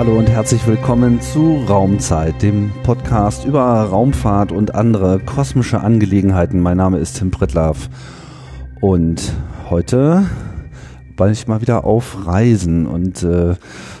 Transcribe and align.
Hallo 0.00 0.18
und 0.18 0.30
herzlich 0.30 0.66
willkommen 0.66 1.20
zu 1.20 1.62
Raumzeit, 1.68 2.40
dem 2.40 2.72
Podcast 2.84 3.44
über 3.44 3.60
Raumfahrt 3.82 4.50
und 4.50 4.74
andere 4.74 5.18
kosmische 5.18 5.82
Angelegenheiten. 5.82 6.58
Mein 6.58 6.78
Name 6.78 6.96
ist 6.96 7.18
Tim 7.18 7.30
Pritlaff 7.30 7.90
und 8.80 9.34
heute 9.68 10.24
war 11.18 11.30
ich 11.30 11.46
mal 11.48 11.60
wieder 11.60 11.84
auf 11.84 12.26
Reisen 12.26 12.86
und 12.86 13.22
äh, 13.24 13.56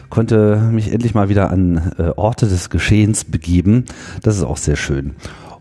konnte 0.08 0.70
mich 0.72 0.90
endlich 0.90 1.14
mal 1.14 1.28
wieder 1.28 1.50
an 1.50 1.92
äh, 1.98 2.12
Orte 2.16 2.48
des 2.48 2.70
Geschehens 2.70 3.26
begeben. 3.26 3.84
Das 4.22 4.38
ist 4.38 4.44
auch 4.44 4.56
sehr 4.56 4.76
schön. 4.76 5.16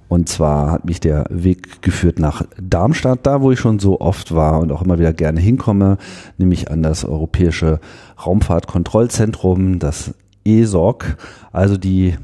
Und 0.07 0.29
zwar 0.29 0.71
hat 0.71 0.85
mich 0.85 1.01
der 1.01 1.25
Weg 1.29 1.81
geführt 1.81 2.17
nach 2.17 2.43
Darmstadt, 2.59 3.27
da 3.27 3.41
wo 3.41 3.51
ich 3.51 3.59
schon 3.59 3.77
so 3.77 3.99
oft 3.99 4.33
war 4.33 4.59
und 4.59 4.71
auch 4.71 4.81
immer 4.81 4.99
wieder 4.99 5.11
gerne 5.11 5.41
hinkomme, 5.41 5.97
nämlich 6.37 6.71
an 6.71 6.81
das 6.81 7.03
Europäische 7.03 7.81
Raumfahrtkontrollzentrum, 8.25 9.79
das 9.79 10.15
ESOC, 10.45 11.17
also 11.51 11.77
die 11.77 12.15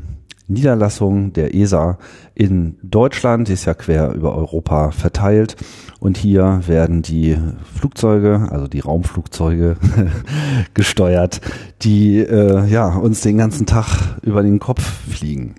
Niederlassung 0.47 1.33
der 1.33 1.55
ESA 1.55 1.97
in 2.35 2.77
Deutschland, 2.83 3.47
die 3.47 3.53
ist 3.53 3.65
ja 3.65 3.73
quer 3.73 4.13
über 4.13 4.35
Europa 4.35 4.91
verteilt. 4.91 5.55
Und 5.99 6.17
hier 6.17 6.61
werden 6.67 7.01
die 7.01 7.37
Flugzeuge, 7.73 8.47
also 8.51 8.67
die 8.67 8.81
Raumflugzeuge, 8.81 9.77
gesteuert, 10.73 11.41
die 11.81 12.19
äh, 12.19 12.65
ja 12.67 12.95
uns 12.95 13.21
den 13.21 13.37
ganzen 13.37 13.65
Tag 13.65 14.17
über 14.21 14.43
den 14.43 14.59
Kopf 14.59 14.83
fliegen. 14.83 15.55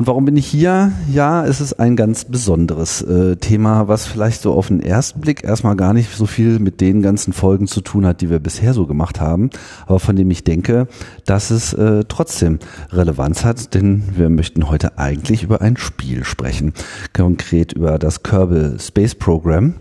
Und 0.00 0.06
warum 0.06 0.24
bin 0.24 0.38
ich 0.38 0.46
hier? 0.46 0.92
Ja, 1.12 1.44
es 1.44 1.60
ist 1.60 1.74
ein 1.74 1.94
ganz 1.94 2.24
besonderes 2.24 3.02
äh, 3.02 3.36
Thema, 3.36 3.86
was 3.86 4.06
vielleicht 4.06 4.40
so 4.40 4.54
auf 4.54 4.68
den 4.68 4.80
ersten 4.80 5.20
Blick 5.20 5.44
erstmal 5.44 5.76
gar 5.76 5.92
nicht 5.92 6.16
so 6.16 6.24
viel 6.24 6.58
mit 6.58 6.80
den 6.80 7.02
ganzen 7.02 7.34
Folgen 7.34 7.66
zu 7.66 7.82
tun 7.82 8.06
hat, 8.06 8.22
die 8.22 8.30
wir 8.30 8.38
bisher 8.38 8.72
so 8.72 8.86
gemacht 8.86 9.20
haben, 9.20 9.50
aber 9.86 10.00
von 10.00 10.16
dem 10.16 10.30
ich 10.30 10.42
denke, 10.42 10.88
dass 11.26 11.50
es 11.50 11.74
äh, 11.74 12.04
trotzdem 12.08 12.60
Relevanz 12.90 13.44
hat, 13.44 13.74
denn 13.74 14.04
wir 14.16 14.30
möchten 14.30 14.70
heute 14.70 14.96
eigentlich 14.96 15.42
über 15.42 15.60
ein 15.60 15.76
Spiel 15.76 16.24
sprechen, 16.24 16.72
konkret 17.12 17.74
über 17.74 17.98
das 17.98 18.22
Kerbal 18.22 18.80
Space 18.80 19.14
Program. 19.14 19.74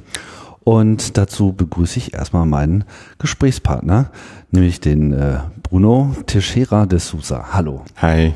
Und 0.66 1.18
dazu 1.18 1.54
begrüße 1.54 1.98
ich 1.98 2.14
erstmal 2.14 2.46
meinen 2.46 2.84
Gesprächspartner, 3.20 4.12
nämlich 4.52 4.82
den 4.82 5.14
äh, 5.14 5.38
Bruno 5.64 6.14
Teixeira 6.26 6.86
de 6.86 7.00
Sousa. 7.00 7.54
Hallo. 7.54 7.86
Hi. 8.02 8.34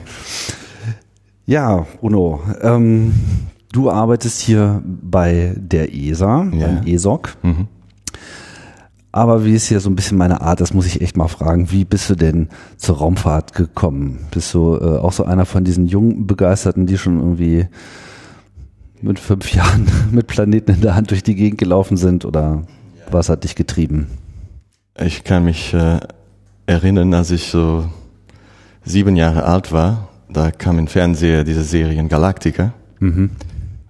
Ja, 1.45 1.85
Bruno, 1.99 2.41
ähm, 2.61 3.13
du 3.71 3.89
arbeitest 3.91 4.39
hier 4.41 4.81
bei 4.85 5.53
der 5.57 5.93
ESA, 5.93 6.45
Ja. 6.53 6.67
beim 6.67 6.87
ESOC. 6.87 7.35
Mhm. 7.43 7.67
Aber 9.11 9.45
wie 9.45 9.53
ist 9.53 9.67
hier 9.67 9.79
so 9.79 9.89
ein 9.91 9.95
bisschen 9.95 10.17
meine 10.17 10.41
Art, 10.41 10.59
das 10.59 10.73
muss 10.73 10.87
ich 10.87 11.01
echt 11.01 11.17
mal 11.17 11.27
fragen, 11.27 11.69
wie 11.71 11.85
bist 11.85 12.09
du 12.09 12.15
denn 12.15 12.49
zur 12.77 12.97
Raumfahrt 12.97 13.53
gekommen? 13.53 14.25
Bist 14.31 14.53
du 14.55 14.75
äh, 14.75 14.97
auch 14.97 15.11
so 15.11 15.23
einer 15.25 15.45
von 15.45 15.63
diesen 15.63 15.85
jungen 15.85 16.25
Begeisterten, 16.25 16.87
die 16.87 16.97
schon 16.97 17.19
irgendwie 17.19 17.67
mit 19.01 19.19
fünf 19.19 19.51
Jahren 19.53 19.87
mit 20.11 20.27
Planeten 20.27 20.71
in 20.71 20.81
der 20.81 20.95
Hand 20.95 21.11
durch 21.11 21.21
die 21.21 21.35
Gegend 21.35 21.59
gelaufen 21.59 21.97
sind 21.97 22.25
oder 22.25 22.63
was 23.11 23.29
hat 23.29 23.43
dich 23.43 23.53
getrieben? 23.55 24.07
Ich 24.99 25.23
kann 25.23 25.43
mich 25.45 25.73
äh, 25.73 25.99
erinnern, 26.65 27.13
als 27.13 27.29
ich 27.31 27.51
so 27.51 27.85
sieben 28.83 29.15
Jahre 29.15 29.43
alt 29.43 29.71
war, 29.71 30.07
da 30.33 30.51
kam 30.51 30.79
im 30.79 30.87
Fernseher 30.87 31.43
diese 31.43 31.63
Serien 31.63 32.09
Galactica 32.09 32.73
Mhm. 32.99 33.31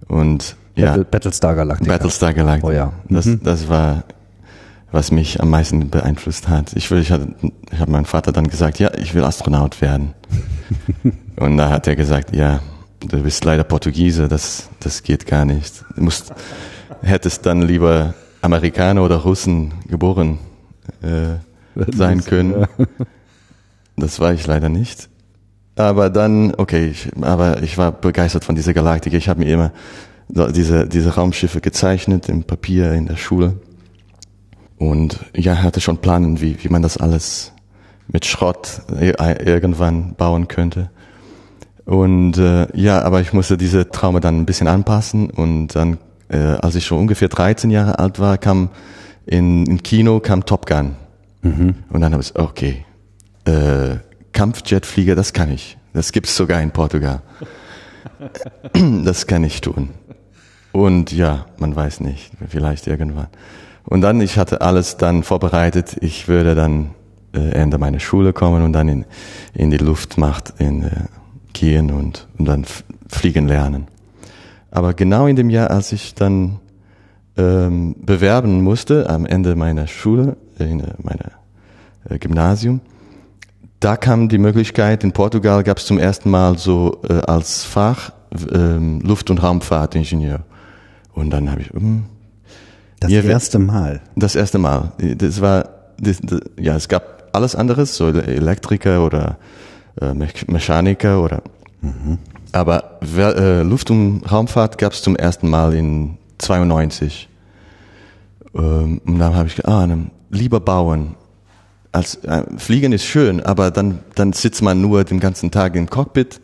und 0.08 0.56
ja, 0.76 0.86
Battle, 0.86 1.04
Battlestar 1.04 1.54
Galactica. 1.54 1.92
Battlestar 1.92 2.34
Galactica. 2.34 2.66
Oh 2.68 2.72
ja. 2.72 2.92
Das, 3.08 3.26
Mhm. 3.26 3.40
das 3.44 3.68
war, 3.68 4.04
was 4.90 5.10
mich 5.10 5.40
am 5.40 5.50
meisten 5.50 5.88
beeinflusst 5.90 6.48
hat. 6.48 6.72
Ich 6.74 6.90
will, 6.90 6.98
ich 7.00 7.10
hatte, 7.12 7.28
ich 7.72 7.78
habe 7.80 7.92
meinem 7.92 8.04
Vater 8.06 8.32
dann 8.32 8.48
gesagt, 8.48 8.78
ja, 8.78 8.92
ich 8.94 9.14
will 9.14 9.24
Astronaut 9.24 9.80
werden. 9.80 10.14
und 11.36 11.56
da 11.56 11.70
hat 11.70 11.86
er 11.86 11.94
gesagt, 11.96 12.34
ja, 12.34 12.60
du 13.06 13.22
bist 13.22 13.44
leider 13.44 13.62
Portugiese, 13.64 14.26
das, 14.28 14.68
das 14.80 15.02
geht 15.02 15.26
gar 15.26 15.44
nicht. 15.44 15.84
Du 15.96 16.02
musst, 16.02 16.32
hättest 17.02 17.46
dann 17.46 17.62
lieber 17.62 18.14
Amerikaner 18.42 19.02
oder 19.04 19.16
Russen 19.16 19.74
geboren 19.88 20.38
äh, 21.02 21.36
sein 21.94 22.24
können. 22.24 22.66
Das 23.96 24.18
war 24.18 24.32
ich 24.32 24.44
leider 24.46 24.68
nicht. 24.68 25.08
Aber 25.76 26.10
dann, 26.10 26.54
okay, 26.54 26.86
ich, 26.88 27.10
aber 27.20 27.62
ich 27.62 27.78
war 27.78 27.92
begeistert 27.92 28.44
von 28.44 28.54
dieser 28.54 28.74
Galaktik. 28.74 29.14
Ich 29.14 29.28
habe 29.28 29.40
mir 29.40 29.52
immer 29.52 29.72
diese, 30.28 30.86
diese 30.86 31.14
Raumschiffe 31.14 31.60
gezeichnet 31.60 32.28
im 32.28 32.44
Papier 32.44 32.92
in 32.92 33.06
der 33.06 33.16
Schule. 33.16 33.54
Und 34.78 35.18
ja, 35.34 35.62
hatte 35.62 35.80
schon 35.80 35.98
Planen, 35.98 36.40
wie, 36.40 36.62
wie 36.62 36.68
man 36.68 36.82
das 36.82 36.96
alles 36.96 37.52
mit 38.06 38.26
Schrott 38.26 38.82
äh, 38.98 39.12
irgendwann 39.44 40.14
bauen 40.14 40.48
könnte. 40.48 40.90
Und 41.84 42.38
äh, 42.38 42.66
ja, 42.76 43.02
aber 43.02 43.20
ich 43.20 43.32
musste 43.32 43.56
diese 43.56 43.90
Traume 43.90 44.20
dann 44.20 44.40
ein 44.40 44.46
bisschen 44.46 44.68
anpassen. 44.68 45.30
Und 45.30 45.68
dann, 45.68 45.98
äh, 46.28 46.38
als 46.38 46.74
ich 46.76 46.86
schon 46.86 46.98
ungefähr 46.98 47.28
13 47.28 47.70
Jahre 47.70 47.98
alt 47.98 48.18
war, 48.20 48.38
kam 48.38 48.70
in, 49.26 49.66
im 49.66 49.82
Kino 49.82 50.20
kam 50.20 50.46
Top 50.46 50.66
Gun. 50.66 50.96
Und 51.90 52.00
dann 52.00 52.12
habe 52.12 52.22
ich, 52.22 52.36
okay, 52.36 52.84
äh, 53.44 53.96
Kampfjetflieger, 54.34 55.14
das 55.14 55.32
kann 55.32 55.50
ich. 55.50 55.78
Das 55.94 56.12
gibt's 56.12 56.36
sogar 56.36 56.60
in 56.60 56.70
Portugal. 56.70 57.22
das 59.04 59.26
kann 59.26 59.44
ich 59.44 59.62
tun. 59.62 59.90
Und 60.72 61.12
ja, 61.12 61.46
man 61.56 61.74
weiß 61.74 62.00
nicht, 62.00 62.32
vielleicht 62.48 62.86
irgendwann. 62.86 63.28
Und 63.84 64.00
dann, 64.02 64.20
ich 64.20 64.36
hatte 64.36 64.60
alles 64.60 64.96
dann 64.96 65.22
vorbereitet. 65.22 65.96
Ich 66.00 66.28
würde 66.28 66.54
dann 66.54 66.90
äh, 67.32 67.50
Ende 67.50 67.78
meiner 67.78 68.00
Schule 68.00 68.32
kommen 68.32 68.62
und 68.62 68.72
dann 68.72 68.88
in, 68.88 69.04
in 69.54 69.70
die 69.70 69.78
Luftmacht 69.78 70.54
in, 70.58 70.82
äh, 70.82 70.90
gehen 71.52 71.90
und, 71.90 72.26
und 72.38 72.46
dann 72.46 72.64
fliegen 73.08 73.46
lernen. 73.46 73.86
Aber 74.70 74.94
genau 74.94 75.26
in 75.26 75.36
dem 75.36 75.50
Jahr, 75.50 75.70
als 75.70 75.92
ich 75.92 76.14
dann 76.14 76.58
ähm, 77.36 77.94
bewerben 78.00 78.62
musste, 78.62 79.08
am 79.08 79.26
Ende 79.26 79.54
meiner 79.54 79.86
Schule, 79.86 80.36
in 80.58 80.80
äh, 80.80 80.94
meiner 81.02 81.32
äh, 82.08 82.18
Gymnasium, 82.18 82.80
da 83.84 83.96
kam 83.96 84.28
die 84.28 84.38
Möglichkeit, 84.38 85.04
in 85.04 85.12
Portugal 85.12 85.62
gab 85.62 85.78
es 85.78 85.86
zum 85.86 85.98
ersten 85.98 86.30
Mal 86.30 86.56
so 86.58 87.00
äh, 87.08 87.14
als 87.26 87.64
Fach 87.64 88.12
ähm, 88.52 89.00
Luft- 89.00 89.30
und 89.30 89.42
Raumfahrtingenieur. 89.42 90.40
Und 91.12 91.30
dann 91.30 91.50
habe 91.50 91.60
ich, 91.60 91.70
hm, 91.70 92.04
Das 93.00 93.10
erste 93.12 93.58
Mal. 93.58 94.00
das 94.16 94.34
erste 94.34 94.58
Mal. 94.58 94.92
Das 94.98 95.40
war, 95.40 95.68
das, 96.00 96.18
das, 96.22 96.40
ja, 96.58 96.74
es 96.76 96.88
gab 96.88 97.28
alles 97.32 97.54
anderes, 97.54 97.96
so 97.96 98.08
Elektriker 98.08 99.04
oder 99.04 99.36
äh, 100.00 100.14
Me- 100.14 100.28
Mechaniker 100.46 101.20
oder, 101.22 101.42
aber 102.52 102.98
wer- 103.00 103.36
äh, 103.36 103.62
Luft- 103.62 103.90
und 103.90 104.22
Raumfahrt 104.30 104.78
gab 104.78 104.92
es 104.92 105.02
zum 105.02 105.14
ersten 105.16 105.50
Mal 105.50 105.74
in 105.74 106.16
92. 106.38 107.28
Ähm, 108.54 109.00
und 109.04 109.18
dann 109.18 109.34
habe 109.34 109.48
ich 109.48 109.56
gedacht, 109.56 109.72
ah, 109.72 109.88
lieber 110.30 110.60
bauen. 110.60 111.14
Als, 111.94 112.16
äh, 112.24 112.42
Fliegen 112.58 112.92
ist 112.92 113.04
schön, 113.04 113.40
aber 113.40 113.70
dann, 113.70 114.00
dann 114.16 114.32
sitzt 114.32 114.62
man 114.62 114.80
nur 114.80 115.04
den 115.04 115.20
ganzen 115.20 115.50
Tag 115.50 115.76
im 115.76 115.88
Cockpit 115.88 116.40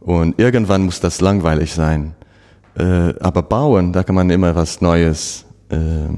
und 0.00 0.38
irgendwann 0.38 0.82
muss 0.82 0.98
das 1.00 1.20
langweilig 1.20 1.74
sein. 1.74 2.14
Äh, 2.78 3.12
aber 3.20 3.42
bauen, 3.42 3.92
da 3.92 4.02
kann 4.02 4.14
man 4.14 4.30
immer 4.30 4.54
was 4.56 4.80
Neues 4.80 5.44
ähm, 5.70 6.16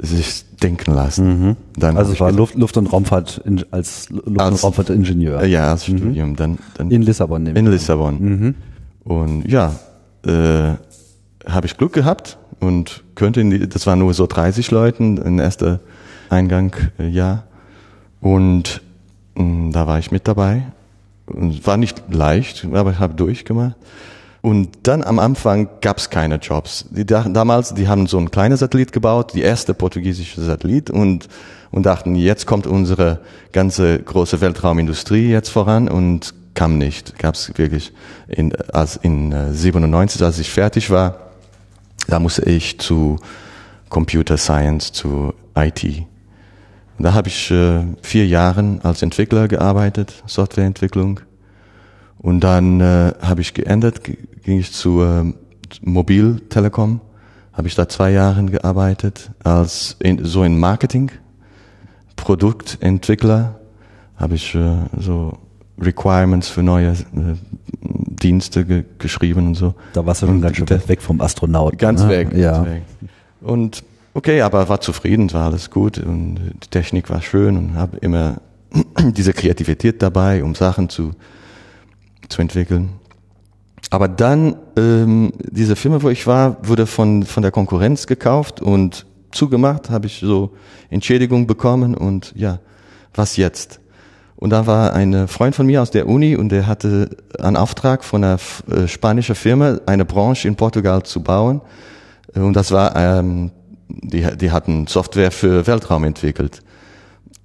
sich 0.00 0.44
denken 0.62 0.92
lassen. 0.94 1.56
Dann 1.76 1.98
Also 1.98 2.10
es 2.12 2.14
ich 2.14 2.20
war 2.20 2.32
Luft, 2.32 2.54
Luft- 2.54 2.78
und 2.78 2.86
Raumfahrt 2.90 3.42
in, 3.44 3.62
als 3.70 4.08
Luft- 4.08 4.26
und 4.26 4.40
Als- 4.40 4.64
Raumfahrtingenieur 4.64 5.42
äh, 5.42 5.48
ja, 5.48 5.70
als 5.72 5.84
Studium. 5.84 6.36
Dann, 6.36 6.58
dann 6.78 6.90
in 6.90 7.02
Lissabon. 7.02 7.46
in 7.46 7.66
Lissabon. 7.66 8.54
Und 9.04 9.44
ja, 9.46 9.74
äh, 10.26 10.30
habe 11.46 11.66
ich 11.66 11.76
Glück 11.76 11.92
gehabt 11.92 12.38
und 12.60 13.04
könnte 13.14 13.42
in 13.42 13.50
die, 13.50 13.68
das 13.68 13.86
waren 13.86 13.98
nur 13.98 14.14
so 14.14 14.26
30 14.26 14.70
Leuten, 14.70 15.22
ein 15.22 15.38
erster 15.38 15.80
Eingang, 16.34 16.74
äh, 16.98 17.08
ja. 17.08 17.44
Und 18.20 18.82
mh, 19.34 19.72
da 19.72 19.86
war 19.86 19.98
ich 19.98 20.10
mit 20.10 20.28
dabei. 20.28 20.62
Und 21.26 21.66
war 21.66 21.76
nicht 21.76 22.02
leicht, 22.10 22.66
aber 22.72 22.90
ich 22.90 22.98
habe 22.98 23.14
durchgemacht. 23.14 23.76
Und 24.42 24.68
dann 24.82 25.02
am 25.02 25.18
Anfang 25.18 25.68
gab 25.80 25.96
es 25.96 26.10
keine 26.10 26.36
Jobs. 26.36 26.84
Die 26.90 27.06
dachten, 27.06 27.32
damals, 27.32 27.72
die 27.72 27.88
haben 27.88 28.06
so 28.06 28.18
ein 28.18 28.30
kleines 28.30 28.60
Satellit 28.60 28.92
gebaut, 28.92 29.32
die 29.32 29.40
erste 29.40 29.72
portugiesische 29.72 30.42
Satellit 30.42 30.90
und, 30.90 31.28
und 31.70 31.86
dachten, 31.86 32.14
jetzt 32.14 32.44
kommt 32.44 32.66
unsere 32.66 33.20
ganze 33.52 33.98
große 34.00 34.42
Weltraumindustrie 34.42 35.30
jetzt 35.30 35.48
voran 35.48 35.88
und 35.88 36.34
kam 36.52 36.76
nicht. 36.76 37.18
Gab 37.18 37.36
es 37.36 37.56
wirklich 37.56 37.94
in, 38.28 38.54
als 38.70 38.96
in 38.96 39.32
äh, 39.32 39.50
97, 39.54 40.22
als 40.22 40.38
ich 40.38 40.50
fertig 40.50 40.90
war, 40.90 41.30
da 42.06 42.18
musste 42.18 42.44
ich 42.44 42.78
zu 42.78 43.18
Computer 43.88 44.36
Science, 44.36 44.92
zu 44.92 45.32
IT. 45.54 46.04
Und 46.98 47.04
da 47.04 47.14
habe 47.14 47.28
ich 47.28 47.50
äh, 47.50 47.82
vier 48.02 48.26
Jahre 48.26 48.78
als 48.82 49.02
Entwickler 49.02 49.48
gearbeitet, 49.48 50.22
Softwareentwicklung. 50.26 51.20
Und 52.18 52.40
dann 52.40 52.80
äh, 52.80 53.12
habe 53.20 53.40
ich 53.40 53.52
geändert, 53.54 54.02
ging 54.04 54.58
ich 54.58 54.72
zu 54.72 55.02
äh, 55.02 55.32
Mobil 55.82 56.40
Telekom, 56.48 57.00
habe 57.52 57.68
ich 57.68 57.74
da 57.74 57.88
zwei 57.88 58.12
Jahre 58.12 58.44
gearbeitet 58.44 59.30
als 59.42 59.96
in, 59.98 60.24
so 60.24 60.44
in 60.44 60.58
Marketing, 60.58 61.10
Produktentwickler 62.16 63.60
habe 64.16 64.36
ich 64.36 64.54
äh, 64.54 64.76
so 64.98 65.36
Requirements 65.80 66.48
für 66.48 66.62
neue 66.62 66.92
äh, 66.92 66.94
Dienste 67.82 68.64
ge 68.64 68.84
geschrieben 68.98 69.48
und 69.48 69.54
so. 69.56 69.74
Da 69.92 70.06
warst 70.06 70.22
du 70.22 70.26
schon 70.26 70.40
ganz 70.40 70.56
schön 70.56 70.68
weg 70.68 71.02
vom 71.02 71.20
Astronauten. 71.20 71.76
Ganz 71.76 72.02
ne? 72.02 72.08
weg. 72.08 72.32
Ja. 72.34 72.52
Ganz 72.52 72.66
weg. 72.66 72.82
Und 73.42 73.84
okay, 74.14 74.40
aber 74.40 74.68
war 74.68 74.80
zufrieden, 74.80 75.32
war 75.32 75.46
alles 75.46 75.70
gut 75.70 75.98
und 75.98 76.36
die 76.36 76.68
Technik 76.70 77.10
war 77.10 77.20
schön 77.20 77.56
und 77.56 77.74
habe 77.74 77.98
immer 77.98 78.40
diese 78.98 79.32
Kreativität 79.32 80.00
dabei, 80.00 80.42
um 80.42 80.54
Sachen 80.54 80.88
zu, 80.88 81.12
zu 82.28 82.40
entwickeln. 82.40 82.90
Aber 83.90 84.08
dann, 84.08 84.56
ähm, 84.76 85.32
diese 85.38 85.76
Firma, 85.76 86.02
wo 86.02 86.08
ich 86.08 86.26
war, 86.26 86.56
wurde 86.66 86.86
von, 86.86 87.24
von 87.24 87.42
der 87.42 87.52
Konkurrenz 87.52 88.06
gekauft 88.06 88.60
und 88.60 89.06
zugemacht, 89.30 89.90
habe 89.90 90.06
ich 90.06 90.20
so 90.20 90.54
Entschädigung 90.90 91.46
bekommen 91.46 91.94
und 91.94 92.32
ja, 92.34 92.60
was 93.14 93.36
jetzt? 93.36 93.80
Und 94.36 94.50
da 94.50 94.66
war 94.66 94.94
ein 94.94 95.28
Freund 95.28 95.54
von 95.54 95.66
mir 95.66 95.80
aus 95.80 95.90
der 95.90 96.08
Uni 96.08 96.36
und 96.36 96.48
der 96.48 96.66
hatte 96.66 97.10
einen 97.38 97.56
Auftrag 97.56 98.04
von 98.04 98.24
einer 98.24 98.38
äh, 98.70 98.88
spanischen 98.88 99.34
Firma, 99.34 99.78
eine 99.86 100.04
Branche 100.04 100.48
in 100.48 100.56
Portugal 100.56 101.02
zu 101.02 101.22
bauen. 101.22 101.60
Und 102.34 102.54
das 102.54 102.72
war, 102.72 102.96
ähm, 102.96 103.52
die, 103.88 104.36
die 104.36 104.50
hatten 104.50 104.86
Software 104.86 105.30
für 105.30 105.66
Weltraum 105.66 106.04
entwickelt. 106.04 106.60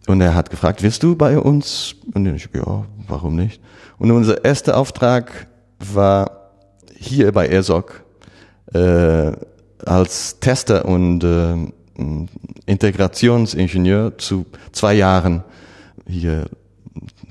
Und 0.07 0.21
er 0.21 0.33
hat 0.33 0.50
gefragt, 0.50 0.81
willst 0.81 1.03
du 1.03 1.15
bei 1.15 1.38
uns? 1.38 1.95
Und 2.13 2.25
ich, 2.25 2.50
ja, 2.53 2.86
warum 3.07 3.36
nicht? 3.36 3.62
Und 3.97 4.12
unser 4.12 4.44
erster 4.44 4.77
Auftrag 4.77 5.47
war 5.80 6.51
hier 6.95 7.31
bei 7.31 7.47
ESOC 7.47 8.03
äh, 8.74 9.31
als 9.86 10.39
Tester 10.39 10.86
und 10.86 11.24
äh, 11.24 11.56
Integrationsingenieur 12.65 14.18
zu 14.18 14.45
zwei 14.71 14.94
Jahren 14.94 15.44
hier 16.07 16.45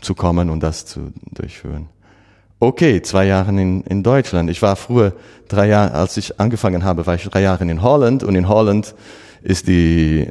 zu 0.00 0.14
kommen 0.14 0.50
und 0.50 0.62
das 0.62 0.86
zu 0.86 1.12
durchführen. 1.32 1.88
Okay, 2.60 3.02
zwei 3.02 3.26
Jahre 3.26 3.50
in, 3.50 3.82
in 3.82 4.02
Deutschland. 4.02 4.50
Ich 4.50 4.60
war 4.62 4.74
früher 4.74 5.12
drei 5.48 5.68
Jahre, 5.68 5.92
als 5.92 6.16
ich 6.16 6.40
angefangen 6.40 6.84
habe, 6.84 7.06
war 7.06 7.14
ich 7.14 7.24
drei 7.24 7.42
Jahre 7.42 7.64
in 7.64 7.82
Holland 7.82 8.24
und 8.24 8.34
in 8.34 8.48
Holland 8.48 8.94
ist 9.42 9.68
die, 9.68 10.26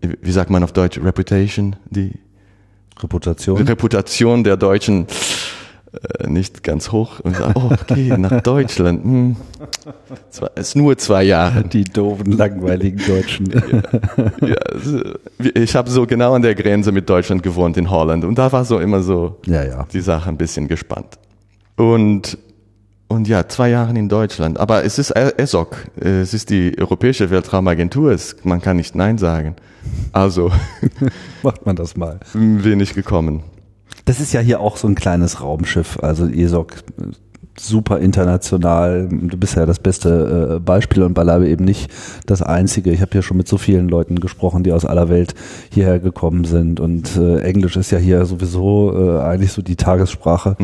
wie 0.00 0.32
sagt 0.32 0.50
man 0.50 0.62
auf 0.62 0.72
Deutsch, 0.72 0.98
Reputation, 1.02 1.76
die 1.88 2.12
Reputation. 3.02 3.56
Reputation 3.56 4.44
der 4.44 4.58
Deutschen 4.58 5.06
äh, 5.92 6.26
nicht 6.28 6.62
ganz 6.62 6.92
hoch. 6.92 7.20
Und 7.20 7.36
sag, 7.36 7.56
oh, 7.56 7.70
okay, 7.72 8.14
nach 8.18 8.40
Deutschland. 8.42 9.02
Hm. 9.02 9.36
Es 10.54 10.68
ist 10.68 10.76
nur 10.76 10.96
zwei 10.98 11.24
Jahre. 11.24 11.64
Die 11.64 11.84
doofen, 11.84 12.32
langweiligen 12.32 13.00
Deutschen. 13.06 13.50
Ja, 14.40 14.54
also, 14.56 15.00
ich 15.54 15.74
habe 15.74 15.90
so 15.90 16.06
genau 16.06 16.34
an 16.34 16.42
der 16.42 16.54
Grenze 16.54 16.92
mit 16.92 17.08
Deutschland 17.08 17.42
gewohnt 17.42 17.76
in 17.76 17.90
Holland 17.90 18.24
und 18.24 18.36
da 18.36 18.52
war 18.52 18.64
so 18.64 18.78
immer 18.78 19.02
so 19.02 19.38
Ja, 19.46 19.64
ja. 19.64 19.86
die 19.92 20.00
Sache 20.00 20.28
ein 20.28 20.36
bisschen 20.36 20.68
gespannt. 20.68 21.18
Und 21.76 22.38
und 23.12 23.28
ja, 23.28 23.46
zwei 23.46 23.68
Jahre 23.68 23.96
in 23.98 24.08
Deutschland. 24.08 24.58
Aber 24.58 24.84
es 24.84 24.98
ist 24.98 25.10
ESOC, 25.10 25.76
es 25.96 26.32
ist 26.32 26.48
die 26.48 26.74
Europäische 26.78 27.30
Weltraumagentur, 27.30 28.10
es, 28.10 28.36
man 28.42 28.62
kann 28.62 28.78
nicht 28.78 28.94
Nein 28.94 29.18
sagen. 29.18 29.54
Also 30.12 30.50
Macht 31.42 31.66
man 31.66 31.76
das 31.76 31.94
mal. 31.94 32.20
bin 32.32 32.80
ich 32.80 32.94
gekommen. 32.94 33.42
Das 34.06 34.18
ist 34.18 34.32
ja 34.32 34.40
hier 34.40 34.60
auch 34.60 34.78
so 34.78 34.88
ein 34.88 34.94
kleines 34.94 35.42
Raumschiff, 35.42 35.98
also 36.00 36.26
ESOC 36.26 36.82
super 37.58 37.98
international. 37.98 39.08
Du 39.10 39.36
bist 39.36 39.56
ja 39.56 39.66
das 39.66 39.78
beste 39.78 40.56
äh, 40.56 40.60
Beispiel 40.60 41.02
und 41.02 41.12
beileibe 41.14 41.46
eben 41.48 41.64
nicht 41.64 41.90
das 42.26 42.40
einzige. 42.40 42.90
Ich 42.92 43.02
habe 43.02 43.12
hier 43.12 43.22
schon 43.22 43.36
mit 43.36 43.46
so 43.46 43.58
vielen 43.58 43.88
Leuten 43.88 44.20
gesprochen, 44.20 44.64
die 44.64 44.72
aus 44.72 44.86
aller 44.86 45.10
Welt 45.10 45.34
hierher 45.70 45.98
gekommen 45.98 46.44
sind 46.44 46.80
und 46.80 47.14
äh, 47.16 47.40
Englisch 47.40 47.76
ist 47.76 47.90
ja 47.90 47.98
hier 47.98 48.24
sowieso 48.24 48.94
äh, 48.96 49.20
eigentlich 49.20 49.52
so 49.52 49.60
die 49.60 49.76
Tagessprache. 49.76 50.56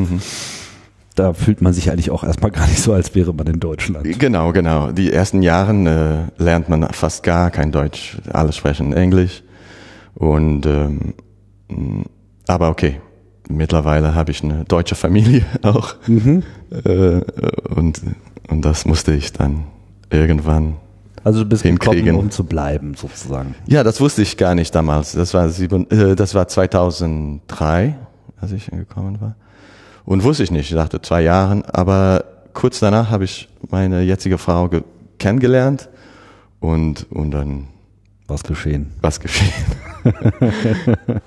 Da 1.19 1.33
fühlt 1.33 1.61
man 1.61 1.73
sich 1.73 1.91
eigentlich 1.91 2.13
auch 2.13 2.23
erstmal 2.23 2.53
gar 2.53 2.69
nicht 2.69 2.81
so, 2.81 2.93
als 2.93 3.13
wäre 3.17 3.35
man 3.35 3.49
in 3.49 3.59
Deutschland. 3.59 4.07
Genau, 4.21 4.53
genau. 4.53 4.93
Die 4.93 5.13
ersten 5.13 5.43
Jahren 5.43 5.87
äh, 5.89 6.27
lernt 6.39 6.69
man 6.69 6.89
fast 6.93 7.25
gar 7.25 7.51
kein 7.51 7.73
Deutsch. 7.73 8.19
Alle 8.33 8.53
sprechen 8.53 8.93
Englisch. 8.93 9.43
Und 10.15 10.65
ähm, 10.67 11.15
mh, 11.69 12.05
aber 12.47 12.69
okay. 12.69 13.01
Mittlerweile 13.49 14.15
habe 14.15 14.31
ich 14.31 14.45
eine 14.45 14.65
deutsche 14.65 14.95
Familie 14.95 15.45
auch. 15.63 15.97
Äh, 16.07 17.21
und, 17.75 18.01
und 18.49 18.65
das 18.65 18.85
musste 18.85 19.13
ich 19.13 19.33
dann 19.33 19.65
irgendwann. 20.11 20.77
Also 21.25 21.43
du 21.43 21.49
bist 21.49 21.65
gekommen, 21.65 21.97
Hinkriegen. 21.97 22.15
um 22.15 22.31
zu 22.31 22.45
bleiben 22.45 22.95
sozusagen. 22.95 23.57
Ja, 23.67 23.83
das 23.83 24.01
wusste 24.01 24.23
ich 24.23 24.37
gar 24.37 24.55
nicht 24.55 24.73
damals. 24.73 25.13
Das 25.13 25.35
war 25.35 25.49
sieben, 25.49 25.91
äh, 25.91 26.15
das 26.15 26.37
war 26.37 26.47
2003, 26.47 27.97
als 28.41 28.53
ich 28.53 28.67
gekommen 28.67 29.21
war. 29.21 29.35
Und 30.09 30.25
wusste 30.25 30.43
ich 30.43 30.51
nicht. 30.51 30.71
Ich 30.71 30.75
dachte 30.75 31.03
zwei 31.03 31.21
Jahren. 31.21 31.67
Aber 31.67 32.25
kurz 32.55 32.81
danach 32.81 33.11
habe 33.11 33.25
ich 33.25 33.47
meine 33.69 34.01
jetzige 34.01 34.39
Frau 34.39 34.71
ge 34.71 34.83
kennengelernt 35.19 35.91
und 36.61 37.07
und 37.11 37.31
dann 37.33 37.67
Was 38.27 38.43
geschehen? 38.43 38.95
was 39.03 39.21
geschehen. 39.21 39.53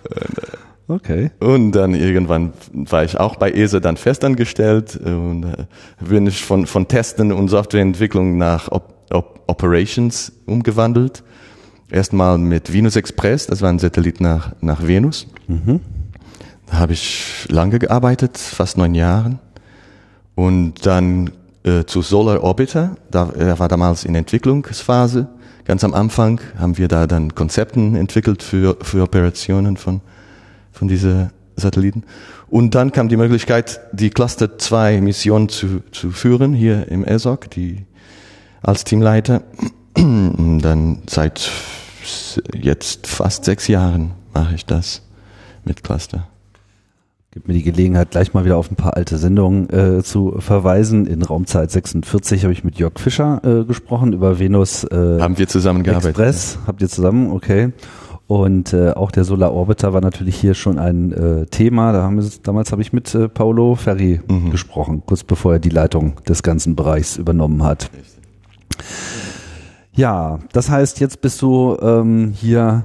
Okay. 0.88 1.32
Und 1.40 1.72
dann 1.72 1.94
irgendwann 1.94 2.52
war 2.74 3.06
ich 3.06 3.18
auch 3.18 3.38
bei 3.38 3.50
ESA 3.52 3.80
dann 3.80 3.96
festangestellt 3.96 4.98
und 4.98 5.46
äh, 5.46 5.66
bin 6.02 6.28
ich 6.28 6.44
von, 6.44 6.66
von 6.66 6.86
Testen 6.86 7.32
und 7.32 7.48
Softwareentwicklung 7.48 8.38
nach 8.38 8.70
Op 8.70 8.94
Op 9.10 9.40
Operations 9.48 10.34
umgewandelt. 10.48 11.24
Erstmal 11.90 12.38
mit 12.38 12.74
Venus 12.74 12.98
Express, 12.98 13.48
das 13.48 13.62
war 13.62 13.70
ein 13.70 13.80
Satellit 13.80 14.20
nach, 14.20 14.54
nach 14.60 14.86
Venus. 14.86 15.28
Da 15.48 16.01
habe 16.72 16.94
ich 16.94 17.46
lange 17.50 17.80
gearbeitet, 17.80 18.38
fast 18.38 18.78
neun 18.78 18.96
Jahren. 18.96 19.40
Und 20.36 20.86
dann 20.86 21.32
äh, 21.64 21.84
zu 21.86 22.02
Solar 22.02 22.42
Orbiter, 22.42 22.96
da, 23.12 23.30
er 23.38 23.60
war 23.60 23.68
damals 23.68 24.06
in 24.06 24.16
Entwicklungsphase. 24.16 25.28
Ganz 25.66 25.84
am 25.84 25.94
Anfang 25.94 26.42
haben 26.58 26.78
wir 26.78 26.88
da 26.88 27.06
dann 27.06 27.36
Konzepten 27.36 27.96
entwickelt 27.96 28.42
für, 28.42 28.78
für 28.82 29.04
Operationen 29.04 29.78
von, 29.78 30.02
von 30.72 30.88
diese 30.88 31.32
Satelliten. 31.56 32.04
Und 32.50 32.76
dann 32.76 32.92
kam 32.92 33.10
die 33.10 33.18
Möglichkeit, 33.18 33.80
die 33.92 34.10
Cluster 34.10 34.58
2 34.58 35.02
Mission 35.02 35.50
zu, 35.50 35.82
zu 35.92 36.12
führen, 36.12 36.54
hier 36.54 36.88
im 36.88 37.06
ESOC, 37.06 37.50
die, 37.52 37.86
als 38.62 38.84
Teamleiter. 38.84 39.44
Und 39.96 40.62
dann 40.62 41.04
seit 41.08 41.52
jetzt 42.54 43.08
fast 43.08 43.46
sechs 43.46 43.68
Jahren 43.68 44.12
mache 44.34 44.56
ich 44.56 44.66
das 44.66 45.02
mit 45.64 45.84
Cluster. 45.84 46.28
Gibt 47.34 47.48
mir 47.48 47.54
die 47.54 47.64
Gelegenheit, 47.64 48.12
gleich 48.12 48.34
mal 48.34 48.44
wieder 48.44 48.58
auf 48.58 48.70
ein 48.70 48.76
paar 48.76 48.98
alte 48.98 49.18
Sendungen 49.18 49.70
äh, 49.70 50.04
zu 50.04 50.36
verweisen. 50.40 51.06
In 51.06 51.24
Raumzeit 51.24 51.72
46 51.72 52.44
habe 52.44 52.52
ich 52.52 52.66
mit 52.66 52.78
Jörg 52.78 53.00
Fischer 53.00 53.40
äh, 53.46 53.64
gesprochen 53.64 54.12
über 54.12 54.38
Venus 54.38 54.84
äh, 54.84 55.18
Haben 55.18 55.38
wir 55.38 55.48
zusammengearbeitet? 55.48 56.10
Express. 56.10 56.60
Habt 56.68 56.82
ihr 56.82 56.90
zusammen? 56.90 57.32
Okay. 57.32 57.72
Und 58.28 58.74
äh, 58.74 58.92
auch 58.92 59.12
der 59.12 59.24
Solar 59.24 59.54
Orbiter 59.54 59.94
war 59.94 60.02
natürlich 60.02 60.36
hier 60.36 60.56
schon 60.56 60.78
ein 60.78 61.14
äh, 61.14 61.46
Thema. 61.46 61.94
Da 61.94 62.04
haben 62.04 62.22
wir, 62.22 62.30
damals 62.44 62.74
habe 62.74 62.82
ich 62.82 62.92
mit 62.92 63.16
äh, 63.16 63.30
Paolo 63.30 63.76
Ferri 63.76 64.20
gesprochen, 64.52 65.04
kurz 65.06 65.24
bevor 65.24 65.54
er 65.54 65.60
die 65.60 65.70
Leitung 65.70 66.18
des 66.28 66.44
ganzen 66.44 66.76
Bereichs 66.76 67.16
übernommen 67.16 67.64
hat. 67.64 67.92
Ja, 69.94 70.40
das 70.52 70.70
heißt, 70.70 71.00
jetzt 71.00 71.22
bist 71.22 71.42
du 71.42 71.78
ähm, 71.82 72.34
hier 72.36 72.84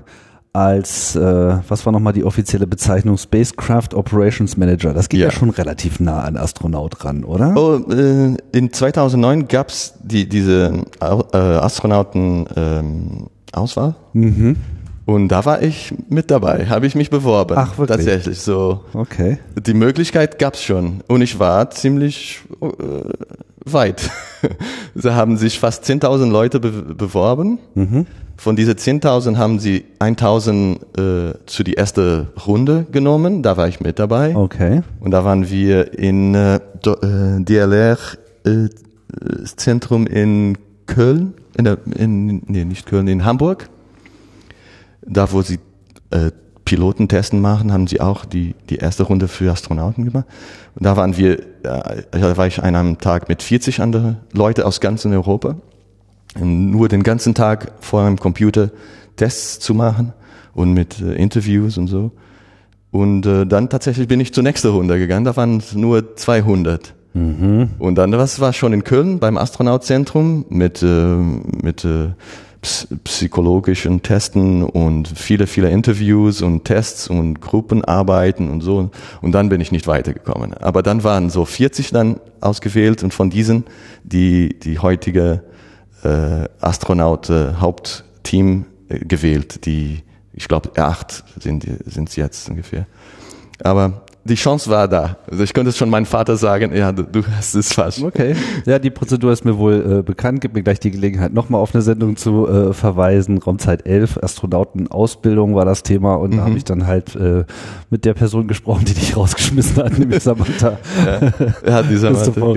als, 0.56 1.14
äh, 1.16 1.58
was 1.68 1.84
war 1.84 1.92
nochmal 1.92 2.14
die 2.14 2.24
offizielle 2.24 2.66
Bezeichnung, 2.66 3.18
Spacecraft 3.18 3.88
Operations 3.92 4.56
Manager. 4.56 4.94
Das 4.94 5.10
geht 5.10 5.20
ja, 5.20 5.26
Ja. 5.26 5.32
schon 5.32 5.50
relativ 5.50 6.00
nah 6.00 6.22
an 6.22 6.38
Astronaut 6.38 7.04
ran, 7.04 7.24
oder? 7.24 7.52
Oh, 7.54 7.74
äh, 7.92 8.34
in 8.52 8.72
2009 8.72 9.48
gab's 9.48 9.92
die, 10.02 10.26
diese 10.26 10.84
äh, 11.00 11.36
Astronauten-Auswahl. 11.36 13.96
Mhm. 14.14 14.56
Und 15.04 15.28
da 15.28 15.44
war 15.44 15.60
ich 15.62 15.92
mit 16.08 16.30
dabei, 16.30 16.64
habe 16.66 16.86
ich 16.86 16.94
mich 16.94 17.10
beworben. 17.10 17.54
Ach, 17.56 17.76
wirklich? 17.78 17.98
Tatsächlich 17.98 18.40
so. 18.40 18.80
Okay. 18.94 19.38
Die 19.60 19.74
Möglichkeit 19.74 20.38
gab's 20.38 20.62
schon. 20.62 21.02
Und 21.06 21.20
ich 21.20 21.38
war 21.38 21.68
ziemlich 21.70 22.40
äh, 22.62 22.66
weit. 23.64 24.10
da 24.94 25.14
haben 25.14 25.36
sich 25.36 25.60
fast 25.60 25.84
10.000 25.84 26.30
Leute 26.30 26.60
be 26.60 26.70
beworben. 26.72 27.58
Mhm. 27.74 28.06
Von 28.36 28.54
diese 28.54 28.72
10.000 28.72 29.36
haben 29.36 29.58
sie 29.58 29.84
1.000 29.98 31.30
äh, 31.30 31.34
zu 31.46 31.62
die 31.62 31.74
erste 31.74 32.28
Runde 32.46 32.86
genommen. 32.92 33.42
Da 33.42 33.56
war 33.56 33.66
ich 33.68 33.80
mit 33.80 33.98
dabei. 33.98 34.36
Okay. 34.36 34.82
Und 35.00 35.10
da 35.12 35.24
waren 35.24 35.48
wir 35.48 35.98
in 35.98 36.34
äh, 36.34 36.56
äh, 36.56 37.40
DLR 37.40 37.98
äh, 38.44 38.68
das 39.08 39.56
Zentrum 39.56 40.06
in 40.06 40.58
Köln, 40.86 41.34
in 41.56 41.64
der, 41.64 41.78
in, 41.96 42.42
nee, 42.46 42.64
nicht 42.64 42.86
Köln, 42.86 43.08
in 43.08 43.24
Hamburg. 43.24 43.68
Da, 45.02 45.32
wo 45.32 45.42
sie 45.42 45.58
äh, 46.10 46.30
Pilotentesten 46.64 47.40
machen, 47.40 47.72
haben 47.72 47.86
sie 47.86 48.00
auch 48.00 48.24
die, 48.24 48.54
die 48.68 48.76
erste 48.76 49.04
Runde 49.04 49.28
für 49.28 49.50
Astronauten 49.50 50.04
gemacht. 50.04 50.26
Und 50.74 50.84
da 50.84 50.96
waren 50.96 51.16
wir, 51.16 51.38
äh, 51.62 52.02
da 52.10 52.36
war 52.36 52.46
ich 52.46 52.62
an 52.62 52.74
einem 52.76 52.98
Tag 52.98 53.28
mit 53.28 53.42
40 53.42 53.80
andere 53.80 54.16
Leute 54.32 54.66
aus 54.66 54.80
ganz 54.80 55.06
Europa. 55.06 55.56
Nur 56.40 56.88
den 56.88 57.02
ganzen 57.02 57.34
Tag 57.34 57.72
vor 57.80 58.02
einem 58.02 58.18
Computer 58.18 58.70
Tests 59.16 59.58
zu 59.58 59.74
machen 59.74 60.12
und 60.54 60.72
mit 60.72 61.00
äh, 61.00 61.14
Interviews 61.14 61.78
und 61.78 61.88
so. 61.88 62.12
Und 62.90 63.26
äh, 63.26 63.46
dann 63.46 63.68
tatsächlich 63.68 64.08
bin 64.08 64.20
ich 64.20 64.32
zur 64.32 64.42
nächsten 64.42 64.68
Runde 64.68 64.98
gegangen, 64.98 65.24
da 65.24 65.36
waren 65.36 65.58
es 65.58 65.74
nur 65.74 66.16
200. 66.16 66.94
Mhm. 67.14 67.70
Und 67.78 67.96
dann 67.96 68.12
was 68.12 68.40
war 68.40 68.52
schon 68.52 68.72
in 68.72 68.84
Köln 68.84 69.18
beim 69.18 69.36
Astronautzentrum 69.36 70.46
mit, 70.48 70.82
äh, 70.82 71.16
mit 71.16 71.84
äh, 71.84 72.10
psychologischen 73.04 74.02
Testen 74.02 74.62
und 74.62 75.08
viele, 75.08 75.46
viele 75.46 75.70
Interviews 75.70 76.42
und 76.42 76.64
Tests 76.64 77.08
und 77.08 77.40
Gruppenarbeiten 77.40 78.50
und 78.50 78.60
so. 78.60 78.90
Und 79.22 79.32
dann 79.32 79.48
bin 79.48 79.60
ich 79.60 79.72
nicht 79.72 79.86
weitergekommen. 79.86 80.54
Aber 80.54 80.82
dann 80.82 81.04
waren 81.04 81.30
so 81.30 81.44
40 81.44 81.90
dann 81.90 82.20
ausgewählt 82.40 83.02
und 83.02 83.14
von 83.14 83.30
diesen 83.30 83.64
die, 84.04 84.58
die 84.58 84.78
heutige 84.78 85.42
äh, 86.06 86.48
Astronaut-Hauptteam 86.60 88.66
äh, 88.88 88.98
gewählt, 89.00 89.66
die, 89.66 90.02
ich 90.32 90.48
glaube, 90.48 90.70
acht 90.76 91.24
sind 91.40 91.66
es 91.94 92.16
jetzt 92.16 92.48
ungefähr. 92.48 92.86
Aber 93.62 94.05
die 94.26 94.34
Chance 94.34 94.70
war 94.70 94.88
da. 94.88 95.16
Also 95.30 95.42
ich 95.42 95.52
könnte 95.52 95.70
es 95.70 95.76
schon 95.76 95.88
meinem 95.88 96.06
Vater 96.06 96.36
sagen, 96.36 96.74
ja, 96.74 96.92
du, 96.92 97.02
du 97.04 97.22
hast 97.36 97.54
es 97.54 97.72
fast. 97.72 98.02
Okay. 98.02 98.34
Ja, 98.66 98.78
die 98.78 98.90
Prozedur 98.90 99.32
ist 99.32 99.44
mir 99.44 99.56
wohl 99.58 99.98
äh, 99.98 100.02
bekannt. 100.02 100.40
Gib 100.40 100.54
mir 100.54 100.62
gleich 100.62 100.80
die 100.80 100.90
Gelegenheit, 100.90 101.32
nochmal 101.32 101.60
auf 101.60 101.74
eine 101.74 101.82
Sendung 101.82 102.16
zu 102.16 102.46
äh, 102.46 102.72
verweisen. 102.72 103.38
Raumzeit 103.38 103.86
11, 103.86 104.18
Astronautenausbildung 104.22 105.54
war 105.54 105.64
das 105.64 105.82
Thema 105.82 106.16
und 106.16 106.32
mhm. 106.32 106.36
da 106.38 106.44
habe 106.44 106.56
ich 106.56 106.64
dann 106.64 106.86
halt 106.86 107.14
äh, 107.16 107.44
mit 107.90 108.04
der 108.04 108.14
Person 108.14 108.48
gesprochen, 108.48 108.84
die 108.84 108.94
dich 108.94 109.16
rausgeschmissen 109.16 109.76
hat, 109.76 109.98
nämlich 109.98 110.22
Samantha. 110.22 110.78
ja, 111.66 111.72
hat 111.72 111.90
die 111.90 111.96
Samantha. 111.96 112.56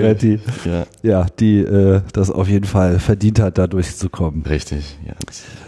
Ja. 0.64 0.84
ja, 1.02 1.26
die 1.38 1.58
äh, 1.60 2.00
das 2.12 2.30
auf 2.30 2.48
jeden 2.48 2.66
Fall 2.66 2.98
verdient 2.98 3.40
hat, 3.40 3.58
da 3.58 3.66
durchzukommen. 3.66 4.42
Richtig, 4.42 4.98
ja. 5.06 5.14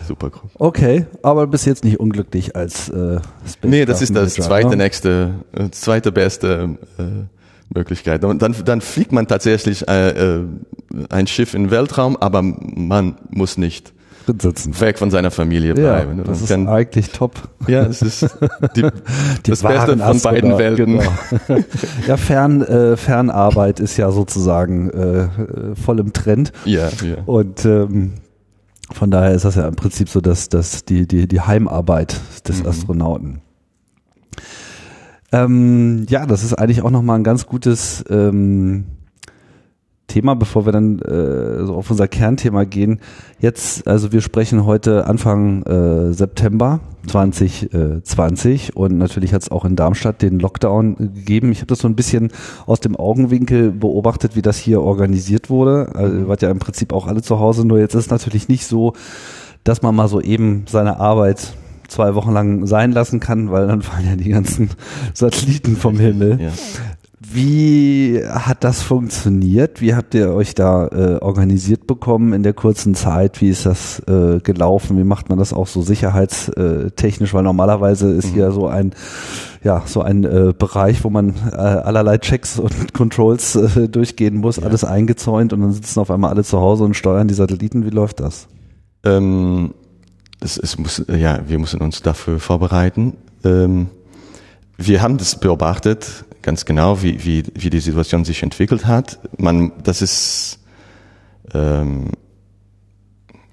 Super 0.06 0.30
cool. 0.34 0.50
Okay, 0.58 1.06
aber 1.22 1.46
bis 1.46 1.64
jetzt 1.64 1.84
nicht 1.84 2.00
unglücklich 2.00 2.56
als 2.56 2.88
äh, 2.88 3.20
Space 3.46 3.70
Nee, 3.70 3.84
das 3.84 4.02
ist 4.02 4.14
das 4.14 4.34
zweite 4.34 4.70
ne? 4.70 4.76
nächste, 4.76 5.34
äh, 5.52 5.70
zweite 5.70 5.91
beste 6.00 6.76
äh, 6.98 7.02
Möglichkeit. 7.74 8.24
Und 8.24 8.42
dann, 8.42 8.54
dann 8.64 8.80
fliegt 8.80 9.12
man 9.12 9.26
tatsächlich 9.26 9.86
äh, 9.88 10.10
äh, 10.10 10.44
ein 11.10 11.26
Schiff 11.26 11.54
in 11.54 11.64
den 11.64 11.70
Weltraum, 11.70 12.16
aber 12.16 12.42
man 12.42 13.16
muss 13.30 13.56
nicht 13.58 13.92
sitzen. 14.40 14.80
weg 14.80 14.98
von 14.98 15.10
seiner 15.10 15.30
Familie 15.30 15.74
bleiben. 15.74 16.18
Ja, 16.18 16.24
das 16.24 16.42
ist 16.42 16.48
kann, 16.48 16.68
eigentlich 16.68 17.10
top. 17.10 17.48
Ja, 17.66 17.82
es 17.82 18.02
ist 18.02 18.22
die, 18.76 18.82
die 19.46 19.50
das 19.50 19.62
Beste 19.62 19.98
von 19.98 20.20
beiden 20.20 20.58
Welten. 20.58 20.98
Genau. 20.98 21.12
ja, 22.06 22.16
Fern, 22.16 22.62
äh, 22.62 22.96
Fernarbeit 22.96 23.80
ist 23.80 23.96
ja 23.96 24.10
sozusagen 24.10 24.90
äh, 24.90 25.28
voll 25.74 26.00
im 26.00 26.12
Trend. 26.12 26.52
Ja, 26.64 26.88
ja. 26.88 27.16
Und 27.26 27.64
ähm, 27.64 28.14
von 28.92 29.10
daher 29.10 29.32
ist 29.32 29.44
das 29.44 29.54
ja 29.54 29.66
im 29.66 29.76
Prinzip 29.76 30.08
so, 30.08 30.20
dass, 30.20 30.48
dass 30.48 30.84
die, 30.84 31.06
die, 31.06 31.26
die 31.26 31.40
Heimarbeit 31.40 32.20
des 32.46 32.62
mhm. 32.62 32.68
Astronauten. 32.68 33.40
Ähm, 35.32 36.06
ja, 36.08 36.26
das 36.26 36.44
ist 36.44 36.54
eigentlich 36.54 36.82
auch 36.82 36.90
nochmal 36.90 37.18
ein 37.18 37.24
ganz 37.24 37.46
gutes 37.46 38.04
ähm, 38.10 38.84
Thema, 40.12 40.34
bevor 40.34 40.66
wir 40.66 40.72
dann 40.72 40.98
äh, 40.98 41.64
so 41.64 41.74
auf 41.74 41.90
unser 41.90 42.06
Kernthema 42.06 42.64
gehen. 42.64 43.00
Jetzt, 43.40 43.88
also 43.88 44.12
wir 44.12 44.20
sprechen 44.20 44.66
heute 44.66 45.06
Anfang 45.06 45.62
äh, 45.62 46.12
September 46.12 46.80
2020 47.06 48.76
und 48.76 48.98
natürlich 48.98 49.32
hat 49.32 49.42
es 49.42 49.50
auch 49.50 49.64
in 49.64 49.74
Darmstadt 49.74 50.20
den 50.20 50.38
Lockdown 50.38 50.96
gegeben. 50.96 51.50
Ich 51.50 51.58
habe 51.58 51.68
das 51.68 51.78
so 51.78 51.88
ein 51.88 51.96
bisschen 51.96 52.30
aus 52.66 52.80
dem 52.80 52.94
Augenwinkel 52.94 53.70
beobachtet, 53.70 54.36
wie 54.36 54.42
das 54.42 54.58
hier 54.58 54.82
organisiert 54.82 55.48
wurde. 55.48 55.92
Also 55.94 56.14
ihr 56.14 56.28
wart 56.28 56.42
ja 56.42 56.50
im 56.50 56.58
Prinzip 56.58 56.92
auch 56.92 57.06
alle 57.06 57.22
zu 57.22 57.40
Hause, 57.40 57.66
nur 57.66 57.78
jetzt 57.78 57.94
ist 57.94 58.10
natürlich 58.10 58.48
nicht 58.48 58.66
so, 58.66 58.92
dass 59.64 59.80
man 59.80 59.94
mal 59.94 60.08
so 60.08 60.20
eben 60.20 60.64
seine 60.68 61.00
Arbeit 61.00 61.54
zwei 61.92 62.14
Wochen 62.14 62.32
lang 62.32 62.66
sein 62.66 62.92
lassen 62.92 63.20
kann, 63.20 63.50
weil 63.50 63.66
dann 63.66 63.82
fallen 63.82 64.06
ja 64.08 64.16
die 64.16 64.30
ganzen 64.30 64.70
Satelliten 65.14 65.76
vom 65.76 65.98
Himmel. 65.98 66.40
Ja. 66.40 66.50
Wie 67.34 68.20
hat 68.26 68.64
das 68.64 68.82
funktioniert? 68.82 69.80
Wie 69.80 69.94
habt 69.94 70.14
ihr 70.14 70.34
euch 70.34 70.54
da 70.54 70.88
äh, 70.88 71.18
organisiert 71.20 71.86
bekommen 71.86 72.32
in 72.32 72.42
der 72.42 72.52
kurzen 72.52 72.94
Zeit? 72.94 73.40
Wie 73.40 73.48
ist 73.48 73.64
das 73.64 74.00
äh, 74.00 74.40
gelaufen? 74.40 74.98
Wie 74.98 75.04
macht 75.04 75.28
man 75.28 75.38
das 75.38 75.52
auch 75.52 75.66
so 75.66 75.82
sicherheitstechnisch? 75.82 77.32
Weil 77.32 77.44
normalerweise 77.44 78.10
ist 78.10 78.30
mhm. 78.30 78.34
hier 78.34 78.50
so 78.50 78.66
ein 78.66 78.92
ja 79.62 79.82
so 79.86 80.02
ein 80.02 80.24
äh, 80.24 80.52
Bereich, 80.56 81.04
wo 81.04 81.10
man 81.10 81.34
äh, 81.52 81.56
allerlei 81.56 82.18
Checks 82.18 82.58
und 82.58 82.92
Controls 82.92 83.54
äh, 83.54 83.88
durchgehen 83.88 84.36
muss, 84.36 84.56
ja. 84.56 84.64
alles 84.64 84.84
eingezäunt 84.84 85.52
und 85.52 85.60
dann 85.60 85.72
sitzen 85.72 86.00
auf 86.00 86.10
einmal 86.10 86.30
alle 86.30 86.44
zu 86.44 86.60
Hause 86.60 86.84
und 86.84 86.94
steuern 86.94 87.28
die 87.28 87.34
Satelliten. 87.34 87.86
Wie 87.86 87.90
läuft 87.90 88.20
das? 88.20 88.48
Ähm, 89.04 89.74
es, 90.44 90.56
es 90.56 90.78
muss, 90.78 91.04
ja, 91.08 91.40
wir 91.48 91.58
müssen 91.58 91.80
uns 91.80 92.02
dafür 92.02 92.40
vorbereiten. 92.40 93.16
Ähm, 93.44 93.88
wir 94.76 95.02
haben 95.02 95.18
das 95.18 95.38
beobachtet 95.38 96.24
ganz 96.42 96.64
genau, 96.64 97.02
wie, 97.02 97.24
wie, 97.24 97.44
wie 97.54 97.70
die 97.70 97.80
Situation 97.80 98.24
sich 98.24 98.42
entwickelt 98.42 98.86
hat. 98.86 99.20
Man, 99.38 99.72
das 99.82 100.02
ist, 100.02 100.58
ähm, 101.54 102.10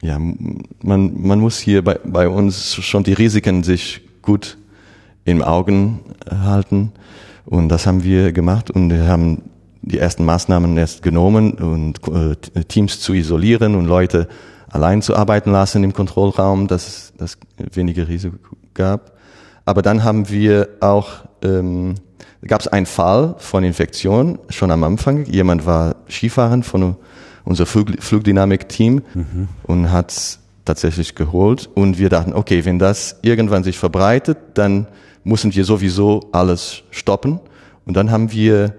ja, 0.02 0.18
man, 0.18 1.22
man 1.22 1.40
muss 1.40 1.60
hier 1.60 1.84
bei, 1.84 2.00
bei 2.04 2.28
uns 2.28 2.76
schon 2.76 3.04
die 3.04 3.14
Risiken 3.14 3.64
sich 3.64 4.02
gut 4.22 4.58
im 5.26 5.42
Augen 5.42 6.00
halten. 6.30 6.92
Und 7.46 7.70
das 7.70 7.86
haben 7.86 8.04
wir 8.04 8.32
gemacht 8.32 8.72
und 8.72 8.90
wir 8.90 9.08
haben 9.08 9.44
die 9.82 9.98
ersten 9.98 10.26
Maßnahmen 10.26 10.78
erst 10.78 11.02
genommen 11.02 11.54
und 11.54 12.00
äh, 12.08 12.64
Teams 12.66 13.00
zu 13.00 13.14
isolieren 13.14 13.76
und 13.76 13.86
Leute 13.86 14.28
allein 14.70 15.02
zu 15.02 15.16
arbeiten 15.16 15.52
lassen 15.52 15.84
im 15.84 15.94
Kontrollraum, 15.94 16.68
dass 16.68 17.14
es 17.18 17.38
weniger 17.74 18.08
Risiko 18.08 18.38
gab. 18.74 19.18
Aber 19.66 19.82
dann 19.82 20.04
haben 20.04 20.30
wir 20.30 20.70
auch 20.80 21.10
ähm, 21.44 21.96
gab 22.48 22.62
es 22.62 22.68
einen 22.68 22.86
Fall 22.86 23.36
von 23.38 23.64
Infektion 23.64 24.40
schon 24.50 24.72
am 24.72 24.84
Anfang. 24.84 25.26
Jemand 25.26 25.66
war 25.66 25.96
Skifahren 26.10 26.64
von 26.64 26.96
unser 27.44 27.66
Flug, 27.66 27.90
Flugdynamik-Team 28.00 29.02
mhm. 29.14 29.48
und 29.64 29.92
hat 29.92 30.40
tatsächlich 30.66 31.16
geholt. 31.16 31.70
Und 31.74 31.98
wir 31.98 32.10
dachten, 32.10 32.34
okay, 32.34 32.64
wenn 32.66 32.80
das 32.80 33.18
irgendwann 33.22 33.64
sich 33.64 33.78
verbreitet, 33.78 34.38
dann 34.54 34.88
müssen 35.24 35.54
wir 35.54 35.66
sowieso 35.66 36.30
alles 36.32 36.84
stoppen. 36.92 37.40
Und 37.86 37.96
dann 37.96 38.12
haben 38.12 38.32
wir 38.32 38.76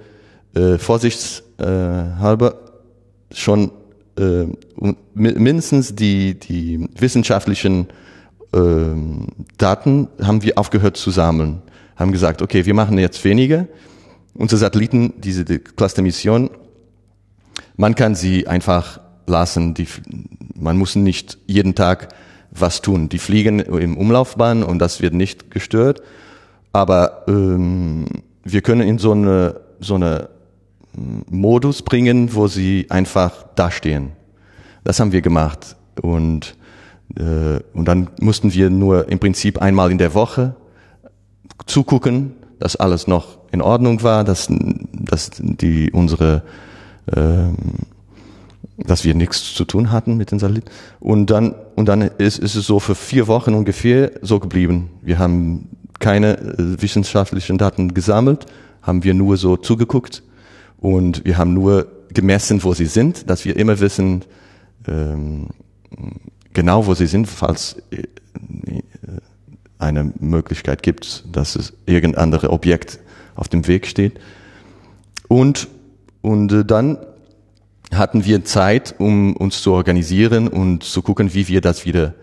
äh, 0.54 0.78
vorsichtshalber 0.78 2.54
schon 3.32 3.73
äh, 4.21 4.47
mindestens 5.15 5.95
die, 5.95 6.39
die 6.39 6.89
wissenschaftlichen 6.99 7.89
äh, 8.53 8.59
Daten 9.59 10.09
haben 10.23 10.43
wir 10.43 10.59
aufgehört 10.59 10.97
zu 10.97 11.11
sammeln 11.11 11.62
haben 12.00 12.12
gesagt, 12.12 12.41
okay, 12.41 12.65
wir 12.65 12.73
machen 12.73 12.99
jetzt 12.99 13.23
weniger. 13.25 13.69
Unsere 14.35 14.59
Satelliten, 14.59 15.12
diese 15.19 15.45
die 15.45 15.59
Cluster-Mission, 15.59 16.49
man 17.77 17.95
kann 17.95 18.15
sie 18.15 18.49
einfach 18.49 19.00
lassen. 19.27 19.75
Die, 19.75 19.87
man 20.55 20.79
muss 20.79 20.97
nicht 20.97 21.37
jeden 21.47 21.75
Tag 21.75 22.09
was 22.50 22.81
tun. 22.81 23.11
Die 23.11 23.19
fliegen 23.19 23.61
im 23.61 23.99
Umlaufbahn 23.99 24.62
und 24.62 24.79
das 24.79 25.03
wird 25.03 25.12
nicht 25.12 25.50
gestört. 25.50 26.00
Aber 26.73 27.25
ähm, 27.29 28.07
wir 28.45 28.62
können 28.62 28.89
in 28.89 28.99
so 28.99 29.12
eine, 29.12 29.61
so 29.79 29.97
eine 29.97 30.31
Modus 31.28 31.82
bringen, 31.82 32.35
wo 32.35 32.49
sie 32.49 32.87
einfach 32.90 33.44
dastehen. 33.54 34.12
Das 34.85 35.00
haben 35.00 35.12
wir 35.12 35.23
gemacht. 35.23 35.76
Und, 36.00 36.56
äh, 37.16 37.61
und 37.75 37.85
dann 37.87 38.11
mussten 38.20 38.52
wir 38.52 38.70
nur 38.70 39.09
im 39.09 39.18
Prinzip 39.18 39.61
einmal 39.61 39.90
in 39.90 39.99
der 39.99 40.14
Woche 40.14 40.56
zugucken, 41.66 42.32
dass 42.59 42.76
alles 42.76 43.06
noch 43.06 43.38
in 43.52 43.62
Ordnung 43.62 44.02
war, 44.02 44.25
dass, 44.25 44.49
dass 44.50 45.30
die 45.38 45.90
unsere 45.92 46.42
ähm, 47.14 47.56
dass 48.87 49.04
wir 49.04 49.14
nichts 49.14 49.54
zu 49.54 49.64
tun 49.64 49.92
hatten 49.92 50.16
mit 50.16 50.30
den 50.30 50.38
Satelliten. 50.38 50.70
Und 51.00 51.26
dann, 51.30 51.54
und 51.76 51.87
dann 51.87 52.02
ist, 52.02 52.38
ist 52.38 52.54
es 52.54 52.66
so 52.66 52.80
für 52.80 52.94
vier 52.94 53.28
Wochen 53.28 53.54
ungefähr 53.54 54.12
so 54.23 54.40
geblieben. 54.40 54.90
Wir 55.02 55.18
haben 55.18 55.68
keine 55.99 56.38
äh, 56.38 56.80
wissenschaftlichen 56.80 57.59
Daten 57.59 57.92
gesammelt, 57.92 58.47
haben 58.82 59.04
wir 59.04 59.12
nur 59.12 59.37
so 59.37 59.56
zugeguckt 59.56 60.23
und 60.81 61.25
wir 61.25 61.39
haben 61.39 61.55
nur 61.55 61.87
gemessen, 62.13 62.63
wo 62.65 62.75
sie 62.75 62.87
sind, 62.87 63.29
dass 63.31 63.45
wir 63.45 63.57
immer 63.57 63.79
wissen, 63.81 64.25
ähm, 64.89 65.49
genau 66.53 66.87
wo 66.87 66.95
sie 66.95 67.07
sind, 67.07 67.27
falls 67.27 67.77
äh, 67.91 68.05
eine 69.79 70.13
Möglichkeit 70.19 70.83
gibt, 70.83 71.25
dass 71.33 71.57
es 71.57 71.73
irgendein 71.87 72.23
anderes 72.23 72.51
Objekt 72.51 72.99
auf 73.35 73.49
dem 73.49 73.67
Weg 73.67 73.87
steht. 73.87 74.21
Und, 75.29 75.69
und 76.23 76.53
äh, 76.53 76.65
dann 76.65 76.99
hatten 77.93 78.25
wir 78.25 78.45
Zeit, 78.45 78.95
um 78.99 79.37
uns 79.37 79.63
zu 79.63 79.73
organisieren 79.73 80.49
und 80.49 80.85
zu 80.85 81.03
gucken, 81.03 81.35
wie 81.35 81.49
wir 81.49 81.61
das 81.61 81.85
wieder 81.85 82.15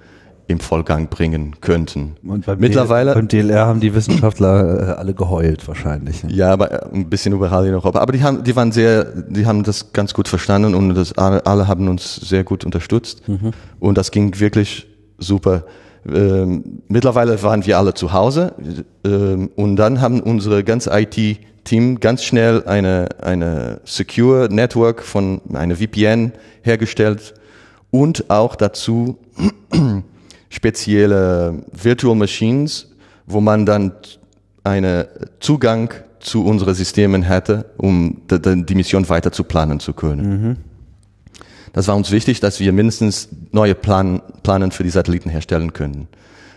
im 0.48 0.60
Vollgang 0.60 1.10
bringen 1.10 1.56
könnten. 1.60 2.16
Und 2.26 2.46
beim 2.46 2.60
Mittlerweile 2.60 3.14
beim 3.14 3.28
DLR 3.28 3.66
haben 3.66 3.80
die 3.80 3.94
Wissenschaftler 3.94 4.90
äh, 4.90 4.92
alle 4.94 5.14
geheult 5.14 5.68
wahrscheinlich. 5.68 6.24
Ne? 6.24 6.32
Ja, 6.32 6.54
aber 6.54 6.72
äh, 6.72 6.96
ein 6.96 7.10
bisschen 7.10 7.34
überall 7.34 7.68
in 7.68 7.74
Europa. 7.74 8.00
Aber 8.00 8.14
die 8.14 8.24
haben, 8.24 8.44
die 8.44 8.56
waren 8.56 8.72
sehr, 8.72 9.04
die 9.04 9.46
haben 9.46 9.64
das 9.64 9.92
ganz 9.92 10.14
gut 10.14 10.28
verstanden 10.28 10.74
und 10.74 10.96
das 10.96 11.18
alle, 11.18 11.46
alle 11.46 11.68
haben 11.68 11.88
uns 11.90 12.16
sehr 12.16 12.44
gut 12.44 12.64
unterstützt. 12.64 13.28
Mhm. 13.28 13.52
Und 13.80 13.98
das 13.98 14.12
ging 14.12 14.40
wirklich 14.40 14.88
super 15.18 15.64
Ähm, 16.10 16.84
mittlerweile 16.88 17.42
waren 17.44 17.66
wir 17.66 17.78
alle 17.78 17.94
zu 17.94 18.14
Hause 18.14 18.54
ähm, 19.04 19.50
und 19.56 19.76
dann 19.76 20.00
haben 20.00 20.22
unsere 20.22 20.64
ganze 20.64 20.92
IT-Team 20.98 22.00
ganz 22.00 22.24
schnell 22.24 22.64
eine, 22.66 23.10
eine 23.22 23.82
Secure 23.84 24.48
Network 24.50 25.04
von 25.04 25.42
einer 25.54 25.76
VPN 25.76 26.32
hergestellt 26.62 27.34
und 27.92 28.30
auch 28.30 28.56
dazu 28.56 29.18
spezielle 30.50 31.64
Virtual 31.72 32.16
Machines, 32.16 32.88
wo 33.26 33.42
man 33.42 33.66
dann 33.66 33.92
einen 34.64 35.06
Zugang 35.40 35.94
zu 36.20 36.46
unseren 36.46 36.74
Systemen 36.74 37.24
hätte, 37.24 37.66
um 37.78 38.22
die 38.30 38.76
Mission 38.76 39.08
weiter 39.10 39.32
zu 39.32 39.44
planen 39.44 39.80
zu 39.80 39.94
können. 39.94 40.30
Mhm. 40.30 40.58
Das 41.74 41.88
war 41.88 41.96
uns 41.96 42.12
wichtig, 42.12 42.40
dass 42.40 42.60
wir 42.60 42.74
mindestens 42.74 43.30
neue 43.52 43.76
Plan, 43.76 44.22
Planen 44.44 44.72
für 44.72 44.84
die 44.84 44.90
Satelliten 44.90 45.30
herstellen 45.30 45.74
können. 45.74 46.08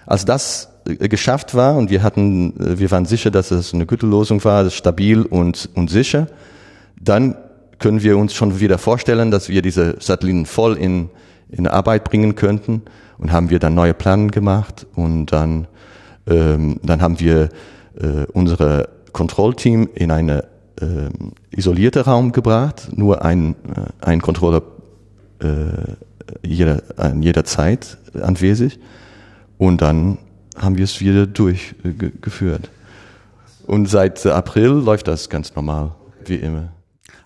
Als 0.06 0.24
das 0.24 0.70
äh, 0.88 1.08
geschafft 1.08 1.54
war 1.54 1.76
und 1.76 1.90
wir 1.90 2.02
hatten, 2.02 2.58
äh, 2.58 2.78
wir 2.78 2.90
waren 2.90 3.04
sicher, 3.04 3.30
dass 3.30 3.50
es 3.50 3.74
eine 3.74 3.86
gute 3.86 4.06
Lösung 4.06 4.42
war, 4.44 4.70
stabil 4.70 5.22
und, 5.22 5.68
und 5.74 5.90
sicher, 5.90 6.26
dann 6.98 7.36
können 7.78 8.02
wir 8.02 8.16
uns 8.16 8.34
schon 8.34 8.60
wieder 8.60 8.78
vorstellen, 8.78 9.30
dass 9.30 9.48
wir 9.48 9.62
diese 9.62 9.96
Satelliten 10.00 10.46
voll 10.46 10.76
in, 10.76 11.10
in 11.50 11.66
Arbeit 11.66 12.04
bringen 12.04 12.34
könnten 12.34 12.82
und 13.20 13.32
haben 13.32 13.50
wir 13.50 13.58
dann 13.58 13.74
neue 13.74 13.94
Pläne 13.94 14.28
gemacht 14.28 14.86
und 14.94 15.26
dann, 15.26 15.68
ähm, 16.26 16.80
dann 16.82 17.02
haben 17.02 17.20
wir 17.20 17.50
äh, 18.00 18.24
unsere 18.32 18.88
Kontrollteam 19.12 19.90
in 19.94 20.10
eine 20.10 20.44
äh, 20.80 21.10
isolierte 21.50 22.06
Raum 22.06 22.32
gebracht, 22.32 22.88
nur 22.96 23.22
ein, 23.22 23.54
äh, 23.74 24.06
ein 24.06 24.22
Controller 24.22 24.62
äh, 25.40 26.46
jeder, 26.46 26.82
an 26.96 27.22
jeder 27.22 27.44
Zeit 27.44 27.98
anwesend 28.20 28.78
und 29.58 29.82
dann 29.82 30.18
haben 30.56 30.78
wir 30.78 30.84
es 30.84 31.00
wieder 31.00 31.26
durchgeführt. 31.26 32.70
Und 33.66 33.86
seit 33.86 34.24
April 34.26 34.68
läuft 34.68 35.08
das 35.08 35.28
ganz 35.28 35.54
normal, 35.54 35.92
wie 36.24 36.36
immer. 36.36 36.70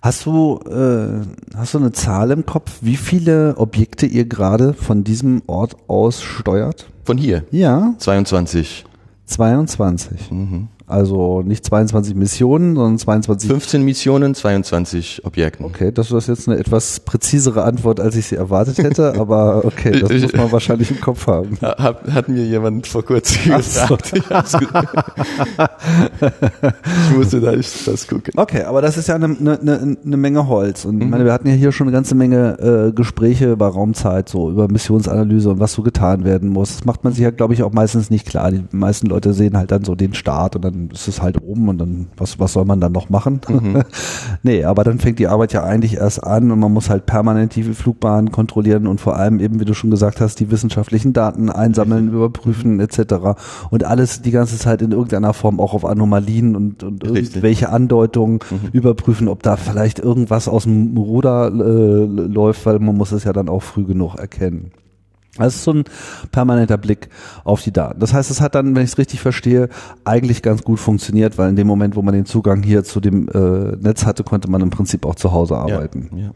Hast 0.05 0.27
du, 0.27 0.59
äh, 0.69 1.25
hast 1.57 1.73
du 1.73 1.79
eine 1.79 1.91
Zahl 1.91 2.29
im 2.29 2.45
Kopf, 2.45 2.77
wie 2.81 2.95
viele 2.95 3.57
Objekte 3.57 4.05
ihr 4.05 4.25
gerade 4.25 4.73
von 4.75 5.03
diesem 5.03 5.41
Ort 5.47 5.77
aus 5.87 6.21
steuert? 6.21 6.85
Von 7.03 7.17
hier? 7.17 7.43
Ja. 7.49 7.95
22. 7.97 8.85
22. 9.25 10.29
Mhm. 10.29 10.67
Also 10.87 11.41
nicht 11.41 11.65
22 11.65 12.13
Missionen, 12.13 12.75
sondern 12.75 12.99
22. 12.99 13.49
15 13.49 13.81
Missionen, 13.83 14.35
22 14.35 15.25
Objekten. 15.25 15.65
Okay, 15.65 15.91
das 15.91 16.11
ist 16.11 16.27
jetzt 16.27 16.47
eine 16.47 16.59
etwas 16.59 16.99
präzisere 16.99 17.63
Antwort, 17.63 17.99
als 17.99 18.15
ich 18.15 18.27
sie 18.27 18.35
erwartet 18.35 18.77
hätte, 18.77 19.15
aber 19.19 19.65
okay, 19.65 19.99
das 19.99 20.11
muss 20.11 20.33
man 20.33 20.51
wahrscheinlich 20.51 20.91
im 20.91 21.01
Kopf 21.01 21.25
haben. 21.25 21.57
Hat, 21.59 22.03
hat 22.11 22.29
mir 22.29 22.45
jemand 22.45 22.85
vor 22.85 23.03
kurzem 23.03 23.55
gesagt. 23.55 24.13
So. 24.45 24.59
ich 27.09 27.17
musste 27.17 27.41
da 27.41 27.55
nicht 27.55 27.87
das 27.87 28.07
gucken. 28.07 28.33
Okay, 28.35 28.61
aber 28.61 28.83
das 28.83 28.97
ist 28.97 29.07
ja 29.07 29.15
eine, 29.15 29.25
eine, 29.25 29.97
eine 30.05 30.17
Menge 30.17 30.47
Holz. 30.47 30.85
Und 30.85 30.99
mhm. 30.99 31.09
meine, 31.09 31.25
wir 31.25 31.33
hatten 31.33 31.47
ja 31.47 31.55
hier 31.55 31.71
schon 31.71 31.87
eine 31.87 31.95
ganze 31.95 32.13
Menge 32.13 32.89
äh, 32.89 32.91
Gespräche 32.91 33.51
über 33.51 33.69
Raumzeit, 33.69 34.29
so 34.29 34.51
über 34.51 34.67
Missionsanalyse 34.67 35.49
und 35.49 35.59
was 35.59 35.73
so 35.73 35.81
getan 35.81 36.25
werden 36.25 36.49
muss. 36.49 36.75
Das 36.75 36.85
macht 36.85 37.03
man 37.03 37.13
sich 37.13 37.23
ja, 37.23 37.31
glaube 37.31 37.55
ich, 37.55 37.63
auch 37.63 37.73
meistens 37.73 38.11
nicht 38.11 38.27
klar. 38.27 38.51
Die 38.51 38.63
meisten 38.71 39.07
Leute 39.07 39.33
sehen 39.33 39.57
halt 39.57 39.71
dann 39.71 39.83
so 39.83 39.95
den 39.95 40.13
Start 40.13 40.55
und 40.55 40.63
dann 40.63 40.74
dann 40.75 40.89
ist 40.91 41.07
es 41.07 41.21
halt 41.21 41.41
oben 41.41 41.69
und 41.69 41.77
dann, 41.77 42.07
was, 42.17 42.39
was 42.39 42.53
soll 42.53 42.65
man 42.65 42.79
dann 42.79 42.91
noch 42.91 43.09
machen? 43.09 43.41
Mhm. 43.47 43.83
nee, 44.43 44.63
aber 44.63 44.83
dann 44.83 44.99
fängt 44.99 45.19
die 45.19 45.27
Arbeit 45.27 45.53
ja 45.53 45.63
eigentlich 45.63 45.95
erst 45.95 46.23
an 46.23 46.51
und 46.51 46.59
man 46.59 46.73
muss 46.73 46.89
halt 46.89 47.05
permanent 47.05 47.55
die 47.55 47.63
Flugbahnen 47.63 48.31
kontrollieren 48.31 48.87
und 48.87 48.99
vor 48.99 49.15
allem 49.15 49.39
eben, 49.39 49.59
wie 49.59 49.65
du 49.65 49.73
schon 49.73 49.89
gesagt 49.89 50.21
hast, 50.21 50.39
die 50.39 50.51
wissenschaftlichen 50.51 51.13
Daten 51.13 51.49
einsammeln, 51.49 52.13
überprüfen 52.13 52.79
etc. 52.79 53.39
Und 53.69 53.83
alles 53.83 54.21
die 54.21 54.31
ganze 54.31 54.57
Zeit 54.57 54.81
in 54.81 54.91
irgendeiner 54.91 55.33
Form 55.33 55.59
auch 55.59 55.73
auf 55.73 55.85
Anomalien 55.85 56.55
und, 56.55 56.83
und 56.83 57.03
irgendwelche 57.03 57.69
Andeutungen 57.69 58.39
mhm. 58.49 58.69
überprüfen, 58.73 59.27
ob 59.27 59.43
da 59.43 59.55
vielleicht 59.55 59.99
irgendwas 59.99 60.47
aus 60.47 60.63
dem 60.63 60.97
Ruder 60.97 61.47
äh, 61.47 62.05
läuft, 62.05 62.65
weil 62.65 62.79
man 62.79 62.95
muss 62.95 63.11
es 63.11 63.23
ja 63.23 63.33
dann 63.33 63.49
auch 63.49 63.63
früh 63.63 63.85
genug 63.85 64.15
erkennen. 64.15 64.71
Das 65.37 65.55
ist 65.55 65.63
so 65.63 65.73
ein 65.73 65.83
permanenter 66.31 66.77
Blick 66.77 67.09
auf 67.43 67.61
die 67.61 67.71
Daten. 67.71 67.99
Das 67.99 68.13
heißt, 68.13 68.31
es 68.31 68.39
hat 68.39 68.55
dann, 68.55 68.75
wenn 68.75 68.83
ich 68.83 68.91
es 68.91 68.97
richtig 68.97 69.19
verstehe, 69.19 69.69
eigentlich 70.05 70.41
ganz 70.41 70.63
gut 70.63 70.79
funktioniert, 70.79 71.37
weil 71.37 71.49
in 71.49 71.55
dem 71.55 71.67
Moment, 71.67 71.95
wo 71.95 72.01
man 72.01 72.13
den 72.13 72.25
Zugang 72.25 72.63
hier 72.63 72.83
zu 72.83 73.01
dem 73.01 73.27
äh, 73.29 73.75
Netz 73.75 74.05
hatte, 74.05 74.23
konnte 74.23 74.49
man 74.49 74.61
im 74.61 74.69
Prinzip 74.69 75.05
auch 75.05 75.15
zu 75.15 75.31
Hause 75.33 75.57
arbeiten. 75.57 76.09
Ja, 76.13 76.23
ja. 76.25 76.31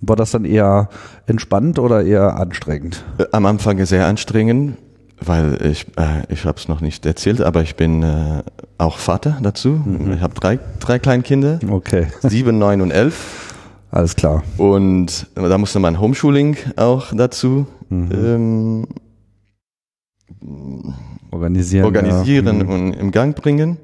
War 0.00 0.16
das 0.16 0.32
dann 0.32 0.44
eher 0.44 0.88
entspannt 1.26 1.78
oder 1.78 2.04
eher 2.04 2.36
anstrengend? 2.36 3.04
Äh, 3.18 3.26
am 3.30 3.46
Anfang 3.46 3.84
sehr 3.86 4.06
anstrengend, 4.06 4.76
weil 5.20 5.64
ich, 5.64 5.86
äh, 5.96 6.24
ich 6.28 6.44
habe 6.44 6.58
es 6.58 6.66
noch 6.66 6.80
nicht 6.80 7.06
erzählt, 7.06 7.40
aber 7.40 7.62
ich 7.62 7.76
bin 7.76 8.02
äh, 8.02 8.42
auch 8.78 8.98
Vater 8.98 9.38
dazu. 9.40 9.68
Mhm. 9.68 10.14
Ich 10.14 10.20
habe 10.20 10.34
drei, 10.34 10.58
drei 10.80 10.98
Kleinkinder, 10.98 11.60
okay. 11.70 12.08
sieben, 12.22 12.58
neun 12.58 12.80
und 12.80 12.90
elf. 12.90 13.51
Alles 13.92 14.16
klar. 14.16 14.42
Und 14.56 15.26
da 15.34 15.58
musste 15.58 15.78
man 15.78 16.00
Homeschooling 16.00 16.56
auch 16.76 17.12
dazu 17.14 17.66
mhm. 17.90 18.08
ähm, 18.10 18.86
organisieren, 21.30 21.84
organisieren 21.84 22.58
ja. 22.58 22.64
Mhm. 22.64 22.70
und 22.70 22.92
im 22.94 23.10
Gang 23.10 23.36
bringen. 23.36 23.76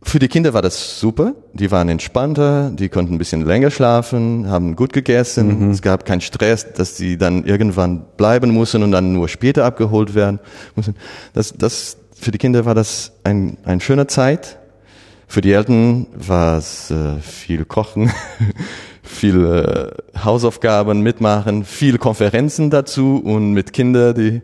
Für 0.00 0.18
die 0.18 0.28
Kinder 0.28 0.54
war 0.54 0.62
das 0.62 0.98
super. 0.98 1.34
Die 1.52 1.70
waren 1.70 1.90
entspannter, 1.90 2.70
die 2.70 2.88
konnten 2.88 3.14
ein 3.14 3.18
bisschen 3.18 3.44
länger 3.44 3.70
schlafen, 3.70 4.48
haben 4.48 4.74
gut 4.74 4.94
gegessen. 4.94 5.66
Mhm. 5.66 5.70
Es 5.70 5.82
gab 5.82 6.06
keinen 6.06 6.22
Stress, 6.22 6.72
dass 6.72 6.96
sie 6.96 7.18
dann 7.18 7.44
irgendwann 7.44 8.06
bleiben 8.16 8.52
mussten 8.52 8.82
und 8.82 8.92
dann 8.92 9.12
nur 9.12 9.28
später 9.28 9.66
abgeholt 9.66 10.14
werden 10.14 10.40
mussten. 10.76 10.94
Das, 11.34 11.52
das, 11.52 11.98
für 12.14 12.30
die 12.30 12.38
Kinder 12.38 12.64
war 12.64 12.74
das 12.74 13.12
ein, 13.22 13.58
ein 13.64 13.80
schöner 13.80 14.08
Zeit. 14.08 14.57
Für 15.30 15.42
die 15.42 15.52
Eltern 15.52 16.06
war 16.14 16.56
es 16.56 16.90
äh, 16.90 17.20
viel 17.20 17.66
Kochen, 17.66 18.10
viel 19.02 19.44
äh, 19.44 20.18
Hausaufgaben 20.24 21.02
mitmachen, 21.02 21.64
viel 21.64 21.98
Konferenzen 21.98 22.70
dazu 22.70 23.20
und 23.22 23.52
mit 23.52 23.74
Kindern, 23.74 24.14
die 24.14 24.42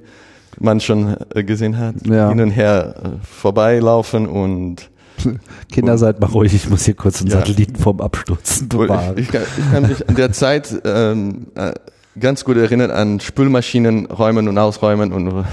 man 0.61 0.81
schon 0.81 1.17
äh, 1.35 1.43
gesehen 1.43 1.79
hat, 1.79 2.07
ja. 2.07 2.29
hin 2.29 2.41
und 2.41 2.51
her 2.51 2.97
äh, 3.03 3.09
vorbeilaufen 3.27 4.29
und 4.29 4.91
Kinder, 5.73 5.97
seid 5.97 6.21
mal 6.21 6.27
ruhig, 6.27 6.53
ich 6.53 6.69
muss 6.69 6.85
hier 6.85 6.95
kurz 6.95 7.23
einen 7.23 7.31
ja. 7.31 7.39
Satelliten 7.39 7.77
vom 7.77 8.03
Abstürzen 8.03 8.69
bewahren. 8.69 9.15
Ich, 9.17 9.25
ich, 9.25 9.33
kann, 9.33 9.43
ich 9.57 9.73
kann 9.73 9.89
mich 9.89 10.09
an 10.09 10.15
der 10.17 10.33
Zeit 10.33 10.69
ähm, 10.85 11.47
äh, 11.55 11.73
ganz 12.21 12.45
gut 12.45 12.59
erinnern 12.59 12.91
an 12.91 13.21
Spülmaschinen 13.21 14.05
räumen 14.07 14.49
und 14.49 14.59
ausräumen 14.59 15.15
und 15.15 15.47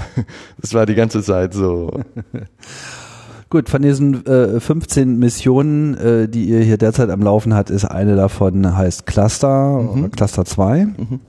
das 0.60 0.74
war 0.74 0.84
die 0.84 0.94
ganze 0.94 1.22
Zeit 1.22 1.54
so. 1.54 2.02
Gut, 3.52 3.68
von 3.68 3.82
diesen 3.82 4.24
äh, 4.24 4.60
15 4.60 5.18
Missionen, 5.18 5.94
äh, 5.98 6.26
die 6.26 6.46
ihr 6.46 6.60
hier 6.60 6.78
derzeit 6.78 7.10
am 7.10 7.20
Laufen 7.20 7.52
hat, 7.52 7.68
ist 7.68 7.84
eine 7.84 8.16
davon 8.16 8.74
heißt 8.74 9.04
Cluster, 9.04 9.78
mhm. 9.78 10.10
Cluster 10.10 10.46
2. 10.46 10.86
Mhm. 10.86 11.20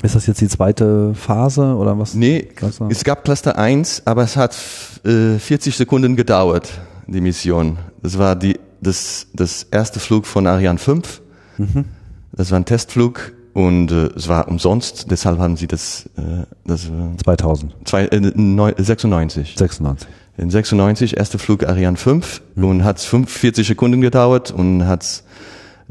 Ist 0.00 0.14
das 0.14 0.28
jetzt 0.28 0.40
die 0.40 0.46
zweite 0.46 1.12
Phase 1.16 1.74
oder 1.74 1.98
was? 1.98 2.14
Nee, 2.14 2.42
Cluster? 2.42 2.86
es 2.88 3.02
gab 3.02 3.24
Cluster 3.24 3.58
1, 3.58 4.02
aber 4.04 4.22
es 4.22 4.36
hat 4.36 4.56
äh, 5.04 5.40
40 5.40 5.76
Sekunden 5.76 6.14
gedauert, 6.14 6.70
die 7.08 7.20
Mission. 7.20 7.78
Das 8.00 8.16
war 8.16 8.36
die, 8.36 8.60
das, 8.80 9.26
das 9.34 9.64
erste 9.64 9.98
Flug 9.98 10.24
von 10.24 10.46
Ariane 10.46 10.78
5. 10.78 11.20
Mhm. 11.58 11.84
Das 12.30 12.52
war 12.52 12.60
ein 12.60 12.64
Testflug 12.64 13.32
und 13.54 13.90
äh, 13.90 14.10
es 14.14 14.28
war 14.28 14.46
umsonst, 14.46 15.10
deshalb 15.10 15.40
haben 15.40 15.56
sie 15.56 15.66
das, 15.66 16.08
äh, 16.16 16.44
das 16.64 16.88
2000. 17.24 17.74
Zwei, 17.84 18.04
äh, 18.04 18.74
96. 18.78 19.56
96 19.58 20.08
in 20.36 20.50
96 20.50 21.16
erste 21.16 21.38
Flug 21.38 21.64
Ariane 21.64 21.96
5 21.96 22.42
mhm. 22.54 22.64
und 22.64 22.84
hat 22.84 23.00
45 23.00 23.66
Sekunden 23.66 24.00
gedauert 24.00 24.50
und 24.50 24.86
hat 24.86 25.22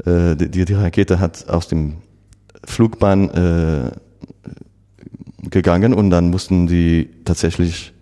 äh, 0.04 0.36
die, 0.36 0.64
die 0.64 0.74
Rakete 0.74 1.20
hat 1.20 1.48
aus 1.48 1.68
dem 1.68 1.96
Flugbahn 2.64 3.30
äh, 3.30 3.90
gegangen 5.50 5.94
und 5.94 6.10
dann 6.10 6.30
mussten 6.30 6.66
die 6.66 7.08
tatsächlich 7.24 7.92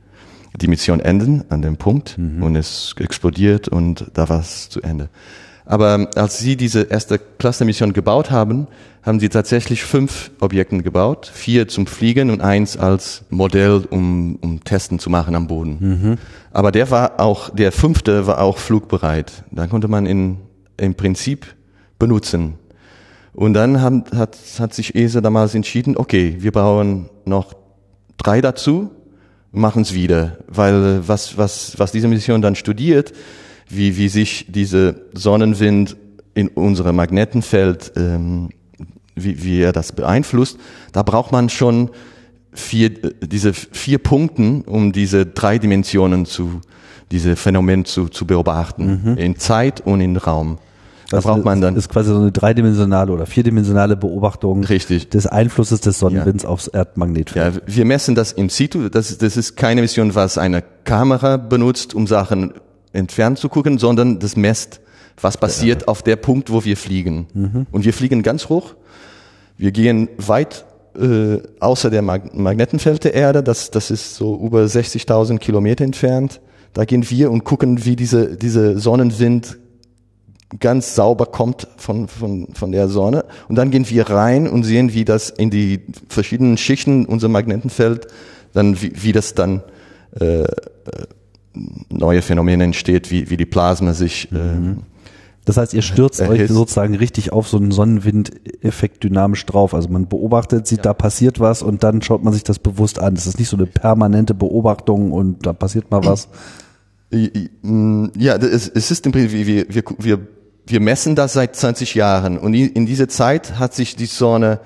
die 0.61 0.69
Mission 0.69 1.01
enden 1.01 1.45
an 1.51 1.63
dem 1.63 1.77
Punkt 1.77 2.17
mhm. 2.17 2.43
und 2.43 2.57
es 2.57 2.95
explodiert 2.99 3.69
und 3.69 4.11
da 4.15 4.29
war 4.29 4.41
es 4.41 4.69
zu 4.69 4.81
Ende. 4.83 5.09
Aber 5.67 6.09
als 6.15 6.39
sie 6.39 6.57
diese 6.57 6.83
erste 6.83 7.19
Cluster-Mission 7.19 7.93
gebaut 7.93 8.31
haben, 8.31 8.67
haben 9.03 9.21
sie 9.21 9.29
tatsächlich 9.29 9.85
fünf 9.85 10.31
Objekte 10.41 10.83
gebaut, 10.83 11.31
vier 11.33 11.69
zum 11.69 11.87
Fliegen 11.87 12.31
und 12.31 12.41
eins 12.41 12.77
als 12.77 13.25
Modell, 13.31 13.85
um, 13.91 14.37
um 14.37 14.65
Testen 14.65 14.99
zu 14.99 15.11
machen 15.11 15.35
am 15.35 15.47
Boden. 15.47 15.77
Mhm. 15.81 16.19
Aber 16.53 16.73
der 16.73 16.91
war 16.91 17.21
auch, 17.21 17.51
der 17.51 17.73
fünfte 17.73 18.27
war 18.27 18.41
auch 18.41 18.59
flugbereit. 18.59 19.45
Da 19.51 19.67
konnte 19.67 19.89
man 19.89 20.07
in, 20.07 20.39
im 20.77 20.95
Prinzip 20.95 21.55
benutzen. 21.99 22.55
Und 23.35 23.55
dann 23.55 23.81
haben, 23.81 24.05
hat, 24.15 24.39
hat 24.59 24.75
sich 24.75 24.95
ESA 24.95 25.21
damals 25.21 25.55
entschieden, 25.55 25.97
okay, 25.97 26.37
wir 26.39 26.53
brauchen 26.53 27.11
noch 27.25 27.55
drei 28.17 28.41
dazu, 28.41 28.91
machen 29.51 29.83
es 29.83 29.93
wieder, 29.93 30.39
weil 30.47 31.07
was, 31.07 31.37
was, 31.37 31.79
was 31.79 31.93
diese 31.93 32.09
Mission 32.09 32.43
dann 32.43 32.55
studiert, 32.55 33.13
wie, 33.77 33.97
wie 33.97 34.09
sich 34.09 34.47
diese 34.49 35.03
Sonnenwind 35.15 35.97
in 36.35 36.49
unserem 36.49 36.97
Magnetenfeld, 36.97 37.93
ähm, 37.97 38.51
wie, 39.15 39.43
wie 39.43 39.61
er 39.61 39.73
das 39.73 39.93
beeinflusst, 39.93 40.59
da 40.93 41.03
braucht 41.03 41.33
man 41.33 41.49
schon 41.49 41.91
vier, 42.53 42.91
diese 42.91 43.53
vier 43.53 43.99
Punkten, 43.99 44.63
um 44.63 44.93
diese 44.93 45.27
drei 45.27 45.59
Dimensionen 45.59 46.27
zu, 46.27 46.61
diese 47.11 47.37
Phänomen 47.37 47.85
zu, 47.85 48.09
zu 48.09 48.27
beobachten. 48.27 49.03
Mhm. 49.05 49.17
In 49.19 49.37
Zeit 49.37 49.81
und 49.81 50.01
in 50.01 50.17
Raum. 50.17 50.59
Da 51.11 51.19
Das 51.19 51.25
braucht 51.25 51.45
man 51.45 51.61
dann, 51.61 51.77
ist 51.77 51.91
quasi 51.91 52.11
so 52.11 52.17
eine 52.17 52.33
dreidimensionale 52.33 53.13
oder 53.13 53.27
vierdimensionale 53.27 53.95
Beobachtung 53.95 54.65
Richtig. 54.65 55.11
des 55.11 55.27
Einflusses 55.27 55.81
des 55.83 55.99
Sonnenwinds 55.99 56.45
aufs 56.45 56.67
Erdmagnetfeld. 56.67 57.55
ja, 57.57 57.61
wir 57.67 57.85
messen 57.85 58.15
das 58.15 58.33
in 58.33 58.49
situ. 58.49 58.89
Das, 58.89 59.17
das 59.19 59.37
ist 59.37 59.57
keine 59.57 59.83
Mission, 59.83 60.15
was 60.15 60.39
eine 60.39 60.65
Kamera 60.85 61.37
benutzt, 61.37 61.95
um 61.95 62.07
Sachen 62.07 62.55
entfernt 62.95 63.39
zu 63.39 63.49
gucken, 63.49 63.79
sondern 63.79 64.19
das 64.19 64.37
messt, 64.37 64.81
was 65.21 65.37
passiert 65.37 65.89
auf 65.89 66.03
der 66.03 66.17
Punkt, 66.17 66.51
wo 66.51 66.65
wir 66.65 66.77
fliegen. 66.77 67.27
Mhm. 67.35 67.67
Und 67.71 67.85
wir 67.85 67.93
fliegen 67.93 68.23
ganz 68.23 68.49
hoch. 68.49 68.75
Wir 69.57 69.71
gehen 69.71 70.09
weit 70.17 70.65
äh, 70.99 71.39
außer 71.61 71.91
der 71.91 72.03
Mag 72.03 72.35
Magnetenfeld 72.35 73.05
der 73.05 73.15
Erde. 73.15 73.43
Das, 73.43 73.71
das 73.71 73.91
ist 73.91 74.15
so 74.15 74.37
über 74.45 74.63
60.000 74.63 75.39
Kilometer 75.39 75.85
entfernt. 75.85 76.41
Da 76.73 76.85
gehen 76.85 77.09
wir 77.09 77.31
und 77.31 77.45
gucken, 77.45 77.85
wie 77.85 77.97
diese, 77.97 78.37
diese 78.37 78.79
Sonnenwind 78.79 79.59
ganz 80.61 80.95
sauber 80.95 81.27
kommt 81.27 81.67
von, 81.77 82.09
von, 82.09 82.49
von 82.53 82.73
der 82.73 82.89
Sonne. 82.89 83.25
Und 83.49 83.57
dann 83.57 83.71
gehen 83.71 83.89
wir 83.89 84.09
rein 84.11 84.49
und 84.49 84.65
sehen, 84.65 84.93
wie 84.93 85.05
das 85.05 85.31
in 85.31 85.51
die 85.51 85.81
verschiedenen 86.09 86.57
Schichten 86.57 87.07
unser 87.07 87.29
Magnetenfeld, 87.29 88.07
dann 88.53 88.81
wie, 88.81 88.93
wie 88.95 89.13
das 89.13 89.35
dann 89.35 89.63
äh, 90.21 90.43
äh, 90.43 90.47
neue 91.89 92.23
Phänomene 92.23 92.65
entsteht, 92.65 93.11
wie, 93.11 93.31
wie 93.31 93.37
die 93.37 93.47
Plasma 93.47 93.93
sich 93.93 94.31
äh, 94.33 94.77
Das 95.45 95.57
heißt, 95.57 95.75
ihr 95.75 95.83
stürzt 95.83 96.21
euch 96.21 96.29
erhitzt. 96.31 96.55
sozusagen 96.55 96.95
richtig 96.97 97.33
auf 97.33 97.49
so 97.49 97.57
einen 97.57 97.71
Sonnenwindeffekt 97.71 99.05
dynamisch 99.05 99.45
drauf. 99.47 99.75
Also 99.75 99.89
man 99.89 100.09
beobachtet, 100.09 100.67
sieht, 100.67 100.85
da 100.85 100.95
passiert 100.95 101.41
was 101.41 101.63
und 101.63 101.85
dann 101.85 102.03
schaut 102.03 102.25
man 102.25 102.33
sich 102.33 102.45
das 102.45 102.59
bewusst 102.59 102.99
an. 102.99 103.15
Das 103.15 103.27
ist 103.27 103.39
nicht 103.39 103.49
so 103.49 103.57
eine 103.57 103.67
permanente 103.67 104.35
Beobachtung 104.35 105.13
und 105.13 105.47
da 105.47 105.53
passiert 105.53 105.91
mal 105.91 106.05
was. 106.05 106.29
Mm, 107.63 108.07
Ja, 108.19 108.37
es 108.37 108.69
ist 108.69 109.07
im 109.07 109.13
Prinzip, 109.13 109.47
wir, 109.47 109.67
wir, 109.69 109.85
wir, 109.99 110.19
wir 110.67 110.81
messen 110.81 111.15
das 111.15 111.35
seit 111.35 111.55
20 111.55 111.95
Jahren 111.95 112.39
und 112.39 112.55
in 112.55 112.87
dieser 112.87 113.09
Zeit 113.09 113.59
hat 113.59 113.75
sich 113.75 113.97
die 113.97 114.07
Sonne 114.07 114.61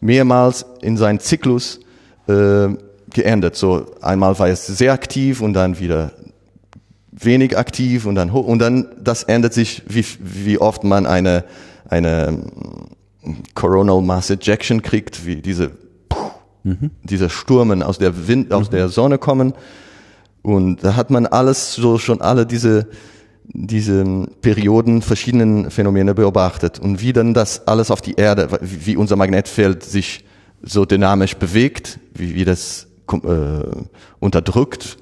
mehrmals 0.00 0.66
in 0.82 0.96
seinen 0.96 1.20
Zyklus 1.20 1.80
äh, 2.26 2.68
geändert. 3.12 3.56
So 3.56 3.86
einmal 4.02 4.38
war 4.38 4.48
es 4.48 4.66
sehr 4.66 4.92
aktiv 4.92 5.40
und 5.40 5.54
dann 5.54 5.78
wieder 5.78 6.12
wenig 7.14 7.56
aktiv 7.56 8.06
und 8.06 8.16
dann 8.16 8.32
hoch 8.32 8.46
und 8.46 8.58
dann 8.58 8.88
das 9.00 9.22
ändert 9.22 9.54
sich, 9.54 9.82
wie, 9.88 10.04
wie 10.20 10.58
oft 10.58 10.84
man 10.84 11.06
eine 11.06 11.44
eine 11.88 12.32
mm, 12.32 13.34
Coronal 13.54 14.02
Mass 14.02 14.30
Ejection 14.30 14.82
kriegt, 14.82 15.24
wie 15.26 15.36
diese 15.36 15.72
diese 17.02 17.28
Stürmen 17.28 17.82
aus 17.82 17.98
der 17.98 18.26
Wind 18.26 18.52
aus 18.52 18.70
der 18.70 18.88
Sonne 18.88 19.18
kommen. 19.18 19.52
Und 20.42 20.82
da 20.82 20.96
hat 20.96 21.10
man 21.10 21.26
alles 21.26 21.74
so 21.74 21.98
schon 21.98 22.20
alle 22.20 22.46
diese 22.46 22.88
diese 23.46 24.26
Perioden 24.40 25.02
verschiedenen 25.02 25.70
Phänomene 25.70 26.14
beobachtet. 26.14 26.78
Und 26.78 27.02
wie 27.02 27.12
dann 27.12 27.34
das 27.34 27.68
alles 27.68 27.90
auf 27.90 28.00
die 28.00 28.14
Erde, 28.14 28.48
wie 28.62 28.96
unser 28.96 29.16
Magnetfeld 29.16 29.84
sich 29.84 30.24
so 30.62 30.86
dynamisch 30.86 31.36
bewegt, 31.36 31.98
wie, 32.14 32.34
wie 32.34 32.46
das 32.46 32.86
äh, 33.12 33.16
unterdrückt 34.18 34.96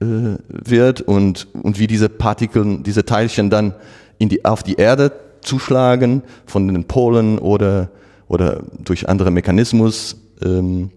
wird 0.00 1.00
und, 1.00 1.48
und 1.54 1.78
wie 1.78 1.86
diese 1.86 2.08
Partikeln, 2.08 2.82
diese 2.82 3.04
Teilchen 3.04 3.50
dann 3.50 3.74
in 4.18 4.28
die, 4.28 4.44
auf 4.44 4.62
die 4.62 4.74
Erde 4.74 5.12
zuschlagen 5.40 6.22
von 6.46 6.68
den 6.68 6.84
Polen 6.84 7.38
oder, 7.38 7.90
oder 8.28 8.62
durch 8.78 9.08
andere 9.08 9.30
Mechanismus. 9.30 10.16
Ähm, 10.42 10.90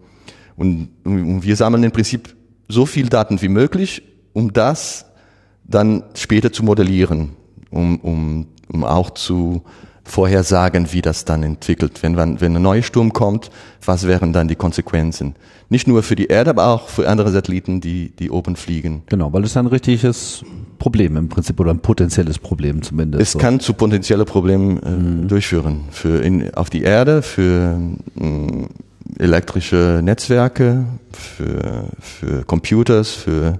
und, 0.56 0.90
und 1.04 1.44
wir 1.44 1.56
sammeln 1.56 1.84
im 1.84 1.92
Prinzip 1.92 2.36
so 2.68 2.86
viel 2.86 3.10
Daten 3.10 3.42
wie 3.42 3.50
möglich, 3.50 4.04
um 4.34 4.54
das 4.54 5.06
dann 5.64 6.04
später 6.14 6.52
zu 6.52 6.64
modellieren, 6.64 7.32
um, 7.72 8.00
um, 8.00 8.48
um 8.72 8.84
auch 8.84 9.12
zu 9.12 9.64
vorhersagen, 10.04 10.92
wie 10.92 11.02
das 11.02 11.26
dann 11.26 11.44
entwickelt. 11.44 12.04
Wenn, 12.04 12.16
man, 12.16 12.42
wenn 12.42 12.56
ein 12.56 12.62
neuer 12.62 12.82
Sturm 12.82 13.14
kommt, 13.14 13.50
was 13.86 14.08
wären 14.08 14.34
dann 14.34 14.48
die 14.48 14.56
Konsequenzen? 14.56 15.36
Nicht 15.70 15.88
nur 15.88 16.04
für 16.04 16.16
die 16.16 16.28
Erde, 16.28 16.50
aber 16.50 16.68
auch 16.68 16.90
für 16.90 17.08
andere 17.08 17.32
Satelliten, 17.32 17.80
die, 17.82 18.10
die 18.10 18.30
oben 18.30 18.56
fliegen. 18.56 19.04
Genau, 19.06 19.32
weil 19.32 19.44
es 19.44 19.56
ein 19.56 19.68
richtiges 19.68 20.44
Problem 20.80 21.16
im 21.16 21.30
Prinzip 21.30 21.60
oder 21.60 21.72
ein 21.72 21.80
potenzielles 21.80 22.40
Problem 22.40 22.82
zumindest. 22.82 23.36
Es 23.36 23.40
kann 23.40 23.60
zu 23.60 23.74
potenziellen 23.74 24.26
Problemen 24.26 25.24
äh, 25.24 25.28
durchführen. 25.28 25.86
Für 25.92 26.22
in, 26.24 26.54
auf 26.56 26.70
die 26.70 26.82
Erde, 26.82 27.22
für 27.22 27.80
mh, 28.16 28.68
elektrische 29.20 30.02
Netzwerke, 30.04 30.86
für, 31.12 31.86
für 32.00 32.44
Computers, 32.46 33.12
für, 33.12 33.60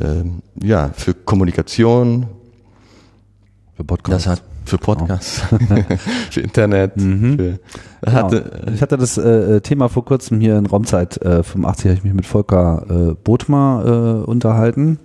ähm, 0.00 0.42
ja, 0.62 0.90
für 0.94 1.14
Kommunikation, 1.14 2.26
für 3.76 3.84
Podcasts. 3.84 4.24
Das 4.24 4.32
hat 4.32 4.42
für 4.72 4.78
Podcasts, 4.78 5.42
für 6.30 6.40
Internet, 6.40 6.92
für, 6.94 7.36
Genau. 7.36 7.58
hatte, 8.04 8.50
ich 8.74 8.80
hatte 8.82 8.96
das 8.96 9.18
äh, 9.18 9.60
Thema 9.60 9.88
vor 9.88 10.04
kurzem 10.04 10.40
hier 10.40 10.56
in 10.56 10.66
Raumzeit 10.66 11.18
äh, 11.22 11.42
85, 11.42 11.84
habe 11.86 11.98
ich 11.98 12.04
mich 12.04 12.14
mit 12.14 12.26
Volker 12.26 12.84
äh, 12.88 13.14
Bothmer 13.22 14.22
äh, 14.24 14.28
unterhalten 14.30 14.98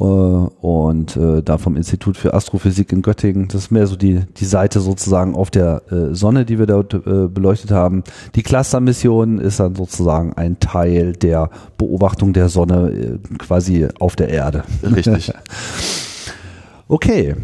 äh, 0.00 0.02
und 0.02 1.16
äh, 1.16 1.42
da 1.42 1.58
vom 1.58 1.76
Institut 1.76 2.16
für 2.16 2.34
Astrophysik 2.34 2.92
in 2.92 3.02
Göttingen. 3.02 3.46
Das 3.48 3.62
ist 3.62 3.70
mehr 3.70 3.86
so 3.86 3.94
die, 3.96 4.20
die 4.36 4.44
Seite 4.44 4.80
sozusagen 4.80 5.34
auf 5.36 5.50
der 5.50 5.82
äh, 5.92 6.14
Sonne, 6.14 6.44
die 6.44 6.58
wir 6.58 6.66
dort 6.66 6.92
äh, 6.92 7.28
beleuchtet 7.28 7.70
haben. 7.70 8.02
Die 8.34 8.42
Cluster-Mission 8.42 9.38
ist 9.38 9.60
dann 9.60 9.74
sozusagen 9.76 10.32
ein 10.34 10.58
Teil 10.58 11.12
der 11.12 11.50
Beobachtung 11.78 12.32
der 12.32 12.48
Sonne 12.48 12.90
äh, 12.90 13.18
quasi 13.38 13.86
auf 14.00 14.16
der 14.16 14.28
Erde. 14.30 14.64
richtig. 14.82 15.32
Okay. 16.90 17.34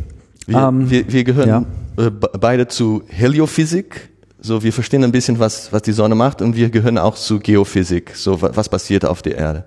Wir, 0.47 0.57
Ähm, 0.59 0.91
wir, 0.91 1.11
wir 1.13 1.25
gehören 1.25 1.49
ja. 1.49 1.65
äh, 2.07 2.11
be- 2.11 2.31
beide 2.39 2.69
zu 2.69 3.03
Heliophysik. 3.09 4.11
So, 4.41 4.63
wir 4.63 4.73
verstehen 4.75 5.03
ein 5.05 5.13
bisschen, 5.13 5.39
was, 5.39 5.73
was 5.73 5.83
die 5.83 5.93
Sonne 5.93 6.15
macht 6.15 6.43
und 6.43 6.55
wir 6.55 6.69
gehören 6.69 6.99
auch 6.99 7.15
zu 7.15 7.39
Geophysik. 7.39 8.13
So, 8.15 8.43
wa- 8.43 8.51
was 8.55 8.69
passiert 8.69 9.05
auf 9.07 9.23
der 9.23 9.37
Erde? 9.39 9.65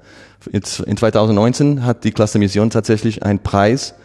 Jetzt, 0.51 0.81
in 0.81 0.95
2019 0.97 1.83
hat 1.83 2.03
die 2.03 2.11
Cluster 2.11 2.37
Mission 2.37 2.69
tatsächlich 2.69 3.23
einen 3.23 3.39
Preis 3.39 3.95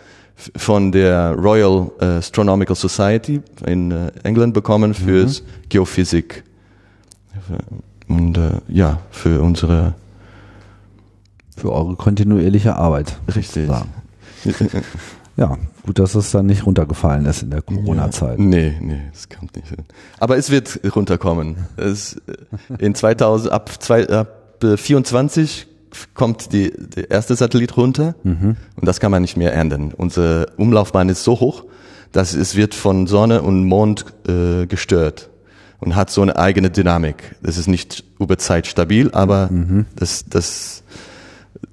von 0.56 0.90
der 0.90 1.32
Royal 1.34 1.90
äh, 2.00 2.04
Astronomical 2.06 2.74
Society 2.74 3.42
in 3.66 3.90
äh, 3.90 4.10
England 4.22 4.54
bekommen 4.54 4.94
fürs 4.94 5.42
Geophysik. 5.68 6.42
Und 8.08 8.38
äh, 8.38 8.52
ja, 8.68 8.98
für 9.10 9.42
unsere 9.42 9.92
Für 11.56 11.70
eure 11.72 11.96
kontinuierliche 11.96 12.76
Arbeit. 12.76 13.18
richtig. 13.28 13.66
sozusagen. 13.66 13.90
Ja, 15.36 15.56
gut, 15.84 15.98
dass 15.98 16.14
es 16.14 16.30
dann 16.30 16.46
nicht 16.46 16.66
runtergefallen 16.66 17.26
ist 17.26 17.42
in 17.42 17.50
der 17.50 17.62
Corona-Zeit. 17.62 18.38
Nee, 18.38 18.74
nee, 18.80 19.00
das 19.12 19.28
kommt 19.28 19.56
nicht 19.56 19.68
hin. 19.68 19.84
Aber 20.18 20.36
es 20.36 20.50
wird 20.50 20.80
runterkommen. 20.94 21.56
Es, 21.76 22.20
äh, 22.26 22.84
in 22.84 22.94
2000, 22.94 23.52
ab, 23.52 23.70
zwei, 23.82 24.08
ab 24.08 24.62
äh, 24.62 24.76
24 24.76 25.66
kommt 26.14 26.52
die, 26.52 26.72
der 26.72 27.10
erste 27.10 27.34
Satellit 27.34 27.76
runter 27.76 28.14
und 28.24 28.56
das 28.76 28.98
kann 28.98 29.10
man 29.10 29.20
nicht 29.20 29.36
mehr 29.36 29.52
ändern. 29.52 29.92
Unsere 29.94 30.46
Umlaufbahn 30.56 31.10
ist 31.10 31.22
so 31.22 31.38
hoch, 31.38 31.64
dass 32.12 32.32
es 32.32 32.56
wird 32.56 32.74
von 32.74 33.06
Sonne 33.06 33.42
und 33.42 33.64
Mond 33.66 34.06
äh, 34.26 34.66
gestört 34.66 35.28
und 35.80 35.94
hat 35.94 36.08
so 36.08 36.22
eine 36.22 36.36
eigene 36.36 36.70
Dynamik. 36.70 37.36
Das 37.42 37.58
ist 37.58 37.66
nicht 37.66 38.04
über 38.18 38.38
Zeit 38.38 38.66
stabil, 38.66 39.10
aber 39.12 39.50
das, 39.94 40.24
das 40.30 40.82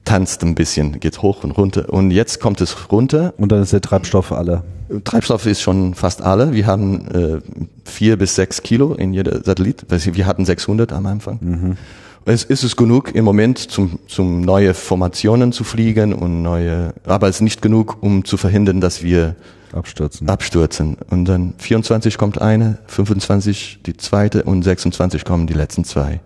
tanzt 0.05 0.43
ein 0.43 0.55
bisschen, 0.55 0.99
geht 0.99 1.21
hoch 1.21 1.43
und 1.43 1.51
runter. 1.51 1.89
Und 1.89 2.11
jetzt 2.11 2.39
kommt 2.39 2.61
es 2.61 2.91
runter 2.91 3.33
Und 3.37 3.51
dann 3.51 3.61
ist 3.61 3.73
der 3.73 3.81
Treibstoff 3.81 4.31
alle. 4.31 4.63
Treibstoff 5.03 5.45
ist 5.45 5.61
schon 5.61 5.93
fast 5.93 6.21
alle. 6.21 6.53
Wir 6.53 6.65
haben 6.65 7.07
äh, 7.09 7.41
vier 7.85 8.17
bis 8.17 8.35
sechs 8.35 8.63
Kilo 8.63 8.93
in 8.93 9.13
jeder 9.13 9.43
Satellit. 9.43 9.85
Wir 9.89 10.25
hatten 10.25 10.45
600 10.45 10.91
am 10.93 11.05
Anfang. 11.05 11.77
Es 12.25 12.43
ist 12.43 12.63
es 12.63 12.75
genug 12.75 13.15
im 13.15 13.25
Moment, 13.25 13.57
zum, 13.57 13.99
zum 14.07 14.41
neue 14.41 14.73
Formationen 14.73 15.51
zu 15.51 15.63
fliegen 15.63 16.13
und 16.13 16.41
neue, 16.41 16.93
aber 17.05 17.27
es 17.27 17.37
ist 17.37 17.41
nicht 17.41 17.61
genug, 17.61 17.97
um 18.01 18.25
zu 18.25 18.37
verhindern, 18.37 18.81
dass 18.81 19.01
wir 19.01 19.35
Abstürzen. 19.71 20.27
abstürzen. 20.29 20.97
Und 21.09 21.25
dann 21.25 21.53
24 21.57 22.17
kommt 22.17 22.41
eine, 22.41 22.79
25 22.87 23.79
die 23.85 23.97
zweite 23.97 24.43
und 24.43 24.63
26 24.63 25.25
kommen 25.25 25.47
die 25.47 25.53
letzten 25.53 25.83
zwei 25.83 26.19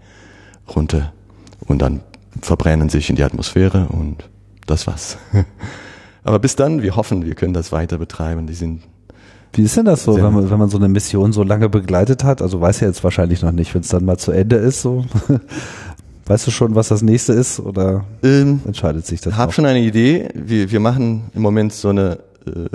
runter. 0.76 1.14
Und 1.68 1.82
dann 1.82 2.02
verbrennen 2.46 2.90
sich 2.90 3.10
in 3.10 3.16
die 3.16 3.24
Atmosphäre 3.24 3.88
und 3.90 4.30
das 4.66 4.88
war's. 4.88 5.18
Aber 6.24 6.40
bis 6.40 6.56
dann, 6.56 6.82
wir 6.82 6.96
hoffen, 6.96 7.26
wir 7.26 7.36
können 7.36 7.54
das 7.54 7.72
weiter 7.72 7.98
betreiben. 7.98 8.48
Die 8.48 8.54
sind 8.54 8.82
Wie 9.52 9.64
ist 9.64 9.76
denn 9.76 9.86
das 9.86 10.04
so, 10.04 10.16
wenn 10.16 10.34
man, 10.34 10.50
wenn 10.50 10.60
man 10.60 10.70
so 10.70 10.78
eine 10.78 10.88
Mission 10.88 11.34
so 11.34 11.44
lange 11.44 11.70
begleitet 11.70 12.24
hat? 12.24 12.42
Also 12.42 12.62
weiß 12.62 12.80
ja 12.80 12.88
jetzt 12.88 13.04
wahrscheinlich 13.04 13.42
noch 13.42 13.52
nicht, 13.52 13.74
wenn 13.74 13.82
es 13.82 13.90
dann 13.90 14.06
mal 14.06 14.18
zu 14.18 14.32
Ende 14.32 14.56
ist, 14.56 14.82
so. 14.82 15.06
Weißt 16.26 16.48
du 16.48 16.52
schon, 16.52 16.74
was 16.76 16.88
das 16.88 17.02
nächste 17.02 17.34
ist 17.34 17.60
oder 17.60 18.06
ähm, 18.24 18.62
entscheidet 18.66 19.06
sich 19.06 19.20
das? 19.20 19.34
Ich 19.34 19.38
habe 19.38 19.52
schon 19.52 19.66
eine 19.66 19.82
Idee. 19.82 20.30
Wir, 20.34 20.72
wir 20.72 20.80
machen 20.80 21.24
im 21.34 21.42
Moment 21.42 21.74
so 21.74 21.90
eine. 21.90 22.20
Äh, 22.46 22.70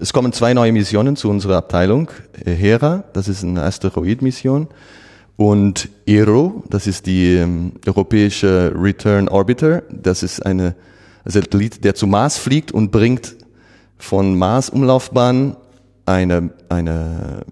es 0.00 0.14
kommen 0.14 0.32
zwei 0.32 0.54
neue 0.54 0.72
Missionen 0.72 1.16
zu 1.16 1.28
unserer 1.28 1.56
Abteilung. 1.56 2.10
Äh, 2.42 2.52
Hera, 2.52 3.04
das 3.12 3.28
ist 3.28 3.44
eine 3.44 3.62
Asteroid-Mission. 3.64 4.68
Und 5.36 5.90
ERO, 6.06 6.64
das 6.70 6.86
ist 6.86 7.06
die 7.06 7.34
ähm, 7.34 7.72
europäische 7.86 8.72
Return 8.74 9.28
Orbiter, 9.28 9.82
das 9.90 10.22
ist 10.22 10.44
eine 10.44 10.74
Satellit, 11.26 11.84
der 11.84 11.94
zu 11.94 12.06
Mars 12.06 12.38
fliegt 12.38 12.72
und 12.72 12.90
bringt 12.90 13.36
von 13.98 14.38
Mars-Umlaufbahn 14.38 15.56
eine, 16.06 16.50
eine 16.68 17.42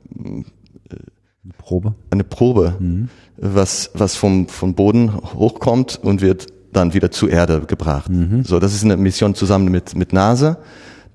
Probe. 1.59 1.95
Eine 2.11 2.25
Probe, 2.25 2.77
mhm. 2.79 3.09
was, 3.37 3.91
was 3.95 4.17
vom, 4.17 4.49
vom 4.49 4.75
Boden 4.75 5.13
hochkommt 5.15 5.99
und 6.03 6.21
wird 6.21 6.47
dann 6.73 6.95
wieder 6.95 7.11
zur 7.11 7.31
Erde 7.31 7.63
gebracht. 7.67 8.11
Mhm. 8.11 8.45
So, 8.45 8.61
das 8.61 8.75
ist 8.75 8.85
eine 8.85 8.97
Mission 8.97 9.35
zusammen 9.35 9.71
mit, 9.71 9.95
mit 9.95 10.13
NASA. 10.13 10.59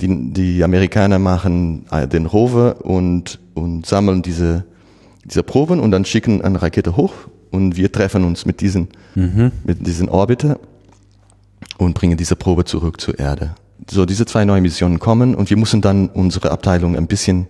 Die, 0.01 0.33
die 0.33 0.63
Amerikaner 0.63 1.19
machen 1.19 1.85
äh, 1.91 2.07
den 2.07 2.25
Rover 2.25 2.85
und, 2.85 3.39
und 3.53 3.85
sammeln 3.85 4.21
diese, 4.21 4.65
diese 5.29 5.43
Proben 5.43 5.79
und 5.79 5.91
dann 5.91 6.05
schicken 6.05 6.41
eine 6.41 6.61
Rakete 6.61 6.95
hoch 6.95 7.13
und 7.51 7.77
wir 7.77 7.91
treffen 7.91 8.23
uns 8.23 8.45
mit 8.45 8.61
diesen, 8.61 8.89
mhm. 9.15 9.51
mit 9.63 9.85
diesen 9.85 10.09
Orbiter 10.09 10.59
und 11.77 11.93
bringen 11.93 12.17
diese 12.17 12.35
Probe 12.35 12.65
zurück 12.65 12.99
zur 12.99 13.17
Erde. 13.19 13.55
So, 13.89 14.05
diese 14.05 14.25
zwei 14.25 14.45
neue 14.45 14.61
Missionen 14.61 14.99
kommen 14.99 15.35
und 15.35 15.49
wir 15.49 15.57
müssen 15.57 15.81
dann 15.81 16.09
unsere 16.09 16.51
Abteilung 16.51 16.95
ein 16.95 17.07
bisschen 17.07 17.47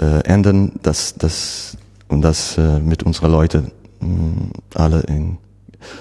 äh, 0.00 0.24
ändern, 0.24 0.72
dass 0.82 1.14
das 1.14 1.76
und 2.08 2.22
das 2.22 2.58
äh, 2.58 2.80
mit 2.80 3.02
unserer 3.02 3.28
Leute 3.28 3.64
mh, 4.00 4.08
mm, 4.08 4.50
alle 4.74 5.00
in 5.02 5.38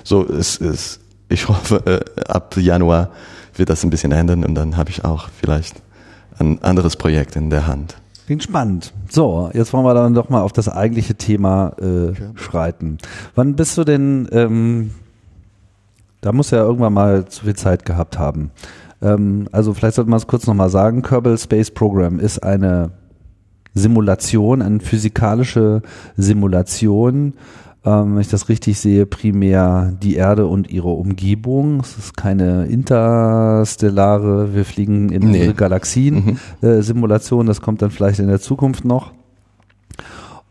so 0.03 0.27
es 0.27 0.57
ist 0.57 0.99
ich 1.29 1.47
hoffe 1.47 2.03
äh, 2.17 2.21
ab 2.25 2.55
Januar 2.57 3.11
wird 3.55 3.69
das 3.69 3.83
ein 3.83 3.89
bisschen 3.89 4.11
ändern 4.11 4.43
und 4.43 4.55
dann 4.55 4.77
habe 4.77 4.89
ich 4.89 5.05
auch 5.05 5.29
vielleicht 5.29 5.81
ein 6.39 6.61
anderes 6.63 6.95
Projekt 6.95 7.35
in 7.35 7.49
der 7.49 7.67
Hand. 7.67 7.95
Klingt 8.25 8.43
spannend. 8.43 8.93
So, 9.09 9.49
jetzt 9.53 9.73
wollen 9.73 9.85
wir 9.85 9.93
dann 9.93 10.13
doch 10.13 10.29
mal 10.29 10.41
auf 10.41 10.53
das 10.53 10.69
eigentliche 10.69 11.15
Thema 11.15 11.73
äh, 11.79 12.09
okay. 12.09 12.29
schreiten. 12.35 12.97
Wann 13.35 13.55
bist 13.55 13.77
du 13.77 13.83
denn, 13.83 14.29
ähm, 14.31 14.91
da 16.21 16.31
muss 16.31 16.51
ja 16.51 16.59
irgendwann 16.59 16.93
mal 16.93 17.25
zu 17.25 17.43
viel 17.43 17.55
Zeit 17.55 17.85
gehabt 17.85 18.17
haben. 18.17 18.51
Ähm, 19.01 19.47
also 19.51 19.73
vielleicht 19.73 19.95
sollte 19.95 20.09
man 20.09 20.17
es 20.17 20.27
kurz 20.27 20.47
nochmal 20.47 20.69
sagen, 20.69 21.01
Kerbal 21.01 21.37
Space 21.37 21.71
Program 21.71 22.19
ist 22.19 22.41
eine 22.43 22.91
Simulation, 23.73 24.61
eine 24.61 24.79
physikalische 24.79 25.81
Simulation, 26.15 27.33
ähm, 27.85 28.15
wenn 28.15 28.21
ich 28.21 28.29
das 28.29 28.49
richtig 28.49 28.79
sehe, 28.79 29.05
primär 29.05 29.93
die 30.01 30.15
Erde 30.15 30.47
und 30.47 30.69
ihre 30.69 30.89
Umgebung. 30.89 31.81
Es 31.81 31.97
ist 31.97 32.17
keine 32.17 32.65
interstellare, 32.65 34.53
wir 34.53 34.65
fliegen 34.65 35.09
in 35.09 35.31
nee. 35.31 35.53
Galaxien 35.53 36.39
mhm. 36.61 36.67
äh, 36.67 36.81
das 37.45 37.61
kommt 37.61 37.81
dann 37.81 37.91
vielleicht 37.91 38.19
in 38.19 38.27
der 38.27 38.39
Zukunft 38.39 38.85
noch 38.85 39.11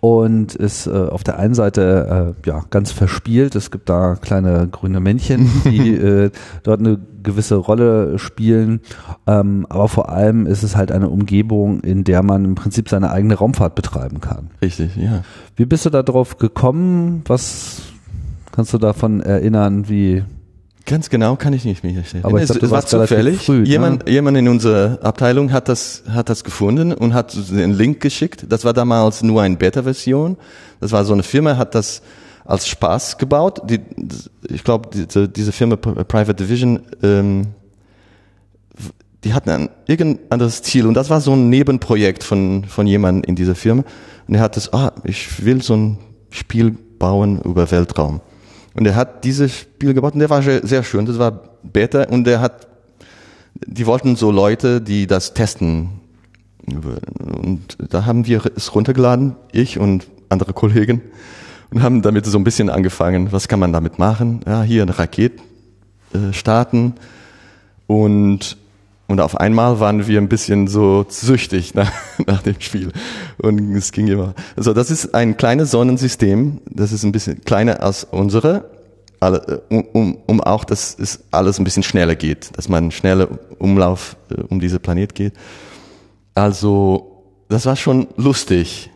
und 0.03 0.57
ist 0.57 0.89
äh, 0.89 0.91
auf 0.91 1.23
der 1.23 1.39
einen 1.39 1.55
Seite 1.55 2.35
äh, 2.45 2.49
ja 2.49 2.65
ganz 2.71 2.91
verspielt. 2.91 3.55
Es 3.55 3.71
gibt 3.71 3.89
da 3.89 4.17
kleine 4.17 4.67
grüne 4.67 4.99
Männchen, 4.99 5.49
die 5.65 5.91
äh, 5.97 6.33
dort 6.65 6.81
eine 6.81 6.99
gewisse 7.23 7.55
Rolle 7.55 8.19
spielen. 8.19 8.81
Ähm, 9.29 9.65
aber 9.69 9.87
vor 9.87 10.09
allem 10.09 10.47
ist 10.47 10.65
es 10.65 10.75
halt 10.75 10.91
eine 10.91 11.09
Umgebung, 11.09 11.83
in 11.83 12.03
der 12.03 12.25
man 12.25 12.45
im 12.45 12.55
Prinzip 12.57 12.89
seine 12.89 13.13
eigene 13.13 13.37
Raumfahrt 13.37 13.77
betreiben 13.77 14.21
kann. 14.21 14.51
Richtig, 14.61 14.97
ja. 14.97 15.23
Wie 15.55 15.67
bist 15.67 15.87
du 15.87 15.91
da 15.91 16.03
drauf 16.03 16.37
gekommen? 16.37 17.23
Was 17.29 17.83
kannst 18.51 18.75
du 18.75 18.79
davon 18.79 19.21
erinnern, 19.21 19.89
wie 19.89 20.25
Ganz 20.87 21.11
genau 21.11 21.37
kann 21.37 21.53
ich 21.53 21.65
nicht 21.65 21.85
mich 21.85 21.97
erinnern. 21.97 22.25
Aber 22.25 22.43
ich 22.43 22.49
glaub, 22.49 22.63
es 22.63 22.71
war 22.71 22.87
zufällig. 22.87 23.43
Früh, 23.45 23.61
ne? 23.61 23.69
jemand, 23.69 24.07
ne? 24.07 24.13
jemand 24.13 24.37
in 24.37 24.49
unserer 24.49 24.99
Abteilung 25.03 25.53
hat 25.53 25.69
das, 25.69 26.03
hat 26.09 26.29
das 26.29 26.45
gefunden 26.45 26.93
und 26.93 27.15
hat 27.15 27.37
den 27.51 27.73
Link 27.73 28.01
geschickt. 28.01 28.47
Das 28.49 28.65
war 28.65 28.73
damals 28.73 29.23
nur 29.23 29.43
eine 29.43 29.57
Beta-Version. 29.57 30.37
Das 30.81 30.93
war 30.93 31.05
so 31.05 31.13
eine 31.13 31.23
Firma, 31.23 31.57
hat 31.57 31.75
das 31.75 32.03
als 32.45 32.67
Spaß 32.69 33.19
gebaut. 33.19 33.63
Die, 33.71 33.81
ich 34.49 34.65
glaube, 34.65 34.89
diese, 34.93 35.29
diese 35.29 35.53
Firma 35.53 35.77
Private 35.77 36.35
Division, 36.35 36.81
ähm, 37.03 37.49
die 39.25 39.35
hatten 39.35 39.51
ein 39.51 39.69
irgendein 39.87 40.31
anderes 40.31 40.63
Ziel 40.63 40.87
und 40.87 40.95
das 40.95 41.11
war 41.11 41.21
so 41.21 41.33
ein 41.33 41.49
Nebenprojekt 41.49 42.25
von 42.25 42.65
von 42.65 42.89
jemandem 42.89 43.23
in 43.29 43.37
dieser 43.37 43.55
Firma 43.55 43.85
und 44.27 44.35
er 44.35 44.41
hat 44.41 44.57
das, 44.57 44.73
ah, 44.73 44.93
ich 45.05 45.45
will 45.45 45.63
so 45.63 45.77
ein 45.77 45.99
Spiel 46.31 46.77
bauen 46.99 47.41
über 47.43 47.71
Weltraum. 47.71 48.21
Und 48.75 48.87
er 48.87 48.97
hat 48.97 49.25
dieses 49.25 49.55
Spiel 49.55 49.95
gebaut 49.95 50.15
und 50.15 50.21
der 50.21 50.31
war 50.31 50.43
sehr 50.43 50.83
schön. 50.83 51.07
Das 51.07 51.19
war 51.19 51.43
Beta 51.63 52.05
und 52.05 52.25
der 52.25 52.41
hat, 52.41 52.67
die 53.67 53.87
wollten 53.87 54.17
so 54.17 54.31
Leute, 54.31 54.81
die 54.81 55.07
das 55.07 55.35
testen. 55.35 56.01
Und 56.67 57.77
da 57.91 58.07
haben 58.07 58.27
wir 58.27 58.43
es 58.57 58.75
runtergeladen, 58.75 59.37
ich 59.53 59.79
und 59.79 60.07
andere 60.29 60.53
Kollegen, 60.53 61.03
und 61.71 61.83
haben 61.83 62.03
damit 62.03 62.27
so 62.27 62.39
ein 62.39 62.45
bisschen 62.45 62.71
angefangen. 62.71 63.33
Was 63.33 63.49
kann 63.49 63.61
man 63.61 63.73
damit 63.73 63.99
machen? 63.99 64.41
Ja, 64.47 64.63
hier 64.63 64.83
eine 64.83 64.99
Rakete 64.99 65.43
äh, 66.15 66.33
starten 66.33 66.95
und 67.87 68.57
und 69.13 69.21
auf 69.21 69.39
einmal 69.39 69.79
waren 69.79 70.07
wir 70.07 70.19
ein 70.19 70.31
bisschen 70.31 70.69
so 70.69 71.05
süchtig 71.07 71.75
nach, 71.75 71.93
nach 72.27 72.41
dem 72.41 72.59
Spiel. 72.59 72.93
Und 73.37 73.77
es 73.77 73.93
ging 73.93 74.09
immer. 74.09 74.33
Also 74.57 74.73
das 74.73 74.91
ist 74.91 75.15
ein 75.15 75.37
kleines 75.37 75.71
Sonnensystem. 75.71 76.63
Das 76.71 76.93
ist 76.93 77.05
ein 77.05 77.13
bisschen 77.13 77.45
kleiner 77.45 77.83
als 77.83 78.05
unsere. 78.05 78.71
Um, 79.21 79.85
um, 79.93 80.19
um 80.27 80.41
auch, 80.41 80.65
dass 80.65 80.97
es 80.99 81.25
alles 81.31 81.59
ein 81.59 81.65
bisschen 81.65 81.83
schneller 81.83 82.17
geht. 82.17 82.57
Dass 82.57 82.71
man 82.71 82.91
schneller 82.91 83.29
Umlauf 83.59 84.17
äh, 84.31 84.41
um 84.49 84.61
diese 84.61 84.81
Planet 84.81 85.15
geht. 85.15 85.35
Also, 86.35 87.23
das 87.51 87.67
war 87.67 87.77
schon 87.77 88.09
lustig. 88.17 88.91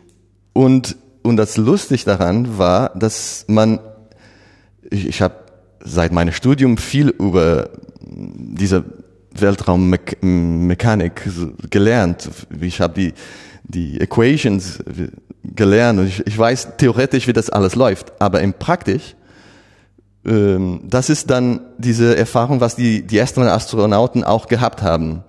Und, 0.55 0.96
und 1.22 1.37
das 1.37 1.59
lustig 1.59 2.07
daran 2.07 2.57
war, 2.57 2.88
dass 2.98 3.44
man, 3.48 3.81
ich, 4.90 5.09
ich 5.09 5.20
habe 5.20 5.35
seit 5.85 6.11
meinem 6.11 6.33
Studium 6.33 6.79
viel 6.79 7.11
über 7.11 7.68
diese 8.00 8.83
Weltraummechanik 9.40 11.29
gelernt. 11.70 12.29
Ich 12.61 12.81
habe 12.81 12.94
die, 12.94 13.14
die 13.64 14.01
Equations 14.01 14.79
gelernt 15.42 16.01
und 16.01 16.07
ich, 16.07 16.27
ich 16.27 16.37
weiß 16.37 16.77
theoretisch, 16.79 17.27
wie 17.27 17.33
das 17.33 17.51
alles 17.51 17.75
läuft, 17.75 18.20
aber 18.20 18.40
im 18.40 18.55
Praktisch, 18.55 19.14
ähm, 20.27 20.81
das 20.85 21.09
ist 21.11 21.31
dann 21.31 21.61
diese 21.79 22.16
Erfahrung, 22.16 22.61
was 22.61 22.77
die, 22.77 23.07
die 23.07 23.18
ersten 23.18 23.42
Astronauten 23.42 24.25
auch 24.25 24.49
gehabt 24.49 24.83
haben. 24.83 25.22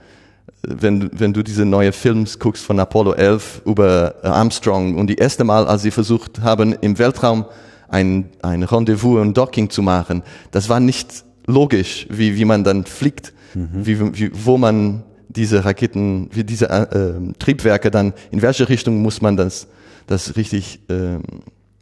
Wenn, 0.64 1.10
wenn 1.14 1.34
du 1.34 1.44
diese 1.44 1.66
neue 1.66 1.92
Films 1.92 2.40
guckst 2.40 2.66
von 2.66 2.80
Apollo 2.80 3.14
11 3.14 3.62
über 3.66 4.16
Armstrong 4.24 4.96
und 4.96 5.08
die 5.08 5.16
erste 5.16 5.44
Mal, 5.44 5.68
als 5.68 5.84
sie 5.84 5.92
versucht 5.92 6.42
haben, 6.42 6.74
im 6.74 6.98
Weltraum 6.98 7.46
ein, 7.90 8.30
ein 8.42 8.64
Rendezvous 8.64 9.22
und 9.22 9.38
Docking 9.38 9.70
zu 9.70 9.82
machen, 9.82 10.24
das 10.52 10.68
war 10.68 10.80
nicht 10.80 11.24
logisch, 11.46 12.08
wie, 12.10 12.36
wie 12.36 12.46
man 12.46 12.64
dann 12.64 12.86
fliegt 12.86 13.34
mhm. 13.58 13.86
wie, 13.86 14.20
wie, 14.20 14.32
wo 14.34 14.58
man 14.58 15.04
diese 15.30 15.66
Raketen, 15.66 16.30
wie 16.32 16.44
diese 16.44 16.70
äh, 16.70 17.34
Triebwerke 17.40 17.92
dann, 17.92 18.14
in 18.32 18.42
welche 18.42 18.70
Richtung 18.70 19.02
muss 19.02 19.22
man 19.22 19.38
das, 19.38 19.68
das 20.08 20.36
richtig 20.36 20.80
äh, 20.90 21.20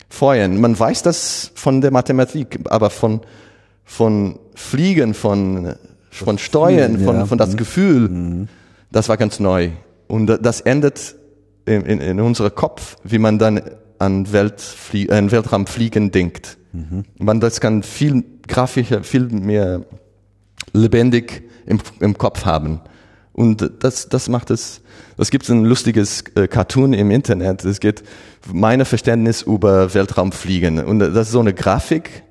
feuern. 0.10 0.60
Man 0.60 0.78
weiß 0.78 1.04
das 1.04 1.52
von 1.56 1.82
der 1.82 1.92
Mathematik, 1.92 2.60
aber 2.66 2.90
von, 2.90 3.22
von 3.84 4.40
Fliegen, 4.56 5.14
von, 5.14 5.76
von 6.10 6.38
Steuern, 6.38 7.00
von, 7.00 7.16
ja. 7.16 7.26
von 7.26 7.38
das 7.38 7.54
mhm. 7.54 7.58
Gefühl, 7.58 8.10
mhm. 8.10 8.48
das 8.92 9.10
war 9.10 9.18
ganz 9.18 9.40
neu. 9.40 9.70
Und 10.08 10.28
das 10.28 10.62
endet 10.62 11.16
in, 11.66 11.82
in, 11.82 12.02
in 12.02 12.20
unserem 12.20 12.54
Kopf, 12.54 12.98
wie 13.04 13.20
man 13.20 13.40
dann 13.40 13.62
an, 14.00 14.32
Weltflie 14.32 15.10
an 15.10 15.32
Weltraumfliegen 15.32 16.12
denkt. 16.12 16.58
Mhm. 16.74 17.06
Man 17.18 17.40
das 17.40 17.60
kann 17.60 17.84
viel 17.84 18.24
grafischer, 18.48 19.04
viel 19.04 19.28
mehr 19.28 19.82
lebendig 20.74 21.44
im, 21.66 21.80
im 22.00 22.18
Kopf 22.18 22.46
haben. 22.46 22.82
Und 23.36 23.70
das, 23.80 24.08
das 24.08 24.30
macht 24.30 24.50
es, 24.50 24.82
das 25.18 25.30
gibt 25.30 25.50
ein 25.50 25.66
lustiges 25.66 26.24
äh, 26.36 26.48
Cartoon 26.48 26.94
im 26.94 27.12
Internet. 27.12 27.66
Es 27.66 27.82
geht 27.82 28.02
meine 28.52 28.86
Verständnis 28.86 29.42
über 29.42 29.94
Weltraumfliegen. 29.94 30.80
Und 30.80 31.00
das 31.00 31.28
ist 31.28 31.32
so 31.32 31.42
eine 31.42 31.54
Grafik. 31.54 32.24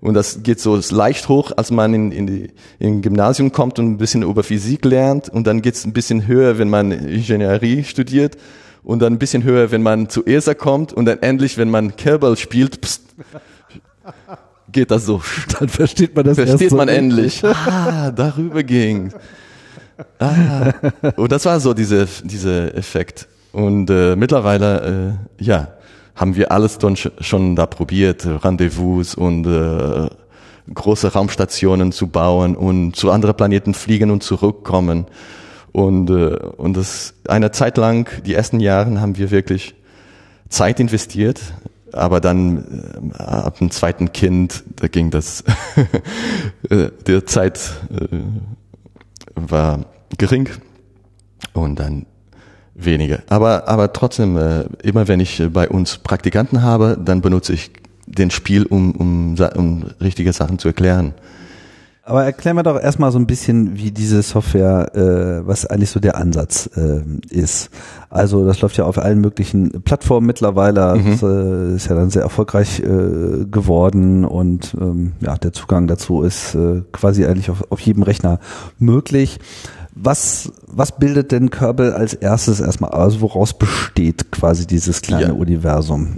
Und 0.00 0.14
das 0.14 0.42
geht 0.42 0.60
so 0.60 0.80
leicht 0.90 1.28
hoch, 1.28 1.52
als 1.56 1.70
man 1.72 1.94
in, 1.94 2.12
in, 2.12 2.26
die, 2.26 2.50
in 2.78 3.02
Gymnasium 3.02 3.50
kommt 3.50 3.78
und 3.78 3.86
ein 3.86 3.98
bisschen 3.98 4.22
über 4.22 4.44
Physik 4.44 4.84
lernt. 4.84 5.28
Und 5.28 5.48
dann 5.48 5.62
geht 5.62 5.74
es 5.74 5.84
ein 5.84 5.92
bisschen 5.92 6.28
höher, 6.28 6.58
wenn 6.58 6.70
man 6.70 6.92
Ingenieurie 6.92 7.82
studiert. 7.82 8.36
Und 8.84 9.00
dann 9.00 9.14
ein 9.14 9.18
bisschen 9.18 9.42
höher, 9.42 9.72
wenn 9.72 9.82
man 9.82 10.08
zu 10.08 10.24
ESA 10.24 10.54
kommt. 10.54 10.92
Und 10.92 11.06
dann 11.06 11.22
endlich, 11.22 11.58
wenn 11.58 11.70
man 11.70 11.96
Kerbal 11.96 12.36
spielt, 12.36 12.80
pst, 12.80 13.02
geht 14.72 14.90
das 14.90 15.06
so. 15.06 15.22
Dann 15.58 15.68
versteht 15.68 16.16
man 16.16 16.24
das 16.24 16.36
Versteht 16.36 16.72
man 16.72 16.88
so 16.88 16.94
endlich. 16.94 17.44
Ah, 17.44 18.10
darüber 18.10 18.62
ging. 18.62 19.12
Ah. 20.18 20.72
Und 21.16 21.30
das 21.30 21.44
war 21.44 21.60
so 21.60 21.74
diese, 21.74 22.08
diese 22.24 22.74
Effekt. 22.74 23.28
Und 23.52 23.90
äh, 23.90 24.16
mittlerweile, 24.16 25.18
äh, 25.38 25.44
ja, 25.44 25.68
haben 26.16 26.36
wir 26.36 26.52
alles 26.52 26.78
dann 26.78 26.96
schon 26.96 27.56
da 27.56 27.66
probiert, 27.66 28.26
Rendezvous 28.26 29.14
und 29.14 29.46
äh, 29.46 30.08
große 30.72 31.12
Raumstationen 31.12 31.92
zu 31.92 32.06
bauen 32.06 32.56
und 32.56 32.96
zu 32.96 33.10
anderen 33.10 33.36
Planeten 33.36 33.74
fliegen 33.74 34.10
und 34.10 34.22
zurückkommen. 34.22 35.06
Und, 35.72 36.10
äh, 36.10 36.36
und 36.56 36.76
das 36.76 37.14
eine 37.28 37.50
Zeit 37.50 37.76
lang, 37.76 38.08
die 38.24 38.34
ersten 38.34 38.60
Jahre, 38.60 39.00
haben 39.00 39.16
wir 39.16 39.30
wirklich 39.30 39.74
Zeit 40.48 40.80
investiert 40.80 41.40
aber 41.92 42.20
dann 42.20 43.12
äh, 43.18 43.22
ab 43.22 43.58
dem 43.58 43.70
zweiten 43.70 44.12
Kind, 44.12 44.64
da 44.76 44.88
ging 44.88 45.10
das, 45.10 45.44
äh, 46.70 46.90
der 47.06 47.26
Zeit 47.26 47.72
äh, 47.90 48.18
war 49.34 49.86
gering 50.18 50.48
und 51.52 51.78
dann 51.78 52.06
weniger. 52.74 53.22
Aber, 53.28 53.68
aber 53.68 53.92
trotzdem, 53.92 54.36
äh, 54.36 54.64
immer 54.82 55.08
wenn 55.08 55.20
ich 55.20 55.42
bei 55.52 55.68
uns 55.68 55.98
Praktikanten 55.98 56.62
habe, 56.62 56.98
dann 57.02 57.20
benutze 57.20 57.52
ich 57.52 57.70
den 58.06 58.30
Spiel, 58.30 58.64
um, 58.64 58.92
um, 58.92 59.36
um 59.56 59.84
richtige 60.00 60.32
Sachen 60.32 60.58
zu 60.58 60.68
erklären. 60.68 61.14
Aber 62.04 62.24
erklär 62.24 62.52
mir 62.52 62.64
doch 62.64 62.80
erstmal 62.80 63.12
so 63.12 63.18
ein 63.18 63.28
bisschen, 63.28 63.78
wie 63.78 63.92
diese 63.92 64.22
Software, 64.22 64.90
äh, 64.96 65.46
was 65.46 65.66
eigentlich 65.66 65.90
so 65.90 66.00
der 66.00 66.16
Ansatz 66.16 66.68
äh, 66.76 67.02
ist. 67.30 67.70
Also 68.10 68.44
das 68.44 68.60
läuft 68.60 68.76
ja 68.76 68.86
auf 68.86 68.98
allen 68.98 69.20
möglichen 69.20 69.82
Plattformen 69.82 70.26
mittlerweile. 70.26 70.96
Mhm. 70.96 71.10
Das 71.12 71.22
äh, 71.22 71.76
ist 71.76 71.88
ja 71.88 71.94
dann 71.94 72.10
sehr 72.10 72.22
erfolgreich 72.22 72.80
äh, 72.80 73.44
geworden 73.48 74.24
und 74.24 74.76
ähm, 74.80 75.12
ja, 75.20 75.36
der 75.36 75.52
Zugang 75.52 75.86
dazu 75.86 76.22
ist 76.22 76.56
äh, 76.56 76.82
quasi 76.90 77.24
eigentlich 77.24 77.50
auf, 77.50 77.70
auf 77.70 77.78
jedem 77.78 78.02
Rechner 78.02 78.40
möglich. 78.80 79.38
Was, 79.94 80.50
was 80.66 80.98
bildet 80.98 81.30
denn 81.30 81.50
Kerbal 81.50 81.92
als 81.92 82.14
erstes 82.14 82.58
erstmal? 82.58 82.90
Also 82.90 83.20
woraus 83.20 83.54
besteht 83.54 84.32
quasi 84.32 84.66
dieses 84.66 85.02
kleine 85.02 85.26
ja. 85.26 85.32
Universum? 85.32 86.16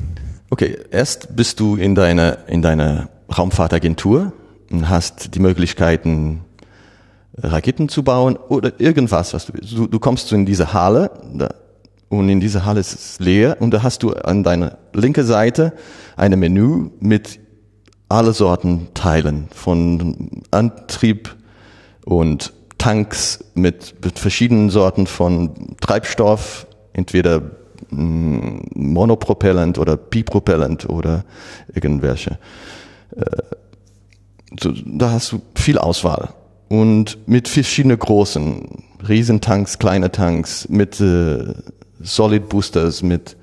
Okay, 0.48 0.78
erst 0.90 1.36
bist 1.36 1.60
du 1.60 1.76
in 1.76 1.94
deiner 1.94 2.48
in 2.48 2.62
deiner 2.62 3.08
Raumfahrtagentur 3.36 4.32
hast 4.88 5.34
die 5.34 5.40
Möglichkeiten, 5.40 6.42
Raketen 7.36 7.88
zu 7.88 8.02
bauen 8.02 8.36
oder 8.36 8.80
irgendwas, 8.80 9.34
was 9.34 9.46
du. 9.46 9.52
Du, 9.52 9.86
du 9.86 9.98
kommst 9.98 10.32
in 10.32 10.46
diese 10.46 10.72
Halle 10.72 11.10
da, 11.34 11.48
und 12.08 12.28
in 12.28 12.40
dieser 12.40 12.64
Halle 12.64 12.80
ist 12.80 12.94
es 12.94 13.18
leer 13.18 13.56
und 13.60 13.72
da 13.72 13.82
hast 13.82 14.02
du 14.02 14.12
an 14.12 14.44
deiner 14.44 14.78
linken 14.92 15.24
Seite 15.24 15.72
ein 16.16 16.38
Menü 16.38 16.90
mit 17.00 17.40
alle 18.08 18.32
Sorten 18.32 18.88
Teilen 18.94 19.48
von 19.52 20.42
Antrieb 20.50 21.34
und 22.04 22.52
Tanks 22.78 23.42
mit, 23.54 23.94
mit 24.04 24.18
verschiedenen 24.18 24.70
Sorten 24.70 25.06
von 25.06 25.76
Treibstoff, 25.80 26.66
entweder 26.92 27.40
mm, 27.90 28.58
Monopropellant 28.74 29.78
oder 29.78 29.96
Bipropellant 29.96 30.88
oder 30.88 31.24
irgendwelche. 31.72 32.38
Äh, 33.16 33.24
da 34.60 35.10
hast 35.10 35.32
du 35.32 35.42
viel 35.54 35.78
Auswahl. 35.78 36.34
Und 36.68 37.18
mit 37.26 37.48
verschiedenen 37.48 37.98
großen, 37.98 38.84
Riesentanks, 39.06 39.78
kleine 39.78 40.10
Tanks, 40.10 40.68
mit 40.68 41.00
äh, 41.00 41.54
Solid 42.00 42.48
Boosters, 42.48 43.02
mit, 43.02 43.36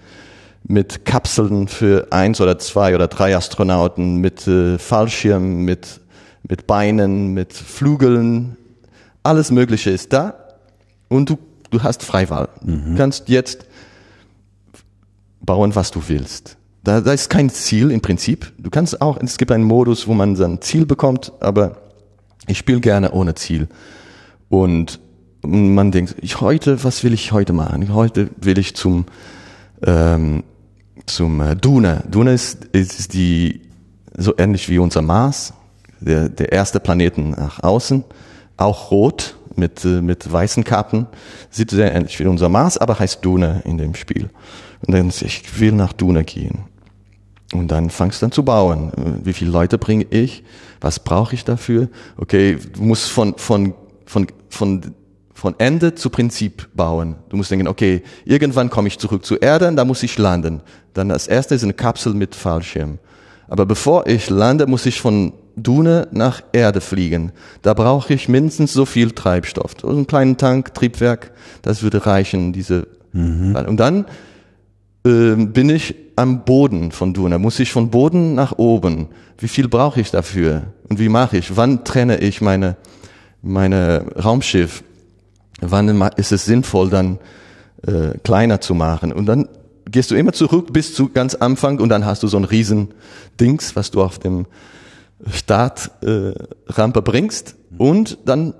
mit 0.64 1.06
Kapseln 1.06 1.68
für 1.68 2.08
eins 2.12 2.42
oder 2.42 2.58
zwei 2.60 2.96
oder 2.96 3.08
drei 3.08 3.36
Astronauten, 3.36 4.18
mit 4.18 4.48
äh, 4.48 4.78
Fallschirmen, 4.78 5.64
mit, 5.64 6.02
mit 6.48 6.68
Beinen, 6.68 7.34
mit 7.34 7.54
Flügeln. 7.54 8.58
Alles 9.24 9.52
Mögliche 9.52 9.92
ist 9.92 10.14
da. 10.14 10.34
Und 11.08 11.30
du, 11.30 11.38
du 11.70 11.84
hast 11.84 12.04
Freiwahl. 12.04 12.50
Mhm. 12.64 12.92
Du 12.92 12.96
kannst 12.98 13.30
jetzt 13.30 13.66
bauen, 15.42 15.76
was 15.76 15.92
du 15.92 16.02
willst. 16.08 16.58
Da, 16.84 17.02
da 17.02 17.14
ist 17.14 17.30
kein 17.30 17.50
Ziel 17.50 17.92
im 17.92 18.02
Prinzip. 18.02 18.52
Du 18.58 18.70
kannst 18.70 19.02
auch, 19.02 19.18
es 19.22 19.38
gibt 19.38 19.52
einen 19.52 19.64
Modus, 19.64 20.08
wo 20.08 20.14
man 20.14 20.36
sein 20.36 20.62
Ziel 20.62 20.86
bekommt, 20.86 21.32
aber 21.40 21.78
ich 22.48 22.58
spiele 22.58 22.80
gerne 22.80 23.12
ohne 23.12 23.36
Ziel. 23.36 23.68
Und 24.50 25.00
man 25.44 25.92
denkt, 25.92 26.16
ich 26.22 26.42
heute, 26.42 26.84
was 26.84 27.04
will 27.04 27.14
ich 27.14 27.32
heute 27.32 27.54
machen? 27.54 27.94
Heute 27.94 28.30
will 28.38 28.58
ich 28.58 28.76
zum 28.76 29.06
ähm, 29.86 30.44
zum 31.06 31.42
äh, 31.42 31.56
Duna. 31.56 32.04
Duna 32.10 32.32
ist, 32.32 32.66
ist 32.66 33.14
die 33.14 33.62
so 34.16 34.34
ähnlich 34.38 34.70
wie 34.70 34.78
unser 34.78 35.02
Mars, 35.02 35.54
der 36.00 36.30
der 36.30 36.52
erste 36.52 36.80
Planeten 36.80 37.32
nach 37.32 37.64
außen, 37.64 38.04
auch 38.58 38.92
rot 38.92 39.36
mit 39.56 39.84
äh, 39.86 40.02
mit 40.02 40.32
weißen 40.32 40.64
Kappen, 40.64 41.08
sieht 41.50 41.72
sehr 41.72 41.94
ähnlich 41.94 42.20
wie 42.20 42.26
unser 42.26 42.50
Mars, 42.50 42.78
aber 42.78 43.00
heißt 43.00 43.24
Duna 43.24 43.62
in 43.66 43.78
dem 43.78 43.96
Spiel. 43.96 44.30
Und 44.86 44.94
dann 44.94 45.10
ich 45.10 45.60
will 45.60 45.72
nach 45.72 45.94
Duna 45.94 46.24
gehen. 46.24 46.71
Und 47.54 47.70
dann 47.70 47.90
fangst 47.90 48.22
du 48.22 48.28
an 48.28 48.32
zu 48.32 48.44
bauen. 48.44 48.92
Wie 49.24 49.34
viele 49.34 49.52
Leute 49.52 49.78
bringe 49.78 50.06
ich? 50.10 50.44
Was 50.80 51.00
brauche 51.00 51.36
ich 51.36 51.44
dafür? 51.44 51.90
Okay, 52.18 52.58
du 52.74 52.82
musst 52.82 53.10
von, 53.10 53.38
von, 53.38 53.74
von, 54.06 54.28
von, 54.50 54.82
von 55.34 55.56
Ende 55.58 55.96
zu 55.96 56.10
Prinzip 56.10 56.70
bauen. 56.74 57.16
Du 57.30 57.38
musst 57.38 57.52
denken, 57.52 57.68
okay, 57.68 58.04
irgendwann 58.24 58.70
komme 58.70 58.88
ich 58.88 59.00
zurück 59.00 59.26
zur 59.26 59.42
Erde 59.42 59.68
und 59.68 59.76
da 59.76 59.84
muss 59.84 60.02
ich 60.04 60.18
landen. 60.18 60.62
Dann 60.94 61.10
das 61.10 61.28
erste 61.28 61.56
ist 61.56 61.64
eine 61.64 61.74
Kapsel 61.74 62.14
mit 62.14 62.36
Fallschirm. 62.36 63.00
Aber 63.48 63.66
bevor 63.66 64.08
ich 64.08 64.30
lande, 64.30 64.66
muss 64.66 64.86
ich 64.86 65.02
von 65.02 65.34
Dune 65.58 66.08
nach 66.12 66.42
Erde 66.54 66.80
fliegen. 66.80 67.34
Da 67.62 67.74
brauche 67.74 68.14
ich 68.14 68.30
mindestens 68.30 68.72
so 68.72 68.86
viel 68.86 69.12
Treibstoff. 69.12 69.74
So 69.80 69.90
einen 69.90 70.08
kleinen 70.08 70.38
Tank, 70.38 70.74
Triebwerk, 70.74 71.32
das 71.62 71.84
würde 71.84 72.06
reichen, 72.06 72.54
diese. 72.54 72.88
Mhm. 73.12 73.56
Und 73.68 73.78
dann 73.78 74.06
äh, 75.04 75.36
bin 75.36 75.70
ich 75.70 75.96
am 76.16 76.44
Boden 76.46 76.92
von 76.92 77.14
Duna? 77.14 77.38
Muss 77.38 77.60
ich 77.60 77.72
von 77.72 77.90
Boden 77.90 78.36
nach 78.36 78.58
oben? 78.58 79.08
Wie 79.38 79.48
viel 79.48 79.68
brauche 79.68 80.02
ich 80.02 80.12
dafür? 80.12 80.64
Und 80.90 81.00
wie 81.00 81.10
mache 81.10 81.38
ich? 81.38 81.56
Wann 81.56 81.84
trenne 81.84 82.18
ich 82.20 82.42
meine, 82.42 82.78
meine 83.42 84.06
Raumschiff? 84.24 84.84
Wann 85.62 86.02
ist 86.16 86.32
es 86.32 86.46
sinnvoll, 86.46 86.90
dann 86.90 87.20
äh, 87.86 88.18
kleiner 88.24 88.62
zu 88.62 88.76
machen? 88.76 89.14
Und 89.14 89.26
dann 89.26 89.48
gehst 89.90 90.12
du 90.12 90.16
immer 90.16 90.34
zurück 90.34 90.74
bis 90.74 90.94
zu 90.94 91.10
ganz 91.10 91.36
Anfang 91.36 91.80
und 91.80 91.90
dann 91.90 92.06
hast 92.06 92.24
du 92.24 92.28
so 92.28 92.38
ein 92.38 92.44
riesen 92.44 92.90
Dings, 93.40 93.76
was 93.76 93.92
du 93.92 94.02
auf 94.02 94.20
dem 94.20 94.46
Startrampe 95.32 97.00
äh, 97.00 97.02
bringst 97.04 97.56
und 97.78 98.18
dann 98.26 98.54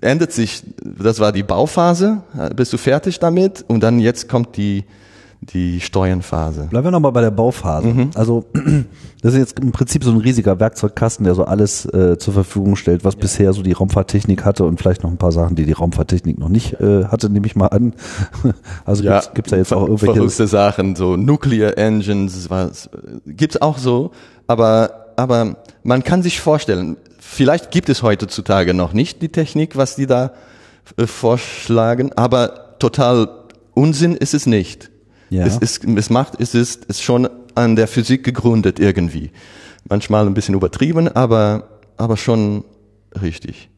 endet 0.00 0.32
sich, 0.32 0.62
das 0.82 1.20
war 1.20 1.32
die 1.32 1.42
Bauphase, 1.42 2.22
bist 2.56 2.72
du 2.72 2.78
fertig 2.78 3.18
damit 3.18 3.64
und 3.68 3.80
dann 3.80 3.98
jetzt 4.00 4.28
kommt 4.28 4.56
die 4.56 4.84
die 5.52 5.80
Steuernphase. 5.80 6.68
Bleiben 6.70 6.86
wir 6.86 6.90
nochmal 6.90 7.12
bei 7.12 7.20
der 7.20 7.30
Bauphase. 7.30 7.88
Mhm. 7.88 8.10
Also 8.14 8.44
das 9.22 9.34
ist 9.34 9.38
jetzt 9.38 9.60
im 9.60 9.72
Prinzip 9.72 10.04
so 10.04 10.10
ein 10.10 10.18
riesiger 10.18 10.58
Werkzeugkasten, 10.60 11.24
der 11.24 11.34
so 11.34 11.44
alles 11.44 11.86
äh, 11.86 12.18
zur 12.18 12.34
Verfügung 12.34 12.76
stellt, 12.76 13.04
was 13.04 13.14
ja. 13.14 13.20
bisher 13.20 13.52
so 13.52 13.62
die 13.62 13.72
Raumfahrttechnik 13.72 14.44
hatte 14.44 14.64
und 14.64 14.78
vielleicht 14.78 15.02
noch 15.02 15.10
ein 15.10 15.16
paar 15.16 15.32
Sachen, 15.32 15.56
die 15.56 15.64
die 15.64 15.72
Raumfahrttechnik 15.72 16.38
noch 16.38 16.48
nicht 16.48 16.80
äh, 16.80 17.04
hatte, 17.04 17.30
nehme 17.30 17.46
ich 17.46 17.56
mal 17.56 17.68
an. 17.68 17.94
Also 18.84 19.02
ja, 19.02 19.20
gibt's, 19.20 19.34
gibt's 19.34 19.50
da 19.50 19.56
jetzt 19.56 19.72
auch 19.72 19.82
irgendwelche 19.82 20.14
verrückte 20.14 20.46
Sachen, 20.46 20.96
so 20.96 21.16
Nuclear 21.16 21.78
Engines, 21.78 22.50
was 22.50 22.90
gibt's 23.26 23.60
auch 23.60 23.78
so, 23.78 24.10
aber 24.46 25.04
aber 25.16 25.56
man 25.82 26.02
kann 26.02 26.22
sich 26.22 26.40
vorstellen, 26.40 26.96
vielleicht 27.18 27.70
gibt 27.70 27.88
es 27.88 28.02
heutzutage 28.02 28.74
noch 28.74 28.92
nicht 28.92 29.22
die 29.22 29.28
Technik, 29.28 29.76
was 29.76 29.96
die 29.96 30.06
da 30.06 30.32
äh, 30.96 31.06
vorschlagen, 31.06 32.12
aber 32.14 32.76
total 32.78 33.28
Unsinn 33.74 34.14
ist 34.14 34.34
es 34.34 34.46
nicht. 34.46 34.90
Ja. 35.34 35.46
Es, 35.46 35.56
ist, 35.58 35.84
es 35.84 36.10
macht, 36.10 36.40
es 36.40 36.54
ist, 36.54 36.84
ist 36.84 37.02
schon 37.02 37.28
an 37.56 37.74
der 37.74 37.88
Physik 37.88 38.22
gegründet 38.22 38.78
irgendwie. 38.78 39.30
Manchmal 39.88 40.26
ein 40.26 40.34
bisschen 40.34 40.54
übertrieben, 40.54 41.08
aber, 41.08 41.68
aber 41.96 42.16
schon 42.16 42.64
richtig. 43.20 43.68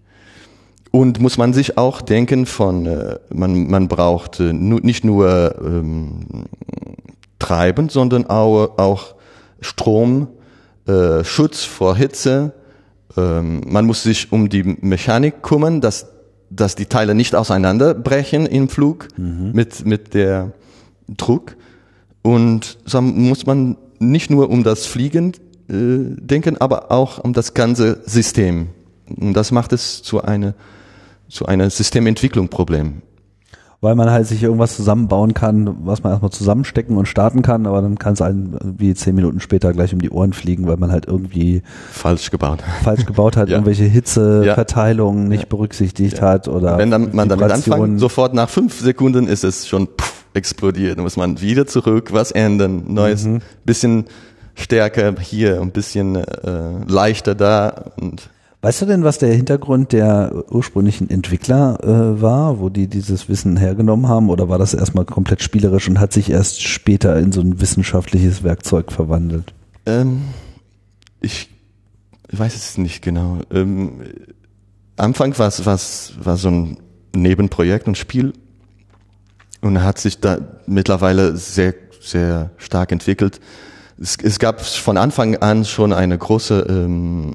Und 0.90 1.18
muss 1.18 1.38
man 1.38 1.54
sich 1.54 1.78
auch 1.78 2.02
denken 2.02 2.44
von, 2.44 2.84
äh, 2.84 3.18
man, 3.32 3.68
man 3.68 3.88
braucht 3.88 4.38
äh, 4.38 4.52
nu, 4.52 4.78
nicht 4.78 5.04
nur 5.04 5.54
ähm, 5.62 6.44
Treiben, 7.38 7.88
sondern 7.88 8.26
auch, 8.26 8.78
auch 8.78 9.14
Strom, 9.60 10.28
äh, 10.86 11.24
Schutz 11.24 11.64
vor 11.64 11.96
Hitze. 11.96 12.52
Ähm, 13.16 13.62
man 13.66 13.86
muss 13.86 14.02
sich 14.02 14.30
um 14.30 14.50
die 14.50 14.62
Mechanik 14.62 15.42
kümmern, 15.42 15.80
dass, 15.80 16.06
dass 16.50 16.76
die 16.76 16.86
Teile 16.86 17.14
nicht 17.14 17.34
auseinanderbrechen 17.34 18.44
im 18.44 18.68
Flug 18.68 19.08
mhm. 19.16 19.52
mit, 19.52 19.86
mit 19.86 20.12
der 20.12 20.52
Druck. 21.08 21.56
Und 22.22 22.78
so 22.84 23.00
muss 23.00 23.46
man 23.46 23.76
nicht 23.98 24.30
nur 24.30 24.50
um 24.50 24.64
das 24.64 24.86
Fliegen 24.86 25.32
äh, 25.68 26.16
denken, 26.20 26.56
aber 26.58 26.90
auch 26.90 27.18
um 27.18 27.32
das 27.32 27.54
ganze 27.54 28.00
System. 28.04 28.68
Und 29.08 29.34
das 29.34 29.52
macht 29.52 29.72
es 29.72 30.02
zu 30.02 30.22
einer 30.22 30.54
zu 31.28 31.46
einer 31.46 31.70
Systementwicklung 31.70 32.48
Problem. 32.48 33.02
Weil 33.82 33.94
man 33.94 34.10
halt 34.10 34.26
sich 34.26 34.42
irgendwas 34.42 34.74
zusammenbauen 34.74 35.34
kann, 35.34 35.76
was 35.84 36.02
man 36.02 36.12
erstmal 36.12 36.30
zusammenstecken 36.30 36.96
und 36.96 37.06
starten 37.06 37.42
kann, 37.42 37.66
aber 37.66 37.82
dann 37.82 37.98
kann 37.98 38.14
es 38.14 38.22
einem 38.22 38.56
wie 38.62 38.94
zehn 38.94 39.14
Minuten 39.14 39.38
später 39.38 39.72
gleich 39.72 39.92
um 39.92 40.00
die 40.00 40.10
Ohren 40.10 40.32
fliegen, 40.32 40.66
weil 40.66 40.78
man 40.78 40.90
halt 40.90 41.06
irgendwie 41.06 41.62
falsch 41.92 42.30
gebaut, 42.30 42.60
falsch 42.82 43.04
gebaut 43.04 43.36
hat, 43.36 43.48
ja. 43.48 43.56
irgendwelche 43.56 43.84
Hitzeverteilungen 43.84 45.24
ja. 45.24 45.28
nicht 45.28 45.48
berücksichtigt 45.50 46.18
ja. 46.18 46.22
hat 46.22 46.48
oder 46.48 46.78
wenn 46.78 46.90
dann, 46.90 47.14
man 47.14 47.28
damit 47.28 47.52
anfängt, 47.52 48.00
sofort 48.00 48.32
nach 48.32 48.48
fünf 48.48 48.80
Sekunden 48.80 49.28
ist 49.28 49.44
es 49.44 49.68
schon 49.68 49.88
pff, 49.88 50.15
explodiert. 50.36 50.98
Da 50.98 51.02
muss 51.02 51.16
man 51.16 51.40
wieder 51.40 51.66
zurück, 51.66 52.12
was 52.12 52.30
ändern, 52.30 52.84
neues, 52.86 53.24
mhm. 53.24 53.40
bisschen 53.64 54.04
stärker 54.54 55.14
hier, 55.20 55.60
ein 55.60 55.72
bisschen 55.72 56.16
äh, 56.16 56.84
leichter 56.86 57.34
da 57.34 57.92
und 58.00 58.30
Weißt 58.62 58.82
du 58.82 58.86
denn, 58.86 59.04
was 59.04 59.18
der 59.18 59.32
Hintergrund 59.32 59.92
der 59.92 60.44
ursprünglichen 60.50 61.08
Entwickler 61.08 61.78
äh, 61.84 62.20
war, 62.20 62.58
wo 62.58 62.68
die 62.68 62.88
dieses 62.88 63.28
Wissen 63.28 63.56
hergenommen 63.56 64.08
haben? 64.08 64.28
Oder 64.28 64.48
war 64.48 64.58
das 64.58 64.74
erstmal 64.74 65.04
komplett 65.04 65.40
spielerisch 65.40 65.88
und 65.88 66.00
hat 66.00 66.12
sich 66.12 66.30
erst 66.30 66.62
später 66.62 67.16
in 67.16 67.30
so 67.30 67.42
ein 67.42 67.60
wissenschaftliches 67.60 68.42
Werkzeug 68.42 68.90
verwandelt? 68.90 69.54
Ähm, 69.84 70.22
ich 71.20 71.48
weiß 72.32 72.56
es 72.56 72.76
nicht 72.76 73.02
genau. 73.02 73.38
Ähm, 73.52 74.00
Anfang 74.96 75.38
war 75.38 75.46
es 75.48 75.64
war 75.64 76.36
so 76.36 76.48
ein 76.48 76.78
Nebenprojekt 77.14 77.86
und 77.86 77.96
Spiel 77.96 78.32
und 79.66 79.82
hat 79.82 79.98
sich 79.98 80.20
da 80.20 80.38
mittlerweile 80.66 81.36
sehr, 81.36 81.74
sehr 82.00 82.50
stark 82.56 82.92
entwickelt. 82.92 83.40
Es, 84.00 84.16
es 84.22 84.38
gab 84.38 84.60
von 84.60 84.96
Anfang 84.96 85.36
an 85.36 85.64
schon 85.64 85.92
eine 85.92 86.16
große 86.16 86.66
ähm, 86.68 87.34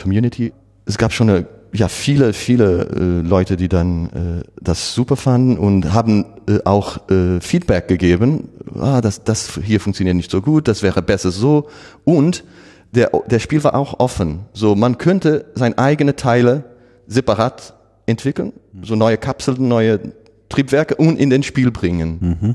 Community. 0.00 0.52
Es 0.86 0.98
gab 0.98 1.12
schon 1.12 1.30
eine, 1.30 1.46
ja 1.72 1.88
viele, 1.88 2.32
viele 2.32 2.88
äh, 2.88 3.26
Leute, 3.26 3.56
die 3.56 3.68
dann 3.68 4.06
äh, 4.06 4.48
das 4.60 4.94
super 4.94 5.16
fanden 5.16 5.58
und 5.58 5.92
haben 5.92 6.26
äh, 6.48 6.58
auch 6.64 7.08
äh, 7.10 7.40
Feedback 7.40 7.88
gegeben. 7.88 8.48
Ah, 8.78 9.00
das, 9.00 9.24
das 9.24 9.58
hier 9.62 9.80
funktioniert 9.80 10.16
nicht 10.16 10.30
so 10.30 10.42
gut, 10.42 10.68
das 10.68 10.82
wäre 10.82 11.02
besser 11.02 11.30
so. 11.30 11.68
Und 12.04 12.44
der, 12.92 13.10
der 13.26 13.38
Spiel 13.38 13.64
war 13.64 13.74
auch 13.74 14.00
offen. 14.00 14.40
So, 14.52 14.74
man 14.74 14.98
könnte 14.98 15.46
seine 15.54 15.78
eigene 15.78 16.14
Teile 16.14 16.64
separat 17.06 17.74
entwickeln, 18.06 18.52
so 18.82 18.96
neue 18.96 19.16
Kapseln, 19.16 19.68
neue 19.68 20.00
Triebwerke 20.52 20.96
und 20.96 21.18
in 21.18 21.30
den 21.30 21.42
Spiel 21.42 21.70
bringen. 21.70 22.36
Mhm. 22.40 22.54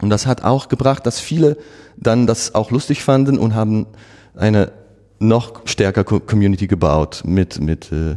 Und 0.00 0.10
das 0.10 0.26
hat 0.26 0.44
auch 0.44 0.68
gebracht, 0.68 1.06
dass 1.06 1.20
viele 1.20 1.56
dann 1.96 2.26
das 2.26 2.54
auch 2.54 2.70
lustig 2.70 3.02
fanden 3.02 3.38
und 3.38 3.54
haben 3.54 3.86
eine 4.34 4.72
noch 5.18 5.66
stärker 5.66 6.04
Community 6.04 6.66
gebaut 6.66 7.22
mit 7.24 7.60
mit 7.60 7.90
äh, 7.92 8.16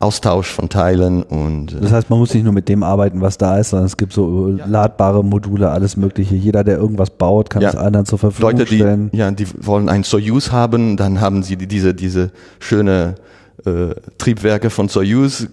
Austausch 0.00 0.48
von 0.48 0.68
Teilen 0.68 1.24
und 1.24 1.72
äh 1.72 1.80
das 1.80 1.90
heißt, 1.90 2.08
man 2.08 2.20
muss 2.20 2.32
nicht 2.32 2.44
nur 2.44 2.52
mit 2.52 2.68
dem 2.68 2.84
arbeiten, 2.84 3.20
was 3.20 3.36
da 3.36 3.58
ist, 3.58 3.70
sondern 3.70 3.86
es 3.86 3.96
gibt 3.96 4.12
so 4.12 4.50
ja. 4.50 4.64
ladbare 4.64 5.24
Module, 5.24 5.70
alles 5.70 5.96
Mögliche. 5.96 6.36
Jeder, 6.36 6.62
der 6.62 6.78
irgendwas 6.78 7.10
baut, 7.10 7.50
kann 7.50 7.62
ja. 7.62 7.70
es 7.70 7.74
anderen 7.74 8.06
zur 8.06 8.18
Verfügung 8.18 8.52
Leute, 8.52 8.66
stellen. 8.66 9.10
Die, 9.10 9.16
ja, 9.18 9.30
die 9.32 9.46
wollen 9.60 9.88
ein 9.88 10.04
Soyuz 10.04 10.52
haben, 10.52 10.96
dann 10.96 11.20
haben 11.20 11.42
sie 11.42 11.56
diese 11.56 11.94
diese 11.94 12.30
schöne 12.60 13.16
äh, 13.66 13.94
Triebwerke 14.18 14.70
von 14.70 14.88
Soyuz 14.88 15.48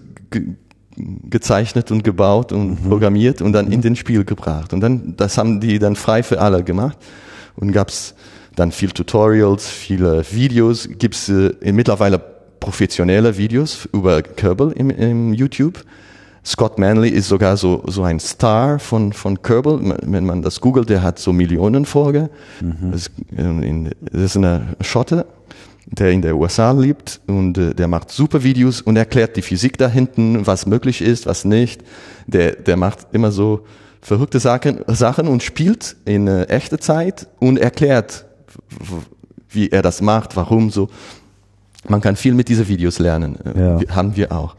gezeichnet 0.96 1.90
und 1.90 2.04
gebaut 2.04 2.52
und 2.52 2.82
mhm. 2.82 2.88
programmiert 2.88 3.42
und 3.42 3.52
dann 3.52 3.66
mhm. 3.66 3.72
in 3.72 3.82
den 3.82 3.96
Spiel 3.96 4.24
gebracht. 4.24 4.72
Und 4.72 4.80
dann, 4.80 5.14
das 5.16 5.38
haben 5.38 5.60
die 5.60 5.78
dann 5.78 5.96
frei 5.96 6.22
für 6.22 6.40
alle 6.40 6.64
gemacht. 6.64 6.98
Und 7.56 7.72
gab's 7.72 8.14
dann 8.54 8.72
viel 8.72 8.90
Tutorials, 8.90 9.68
viele 9.68 10.24
Videos, 10.30 10.88
gibt's 10.98 11.28
äh, 11.28 11.52
mittlerweile 11.72 12.20
professionelle 12.58 13.36
Videos 13.36 13.88
über 13.92 14.22
Kerbal 14.22 14.72
im, 14.72 14.90
im 14.90 15.32
YouTube. 15.32 15.84
Scott 16.44 16.78
Manley 16.78 17.10
ist 17.10 17.28
sogar 17.28 17.56
so, 17.56 17.82
so 17.86 18.04
ein 18.04 18.20
Star 18.20 18.78
von, 18.78 19.12
von 19.12 19.42
Kerbal. 19.42 19.96
Wenn 20.02 20.24
man 20.24 20.42
das 20.42 20.60
googelt, 20.60 20.88
der 20.88 21.02
hat 21.02 21.18
so 21.18 21.32
Millionen 21.32 21.84
Folge. 21.84 22.30
Mhm. 22.60 22.92
Das, 22.92 23.08
äh, 23.36 23.90
das 24.12 24.22
ist 24.22 24.36
eine 24.36 24.76
Schotte 24.80 25.26
der 25.86 26.10
in 26.10 26.20
der 26.20 26.36
USA 26.36 26.72
lebt 26.72 27.20
und 27.26 27.56
äh, 27.58 27.74
der 27.74 27.88
macht 27.88 28.10
super 28.10 28.42
Videos 28.42 28.80
und 28.80 28.96
erklärt 28.96 29.36
die 29.36 29.42
Physik 29.42 29.78
da 29.78 29.88
hinten, 29.88 30.46
was 30.46 30.66
möglich 30.66 31.00
ist, 31.00 31.26
was 31.26 31.44
nicht. 31.44 31.82
Der, 32.26 32.52
der 32.52 32.76
macht 32.76 33.06
immer 33.12 33.30
so 33.30 33.64
verrückte 34.00 34.40
Sachen, 34.40 34.80
Sachen 34.88 35.28
und 35.28 35.42
spielt 35.42 35.96
in 36.04 36.26
äh, 36.26 36.44
echter 36.44 36.78
Zeit 36.78 37.28
und 37.38 37.58
erklärt, 37.58 38.26
wie 39.48 39.68
er 39.70 39.82
das 39.82 40.00
macht, 40.02 40.36
warum 40.36 40.70
so. 40.70 40.88
Man 41.88 42.00
kann 42.00 42.16
viel 42.16 42.34
mit 42.34 42.48
diesen 42.48 42.66
Videos 42.66 42.98
lernen. 42.98 43.38
Äh, 43.44 43.84
ja. 43.84 43.94
Haben 43.94 44.16
wir 44.16 44.32
auch. 44.32 44.56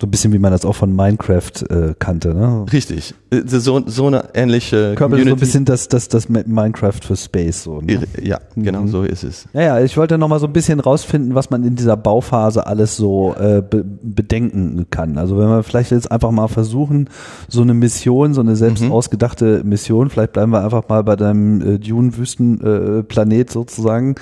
So 0.00 0.06
ein 0.06 0.10
bisschen 0.10 0.32
wie 0.32 0.38
man 0.38 0.50
das 0.50 0.64
auch 0.64 0.74
von 0.74 0.96
Minecraft 0.96 1.52
äh, 1.68 1.94
kannte, 1.98 2.34
ne? 2.34 2.64
Richtig. 2.72 3.14
Äh, 3.30 3.42
so, 3.46 3.82
so 3.86 4.06
eine 4.06 4.30
ähnliche 4.32 4.94
Körper 4.94 5.18
so 5.18 5.30
ein 5.30 5.36
bisschen 5.36 5.66
das, 5.66 5.88
das, 5.88 6.08
das 6.08 6.30
Minecraft 6.30 7.00
für 7.02 7.16
Space 7.16 7.64
so. 7.64 7.82
Ne? 7.82 8.00
Ja, 8.22 8.38
genau 8.56 8.82
mhm. 8.82 8.88
so 8.88 9.02
ist 9.02 9.24
es. 9.24 9.46
Ja, 9.52 9.60
ja, 9.60 9.80
ich 9.80 9.96
wollte 9.98 10.16
noch 10.16 10.28
mal 10.28 10.40
so 10.40 10.46
ein 10.46 10.54
bisschen 10.54 10.80
rausfinden, 10.80 11.34
was 11.34 11.50
man 11.50 11.64
in 11.64 11.76
dieser 11.76 11.98
Bauphase 11.98 12.66
alles 12.66 12.96
so 12.96 13.34
äh, 13.38 13.62
be 13.62 13.84
bedenken 14.02 14.86
kann. 14.90 15.18
Also 15.18 15.36
wenn 15.36 15.48
wir 15.48 15.62
vielleicht 15.62 15.90
jetzt 15.90 16.10
einfach 16.10 16.30
mal 16.30 16.48
versuchen, 16.48 17.10
so 17.48 17.60
eine 17.60 17.74
Mission, 17.74 18.32
so 18.32 18.40
eine 18.40 18.56
selbst 18.56 18.82
mhm. 18.82 18.92
ausgedachte 18.92 19.62
Mission, 19.64 20.08
vielleicht 20.08 20.32
bleiben 20.32 20.52
wir 20.52 20.64
einfach 20.64 20.88
mal 20.88 21.04
bei 21.04 21.16
deinem 21.16 21.60
äh, 21.60 21.78
Dune-Wüstenplanet 21.78 23.50
äh, 23.50 23.52
sozusagen. 23.52 24.14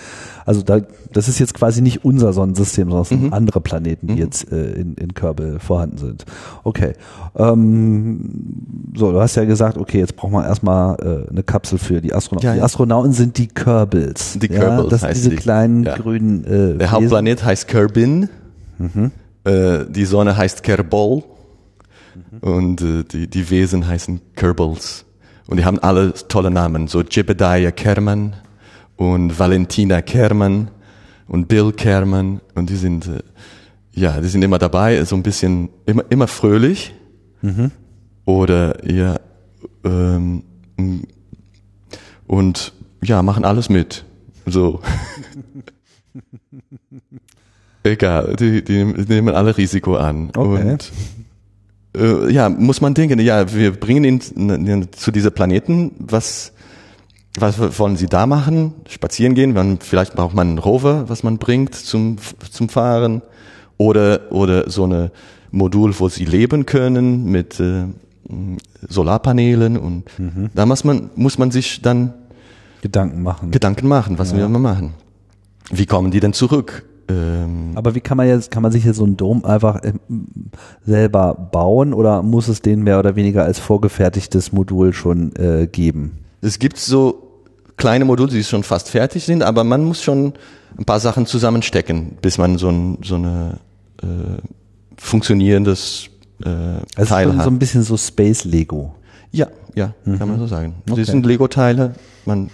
Also 0.48 0.62
da, 0.62 0.80
das 1.12 1.28
ist 1.28 1.38
jetzt 1.40 1.52
quasi 1.52 1.82
nicht 1.82 2.06
unser 2.06 2.32
Sonnensystem, 2.32 2.90
sondern 2.90 3.26
mhm. 3.26 3.32
andere 3.34 3.60
Planeten, 3.60 4.06
die 4.06 4.14
mhm. 4.14 4.18
jetzt 4.18 4.50
äh, 4.50 4.72
in, 4.72 4.94
in 4.94 5.12
Kerbal 5.12 5.58
vorhanden 5.58 5.98
sind. 5.98 6.24
Okay. 6.64 6.94
Ähm, 7.36 8.30
so, 8.96 9.12
du 9.12 9.20
hast 9.20 9.34
ja 9.34 9.44
gesagt, 9.44 9.76
okay, 9.76 9.98
jetzt 9.98 10.16
brauchen 10.16 10.32
wir 10.32 10.46
erstmal 10.46 11.26
äh, 11.26 11.30
eine 11.30 11.42
Kapsel 11.42 11.78
für 11.78 12.00
die 12.00 12.14
Astronauten. 12.14 12.46
Ja, 12.46 12.54
ja. 12.54 12.60
Die 12.60 12.62
Astronauten 12.62 13.12
sind 13.12 13.36
die 13.36 13.48
Kerbals. 13.48 14.38
Die 14.38 14.48
Kerbals. 14.48 14.84
Ja, 14.84 14.88
das 14.88 15.00
sind 15.02 15.16
diese 15.16 15.30
die. 15.30 15.36
kleinen 15.36 15.84
grünen. 15.84 16.44
Äh, 16.46 16.78
Der 16.78 16.92
Hauptplanet 16.92 17.44
heißt 17.44 17.68
Kerbin. 17.68 18.30
Mhm. 18.78 19.10
Äh, 19.44 19.84
die 19.90 20.06
Sonne 20.06 20.34
heißt 20.34 20.62
Kerbol. 20.62 21.24
Mhm. 22.14 22.38
Und 22.40 22.80
äh, 22.80 23.04
die, 23.04 23.28
die 23.28 23.50
Wesen 23.50 23.86
heißen 23.86 24.22
Kerbals. 24.34 25.04
Und 25.46 25.58
die 25.58 25.66
haben 25.66 25.78
alle 25.78 26.14
tolle 26.14 26.50
Namen. 26.50 26.88
So 26.88 27.02
Jebediah 27.02 27.70
Kerman 27.70 28.32
und 28.98 29.38
Valentina 29.38 30.02
Kerman 30.02 30.70
und 31.28 31.48
Bill 31.48 31.72
Kerman 31.72 32.40
und 32.54 32.68
die 32.68 32.76
sind 32.76 33.06
äh, 33.06 33.20
ja, 33.92 34.20
die 34.20 34.28
sind 34.28 34.42
immer 34.42 34.58
dabei, 34.58 35.02
so 35.04 35.16
ein 35.16 35.22
bisschen 35.22 35.70
immer 35.86 36.04
immer 36.10 36.26
fröhlich 36.26 36.94
mhm. 37.40 37.70
oder 38.26 38.84
ja 38.90 39.16
ähm, 39.84 40.42
und 42.26 42.72
ja 43.02 43.22
machen 43.22 43.44
alles 43.44 43.68
mit 43.68 44.04
so 44.46 44.80
egal, 47.84 48.36
die, 48.36 48.62
die, 48.64 48.92
die 48.94 49.14
nehmen 49.14 49.34
alle 49.34 49.56
Risiko 49.56 49.96
an 49.96 50.30
okay. 50.36 50.72
und 50.72 50.92
äh, 51.96 52.32
ja 52.32 52.48
muss 52.48 52.80
man 52.80 52.94
denken, 52.94 53.20
ja 53.20 53.52
wir 53.54 53.72
bringen 53.72 54.04
ihn 54.04 54.88
zu 54.92 55.12
dieser 55.12 55.30
Planeten, 55.30 55.92
was 55.98 56.52
was 57.40 57.78
wollen 57.78 57.96
Sie 57.96 58.06
da 58.06 58.26
machen? 58.26 58.74
Spazieren 58.88 59.34
gehen? 59.34 59.52
Man, 59.52 59.78
vielleicht 59.80 60.14
braucht 60.14 60.34
man 60.34 60.48
einen 60.48 60.58
Rover, 60.58 61.08
was 61.08 61.22
man 61.22 61.38
bringt 61.38 61.74
zum, 61.74 62.16
zum 62.50 62.68
Fahren. 62.68 63.22
Oder, 63.76 64.32
oder 64.32 64.68
so 64.70 64.84
eine 64.84 65.12
Modul, 65.50 65.94
wo 65.98 66.08
Sie 66.08 66.24
leben 66.24 66.66
können 66.66 67.24
mit 67.26 67.60
äh, 67.60 67.84
Solarpanelen. 68.88 69.76
Und 69.76 70.04
mhm. 70.18 70.50
da 70.54 70.66
muss 70.66 70.84
man, 70.84 71.10
muss 71.14 71.38
man 71.38 71.50
sich 71.50 71.82
dann 71.82 72.14
Gedanken 72.82 73.22
machen. 73.22 73.50
Gedanken 73.50 73.88
machen, 73.88 74.18
was 74.18 74.32
ja. 74.32 74.38
wir 74.38 74.48
mal 74.48 74.58
machen. 74.58 74.94
Wie 75.70 75.86
kommen 75.86 76.10
die 76.10 76.20
denn 76.20 76.32
zurück? 76.32 76.84
Ähm, 77.08 77.72
Aber 77.74 77.94
wie 77.94 78.00
kann 78.00 78.16
man 78.16 78.28
jetzt, 78.28 78.50
kann 78.50 78.62
man 78.62 78.72
sich 78.72 78.84
jetzt 78.84 78.96
so 78.96 79.04
einen 79.04 79.16
Dom 79.16 79.44
einfach 79.44 79.80
ähm, 79.82 80.00
selber 80.84 81.34
bauen 81.34 81.94
oder 81.94 82.22
muss 82.22 82.48
es 82.48 82.60
den 82.62 82.82
mehr 82.82 82.98
oder 82.98 83.16
weniger 83.16 83.44
als 83.44 83.58
vorgefertigtes 83.58 84.52
Modul 84.52 84.92
schon 84.92 85.34
äh, 85.36 85.66
geben? 85.70 86.18
Es 86.40 86.58
gibt 86.58 86.76
so 86.76 87.27
kleine 87.78 88.04
Module, 88.04 88.30
die 88.30 88.44
schon 88.44 88.62
fast 88.62 88.90
fertig 88.90 89.24
sind, 89.24 89.42
aber 89.42 89.64
man 89.64 89.84
muss 89.84 90.02
schon 90.02 90.34
ein 90.76 90.84
paar 90.84 91.00
Sachen 91.00 91.24
zusammenstecken, 91.24 92.18
bis 92.20 92.36
man 92.36 92.58
so, 92.58 92.68
ein, 92.68 92.98
so 93.02 93.14
eine 93.14 93.58
äh, 94.02 94.06
funktionierendes 94.96 96.10
äh, 96.44 96.48
also 96.96 97.08
Teil 97.08 97.36
hat. 97.36 97.44
so 97.44 97.50
ein 97.50 97.58
bisschen 97.58 97.82
so 97.82 97.96
Space 97.96 98.44
Lego. 98.44 98.94
Ja, 99.30 99.46
ja, 99.74 99.94
mhm. 100.04 100.18
kann 100.18 100.28
man 100.28 100.38
so 100.38 100.46
sagen. 100.46 100.74
Okay. 100.88 101.00
Das 101.00 101.08
sind 101.08 101.24
Lego-Teile, 101.24 101.94
man, 102.26 102.50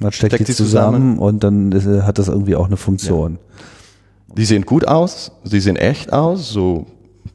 man 0.00 0.12
steckt, 0.12 0.34
steckt 0.34 0.48
die 0.48 0.54
zusammen, 0.54 1.14
zusammen, 1.14 1.18
und 1.18 1.44
dann 1.44 1.72
ist, 1.72 1.86
hat 1.86 2.18
das 2.18 2.28
irgendwie 2.28 2.56
auch 2.56 2.66
eine 2.66 2.76
Funktion. 2.76 3.34
Ja. 3.34 4.34
Die 4.36 4.44
sehen 4.44 4.66
gut 4.66 4.86
aus, 4.86 5.32
sie 5.44 5.60
sehen 5.60 5.76
echt 5.76 6.12
aus, 6.12 6.50
so 6.50 6.86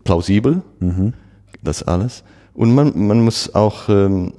plausibel, 0.04 0.62
mhm. 0.80 1.14
das 1.64 1.84
alles. 1.84 2.24
Und 2.54 2.76
man, 2.76 3.08
man 3.08 3.22
muss 3.22 3.56
auch 3.56 3.88
ähm, 3.88 4.34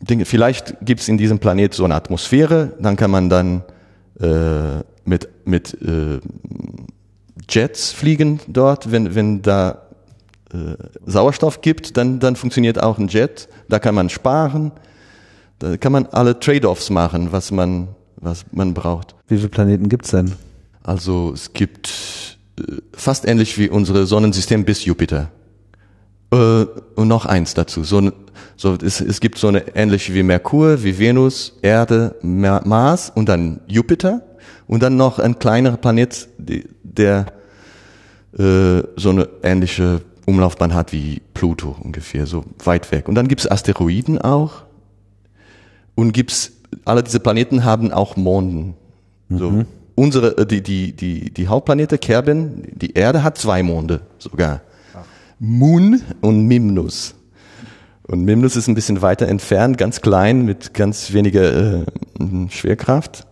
Dinge, 0.00 0.24
vielleicht 0.24 0.76
gibt 0.80 1.00
es 1.00 1.08
in 1.08 1.18
diesem 1.18 1.38
Planet 1.38 1.74
so 1.74 1.84
eine 1.84 1.94
Atmosphäre, 1.94 2.74
dann 2.80 2.96
kann 2.96 3.10
man 3.10 3.28
dann 3.28 3.62
äh, 4.20 4.82
mit, 5.04 5.28
mit 5.44 5.74
äh, 5.82 6.20
Jets 7.48 7.92
fliegen 7.92 8.40
dort, 8.46 8.92
wenn, 8.92 9.14
wenn 9.14 9.42
da 9.42 9.82
äh, 10.52 10.74
Sauerstoff 11.06 11.60
gibt, 11.60 11.96
dann, 11.96 12.20
dann 12.20 12.36
funktioniert 12.36 12.82
auch 12.82 12.98
ein 12.98 13.08
Jet, 13.08 13.48
da 13.68 13.78
kann 13.78 13.94
man 13.94 14.08
sparen, 14.08 14.72
da 15.58 15.76
kann 15.76 15.92
man 15.92 16.06
alle 16.06 16.38
Trade-offs 16.38 16.90
machen, 16.90 17.32
was 17.32 17.50
man, 17.50 17.88
was 18.16 18.44
man 18.52 18.74
braucht. 18.74 19.14
Wie 19.26 19.36
viele 19.36 19.48
Planeten 19.48 19.88
gibt's 19.88 20.10
denn? 20.10 20.32
Also 20.82 21.32
es 21.34 21.52
gibt 21.52 22.38
äh, 22.58 22.62
fast 22.92 23.26
ähnlich 23.26 23.58
wie 23.58 23.68
unsere 23.68 24.06
Sonnensystem 24.06 24.64
bis 24.64 24.84
Jupiter. 24.84 25.30
Äh, 26.32 26.36
und 26.94 27.08
noch 27.08 27.26
eins 27.26 27.54
dazu. 27.54 27.84
So, 27.84 28.10
so 28.58 28.74
es, 28.74 29.00
es 29.00 29.20
gibt 29.20 29.38
so 29.38 29.46
eine 29.48 29.76
ähnliche 29.76 30.12
wie 30.14 30.24
Merkur, 30.24 30.82
wie 30.82 30.98
Venus, 30.98 31.56
Erde, 31.62 32.16
Mars 32.22 33.10
und 33.14 33.28
dann 33.28 33.60
Jupiter 33.68 34.22
und 34.66 34.82
dann 34.82 34.96
noch 34.96 35.20
ein 35.20 35.38
kleinerer 35.38 35.76
Planet, 35.76 36.28
der 36.36 37.26
äh, 38.36 38.82
so 38.96 39.10
eine 39.10 39.28
ähnliche 39.44 40.02
Umlaufbahn 40.26 40.74
hat 40.74 40.92
wie 40.92 41.22
Pluto 41.34 41.76
ungefähr, 41.80 42.26
so 42.26 42.44
weit 42.64 42.90
weg. 42.90 43.08
Und 43.08 43.14
dann 43.14 43.28
gibt's 43.28 43.48
Asteroiden 43.48 44.18
auch 44.18 44.64
und 45.94 46.12
gibt's 46.12 46.52
alle 46.84 47.04
diese 47.04 47.20
Planeten 47.20 47.64
haben 47.64 47.92
auch 47.92 48.16
Monden. 48.16 48.74
So 49.30 49.64
unsere 49.94 50.36
äh, 50.36 50.46
die 50.46 50.62
die 50.62 50.92
die 50.94 51.30
die 51.32 51.46
Hauptplanete 51.46 51.96
Kerbin, 51.96 52.64
die 52.74 52.94
Erde 52.94 53.22
hat 53.22 53.38
zwei 53.38 53.62
Monde 53.62 54.00
sogar. 54.18 54.62
Moon 55.38 56.02
und 56.20 56.46
Mimnus. 56.46 57.14
Und 58.10 58.24
Mimnus 58.24 58.56
ist 58.56 58.68
ein 58.68 58.74
bisschen 58.74 59.02
weiter 59.02 59.28
entfernt, 59.28 59.76
ganz 59.78 60.00
klein 60.00 60.44
mit 60.44 60.72
ganz 60.74 61.12
weniger 61.12 61.80
äh, 61.82 61.84
Schwerkraft. 62.48 63.26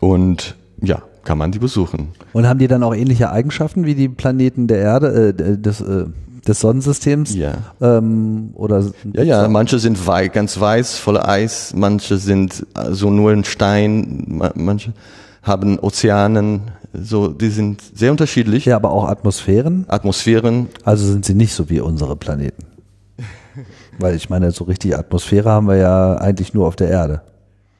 Und 0.00 0.54
ja, 0.80 1.02
kann 1.24 1.38
man 1.38 1.50
die 1.52 1.58
besuchen. 1.58 2.08
Und 2.32 2.46
haben 2.46 2.58
die 2.58 2.68
dann 2.68 2.82
auch 2.82 2.94
ähnliche 2.94 3.30
Eigenschaften 3.30 3.86
wie 3.86 3.94
die 3.94 4.08
Planeten 4.08 4.66
der 4.68 4.78
Erde, 4.78 5.34
äh, 5.36 5.58
des, 5.58 5.80
äh, 5.80 6.04
des 6.46 6.60
Sonnensystems? 6.60 7.34
Ja. 7.34 7.54
Ähm, 7.80 8.50
oder 8.54 8.84
Ja, 9.14 9.22
ja, 9.22 9.48
manche 9.48 9.78
sind 9.78 10.06
wei 10.06 10.28
ganz 10.28 10.60
weiß, 10.60 10.98
voller 10.98 11.26
Eis, 11.28 11.72
manche 11.74 12.18
sind 12.18 12.66
äh, 12.76 12.92
so 12.92 13.10
nur 13.10 13.32
ein 13.32 13.44
Stein, 13.44 14.24
ma- 14.28 14.52
manche 14.54 14.92
haben 15.42 15.78
Ozeanen, 15.78 16.62
so, 16.92 17.28
die 17.28 17.48
sind 17.48 17.82
sehr 17.94 18.10
unterschiedlich. 18.12 18.64
ja, 18.66 18.76
aber 18.76 18.92
auch 18.92 19.08
Atmosphären. 19.08 19.84
Atmosphären, 19.88 20.68
Also 20.84 21.10
sind 21.10 21.24
sie 21.24 21.34
nicht 21.34 21.52
so 21.54 21.68
wie 21.68 21.80
unsere 21.80 22.14
Planeten. 22.16 22.62
Weil 23.98 24.14
ich 24.16 24.28
meine, 24.30 24.50
so 24.50 24.64
richtig 24.64 24.96
Atmosphäre 24.96 25.50
haben 25.50 25.66
wir 25.68 25.76
ja 25.76 26.16
eigentlich 26.16 26.54
nur 26.54 26.66
auf 26.66 26.76
der 26.76 26.88
Erde. 26.88 27.22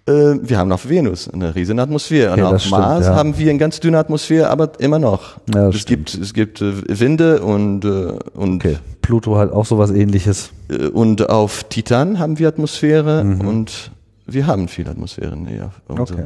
äh, 0.07 0.13
wir 0.43 0.59
haben 0.59 0.71
auf 0.73 0.89
Venus 0.89 1.29
eine 1.29 1.55
riesen 1.55 1.79
Atmosphäre. 1.79 2.33
Okay, 2.33 2.43
und 2.43 2.55
auf 2.55 2.61
stimmt, 2.61 2.73
Mars 2.79 3.07
ja. 3.07 3.15
haben 3.15 3.37
wir 3.39 3.49
eine 3.51 3.59
ganz 3.59 3.81
dünne 3.81 3.99
Atmosphäre, 3.99 4.51
aber 4.51 4.79
immer 4.79 4.99
noch. 4.99 5.39
Ja, 5.55 5.69
es 5.69 5.85
gibt, 5.87 6.15
es 6.15 6.35
gibt 6.35 6.61
äh, 6.61 6.73
Winde 7.01 7.41
und, 7.43 7.85
äh, 7.85 8.19
und, 8.35 8.57
Okay. 8.65 8.77
Pluto 9.03 9.37
hat 9.37 9.51
auch 9.53 9.67
sowas 9.67 9.91
ähnliches. 9.91 10.51
äh, 10.71 10.87
und 10.89 11.29
auf 11.31 11.65
Titan 11.65 12.19
haben 12.19 12.39
wir 12.39 12.49
Atmosphäre 12.49 13.25
Mhm. 13.25 13.41
und 13.49 13.91
wir 14.27 14.47
haben 14.47 14.69
viel 14.69 14.89
Atmosphäre. 14.89 15.37
Ja, 15.57 15.71
und 15.89 16.07
so. 16.09 16.15
Okay. 16.15 16.25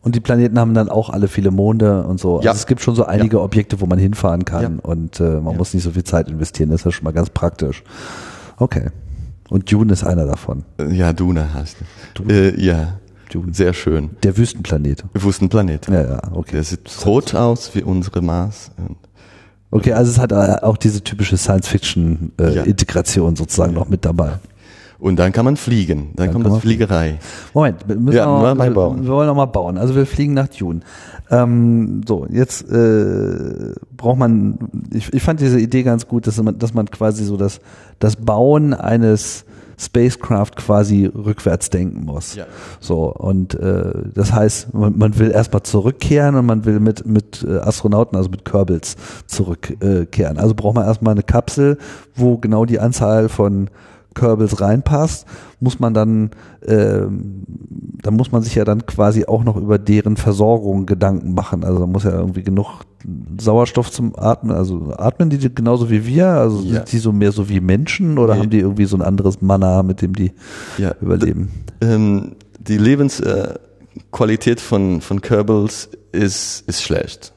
Und 0.00 0.14
die 0.14 0.20
Planeten 0.20 0.58
haben 0.58 0.74
dann 0.74 0.88
auch 0.88 1.10
alle 1.10 1.28
viele 1.28 1.50
Monde 1.50 2.04
und 2.04 2.18
so. 2.20 2.40
Ja. 2.40 2.50
Also 2.52 2.60
es 2.60 2.66
gibt 2.66 2.80
schon 2.80 2.94
so 2.94 3.04
einige 3.04 3.40
Objekte, 3.42 3.80
wo 3.80 3.86
man 3.86 3.98
hinfahren 3.98 4.44
kann 4.44 4.78
und 4.78 5.20
äh, 5.20 5.24
man 5.40 5.52
Ja. 5.52 5.58
muss 5.58 5.74
nicht 5.74 5.82
so 5.82 5.90
viel 5.90 6.04
Zeit 6.04 6.28
investieren. 6.28 6.70
Das 6.70 6.80
ist 6.80 6.84
ja 6.86 6.92
schon 6.92 7.04
mal 7.04 7.12
ganz 7.12 7.28
praktisch. 7.30 7.82
Okay. 8.58 8.86
Und 9.50 9.70
Dune 9.72 9.92
ist 9.92 10.04
einer 10.04 10.26
davon. 10.26 10.64
Äh, 10.78 10.92
Ja, 10.94 11.12
Duna 11.12 11.52
heißt 11.54 11.76
du. 12.14 12.24
Äh, 12.24 12.60
ja, 12.60 12.98
Dune. 13.32 13.54
sehr 13.54 13.72
schön. 13.72 14.10
Der 14.22 14.36
Wüstenplanet. 14.36 15.04
Wüstenplanet. 15.14 15.88
Ja, 15.88 16.02
ja, 16.02 16.20
okay. 16.32 16.52
Der 16.52 16.64
sieht 16.64 16.90
rot 17.06 17.34
aus 17.34 17.74
wie 17.74 17.82
unsere 17.82 18.20
Mars. 18.22 18.70
Okay, 19.70 19.92
also 19.92 20.10
es 20.10 20.18
hat 20.18 20.32
äh, 20.32 20.62
auch 20.62 20.76
diese 20.76 21.02
typische 21.04 21.32
Ja. 21.36 21.38
Science-Fiction-Integration 21.38 23.36
sozusagen 23.36 23.74
noch 23.74 23.88
mit 23.88 24.04
dabei. 24.04 24.38
Und 25.00 25.16
dann 25.18 25.32
kann 25.32 25.44
man 25.44 25.56
fliegen. 25.56 26.10
Dann, 26.16 26.26
Dann 26.26 26.32
kommt 26.32 26.44
kann 26.44 26.54
das. 26.54 26.62
Fliegerei. 26.62 27.18
Moment, 27.54 27.86
wir 27.86 27.96
müssen 27.96 28.16
Ja, 28.16 28.26
noch 28.26 28.54
mal- 28.56 28.70
bauen. 28.72 29.04
wir 29.04 29.10
wollen 29.12 29.28
noch 29.28 29.36
mal 29.36 29.46
bauen. 29.46 29.78
Also 29.78 29.94
wir 29.94 30.06
fliegen 30.06 30.34
nach 30.34 30.48
Dune. 30.48 30.80
Ähm, 31.30 32.00
so, 32.06 32.26
jetzt 32.30 32.68
äh, 32.70 33.74
braucht 33.96 34.18
man, 34.18 34.58
ich, 34.92 35.12
ich 35.12 35.22
fand 35.22 35.40
diese 35.40 35.60
Idee 35.60 35.82
ganz 35.84 36.08
gut, 36.08 36.26
dass 36.26 36.42
man, 36.42 36.58
dass 36.58 36.74
man 36.74 36.86
quasi 36.90 37.24
so 37.24 37.36
das, 37.36 37.60
das 38.00 38.16
Bauen 38.16 38.74
eines 38.74 39.44
Spacecraft 39.80 40.56
quasi 40.56 41.04
rückwärts 41.06 41.70
denken 41.70 42.04
muss. 42.04 42.34
Ja. 42.34 42.46
So, 42.80 43.14
und 43.14 43.54
äh, 43.54 43.92
das 44.12 44.32
heißt, 44.32 44.74
man, 44.74 44.98
man 44.98 45.16
will 45.18 45.30
erstmal 45.30 45.62
zurückkehren 45.62 46.34
und 46.34 46.46
man 46.46 46.64
will 46.64 46.80
mit, 46.80 47.06
mit 47.06 47.46
äh, 47.48 47.58
Astronauten, 47.58 48.16
also 48.16 48.28
mit 48.30 48.44
Kerbals 48.44 48.96
zurückkehren. 49.26 50.36
Äh, 50.36 50.40
also 50.40 50.54
braucht 50.54 50.74
man 50.74 50.84
erstmal 50.84 51.12
eine 51.12 51.22
Kapsel, 51.22 51.78
wo 52.16 52.38
genau 52.38 52.64
die 52.64 52.80
Anzahl 52.80 53.28
von 53.28 53.70
Kerbals 54.18 54.60
reinpasst, 54.60 55.26
muss 55.60 55.78
man 55.80 55.94
dann, 55.94 56.30
ähm, 56.66 57.42
da 58.02 58.10
muss 58.10 58.32
man 58.32 58.42
sich 58.42 58.54
ja 58.54 58.64
dann 58.64 58.86
quasi 58.86 59.24
auch 59.26 59.44
noch 59.44 59.56
über 59.56 59.78
deren 59.78 60.16
Versorgung 60.16 60.86
Gedanken 60.86 61.34
machen. 61.34 61.64
Also 61.64 61.80
da 61.80 61.86
muss 61.86 62.04
ja 62.04 62.10
irgendwie 62.12 62.42
genug 62.42 62.80
Sauerstoff 63.40 63.90
zum 63.90 64.14
Atmen, 64.18 64.52
also 64.54 64.92
atmen 64.96 65.30
die 65.30 65.54
genauso 65.54 65.88
wie 65.90 66.04
wir? 66.04 66.28
Also 66.28 66.62
Ja. 66.62 66.74
sind 66.76 66.92
die 66.92 66.98
so 66.98 67.12
mehr 67.12 67.32
so 67.32 67.48
wie 67.48 67.60
Menschen 67.60 68.18
oder 68.18 68.34
Nee. 68.34 68.40
haben 68.40 68.50
die 68.50 68.58
irgendwie 68.60 68.86
so 68.86 68.96
ein 68.96 69.02
anderes 69.02 69.40
Mana, 69.40 69.82
mit 69.82 70.02
dem 70.02 70.14
die 70.14 70.32
Ja. 70.78 70.94
überleben? 71.00 71.50
Ähm, 71.80 72.32
die 72.58 72.78
Lebensqualität 72.78 74.58
äh, 74.58 74.62
von, 74.62 75.00
von 75.00 75.20
Kerbals 75.20 75.88
ist, 76.12 76.64
ist 76.66 76.82
schlecht. 76.82 77.32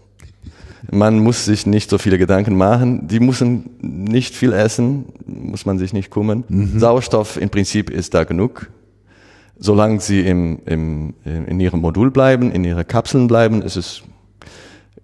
Man 0.91 1.19
muss 1.19 1.45
sich 1.45 1.65
nicht 1.65 1.89
so 1.89 1.97
viele 1.97 2.17
Gedanken 2.17 2.57
machen. 2.57 3.07
Die 3.07 3.21
müssen 3.21 3.69
nicht 3.81 4.35
viel 4.35 4.51
essen, 4.51 5.05
muss 5.25 5.65
man 5.65 5.79
sich 5.79 5.93
nicht 5.93 6.11
kümmern. 6.11 6.43
Sauerstoff 6.77 7.37
im 7.37 7.49
Prinzip 7.49 7.89
ist 7.89 8.13
da 8.13 8.25
genug. 8.25 8.69
Solange 9.57 10.01
sie 10.01 10.21
im, 10.21 10.59
im, 10.65 11.13
in 11.23 11.59
ihrem 11.59 11.79
Modul 11.79 12.11
bleiben, 12.11 12.51
in 12.51 12.65
ihrer 12.65 12.83
Kapseln 12.83 13.27
bleiben, 13.27 13.61
ist 13.61 13.77
es 13.77 14.01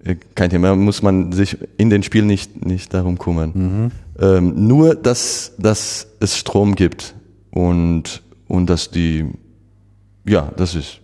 äh, 0.04 0.16
kein 0.36 0.50
Thema. 0.50 0.76
Muss 0.76 1.02
man 1.02 1.32
sich 1.32 1.58
in 1.78 1.90
den 1.90 2.04
Spiel 2.04 2.24
nicht, 2.24 2.66
nicht 2.66 2.94
darum 2.94 3.18
kümmern. 3.18 3.92
Ähm, 4.20 4.68
nur, 4.68 4.96
dass, 4.96 5.54
dass 5.58 6.08
es 6.20 6.38
Strom 6.38 6.76
gibt 6.76 7.16
und, 7.52 8.24
und 8.48 8.70
dass 8.70 8.92
die, 8.92 9.26
ja, 10.28 10.52
das 10.58 10.76
ist. 10.76 11.00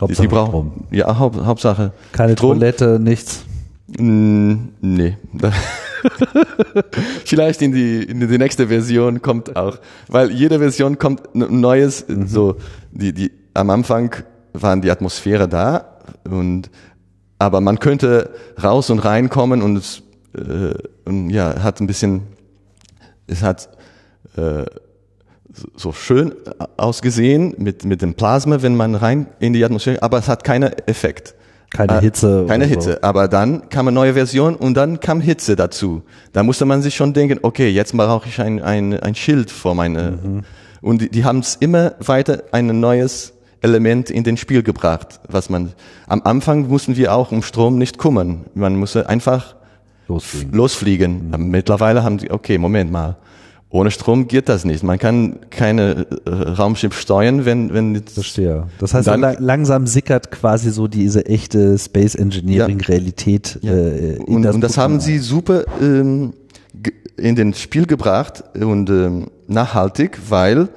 Hauptsache 0.00 0.22
die 0.22 0.28
brauchen, 0.28 0.48
Strom. 0.48 0.72
Ja, 0.90 1.18
Haupt, 1.18 1.44
Hauptsache. 1.44 1.92
Keine 2.12 2.32
Strom. 2.32 2.58
Toilette, 2.58 2.98
nichts. 2.98 3.44
Mm, 3.98 4.54
nee. 4.80 5.16
Vielleicht 7.24 7.62
in 7.62 7.72
die, 7.72 8.02
in 8.02 8.20
die 8.20 8.38
nächste 8.38 8.68
Version 8.68 9.22
kommt 9.22 9.54
auch, 9.56 9.78
weil 10.08 10.30
jede 10.30 10.58
Version 10.58 10.98
kommt 10.98 11.34
ein 11.34 11.60
neues, 11.60 12.04
so, 12.26 12.56
die, 12.90 13.12
die, 13.12 13.30
am 13.54 13.70
Anfang 13.70 14.14
waren 14.52 14.80
die 14.80 14.90
Atmosphäre 14.90 15.48
da 15.48 15.98
und, 16.24 16.70
aber 17.38 17.60
man 17.60 17.78
könnte 17.78 18.30
raus 18.62 18.90
und 18.90 18.98
reinkommen 19.00 19.62
und 19.62 19.76
es, 19.76 20.02
äh, 20.36 20.74
und 21.04 21.30
ja, 21.30 21.62
hat 21.62 21.80
ein 21.80 21.86
bisschen, 21.86 22.22
es 23.26 23.42
hat, 23.42 23.68
äh, 24.36 24.64
so- 25.54 25.68
so 25.76 25.92
schön 25.92 26.32
ausgesehen 26.78 27.54
mit, 27.58 27.84
mit 27.84 28.00
dem 28.00 28.14
Plasma, 28.14 28.62
wenn 28.62 28.74
man 28.74 28.94
rein 28.94 29.26
in 29.38 29.52
die 29.52 29.62
Atmosphäre, 29.64 30.02
aber 30.02 30.18
es 30.18 30.28
hat 30.28 30.44
keinen 30.44 30.72
Effekt. 30.86 31.34
Keine 31.74 31.98
Äh, 31.98 32.00
Hitze. 32.02 32.44
Keine 32.48 32.66
Hitze. 32.66 33.02
Aber 33.02 33.28
dann 33.28 33.68
kam 33.70 33.88
eine 33.88 33.94
neue 33.94 34.14
Version 34.14 34.56
und 34.56 34.74
dann 34.74 35.00
kam 35.00 35.20
Hitze 35.20 35.56
dazu. 35.56 36.02
Da 36.32 36.42
musste 36.42 36.64
man 36.66 36.82
sich 36.82 36.94
schon 36.94 37.12
denken, 37.14 37.38
okay, 37.42 37.68
jetzt 37.70 37.96
brauche 37.96 38.28
ich 38.28 38.40
ein, 38.40 38.60
ein, 38.62 38.98
ein 39.00 39.14
Schild 39.14 39.50
vor 39.50 39.74
meine. 39.74 40.42
Und 40.82 41.00
die, 41.02 41.08
die 41.08 41.24
haben 41.24 41.38
es 41.38 41.56
immer 41.56 41.94
weiter 42.00 42.42
ein 42.52 42.78
neues 42.80 43.32
Element 43.62 44.10
in 44.10 44.24
den 44.24 44.36
Spiel 44.36 44.62
gebracht, 44.62 45.20
was 45.28 45.48
man 45.48 45.72
am 46.08 46.20
Anfang 46.24 46.66
mussten 46.68 46.96
wir 46.96 47.14
auch 47.14 47.30
um 47.32 47.42
Strom 47.42 47.78
nicht 47.78 47.96
kümmern. 47.96 48.44
Man 48.54 48.76
musste 48.76 49.08
einfach 49.08 49.54
So. 50.08 50.14
Losfliegen. 50.14 50.52
losfliegen. 50.52 51.28
Aber 51.32 51.42
Mittlerweile 51.44 52.02
haben 52.02 52.18
sie, 52.18 52.30
okay, 52.30 52.58
Moment 52.58 52.90
mal. 52.90 53.16
Ohne 53.74 53.90
Strom 53.90 54.28
geht 54.28 54.50
das 54.50 54.66
nicht. 54.66 54.82
Man 54.82 54.98
kann 54.98 55.38
keine 55.48 56.06
äh, 56.26 56.30
Raumschiff 56.30 56.94
steuern, 56.98 57.46
wenn, 57.46 57.72
wenn 57.72 57.94
jetzt 57.94 58.12
Verstehe. 58.14 58.66
Das 58.78 58.92
heißt, 58.92 59.08
Dann- 59.08 59.20
la 59.22 59.34
langsam 59.38 59.86
sickert 59.86 60.30
quasi 60.30 60.70
so 60.70 60.88
diese 60.88 61.24
echte 61.24 61.78
Space 61.78 62.14
Engineering 62.14 62.80
Realität 62.82 63.58
Ja. 63.62 63.72
äh, 63.72 64.16
in 64.16 64.22
und, 64.24 64.42
das 64.42 64.54
und 64.54 64.60
das 64.60 64.72
Programm 64.74 64.92
haben 64.92 65.00
sie 65.00 65.18
super 65.18 65.64
ähm, 65.80 66.34
in 67.16 67.34
den 67.34 67.54
Spiel 67.54 67.86
gebracht 67.86 68.44
und 68.54 68.90
ähm, 68.90 69.28
nachhaltig, 69.46 70.18
weil 70.28 70.68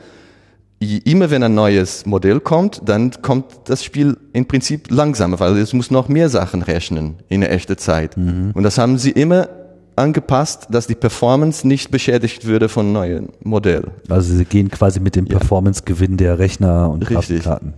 immer 0.79 1.31
wenn 1.31 1.43
ein 1.43 1.55
neues 1.55 2.05
Modell 2.05 2.39
kommt, 2.39 2.81
dann 2.85 3.11
kommt 3.21 3.45
das 3.65 3.83
Spiel 3.83 4.17
im 4.33 4.45
Prinzip 4.45 4.91
langsamer, 4.91 5.39
weil 5.39 5.57
es 5.57 5.73
muss 5.73 5.91
noch 5.91 6.07
mehr 6.09 6.29
Sachen 6.29 6.61
rechnen 6.61 7.15
in 7.27 7.41
der 7.41 7.51
echten 7.51 7.77
Zeit. 7.77 8.15
Mhm. 8.15 8.51
Und 8.53 8.63
das 8.63 8.77
haben 8.77 8.97
sie 8.97 9.11
immer 9.11 9.49
angepasst, 9.95 10.67
dass 10.69 10.87
die 10.87 10.95
Performance 10.95 11.67
nicht 11.67 11.91
beschädigt 11.91 12.45
würde 12.45 12.69
von 12.69 12.91
neuen 12.91 13.29
Modell. 13.43 13.85
Also 14.09 14.35
sie 14.35 14.45
gehen 14.45 14.69
quasi 14.69 14.99
mit 14.99 15.15
dem 15.15 15.25
Ja. 15.25 15.37
Performance-Gewinn 15.37 16.17
der 16.17 16.37
Rechner 16.39 16.89
und 16.89 17.03
Richtig. 17.09 17.43
Grafikkarten. 17.43 17.73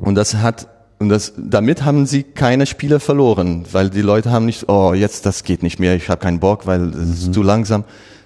Und 0.00 0.14
das 0.14 0.36
hat 0.36 0.68
und 0.98 1.08
das 1.08 1.32
damit 1.36 1.84
haben 1.84 2.06
sie 2.06 2.22
keine 2.22 2.66
Spiele 2.66 2.98
verloren, 3.00 3.64
weil 3.72 3.90
die 3.90 4.00
Leute 4.00 4.30
haben 4.30 4.46
nicht, 4.46 4.68
oh, 4.68 4.94
jetzt 4.94 5.26
das 5.26 5.44
geht 5.44 5.62
nicht 5.62 5.78
mehr, 5.78 5.94
ich 5.96 6.08
habe 6.08 6.20
keinen 6.20 6.40
Bock, 6.40 6.66
weil 6.66 6.88
es 6.90 7.24
ist 7.24 7.34
zu 7.34 7.42
langsam. 7.42 7.84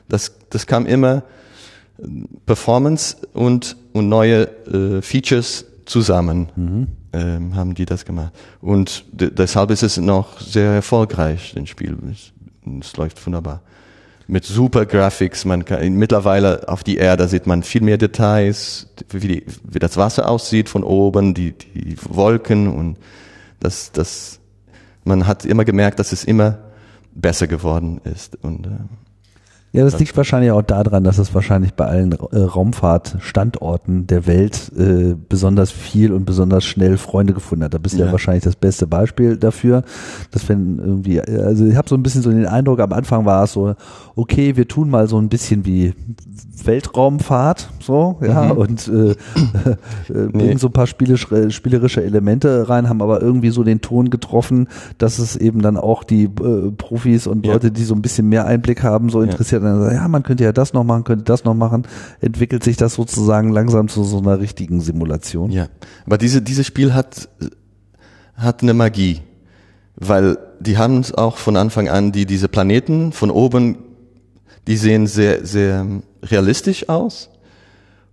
Das 0.09 0.33
das 0.51 0.67
kam 0.67 0.87
immer 0.87 1.23
Performance 2.47 3.17
und 3.33 3.77
und 3.93 4.09
neue 4.09 4.49
äh, 4.67 5.03
Features 5.03 5.65
zusammen. 5.87 6.89
Ähm, 7.13 7.57
haben 7.57 7.75
die 7.75 7.87
das 7.87 8.05
gemacht. 8.05 8.33
Und 8.61 9.05
de 9.13 9.31
deshalb 9.31 9.71
ist 9.71 9.83
es 9.83 9.97
noch 9.97 10.41
sehr 10.41 10.73
erfolgreich, 10.73 11.55
das 11.57 11.69
Spiel. 11.69 11.97
Es, 12.81 12.97
läuft 12.97 13.25
wunderbar. 13.25 13.63
Mit 14.27 14.45
super 14.45 14.85
Graphics, 14.85 15.45
man 15.45 15.65
kann, 15.65 15.95
mittlerweile 15.95 16.69
auf 16.69 16.85
die 16.85 16.99
Erde 16.99 17.29
sieht 17.29 17.47
man 17.47 17.63
viel 17.63 17.81
mehr 17.81 17.97
Details, 17.97 18.89
wie, 19.11 19.29
die, 19.29 19.47
wie 19.65 19.79
das 19.79 19.97
Wasser 19.97 20.29
aussieht 20.29 20.69
von 20.69 20.85
oben, 20.85 21.33
die, 21.33 21.53
die 21.53 21.97
Wolken 22.09 22.69
und 22.69 22.99
das, 23.61 23.91
das, 23.93 24.39
man 25.05 25.27
hat 25.27 25.45
immer 25.45 25.65
gemerkt, 25.65 25.99
dass 25.99 26.13
es 26.13 26.25
immer 26.25 26.59
besser 27.15 27.47
geworden 27.47 28.01
ist. 28.05 28.37
Und 28.43 28.67
äh, 28.67 28.71
ja, 29.73 29.85
das 29.85 29.99
liegt 29.99 30.17
wahrscheinlich 30.17 30.51
auch 30.51 30.63
daran, 30.63 31.05
dass 31.05 31.19
es 31.19 31.35
wahrscheinlich 31.35 31.75
bei 31.75 31.85
allen 31.85 32.13
äh, 32.13 32.39
Raumfahrtstandorten 32.39 34.07
der 34.07 34.27
Welt 34.27 34.73
äh, 34.77 35.15
besonders 35.29 35.71
viel 35.71 36.13
und 36.13 36.25
besonders 36.25 36.65
schnell 36.65 36.97
Freunde 36.97 37.35
gefunden 37.35 37.65
hat. 37.65 37.75
Da 37.75 37.79
bist 37.79 37.95
du 37.95 38.01
ja. 38.01 38.07
ja 38.07 38.13
wahrscheinlich 38.13 38.45
das 38.45 38.57
beste 38.57 38.87
Beispiel 38.87 39.37
dafür, 39.37 39.83
dass 40.31 40.49
wenn 40.49 40.79
irgendwie, 40.79 41.21
also 41.21 41.67
ich 41.67 41.77
habe 41.77 41.89
so 41.89 41.97
ein 41.97 42.03
bisschen 42.03 42.23
so 42.23 42.31
den 42.31 42.47
Eindruck, 42.47 42.81
am 42.81 42.95
Anfang 42.95 43.27
war 43.27 43.45
es 43.45 43.53
so, 43.53 43.75
okay, 44.17 44.57
wir 44.57 44.67
tun 44.67 44.89
mal 44.89 45.07
so 45.07 45.19
ein 45.19 45.29
bisschen 45.29 45.67
wie 45.67 45.93
Weltraumfahrt, 46.65 47.71
so, 47.81 48.19
ja, 48.23 48.47
mhm. 48.47 48.59
und 48.59 48.89
äh, 48.89 49.11
äh, 49.11 49.15
bringen 50.09 50.33
nee. 50.33 50.57
so 50.57 50.69
ein 50.69 50.73
paar 50.73 50.87
spielisch, 50.87 51.29
spielerische 51.51 52.03
Elemente 52.03 52.69
rein, 52.71 52.89
haben 52.89 53.03
aber 53.03 53.21
irgendwie 53.21 53.51
so 53.51 53.65
den 53.65 53.81
Ton 53.81 54.09
getroffen, 54.09 54.69
dass 54.97 55.19
es 55.19 55.37
eben 55.37 55.61
dann 55.61 55.77
auch 55.77 56.05
die 56.05 56.25
äh, 56.25 56.71
Profis 56.77 57.27
und 57.27 57.47
ja. 57.47 57.53
Leute, 57.53 57.71
die 57.71 57.85
so 57.85 57.95
ein 57.95 58.03
bisschen 58.03 58.29
mehr 58.29 58.47
Einblick 58.47 58.83
haben, 58.83 59.11
so 59.11 59.21
interessiert 59.21 59.58
ja 59.59 59.73
dann, 59.79 59.95
ja, 59.95 60.09
man 60.09 60.23
könnte 60.23 60.45
ja 60.45 60.53
das 60.53 60.73
noch 60.73 60.85
machen, 60.85 61.05
könnte 61.05 61.25
das 61.25 61.45
noch 61.45 61.55
machen, 61.55 61.87
entwickelt 62.21 62.65
sich 62.65 62.77
das 62.77 62.95
sozusagen 62.95 63.51
langsam 63.51 63.89
zu 63.89 64.05
so 64.05 64.19
einer 64.19 64.41
richtigen 64.41 64.81
Simulation. 64.81 65.51
Ja, 65.51 65.69
aber 66.07 66.19
diese, 66.19 66.43
dieses 66.43 66.67
Spiel 66.67 66.95
hat, 66.95 67.29
hat 68.35 68.63
eine 68.63 68.75
Magie, 68.75 69.21
weil 69.97 70.39
die 70.61 70.79
haben 70.79 71.01
es 71.01 71.15
auch 71.15 71.37
von 71.37 71.57
Anfang 71.57 71.89
an, 71.89 72.13
die, 72.13 72.27
diese 72.27 72.49
Planeten 72.49 73.13
von 73.13 73.31
oben, 73.31 73.79
die 74.67 74.77
sehen 74.77 75.07
sehr, 75.07 75.45
sehr 75.45 75.87
realistisch 76.23 76.89
aus. 76.89 77.31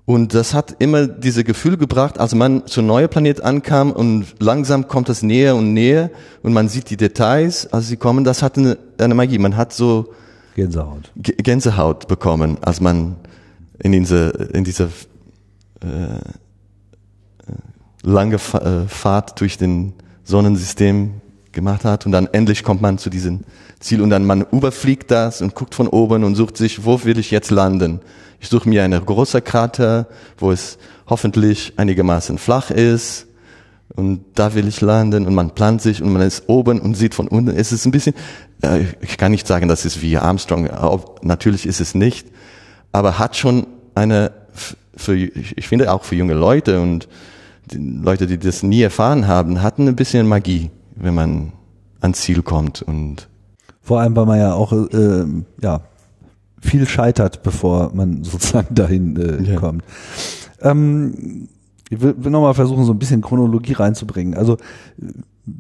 Und 0.06 0.36
das 0.36 0.54
hat 0.54 0.76
immer 0.78 1.08
diese 1.08 1.44
Gefühl 1.44 1.78
gebracht, 1.78 2.20
als 2.20 2.36
man 2.36 2.68
zu 2.68 2.84
neuen 2.84 3.10
Planet 3.10 3.42
ankam 3.42 3.92
und 3.92 4.36
langsam 4.40 4.88
kommt 4.88 5.10
es 5.10 5.24
näher 5.24 5.56
und 5.56 5.74
näher 5.74 6.12
und 6.44 6.54
man 6.54 6.70
sieht 6.70 6.92
die 6.92 6.98
Details, 6.98 7.74
als 7.74 7.88
sie 7.88 7.98
kommen, 7.98 8.24
das 8.24 8.44
hat 8.44 8.58
eine, 8.58 8.78
eine 9.00 9.16
Magie. 9.16 9.40
Man 9.40 9.58
hat 9.58 9.74
so 9.74 10.14
Gänsehaut. 10.56 11.12
Gänsehaut 11.16 12.08
bekommen, 12.08 12.58
als 12.62 12.82
man 12.82 13.18
in 13.78 13.92
diese, 13.92 14.30
in 14.54 14.64
diese 14.64 14.90
äh, 15.84 15.88
äh 15.88 16.20
lange 18.02 18.36
äh, 18.36 18.88
Fahrt 18.88 19.40
durch 19.42 19.58
den 19.58 19.94
Sonnensystem 20.24 21.22
gemacht 21.52 21.84
hat 21.86 22.06
und 22.06 22.12
dann 22.12 22.28
endlich 22.28 22.64
kommt 22.64 22.82
man 22.82 22.98
zu 22.98 23.10
diesem 23.10 23.42
Ziel 23.80 24.02
und 24.02 24.10
dann 24.10 24.26
man 24.26 24.46
überfliegt 24.52 25.12
das 25.12 25.42
und 25.42 25.56
guckt 25.56 25.76
von 25.76 25.88
oben 25.88 26.24
und 26.24 26.36
sucht 26.36 26.58
sich, 26.58 26.86
wo 26.86 27.04
will 27.04 27.20
ich 27.20 27.32
jetzt 27.32 27.52
landen? 27.52 28.00
Ich 28.40 28.50
suche 28.50 28.70
mir 28.70 28.84
eine 28.84 29.02
große 29.02 29.42
Krater, 29.42 30.08
wo 30.38 30.52
es 30.52 30.78
hoffentlich 31.08 31.74
einigermaßen 31.78 32.38
flach 32.38 32.72
ist 32.72 33.28
und 33.96 34.26
da 34.36 34.54
will 34.54 34.68
ich 34.68 34.82
landen 34.82 35.26
und 35.26 35.34
man 35.34 35.52
plant 35.52 35.82
sich 35.82 36.02
und 36.02 36.12
man 36.12 36.22
ist 36.22 36.44
oben 36.48 36.80
und 36.80 36.96
sieht 36.96 37.16
von 37.16 37.28
unten. 37.28 37.56
Es 37.56 37.72
ist 37.72 37.86
ein 37.86 37.92
bisschen, 37.92 38.16
äh, 38.62 38.84
ich 39.02 39.18
kann 39.18 39.32
nicht 39.32 39.48
sagen, 39.48 39.68
das 39.68 39.86
ist 39.86 40.02
wie 40.02 40.18
Armstrong, 40.18 40.70
natürlich 41.22 41.66
ist 41.66 41.82
es 41.82 41.96
nicht, 41.96 42.28
aber 42.92 43.20
hat 43.20 43.36
schon 43.36 43.68
eine, 43.96 44.32
für, 44.96 45.16
ich 45.16 45.68
finde 45.68 45.92
auch 45.94 46.04
für 46.04 46.16
junge 46.16 46.34
Leute 46.34 46.82
und 46.82 47.08
die 47.72 47.78
Leute, 47.78 48.28
die 48.28 48.38
das 48.38 48.64
nie 48.64 48.82
erfahren 48.82 49.28
haben, 49.28 49.62
hatten 49.62 49.88
ein 49.88 49.96
bisschen 49.96 50.28
Magie, 50.28 50.70
wenn 50.96 51.16
man 51.16 51.52
ans 52.02 52.22
Ziel 52.22 52.44
kommt 52.44 52.82
und 52.82 53.28
vor 53.82 54.02
allem, 54.02 54.16
weil 54.16 54.26
man 54.26 54.40
ja 54.40 54.54
auch 54.54 54.74
äh, 54.74 55.26
ja 55.62 55.82
viel 56.60 56.88
scheitert, 56.88 57.44
bevor 57.44 57.92
man 57.94 58.24
sozusagen 58.24 58.74
dahin 58.74 59.16
äh, 59.16 59.52
ja. 59.52 59.60
kommt. 59.60 59.84
Ähm, 60.62 61.48
ich 61.90 62.02
will, 62.02 62.16
will 62.18 62.32
nochmal 62.32 62.54
versuchen, 62.54 62.84
so 62.86 62.94
ein 62.94 63.00
bisschen 63.00 63.22
Chronologie 63.22 63.74
reinzubringen. 63.74 64.34
Also 64.34 64.58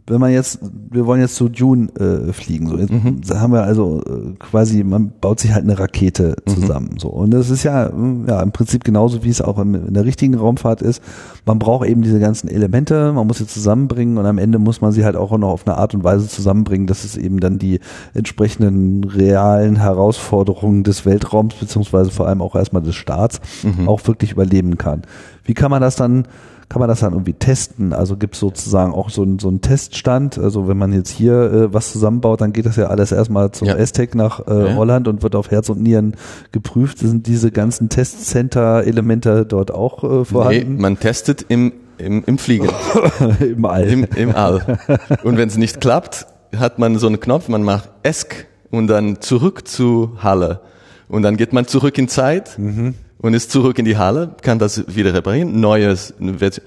wenn 0.08 0.20
man 0.20 0.32
jetzt, 0.32 0.60
wir 0.90 1.06
wollen 1.06 1.22
jetzt 1.22 1.36
zu 1.36 1.48
Dune 1.48 1.90
äh, 2.00 2.34
fliegen, 2.34 2.68
so 2.68 2.78
jetzt 2.78 2.92
mhm. 2.92 3.22
haben 3.36 3.54
wir 3.54 3.64
also 3.64 4.02
äh, 4.02 4.34
quasi, 4.40 4.84
man 4.84 5.12
baut 5.22 5.40
sich 5.40 5.54
halt 5.54 5.64
eine 5.64 5.78
Rakete 5.78 6.36
mhm. 6.46 6.52
zusammen, 6.52 6.90
mhm. 6.94 7.00
so 7.00 7.10
und 7.10 7.32
das 7.32 7.52
ist 7.52 7.64
ja, 7.64 7.92
ja 8.28 8.42
im 8.42 8.52
Prinzip 8.52 8.84
genauso 8.84 9.24
wie 9.24 9.30
es 9.30 9.42
auch 9.42 9.60
in, 9.60 9.76
in, 9.76 9.94
der 9.94 10.06
richtigen 10.06 10.34
Raumfahrt 10.36 10.82
ist. 10.82 11.04
Man 11.46 11.60
braucht 11.60 11.88
eben 11.88 12.02
diese 12.02 12.20
ganzen 12.20 12.48
Elemente, 12.48 13.14
man 13.14 13.28
muss 13.28 13.38
sie 13.38 13.46
zusammenbringen 13.46 14.18
und 14.18 14.26
am 14.26 14.40
Ende 14.40 14.58
muss 14.58 14.82
man 14.82 14.92
sie 14.92 15.06
halt 15.06 15.16
auch 15.16 15.38
noch 15.38 15.50
auf 15.50 15.68
eine 15.68 15.78
Art 15.78 15.94
und 15.94 16.04
Weise 16.04 16.28
zusammenbringen, 16.28 16.88
dass 16.88 17.04
es 17.04 17.16
eben 17.16 17.40
dann 17.40 17.60
die 17.60 17.80
entsprechenden 18.16 19.04
realen 19.04 19.76
Herausforderungen 19.76 20.84
des 20.84 21.06
Weltraums 21.06 21.54
beziehungsweise 21.56 22.10
vor 22.10 22.28
allem 22.28 22.42
auch 22.42 22.56
erstmal 22.56 22.82
des 22.82 22.96
Staats 22.96 23.40
mhm. 23.62 23.88
auch 23.88 24.06
wirklich 24.08 24.32
überleben 24.32 24.80
kann. 24.80 25.04
Wie 25.44 25.54
kann 25.54 25.70
man 25.70 25.82
das 25.82 25.96
dann 25.96 26.28
kann 26.70 26.80
man 26.80 26.90
das 26.90 27.02
dann 27.02 27.14
irgendwie 27.14 27.34
testen? 27.34 27.94
Also 27.94 28.18
gibt 28.18 28.34
es 28.34 28.40
sozusagen 28.40 28.94
auch 28.94 29.10
so, 29.10 29.24
ein, 29.24 29.40
so 29.40 29.48
einen 29.48 29.62
Teststand? 29.62 30.38
Also 30.38 30.68
wenn 30.68 30.78
man 30.78 30.94
jetzt 30.94 31.10
hier 31.10 31.34
äh, 31.34 31.74
was 31.74 31.92
zusammenbaut, 31.92 32.42
dann 32.42 32.54
geht 32.54 32.66
das 32.66 32.76
ja 32.76 32.88
alles 32.88 33.12
erstmal 33.12 33.52
zum 33.52 33.68
ja. 33.68 33.86
STEC 33.86 34.16
nach 34.16 34.46
äh, 34.48 34.70
ja. 34.70 34.76
Holland 34.76 35.08
und 35.08 35.22
wird 35.22 35.36
auf 35.36 35.52
Herz 35.52 35.70
und 35.70 35.82
Nieren 35.82 36.16
geprüft. 36.52 37.00
Sind 37.00 37.28
diese 37.28 37.52
ganzen 37.52 37.90
Testcenter-Elemente 37.90 39.46
dort 39.46 39.72
auch 39.72 40.04
äh, 40.04 40.26
vorhanden? 40.26 40.76
Nee, 40.76 40.82
man 40.82 41.00
testet 41.00 41.46
im, 41.50 41.72
im, 41.98 42.24
im 42.26 42.38
Fliegen. 42.38 42.70
Im 43.40 43.66
All. 43.66 43.86
Im, 43.86 44.04
Im 44.16 44.36
All. 44.36 44.80
Und 45.24 45.38
wenn 45.38 45.48
es 45.48 45.58
nicht 45.58 45.82
klappt, 45.82 46.26
hat 46.58 46.80
man 46.80 46.98
so 46.98 47.08
einen 47.08 47.20
Knopf, 47.20 47.48
man 47.48 47.64
macht 47.64 47.90
ESC 48.04 48.48
und 48.72 48.88
dann 48.88 49.22
zurück 49.22 49.68
zu 49.68 50.18
Halle. 50.22 50.62
Und 51.08 51.22
dann 51.22 51.38
geht 51.38 51.54
man 51.54 51.68
zurück 51.68 51.98
in 51.98 52.08
Zeit. 52.08 52.58
Mhm 52.58 52.96
und 53.20 53.34
ist 53.34 53.52
zurück 53.52 53.80
in 53.80 53.86
die 53.86 53.98
Halle, 53.98 54.36
kann 54.42 54.60
das 54.60 54.96
wieder 54.96 55.14
reparieren, 55.14 55.60
neues 55.60 56.14
Version. 56.20 56.66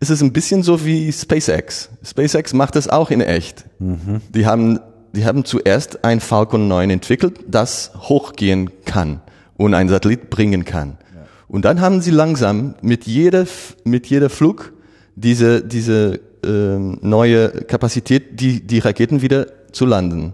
Es 0.00 0.08
ist 0.08 0.22
ein 0.22 0.32
bisschen 0.32 0.62
so 0.62 0.84
wie 0.84 1.12
SpaceX. 1.12 1.90
SpaceX 2.02 2.54
macht 2.54 2.74
das 2.74 2.88
auch 2.88 3.10
in 3.10 3.20
echt. 3.20 3.66
Mhm. 3.78 4.22
Die 4.34 4.46
haben, 4.46 4.80
die 5.14 5.26
haben 5.26 5.44
zuerst 5.44 6.04
ein 6.04 6.20
Falcon 6.20 6.68
9 6.68 6.88
entwickelt, 6.88 7.40
das 7.46 7.92
hochgehen 7.94 8.70
kann 8.86 9.20
und 9.58 9.74
einen 9.74 9.90
Satellit 9.90 10.30
bringen 10.30 10.64
kann. 10.64 10.96
Ja. 11.14 11.26
Und 11.48 11.66
dann 11.66 11.82
haben 11.82 12.00
sie 12.00 12.12
langsam 12.12 12.76
mit 12.80 13.06
jeder, 13.06 13.44
mit 13.84 14.06
jeder 14.06 14.30
Flug 14.30 14.72
diese, 15.16 15.62
diese 15.62 16.20
ähm, 16.42 16.98
neue 17.02 17.50
Kapazität, 17.50 18.40
die, 18.40 18.66
die 18.66 18.78
Raketen 18.78 19.20
wieder 19.20 19.46
zu 19.72 19.84
landen. 19.84 20.32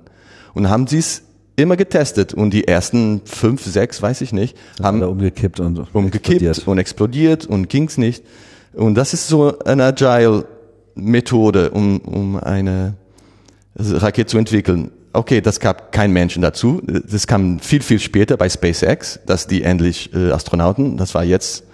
Und 0.55 0.71
haben 0.71 0.87
sie 0.87 0.99
es 0.99 1.23
immer 1.57 1.77
getestet 1.77 2.35
und 2.35 2.51
die 2.51 2.69
ersten 2.69 3.23
fünf, 3.25 3.65
sechs, 3.65 4.01
weiß 4.03 4.21
ich 4.21 4.33
nicht, 4.33 4.57
haben 4.83 5.03
umgekippt 5.03 5.59
und 5.59 5.95
umgekippt 5.95 6.43
explodiert. 6.43 6.69
und 6.69 6.79
explodiert 6.79 7.47
und 7.47 7.69
ging's 7.69 7.99
nicht. 7.99 8.25
Und 8.75 8.95
das 8.95 9.15
ist 9.15 9.29
so 9.29 9.59
eine 9.61 9.85
Agile 9.85 10.47
Methode, 10.95 11.71
um, 11.71 11.99
um 12.01 12.37
eine 12.37 12.95
Rakete 13.77 14.27
zu 14.27 14.39
entwickeln. 14.39 14.91
Okay, 15.13 15.41
das 15.41 15.61
gab 15.61 15.93
kein 15.93 16.13
Menschen 16.13 16.43
dazu. 16.43 16.83
Das 16.87 17.27
kam 17.27 17.59
viel, 17.59 17.81
viel 17.81 18.01
später 18.01 18.37
bei 18.37 18.49
SpaceX, 18.51 19.21
dass 19.25 19.47
die 19.47 19.63
endlich 19.63 20.13
äh, 20.15 20.31
Astronauten, 20.31 20.99
das 20.99 21.15
war 21.15 21.25
jetzt 21.25 21.65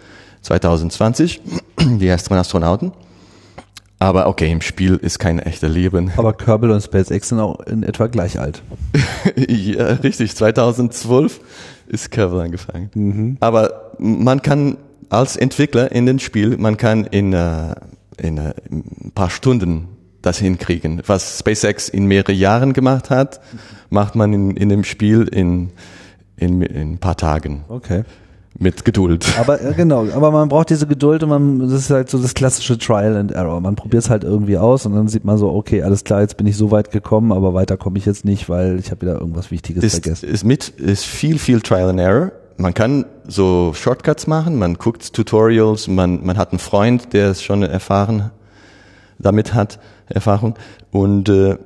2020, 0.43 1.41
die 1.81 2.07
ersten 2.07 2.35
Astronauten. 2.35 2.93
Aber 4.03 4.27
okay, 4.27 4.51
im 4.51 4.63
Spiel 4.63 4.97
ist 4.97 5.21
kein 5.21 5.39
echter 5.39 5.69
Leben. 5.69 6.11
Aber 6.17 6.33
Kerbal 6.33 6.73
und 6.73 6.83
SpaceX 6.83 7.29
sind 7.29 7.39
auch 7.39 7.61
in 7.61 7.85
etwa 7.85 8.09
gleich 8.09 8.37
alt. 8.37 8.61
ja, 9.37 9.85
richtig. 10.03 10.35
2012 10.35 11.39
ist 11.87 12.11
Kerbal 12.11 12.41
angefangen. 12.41 12.91
Mhm. 12.95 13.37
Aber 13.39 13.93
man 13.99 14.43
kann 14.43 14.77
als 15.09 15.37
Entwickler 15.37 15.93
in 15.93 16.07
dem 16.07 16.19
Spiel, 16.19 16.57
man 16.57 16.79
kann 16.79 17.05
in, 17.05 17.33
uh, 17.33 17.75
in 18.17 18.41
uh, 18.41 18.51
ein 18.73 19.13
paar 19.15 19.31
Stunden 19.31 19.87
das 20.21 20.39
hinkriegen. 20.39 21.01
Was 21.07 21.39
SpaceX 21.39 21.89
in 21.89 22.07
mehrere 22.07 22.33
Jahren 22.33 22.73
gemacht 22.73 23.09
hat, 23.09 23.41
macht 23.89 24.17
man 24.17 24.33
in, 24.33 24.57
in 24.57 24.69
dem 24.69 24.83
Spiel 24.83 25.29
in, 25.29 25.71
in, 26.37 26.61
in 26.63 26.95
ein 26.95 26.99
paar 26.99 27.17
Tagen. 27.17 27.63
Okay 27.69 28.03
mit 28.59 28.85
Geduld. 28.85 29.27
Aber 29.39 29.61
äh, 29.63 29.73
genau, 29.75 30.07
aber 30.15 30.31
man 30.31 30.49
braucht 30.49 30.71
diese 30.71 30.87
Geduld 30.87 31.23
und 31.23 31.29
man, 31.31 31.59
das 31.59 31.73
ist 31.73 31.91
halt 31.91 32.11
so 32.11 32.19
das 32.19 32.35
klassische 32.35 32.79
Trial 32.79 33.17
and 33.17 33.33
Error. 33.33 33.61
Man 33.61 33.77
probiert 33.77 34.05
es 34.05 34.11
halt 34.11 34.25
irgendwie 34.25 34.59
aus 34.59 34.87
und 34.87 34.95
dann 34.95 35.09
sieht 35.09 35.25
man 35.25 35.39
so, 35.39 35.51
okay, 35.51 35.83
alles 35.83 36.05
klar, 36.05 36.21
jetzt 36.21 36.37
bin 36.37 36.47
ich 36.47 36.57
so 36.57 36.71
weit 36.71 36.91
gekommen, 36.91 37.33
aber 37.33 37.55
weiter 37.55 37.77
komme 37.77 37.99
ich 37.99 38.07
jetzt 38.07 38.25
nicht, 38.25 38.49
weil 38.49 38.79
ich 38.79 38.91
habe 38.91 39.03
wieder 39.03 39.21
irgendwas 39.21 39.51
Wichtiges 39.51 39.83
ist, 39.83 40.05
vergessen. 40.05 40.29
Ist 40.29 40.45
mit, 40.45 40.69
ist 40.69 41.05
viel, 41.05 41.39
viel 41.39 41.61
Trial 41.61 41.91
and 41.91 42.01
Error. 42.01 42.33
Man 42.59 42.75
kann 42.75 43.07
so 43.27 43.73
Shortcuts 43.75 44.27
machen, 44.27 44.59
man 44.59 44.75
guckt 44.75 45.15
Tutorials, 45.15 45.89
man, 45.89 46.25
man 46.25 46.37
hat 46.37 46.53
einen 46.53 46.59
Freund, 46.59 47.13
der 47.13 47.31
es 47.31 47.43
schon 47.43 47.63
erfahren 47.63 48.31
damit 49.19 49.55
hat, 49.55 49.79
Erfahrung 50.09 50.55
und 50.91 51.29
äh, 51.29 51.57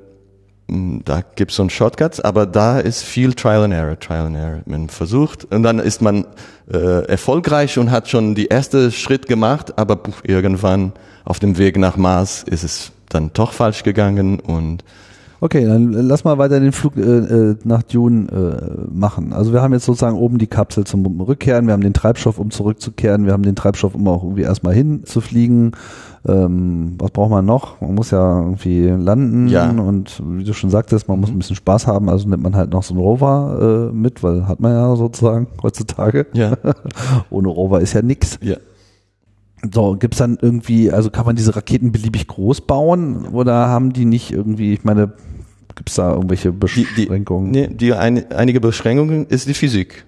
da 0.68 1.22
gibt's 1.36 1.56
so 1.56 1.62
ein 1.62 1.70
Shortcuts, 1.70 2.20
aber 2.20 2.44
da 2.44 2.80
ist 2.80 3.04
viel 3.04 3.34
Trial 3.34 3.64
and 3.64 3.74
Error, 3.74 3.98
Trial 3.98 4.26
and 4.26 4.36
Error. 4.36 4.60
Man 4.66 4.88
versucht 4.88 5.44
und 5.44 5.62
dann 5.62 5.78
ist 5.78 6.02
man 6.02 6.26
äh, 6.72 7.06
erfolgreich 7.06 7.78
und 7.78 7.92
hat 7.92 8.08
schon 8.08 8.34
die 8.34 8.46
erste 8.46 8.90
Schritt 8.90 9.26
gemacht, 9.26 9.78
aber 9.78 10.00
irgendwann 10.24 10.92
auf 11.24 11.38
dem 11.38 11.58
Weg 11.58 11.78
nach 11.78 11.96
Mars 11.96 12.42
ist 12.42 12.64
es 12.64 12.92
dann 13.08 13.30
doch 13.32 13.52
falsch 13.52 13.84
gegangen 13.84 14.40
und 14.40 14.82
Okay, 15.40 15.66
dann 15.66 15.92
lass 15.92 16.24
mal 16.24 16.38
weiter 16.38 16.60
den 16.60 16.72
Flug 16.72 16.96
äh, 16.96 17.00
äh, 17.00 17.56
nach 17.64 17.82
Dune 17.82 18.26
äh, 18.30 18.90
machen. 18.90 19.32
Also 19.32 19.52
wir 19.52 19.60
haben 19.60 19.72
jetzt 19.74 19.84
sozusagen 19.84 20.16
oben 20.16 20.38
die 20.38 20.46
Kapsel 20.46 20.84
zum 20.84 21.04
Rückkehren, 21.20 21.66
wir 21.66 21.74
haben 21.74 21.82
den 21.82 21.92
Treibstoff, 21.92 22.38
um 22.38 22.50
zurückzukehren, 22.50 23.26
wir 23.26 23.32
haben 23.32 23.42
den 23.42 23.54
Treibstoff, 23.54 23.94
um 23.94 24.08
auch 24.08 24.22
irgendwie 24.22 24.42
erstmal 24.42 24.74
hinzufliegen. 24.74 25.72
Ähm, 26.26 26.94
was 26.98 27.10
braucht 27.10 27.30
man 27.30 27.44
noch? 27.44 27.80
Man 27.80 27.94
muss 27.94 28.10
ja 28.10 28.40
irgendwie 28.40 28.88
landen 28.88 29.48
Ja. 29.48 29.70
und 29.70 30.20
wie 30.26 30.42
du 30.44 30.54
schon 30.54 30.70
sagtest, 30.70 31.06
man 31.08 31.20
muss 31.20 31.30
ein 31.30 31.38
bisschen 31.38 31.54
Spaß 31.56 31.86
haben, 31.86 32.08
also 32.08 32.28
nimmt 32.28 32.42
man 32.42 32.56
halt 32.56 32.70
noch 32.72 32.82
so 32.82 32.94
einen 32.94 33.02
Rover 33.02 33.90
äh, 33.90 33.94
mit, 33.94 34.22
weil 34.22 34.48
hat 34.48 34.58
man 34.60 34.72
ja 34.72 34.96
sozusagen 34.96 35.46
heutzutage. 35.62 36.26
Ja. 36.32 36.54
Ohne 37.30 37.48
Rover 37.48 37.80
ist 37.80 37.92
ja 37.92 38.02
nix. 38.02 38.38
Ja. 38.42 38.56
So, 39.72 39.96
gibt's 39.96 40.18
dann 40.18 40.38
irgendwie, 40.40 40.90
also 40.92 41.10
kann 41.10 41.26
man 41.26 41.34
diese 41.36 41.56
Raketen 41.56 41.90
beliebig 41.90 42.26
groß 42.26 42.62
bauen 42.62 43.26
oder 43.32 43.68
haben 43.68 43.92
die 43.92 44.04
nicht 44.04 44.32
irgendwie, 44.32 44.74
ich 44.74 44.84
meine, 44.84 45.12
gibt's 45.76 45.94
da 45.94 46.12
irgendwelche 46.12 46.50
Die, 46.52 46.86
die, 46.96 47.02
Beschränkungen? 47.06 47.50
nee, 47.52 47.68
die 47.68 47.92
ein, 47.92 48.30
einige 48.32 48.60
Beschränkungen 48.60 49.26
ist 49.26 49.46
die 49.48 49.54
Physik. 49.54 50.04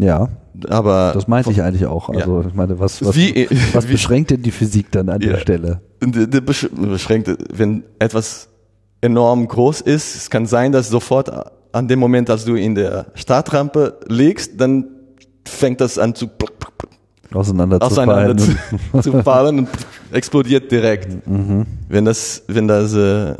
Ja, 0.00 0.28
Aber 0.68 1.12
das 1.14 1.28
meinte 1.28 1.52
ich 1.52 1.62
eigentlich 1.62 1.86
auch. 1.86 2.08
Also 2.08 2.44
ich 2.48 2.54
meine, 2.54 2.80
was, 2.80 3.04
was, 3.04 3.14
Wie- 3.14 3.46
was 3.72 3.86
wie- 3.86 3.92
beschränkt 3.92 4.30
denn 4.32 4.42
die 4.42 4.50
Physik 4.50 4.90
dann 4.90 5.08
an 5.08 5.20
der 5.20 5.32
Ja. 5.34 5.38
Stelle? 5.38 5.80
Die- 6.02 6.28
die 6.28 6.38
besch- 6.38 6.68
beschränkte, 6.74 7.38
wenn 7.54 7.84
etwas 8.00 8.48
enorm 9.00 9.46
groß 9.46 9.82
ist, 9.82 10.16
es 10.16 10.30
kann 10.30 10.46
sein, 10.46 10.72
dass 10.72 10.88
sofort 10.88 11.30
an 11.72 11.86
dem 11.88 11.98
Moment, 12.00 12.30
als 12.30 12.44
du 12.44 12.54
in 12.56 12.74
der 12.74 13.06
Startrampe 13.14 13.98
legst, 14.08 14.60
dann 14.60 14.86
fängt 15.46 15.80
das 15.80 15.98
an 15.98 16.14
zu 16.14 16.28
Auseinander, 17.32 17.82
auseinander 17.82 18.36
zu 18.36 18.52
fallen. 18.52 19.02
zu 19.02 19.22
fallen 19.22 19.58
und 19.60 19.68
explodiert 20.12 20.70
direkt. 20.70 21.08
Wenn 21.88 22.04
das, 22.04 22.44
wenn 22.46 22.68
das 22.68 22.94
äh, 22.94 23.34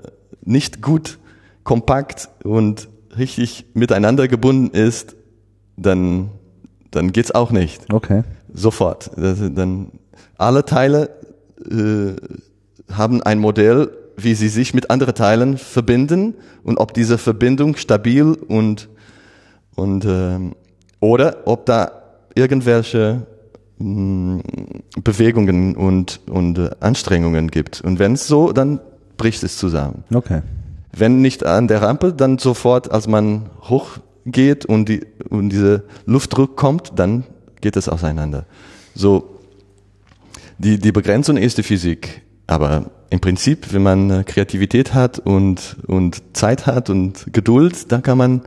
nicht 0.44 0.82
gut 0.82 1.18
kompakt 1.64 2.28
und 2.44 2.88
richtig 3.16 3.66
miteinander 3.74 4.28
gebunden 4.28 4.70
ist, 4.74 5.16
dann, 5.76 6.30
dann 6.90 7.12
geht's 7.12 7.32
auch 7.32 7.50
nicht. 7.50 7.92
Okay. 7.92 8.22
Sofort. 8.52 9.10
Das, 9.16 9.38
dann 9.40 9.90
alle 10.38 10.64
Teile 10.64 11.10
äh, 11.68 12.14
haben 12.92 13.22
ein 13.22 13.38
Modell, 13.38 13.90
wie 14.16 14.34
sie 14.34 14.48
sich 14.48 14.74
mit 14.74 14.90
anderen 14.90 15.14
Teilen 15.14 15.58
verbinden 15.58 16.34
und 16.62 16.78
ob 16.78 16.94
diese 16.94 17.18
Verbindung 17.18 17.76
stabil 17.76 18.24
und 18.24 18.88
und 19.74 20.04
ähm, 20.04 20.54
oder 21.00 21.38
ob 21.46 21.66
da 21.66 21.90
irgendwelche 22.36 23.26
mh, 23.78 24.42
Bewegungen 25.02 25.74
und 25.74 26.20
und 26.28 26.58
äh, 26.58 26.70
Anstrengungen 26.78 27.50
gibt. 27.50 27.80
Und 27.80 27.98
wenn 27.98 28.12
es 28.12 28.28
so, 28.28 28.52
dann 28.52 28.78
bricht 29.16 29.42
es 29.42 29.58
zusammen. 29.58 30.04
Okay. 30.12 30.42
Wenn 30.96 31.20
nicht 31.20 31.44
an 31.44 31.68
der 31.68 31.82
Rampe, 31.82 32.12
dann 32.12 32.38
sofort, 32.38 32.90
als 32.90 33.06
man 33.06 33.50
hochgeht 33.62 34.64
und, 34.64 34.88
die, 34.88 35.06
und 35.28 35.50
diese 35.50 35.84
Luftdruck 36.06 36.56
kommt, 36.56 36.92
dann 36.96 37.24
geht 37.60 37.76
es 37.76 37.88
auseinander. 37.88 38.46
So, 38.94 39.40
die, 40.58 40.78
die 40.78 40.92
Begrenzung 40.92 41.36
ist 41.36 41.58
die 41.58 41.62
Physik. 41.62 42.22
Aber 42.46 42.90
im 43.10 43.20
Prinzip, 43.20 43.72
wenn 43.72 43.82
man 43.82 44.10
äh, 44.10 44.24
Kreativität 44.24 44.94
hat 44.94 45.18
und, 45.18 45.76
und 45.86 46.22
Zeit 46.36 46.66
hat 46.66 46.90
und 46.90 47.32
Geduld, 47.32 47.90
dann 47.92 48.02
kann 48.02 48.18
man 48.18 48.42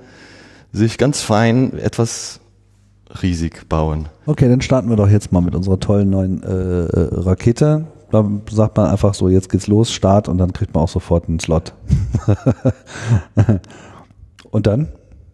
sich 0.72 0.98
ganz 0.98 1.22
fein 1.22 1.78
etwas 1.80 2.40
riesig 3.22 3.68
bauen. 3.70 4.10
Okay, 4.26 4.50
dann 4.50 4.62
starten 4.62 4.90
wir 4.90 4.96
doch 4.96 5.10
jetzt 5.10 5.32
mal 5.32 5.42
mit 5.42 5.56
unserer 5.56 5.80
tollen 5.80 6.10
neuen 6.10 6.44
äh, 6.44 6.48
äh, 6.48 7.10
Rakete. 7.22 7.86
Da 8.12 8.26
sagt 8.50 8.78
man 8.78 8.90
einfach 8.90 9.14
so, 9.14 9.30
jetzt 9.30 9.50
geht's 9.50 9.68
los, 9.68 9.92
Start 9.92 10.30
und 10.30 10.38
dann 10.38 10.54
kriegt 10.54 10.74
man 10.74 10.84
auch 10.84 10.90
sofort 10.90 11.28
einen 11.28 11.40
Slot. 11.40 11.74
und 14.52 14.68
dann? 14.68 14.88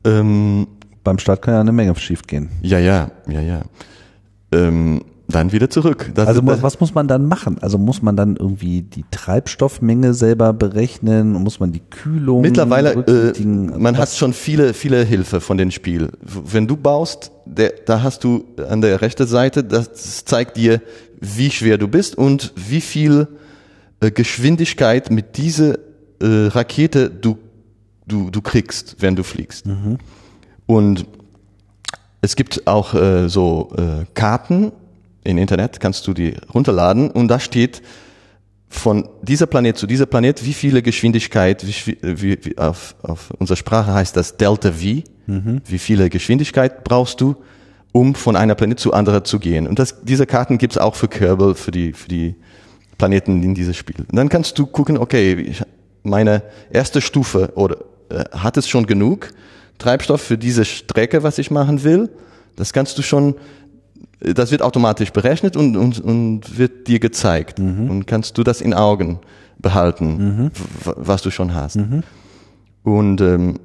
Ähm, 0.06 0.68
Beim 1.04 1.20
Start 1.20 1.42
kann 1.42 1.54
ja 1.54 1.60
eine 1.62 1.72
Menge 1.72 1.96
schief 1.96 2.24
gehen. 2.24 2.50
ja, 2.62 2.80
ja, 2.80 3.12
ja, 3.28 3.42
ja. 3.42 3.62
Ähm, 4.52 5.02
dann 5.34 5.52
wieder 5.52 5.70
zurück. 5.70 6.12
Das, 6.14 6.28
Also 6.28 6.42
das, 6.42 6.62
was 6.62 6.80
muss 6.80 6.94
man 6.94 7.08
dann 7.08 7.28
machen? 7.28 7.58
Also 7.62 7.78
muss 7.78 8.02
man 8.02 8.16
dann 8.16 8.36
irgendwie 8.36 8.82
die 8.82 9.04
Treibstoffmenge 9.12 10.14
selber 10.14 10.54
berechnen? 10.54 11.34
Muss 11.34 11.60
man 11.60 11.72
die 11.72 11.82
Kühlung 11.82 12.42
Mittlerweile, 12.42 12.94
äh, 12.94 13.46
man 13.46 13.98
hat 13.98 14.10
schon 14.10 14.34
viele, 14.34 14.74
viele 14.74 15.04
Hilfe 15.04 15.42
von 15.42 15.58
dem 15.58 15.72
Spiel. 15.72 16.10
Wenn 16.22 16.68
du 16.68 16.78
baust, 16.78 17.32
der, 17.46 17.74
da 17.86 18.02
hast 18.04 18.24
du 18.24 18.46
an 18.70 18.82
der 18.82 19.02
rechten 19.02 19.28
Seite, 19.28 19.64
das 19.64 20.26
zeigt 20.26 20.58
dir, 20.58 20.82
wie 21.20 21.50
schwer 21.52 21.78
du 21.78 21.88
bist 21.88 22.18
und 22.18 22.54
wie 22.56 22.82
viel 22.82 23.28
äh, 24.00 24.12
Geschwindigkeit 24.12 25.12
mit 25.12 25.38
dieser 25.38 25.76
äh, 26.22 26.48
Rakete 26.48 27.10
du, 27.10 27.38
du, 28.08 28.30
du 28.30 28.42
kriegst, 28.42 28.98
wenn 29.00 29.16
du 29.16 29.24
fliegst. 29.24 29.66
Und 30.66 31.06
es 32.22 32.36
gibt 32.36 32.68
auch 32.68 32.94
äh, 32.94 33.28
so 33.28 33.74
äh, 33.78 34.06
Karten 34.14 34.72
im 35.24 35.38
Internet, 35.38 35.80
kannst 35.80 36.08
du 36.08 36.14
die 36.14 36.36
runterladen 36.54 37.12
und 37.12 37.28
da 37.28 37.40
steht, 37.40 37.82
von 38.74 39.08
dieser 39.22 39.46
Planet 39.46 39.78
zu 39.78 39.86
dieser 39.86 40.08
Planet, 40.08 40.44
wie 40.44 40.54
viele 40.54 40.82
Geschwindigkeit, 40.82 41.66
wie, 41.66 41.98
wie, 42.02 42.40
wie 42.44 42.58
auf, 42.58 42.96
auf 43.04 43.32
unserer 43.38 43.56
Sprache 43.56 43.94
heißt 43.94 44.18
das 44.18 44.36
Delta 44.38 44.72
V, 44.72 45.04
wie 45.66 45.78
viele 45.78 46.10
Geschwindigkeit 46.10 46.84
brauchst 46.84 47.22
du, 47.22 47.36
um 47.92 48.16
von 48.16 48.36
einer 48.36 48.56
Planet 48.56 48.80
zu 48.80 48.92
anderer 48.92 49.24
zu 49.24 49.40
gehen. 49.40 49.68
Und 49.68 49.78
das, 49.78 50.02
diese 50.02 50.26
Karten 50.26 50.58
gibt's 50.58 50.78
auch 50.78 50.96
für 50.96 51.08
Kerbal, 51.08 51.54
für 51.54 51.72
die, 51.72 51.94
für 51.94 52.10
die 52.10 52.36
Planeten 52.98 53.44
in 53.44 53.54
dieses 53.54 53.78
Spiel. 53.78 53.98
Und 54.00 54.16
dann 54.16 54.30
kannst 54.30 54.58
du 54.58 54.66
gucken, 54.66 54.98
okay, 54.98 55.54
meine 56.02 56.42
erste 56.72 57.00
Stufe 57.00 57.52
oder 57.56 57.78
äh, 58.10 58.26
hat 58.32 58.58
es 58.58 58.68
schon 58.68 58.88
genug 58.88 59.30
Treibstoff 59.78 60.22
für 60.22 60.38
diese 60.38 60.66
Strecke, 60.66 61.24
was 61.24 61.38
ich 61.38 61.52
machen 61.52 61.84
will? 61.84 62.10
Das 62.56 62.74
kannst 62.74 62.98
du 62.98 63.02
schon 63.02 63.36
das 64.20 64.52
wird 64.52 64.62
automatisch 64.62 65.12
berechnet 65.12 65.56
und, 65.58 65.76
und, 65.76 66.00
und 66.00 66.58
wird 66.58 66.88
dir 66.88 67.00
gezeigt. 67.00 67.60
Und 67.60 68.06
kannst 68.08 68.38
du 68.38 68.44
das 68.44 68.62
in 68.62 68.74
Augen 68.74 69.20
behalten, 69.60 70.52
w- 70.84 70.92
was 70.96 71.22
du 71.22 71.30
schon 71.32 71.54
hast. 71.54 71.78
Und 72.84 73.22
ähm, 73.22 73.60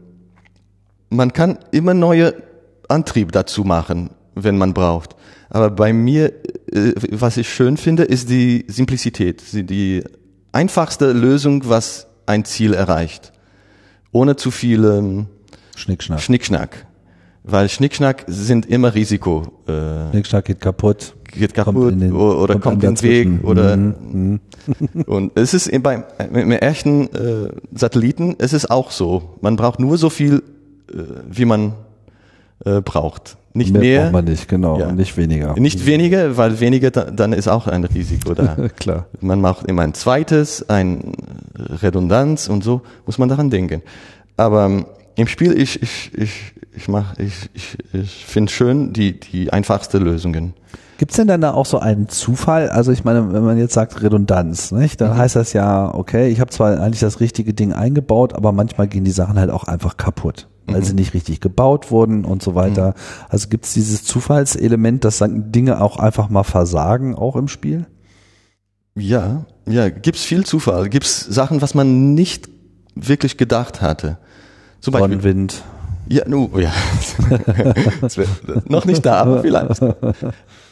man 1.11 1.33
kann 1.33 1.59
immer 1.71 1.95
neue 1.95 2.35
Antrieb 2.89 3.33
dazu 3.33 3.65
machen, 3.65 4.11
wenn 4.35 4.59
man 4.59 4.75
braucht. 4.75 5.17
Aber 5.51 5.71
bei 5.71 5.93
mir, 5.93 6.33
äh, 6.73 6.93
was 7.11 7.37
ich 7.37 7.49
schön 7.53 7.77
finde, 7.77 8.03
ist 8.05 8.29
die 8.29 8.65
Simplizität, 8.69 9.43
die- 9.53 9.65
die 9.65 10.05
einfachste 10.53 11.13
Lösung, 11.13 11.63
was 11.69 12.07
ein 12.27 12.45
Ziel 12.45 12.75
erreicht. 12.75 13.33
Ohne 14.13 14.37
zu 14.37 14.51
viel 14.51 14.85
ähm, 14.85 15.27
Schnickschnack. 15.77 16.21
Schnickschnack. 16.21 16.87
Weil 17.51 17.69
Schnickschnack 17.69 18.25
sind 18.27 18.67
immer 18.67 18.95
Risiko. 18.95 19.43
Äh, 19.67 20.11
Schnickschnack 20.11 20.45
geht 20.45 20.61
kaputt. 20.61 21.15
geht 21.33 21.55
Kommt 21.55 21.67
kaputt 21.67 21.93
in 21.93 22.01
den- 22.01 22.13
oder 22.13 22.55
kommt 22.55 22.63
kommt, 22.65 22.85
in 22.85 22.95
den 22.95 23.03
Weg 23.03 23.45
oder 23.45 23.77
Mhm, 23.77 24.41
und 25.07 25.33
es 25.35 25.55
ist 25.55 25.67
eben 25.69 25.83
beim 25.83 26.05
mit 26.31 26.63
echten 26.63 27.09
äh, 27.15 27.49
Satelliten 27.75 28.35
es 28.39 28.53
ist 28.53 28.71
auch 28.71 28.91
so 28.91 29.37
man 29.41 29.57
braucht 29.57 29.79
nur 29.81 29.97
so 29.99 30.09
viel 30.11 30.43
äh, 30.93 30.97
wie 31.31 31.45
man 31.45 31.73
äh, 32.65 32.81
braucht 32.81 33.37
nicht 33.55 33.73
Mehr, 33.73 33.81
mehr, 33.83 34.01
braucht 34.03 34.13
man 34.13 34.25
nicht, 34.27 34.49
genau. 34.49 34.79
Ja. 34.79 34.93
Nicht 34.93 35.17
weniger. 35.17 35.55
nicht 35.59 35.85
weniger 35.87 36.37
weil 36.37 36.61
weniger 36.61 36.91
da, 36.91 37.05
dann 37.11 37.33
ist 37.33 37.49
auch 37.49 37.67
ein 37.67 37.85
Risiko 37.85 38.35
da 38.35 38.57
Klar. 38.79 39.07
man 39.21 39.41
macht 39.41 39.67
immer 39.67 39.83
ein 39.83 39.95
zweites 39.95 40.69
ein 40.69 41.13
Redundanz 41.83 42.49
und 42.49 42.63
so 42.65 42.83
muss 43.07 43.19
man 43.19 43.29
daran 43.29 43.51
denken 43.51 43.83
aber 44.37 44.67
ähm, 44.67 44.87
im 45.17 45.27
Spiel 45.27 45.59
ich 45.61 45.83
ich 45.83 46.11
ich 46.17 46.53
ich 46.79 46.89
mach 46.89 47.19
ich 47.19 47.51
ich, 47.55 47.77
ich 47.93 48.25
finde 48.25 48.51
schön 48.53 48.93
die 48.93 49.19
die 49.21 49.53
einfachste 49.53 49.99
Lösungen 49.99 50.55
Gibt's 50.99 51.15
denn 51.15 51.29
dann 51.29 51.41
da 51.41 51.53
auch 51.55 51.65
so 51.67 51.79
einen 51.79 52.09
Zufall? 52.09 52.71
Also 52.71 52.91
ich 52.91 53.05
meine, 53.05 53.33
wenn 53.33 53.45
man 53.45 53.57
jetzt 53.57 53.75
sagt 53.75 54.03
Redundanz, 54.03 54.73
nicht, 54.73 54.99
Mhm. 55.01 55.05
dann 55.05 55.17
heißt 55.17 55.37
das 55.37 55.53
ja, 55.53 55.95
okay, 55.95 56.27
ich 56.29 56.41
habe 56.41 56.51
zwar 56.51 56.81
eigentlich 56.81 56.99
das 56.99 57.21
richtige 57.21 57.55
Ding 57.55 57.73
eingebaut, 57.73 58.33
aber 58.35 58.51
manchmal 58.51 58.89
gehen 58.89 59.05
die 59.05 59.13
Sachen 59.13 59.39
halt 59.39 59.51
auch 59.51 59.63
einfach 59.63 59.97
kaputt, 59.97 60.49
weil 60.67 60.81
Mhm. 60.81 60.85
sie 60.85 60.95
nicht 60.95 61.15
richtig 61.15 61.41
gebaut 61.41 61.93
wurden 61.93 62.25
und 62.25 62.43
so 62.43 62.57
weiter. 62.57 62.95
Also 63.29 63.49
gibt's 63.49 63.75
dieses 63.75 64.03
Zufallselement, 64.03 65.05
dass 65.05 65.19
dann 65.19 65.53
Dinge 65.53 65.81
auch 65.81 65.99
einfach 65.99 66.31
mal 66.31 66.43
versagen, 66.43 67.15
auch 67.15 67.37
im 67.37 67.47
Spiel? 67.47 67.87
Ja, 68.97 69.47
ja, 69.69 69.91
gibt's 69.91 70.25
viel 70.25 70.45
Zufall. 70.45 70.89
Gibt's 70.89 71.21
Sachen, 71.21 71.63
was 71.63 71.75
man 71.77 72.15
nicht 72.15 72.49
wirklich 72.97 73.37
gedacht 73.37 73.81
hatte. 73.83 74.19
Zum 74.81 74.91
Beispiel. 74.95 75.11
Sonnenwind. 75.11 75.63
Ja, 76.09 76.27
nu, 76.27 76.51
ja. 76.59 76.73
Das 78.01 78.17
wär, 78.17 78.27
noch 78.67 78.85
nicht 78.85 79.05
da, 79.05 79.21
aber 79.21 79.43
vielleicht. 79.43 79.81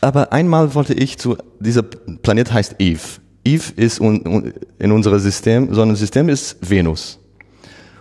Aber 0.01 0.33
einmal 0.33 0.75
wollte 0.75 0.95
ich 0.95 1.19
zu, 1.19 1.37
dieser 1.61 1.83
Planet 1.83 2.53
heißt 2.53 2.77
Eve. 2.79 3.21
Eve 3.45 3.73
ist 3.77 4.01
un, 4.01 4.27
un, 4.27 4.53
in 4.79 4.93
unserem 4.93 5.19
System, 5.19 5.73
Sonnensystem 5.75 6.29
ist 6.29 6.57
Venus. 6.69 7.19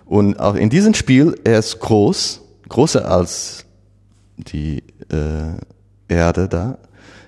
Und 0.05 0.39
auch 0.39 0.55
in 0.55 0.69
diesem 0.69 0.93
Spiel, 0.93 1.35
er 1.43 1.59
ist 1.59 1.79
groß, 1.79 2.41
größer 2.69 3.09
als 3.09 3.65
die 4.37 4.83
äh, 5.09 5.57
Erde 6.07 6.47
da. 6.47 6.77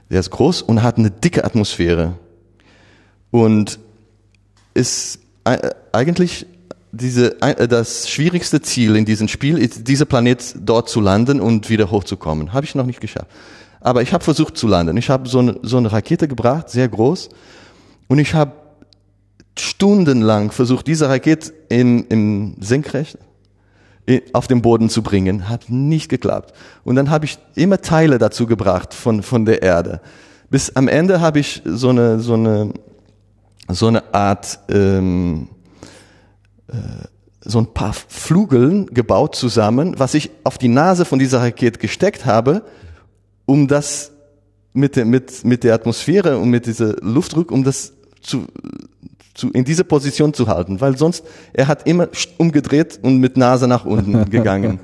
Er 0.10 0.20
ist 0.20 0.30
groß 0.30 0.62
und 0.62 0.84
hat 0.84 0.98
eine 0.98 1.12
dicke 1.12 1.44
Atmosphäre. 1.44 2.14
Und 3.32 3.80
ist 4.74 5.20
äh, 5.44 5.72
eigentlich 5.92 6.46
diese, 6.98 7.42
äh, 7.42 7.68
das 7.68 8.10
schwierigste 8.10 8.62
Ziel 8.62 8.96
in 8.96 9.06
diesem 9.06 9.28
Spiel 9.28 9.58
ist, 9.58 9.88
dieser 9.88 10.06
Planet 10.06 10.56
dort 10.60 10.90
zu 10.90 11.00
landen 11.00 11.40
und 11.40 11.70
wieder 11.70 11.92
hochzukommen. 11.92 12.54
Habe 12.54 12.66
ich 12.66 12.76
noch 12.76 12.86
nicht 12.86 13.02
geschafft. 13.02 13.28
Aber 13.80 14.02
ich 14.02 14.12
habe 14.14 14.24
versucht 14.24 14.58
zu 14.58 14.68
landen. 14.68 14.98
Ich 14.98 15.10
habe 15.10 15.30
so 15.30 15.40
eine, 15.40 15.60
so 15.62 15.78
eine 15.78 15.92
Rakete 15.92 16.28
gebracht, 16.28 16.70
sehr 16.70 16.90
groß. 16.90 17.30
Und 18.08 18.20
ich 18.20 18.34
habe 18.34 18.54
stundenlang 19.58 20.52
versucht, 20.52 20.88
diese 20.88 21.10
Rakete 21.10 21.54
in, 21.70 22.06
im 22.08 22.56
Senkrecht 22.60 23.18
auf 24.34 24.48
den 24.48 24.62
Boden 24.62 24.90
zu 24.90 25.04
bringen. 25.04 25.50
Hat 25.50 25.70
nicht 25.70 26.10
geklappt. 26.10 26.54
Und 26.84 26.96
dann 26.96 27.10
habe 27.10 27.26
ich 27.26 27.38
immer 27.56 27.82
Teile 27.82 28.18
dazu 28.18 28.46
gebracht 28.46 28.94
von, 28.94 29.22
von 29.22 29.46
der 29.46 29.62
Erde. 29.62 30.02
Bis 30.50 30.76
am 30.76 30.88
Ende 30.88 31.20
habe 31.20 31.40
ich 31.40 31.62
so 31.66 31.90
eine, 31.90 32.20
so 32.20 32.34
eine, 32.36 32.74
so 33.68 33.88
eine 33.88 34.14
Art, 34.14 34.60
ähm, 34.70 35.50
äh, 35.50 35.57
so 37.42 37.60
ein 37.60 37.74
paar 37.74 37.94
Flugeln 37.94 38.88
gebaut 38.88 39.36
zusammen, 39.36 39.96
was 39.98 40.14
ich 40.14 40.32
auf 40.44 40.58
die 40.58 40.68
Nase 40.68 41.06
von 41.06 41.20
dieser 41.20 41.40
Rakete 41.42 41.80
gesteckt 41.80 42.26
habe, 42.26 42.64
um 43.46 43.68
das 43.68 44.12
mit 44.74 44.96
der, 44.96 45.06
mit, 45.06 45.46
mit 45.46 45.64
der 45.64 45.74
Atmosphäre 45.74 46.38
und 46.38 46.50
mit 46.50 46.66
dieser 46.66 46.96
Luftdruck, 47.02 47.52
um 47.52 47.64
das 47.64 47.94
zu, 48.22 48.46
zu, 49.34 49.50
in 49.52 49.64
diese 49.64 49.84
Position 49.84 50.34
zu 50.34 50.48
halten, 50.48 50.82
weil 50.82 50.98
sonst, 50.98 51.24
er 51.54 51.68
hat 51.68 51.88
immer 51.88 52.10
umgedreht 52.38 53.00
und 53.02 53.20
mit 53.20 53.38
Nase 53.38 53.68
nach 53.68 53.86
unten 53.86 54.30
gegangen. 54.30 54.80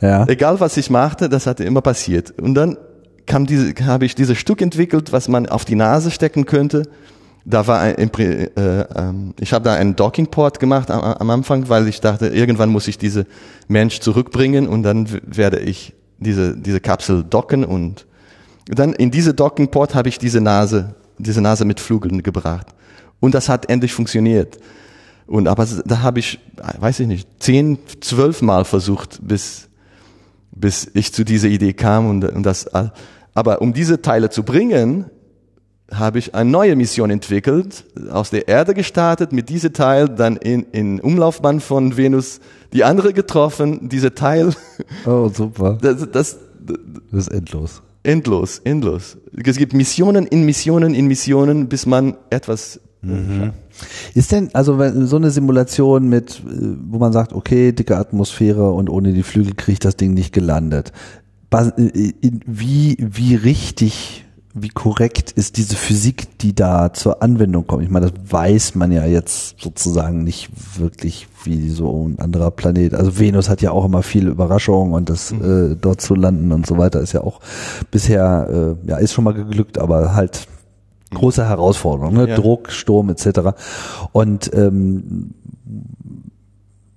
ja. 0.00 0.26
Egal 0.26 0.60
was 0.60 0.76
ich 0.76 0.90
machte, 0.90 1.28
das 1.28 1.46
hatte 1.46 1.64
immer 1.64 1.82
passiert. 1.82 2.38
Und 2.40 2.54
dann 2.54 2.76
kam 3.26 3.46
diese, 3.46 3.74
habe 3.86 4.06
ich 4.06 4.14
dieses 4.14 4.38
Stück 4.38 4.60
entwickelt, 4.60 5.12
was 5.12 5.28
man 5.28 5.46
auf 5.46 5.64
die 5.64 5.76
Nase 5.76 6.10
stecken 6.10 6.46
könnte. 6.46 6.84
Da 7.50 7.66
war 7.66 7.80
ein, 7.80 7.96
äh, 7.96 8.44
äh, 8.44 8.84
ich 9.40 9.54
habe 9.54 9.64
da 9.64 9.72
einen 9.72 9.96
Docking 9.96 10.26
Port 10.26 10.60
gemacht 10.60 10.90
am, 10.90 11.00
am, 11.00 11.30
Anfang, 11.30 11.70
weil 11.70 11.88
ich 11.88 12.02
dachte, 12.02 12.28
irgendwann 12.28 12.68
muss 12.68 12.88
ich 12.88 12.98
diese 12.98 13.24
Mensch 13.68 14.00
zurückbringen 14.00 14.68
und 14.68 14.82
dann 14.82 15.08
werde 15.26 15.58
ich 15.58 15.94
diese 16.18 16.54
diese 16.56 16.80
Kapsel 16.80 17.24
docken 17.24 17.64
und 17.64 18.06
dann 18.66 18.92
in 18.92 19.10
diese 19.10 19.32
Docking 19.32 19.68
Port 19.68 19.94
habe 19.94 20.10
ich 20.10 20.18
diese 20.18 20.42
Nase 20.42 20.94
diese 21.16 21.40
Nase 21.40 21.64
mit 21.64 21.80
Flügeln 21.80 22.22
gebracht 22.22 22.66
und 23.18 23.34
das 23.34 23.48
hat 23.48 23.70
endlich 23.70 23.94
funktioniert. 23.94 24.58
Und 25.26 25.48
aber 25.48 25.66
da 25.84 26.00
habe 26.02 26.20
ich, 26.20 26.40
weiß 26.78 27.00
ich 27.00 27.06
nicht, 27.06 27.28
zehn, 27.38 27.78
zwölf 28.00 28.42
Mal 28.42 28.64
versucht, 28.64 29.20
bis 29.22 29.68
bis 30.50 30.90
ich 30.92 31.14
zu 31.14 31.24
dieser 31.24 31.48
Idee 31.48 31.72
kam 31.72 32.10
und, 32.10 32.24
und 32.24 32.42
das 32.42 32.68
aber 33.34 33.62
um 33.62 33.72
diese 33.72 34.02
Teile 34.02 34.28
zu 34.28 34.42
bringen, 34.42 35.06
habe 35.92 36.18
ich 36.18 36.34
eine 36.34 36.50
neue 36.50 36.76
Mission 36.76 37.10
entwickelt, 37.10 37.84
aus 38.10 38.30
der 38.30 38.48
Erde 38.48 38.74
gestartet, 38.74 39.32
mit 39.32 39.48
diesem 39.48 39.72
Teil 39.72 40.08
dann 40.08 40.36
in, 40.36 40.64
in 40.72 41.00
Umlaufbahn 41.00 41.60
von 41.60 41.96
Venus 41.96 42.40
die 42.72 42.84
andere 42.84 43.12
getroffen, 43.12 43.88
diese 43.88 44.14
Teil. 44.14 44.54
Oh, 45.06 45.28
super. 45.28 45.78
Das, 45.80 46.06
das, 46.10 46.38
das 47.10 47.26
ist 47.26 47.28
endlos. 47.28 47.82
Endlos, 48.02 48.60
endlos. 48.60 49.16
Es 49.44 49.56
gibt 49.56 49.72
Missionen 49.72 50.26
in 50.26 50.44
Missionen 50.44 50.94
in 50.94 51.06
Missionen, 51.06 51.68
bis 51.68 51.86
man 51.86 52.16
etwas 52.30 52.80
Mhm. 53.00 53.52
Ist 54.14 54.32
denn, 54.32 54.50
also 54.54 54.78
wenn 54.78 55.06
so 55.06 55.16
eine 55.16 55.30
Simulation 55.30 56.08
mit, 56.08 56.40
äh, 56.40 56.76
wo 56.88 56.98
man 56.98 57.12
sagt, 57.12 57.32
okay, 57.32 57.72
dicke 57.72 57.96
Atmosphäre 57.96 58.72
und 58.72 58.90
ohne 58.90 59.12
die 59.12 59.22
Flügel 59.22 59.54
kriegt 59.54 59.84
das 59.84 59.96
Ding 59.96 60.14
nicht 60.14 60.32
gelandet. 60.32 60.92
Äh, 61.50 62.12
wie, 62.16 62.96
wie 62.98 63.36
richtig, 63.36 64.26
wie 64.62 64.68
korrekt 64.68 65.32
ist 65.32 65.56
diese 65.56 65.76
Physik, 65.76 66.38
die 66.38 66.54
da 66.54 66.92
zur 66.92 67.22
Anwendung 67.22 67.66
kommt? 67.66 67.82
Ich 67.82 67.90
meine, 67.90 68.10
das 68.10 68.32
weiß 68.32 68.74
man 68.74 68.92
ja 68.92 69.04
jetzt 69.06 69.60
sozusagen 69.60 70.24
nicht 70.24 70.50
wirklich 70.78 71.28
wie 71.44 71.70
so 71.70 72.08
ein 72.08 72.18
anderer 72.18 72.50
Planet. 72.50 72.94
Also 72.94 73.18
Venus 73.18 73.48
hat 73.48 73.62
ja 73.62 73.70
auch 73.70 73.84
immer 73.84 74.02
viele 74.02 74.30
Überraschungen 74.30 74.94
und 74.94 75.08
das 75.08 75.32
mhm. 75.32 75.72
äh, 75.72 75.76
dort 75.76 76.00
zu 76.00 76.14
landen 76.14 76.52
und 76.52 76.66
so 76.66 76.78
weiter 76.78 77.00
ist 77.00 77.12
ja 77.12 77.22
auch 77.22 77.40
bisher, 77.90 78.76
äh, 78.84 78.88
ja, 78.88 78.96
ist 78.98 79.12
schon 79.12 79.24
mal 79.24 79.34
geglückt, 79.34 79.78
aber 79.78 80.14
halt 80.14 80.46
große 81.14 81.48
Herausforderung, 81.48 82.14
ne? 82.14 82.28
Ja. 82.28 82.36
Druck, 82.36 82.70
Sturm 82.70 83.08
etc. 83.08 83.40
Und 84.12 84.50
ähm, 84.54 85.34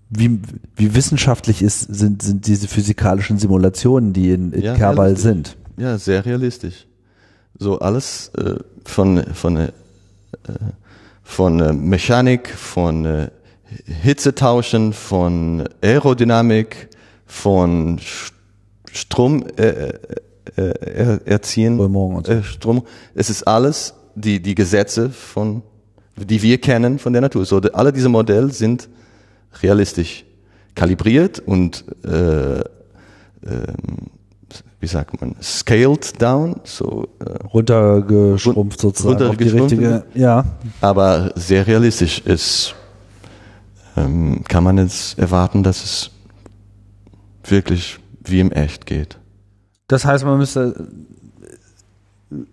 wie, 0.09 0.41
wie 0.75 0.93
wissenschaftlich 0.93 1.61
ist, 1.61 1.81
sind, 1.81 2.21
sind 2.21 2.45
diese 2.45 2.67
physikalischen 2.67 3.37
Simulationen, 3.37 4.11
die 4.11 4.31
in, 4.31 4.51
in 4.51 4.61
ja, 4.61 4.75
Kerbal 4.75 5.15
sind? 5.15 5.57
Ja, 5.77 5.97
sehr 5.97 6.25
realistisch. 6.25 6.87
So 7.59 7.79
alles 7.79 8.29
äh, 8.37 8.55
von, 8.85 9.23
von, 9.33 9.57
äh, 9.57 9.71
von 11.23 11.59
äh, 11.59 11.73
Mechanik, 11.73 12.49
von 12.49 13.05
äh, 13.05 13.29
Hitzetauschen, 13.85 14.93
von 14.93 15.67
Aerodynamik, 15.81 16.89
von 17.25 17.99
Strom 18.91 19.45
äh, 19.57 19.93
äh, 20.57 20.61
äh 20.61 21.19
erziehen. 21.25 21.79
Äh, 22.25 22.43
Strom. 22.43 22.83
Es 23.15 23.29
ist 23.29 23.43
alles 23.43 23.93
die, 24.15 24.41
die 24.41 24.55
Gesetze 24.55 25.09
von, 25.09 25.63
die 26.17 26.41
wir 26.41 26.59
kennen 26.59 26.99
von 26.99 27.13
der 27.13 27.21
Natur. 27.21 27.45
So, 27.45 27.59
alle 27.59 27.93
diese 27.93 28.09
Modelle 28.09 28.49
sind 28.49 28.89
realistisch 29.61 30.25
kalibriert 30.75 31.39
und 31.39 31.85
äh, 32.03 32.59
äh, 32.59 32.63
wie 34.81 34.87
sagt 34.87 35.21
man, 35.21 35.35
scaled 35.41 36.19
down, 36.21 36.59
so 36.63 37.07
äh, 37.19 37.45
runtergeschrumpft 37.53 38.81
sozusagen 38.81 39.23
runtergeschrumpft, 39.23 39.71
richtige, 39.71 40.03
ja. 40.15 40.43
Aber 40.81 41.31
sehr 41.35 41.67
realistisch 41.67 42.19
ist, 42.19 42.73
ähm, 43.95 44.43
kann 44.47 44.63
man 44.63 44.79
jetzt 44.79 45.19
erwarten, 45.19 45.61
dass 45.61 45.83
es 45.83 46.11
wirklich 47.43 47.99
wie 48.23 48.39
im 48.39 48.51
Echt 48.51 48.87
geht. 48.87 49.17
Das 49.87 50.03
heißt, 50.03 50.25
man 50.25 50.39
müsste 50.39 50.87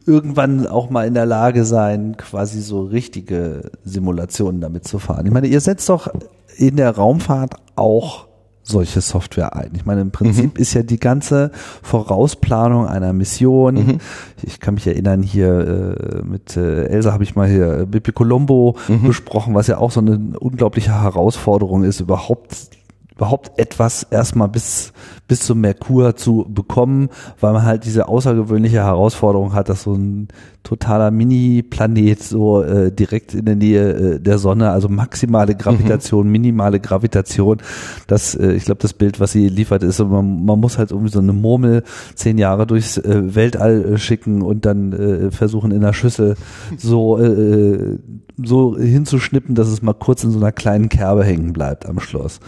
irgendwann 0.04 0.66
auch 0.66 0.90
mal 0.90 1.06
in 1.06 1.14
der 1.14 1.26
Lage 1.26 1.64
sein, 1.64 2.16
quasi 2.18 2.60
so 2.60 2.82
richtige 2.82 3.70
Simulationen 3.84 4.60
damit 4.60 4.86
zu 4.86 4.98
fahren. 4.98 5.24
Ich 5.24 5.32
meine, 5.32 5.46
ihr 5.46 5.60
setzt 5.60 5.88
doch 5.88 6.08
in 6.56 6.76
der 6.76 6.90
Raumfahrt 6.90 7.54
auch 7.76 8.27
solche 8.68 9.00
Software 9.00 9.56
ein. 9.56 9.70
Ich 9.74 9.86
meine, 9.86 10.02
im 10.02 10.10
Prinzip 10.10 10.54
mhm. 10.54 10.60
ist 10.60 10.74
ja 10.74 10.82
die 10.82 10.98
ganze 10.98 11.50
Vorausplanung 11.82 12.86
einer 12.86 13.12
Mission. 13.12 13.74
Mhm. 13.74 13.98
Ich 14.42 14.60
kann 14.60 14.74
mich 14.74 14.86
erinnern, 14.86 15.22
hier 15.22 15.48
äh, 15.48 16.22
mit 16.22 16.56
äh, 16.56 16.84
Elsa 16.84 17.12
habe 17.12 17.24
ich 17.24 17.34
mal 17.34 17.48
hier 17.48 17.80
äh, 17.80 17.86
Bibi 17.86 18.12
Colombo 18.12 18.76
mhm. 18.88 19.08
besprochen, 19.08 19.54
was 19.54 19.66
ja 19.66 19.78
auch 19.78 19.90
so 19.90 20.00
eine 20.00 20.38
unglaubliche 20.38 21.02
Herausforderung 21.02 21.84
ist, 21.84 22.00
überhaupt 22.00 22.77
überhaupt 23.18 23.58
etwas 23.58 24.04
erstmal 24.04 24.48
bis, 24.48 24.92
bis 25.26 25.40
zum 25.40 25.60
Merkur 25.60 26.14
zu 26.14 26.46
bekommen, 26.48 27.08
weil 27.40 27.52
man 27.52 27.64
halt 27.64 27.84
diese 27.84 28.06
außergewöhnliche 28.06 28.76
Herausforderung 28.76 29.54
hat, 29.54 29.68
dass 29.68 29.82
so 29.82 29.92
ein 29.92 30.28
totaler 30.62 31.10
Mini-Planet 31.10 32.22
so 32.22 32.62
äh, 32.62 32.92
direkt 32.92 33.34
in 33.34 33.44
der 33.44 33.56
Nähe 33.56 33.90
äh, 33.90 34.20
der 34.20 34.38
Sonne, 34.38 34.70
also 34.70 34.88
maximale 34.88 35.56
Gravitation, 35.56 36.26
mhm. 36.26 36.32
minimale 36.32 36.78
Gravitation. 36.78 37.58
Das, 38.06 38.36
äh, 38.36 38.52
ich 38.52 38.66
glaube, 38.66 38.82
das 38.82 38.92
Bild, 38.92 39.18
was 39.18 39.32
sie 39.32 39.48
liefert, 39.48 39.82
ist, 39.82 39.98
man, 39.98 40.44
man 40.44 40.60
muss 40.60 40.78
halt 40.78 40.92
irgendwie 40.92 41.10
so 41.10 41.18
eine 41.18 41.32
Murmel 41.32 41.82
zehn 42.14 42.38
Jahre 42.38 42.68
durchs 42.68 42.98
äh, 42.98 43.34
Weltall 43.34 43.94
äh, 43.94 43.98
schicken 43.98 44.42
und 44.42 44.64
dann 44.64 44.92
äh, 44.92 45.30
versuchen 45.32 45.72
in 45.72 45.80
der 45.80 45.92
Schüssel 45.92 46.36
so 46.76 47.18
äh, 47.18 47.98
so 48.42 48.76
hinzuschnippen, 48.76 49.54
dass 49.54 49.68
es 49.68 49.82
mal 49.82 49.94
kurz 49.94 50.24
in 50.24 50.30
so 50.30 50.38
einer 50.38 50.52
kleinen 50.52 50.88
Kerbe 50.88 51.24
hängen 51.24 51.52
bleibt 51.52 51.86
am 51.86 52.00
Schluss. 52.00 52.40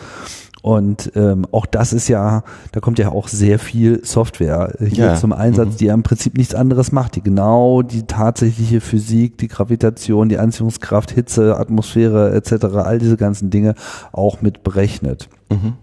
Und 0.62 1.12
ähm, 1.14 1.46
auch 1.52 1.64
das 1.64 1.92
ist 1.92 2.08
ja, 2.08 2.44
da 2.72 2.80
kommt 2.80 2.98
ja 2.98 3.10
auch 3.10 3.28
sehr 3.28 3.58
viel 3.58 4.04
Software 4.04 4.74
hier 4.78 5.06
ja. 5.06 5.14
zum 5.16 5.32
Einsatz, 5.32 5.74
mhm. 5.74 5.76
die 5.78 5.84
ja 5.86 5.94
im 5.94 6.02
Prinzip 6.02 6.36
nichts 6.36 6.54
anderes 6.54 6.92
macht, 6.92 7.16
die 7.16 7.22
genau 7.22 7.80
die 7.80 8.02
tatsächliche 8.02 8.80
Physik, 8.80 9.38
die 9.38 9.48
Gravitation, 9.48 10.28
die 10.28 10.38
Anziehungskraft, 10.38 11.12
Hitze, 11.12 11.56
Atmosphäre 11.56 12.34
etc., 12.34 12.64
all 12.74 12.98
diese 12.98 13.16
ganzen 13.16 13.48
Dinge 13.48 13.74
auch 14.12 14.42
mit 14.42 14.62
berechnet. 14.62 15.30
Mhm. 15.50 15.74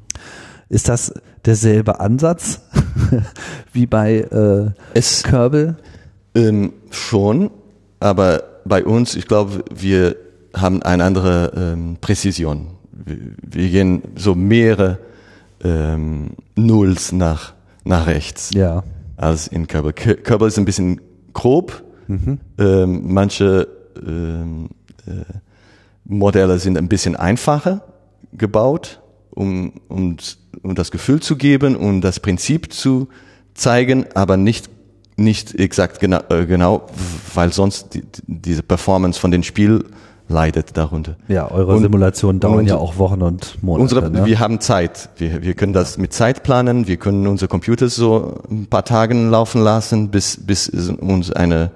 Ist 0.69 0.89
das 0.89 1.13
derselbe 1.45 1.99
Ansatz 1.99 2.61
wie 3.73 3.87
bei 3.87 4.19
äh, 4.19 4.71
es, 4.93 5.23
Kerbal? 5.23 5.77
Ähm, 6.35 6.73
schon, 6.91 7.49
aber 7.99 8.43
bei 8.67 8.85
uns, 8.85 9.15
ich 9.15 9.27
glaube, 9.27 9.63
wir 9.73 10.15
haben 10.55 10.81
eine 10.83 11.03
andere 11.03 11.51
ähm, 11.55 11.97
Präzision 12.01 12.77
wir 13.05 13.69
gehen 13.69 14.01
so 14.15 14.35
mehrere 14.35 14.99
ähm, 15.63 16.31
Nulls 16.55 17.11
nach, 17.11 17.53
nach 17.83 18.07
rechts. 18.07 18.51
Ja. 18.53 18.83
Als 19.15 19.47
in 19.47 19.67
Kerbal. 19.67 19.93
Kerbal 19.93 20.47
ist 20.47 20.57
ein 20.57 20.65
bisschen 20.65 21.01
grob. 21.33 21.83
Mhm. 22.07 22.39
Ähm, 22.57 23.13
manche 23.13 23.67
ähm, 24.05 24.69
äh, 25.05 25.11
Modelle 26.05 26.59
sind 26.59 26.77
ein 26.77 26.87
bisschen 26.87 27.15
einfacher 27.15 27.81
gebaut, 28.31 29.01
um, 29.31 29.73
um, 29.87 30.17
um 30.61 30.75
das 30.75 30.91
Gefühl 30.91 31.19
zu 31.19 31.35
geben 31.35 31.75
und 31.75 31.85
um 31.85 32.01
das 32.01 32.19
Prinzip 32.19 32.71
zu 32.71 33.09
zeigen, 33.53 34.05
aber 34.13 34.37
nicht 34.37 34.69
nicht 35.17 35.59
exakt 35.59 35.99
genau, 35.99 36.19
äh, 36.29 36.45
genau 36.45 36.87
weil 37.33 37.51
sonst 37.51 37.93
die, 37.95 38.03
diese 38.27 38.63
Performance 38.63 39.19
von 39.19 39.31
den 39.31 39.43
Spiel 39.43 39.83
leidet 40.29 40.75
darunter. 40.77 41.15
Ja, 41.27 41.49
eure 41.49 41.75
Und- 41.75 41.81
Simulationen 41.83 42.39
dauern 42.39 42.59
und 42.59 42.65
ja 42.67 42.75
auch 42.77 42.97
Wochen 42.97 43.21
und 43.21 43.61
Monate. 43.63 43.81
Unsere, 43.81 44.09
ne? 44.11 44.25
Wir 44.25 44.39
haben 44.39 44.59
Zeit. 44.59 45.09
Wir, 45.17 45.41
wir 45.41 45.53
können 45.53 45.73
das 45.73 45.97
mit 45.97 46.13
Zeit 46.13 46.43
planen. 46.43 46.87
Wir 46.87 46.97
können 46.97 47.27
unsere 47.27 47.47
Computer 47.47 47.89
so 47.89 48.41
ein 48.49 48.67
paar 48.67 48.83
Tagen 48.85 49.29
laufen 49.29 49.61
lassen, 49.61 50.09
bis, 50.09 50.37
bis 50.45 50.67
es 50.67 50.89
uns 50.89 51.31
eine, 51.31 51.71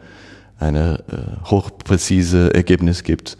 eine 0.59 0.99
äh, 1.11 1.49
hochpräzise 1.49 2.53
Ergebnis 2.53 3.03
gibt. 3.03 3.37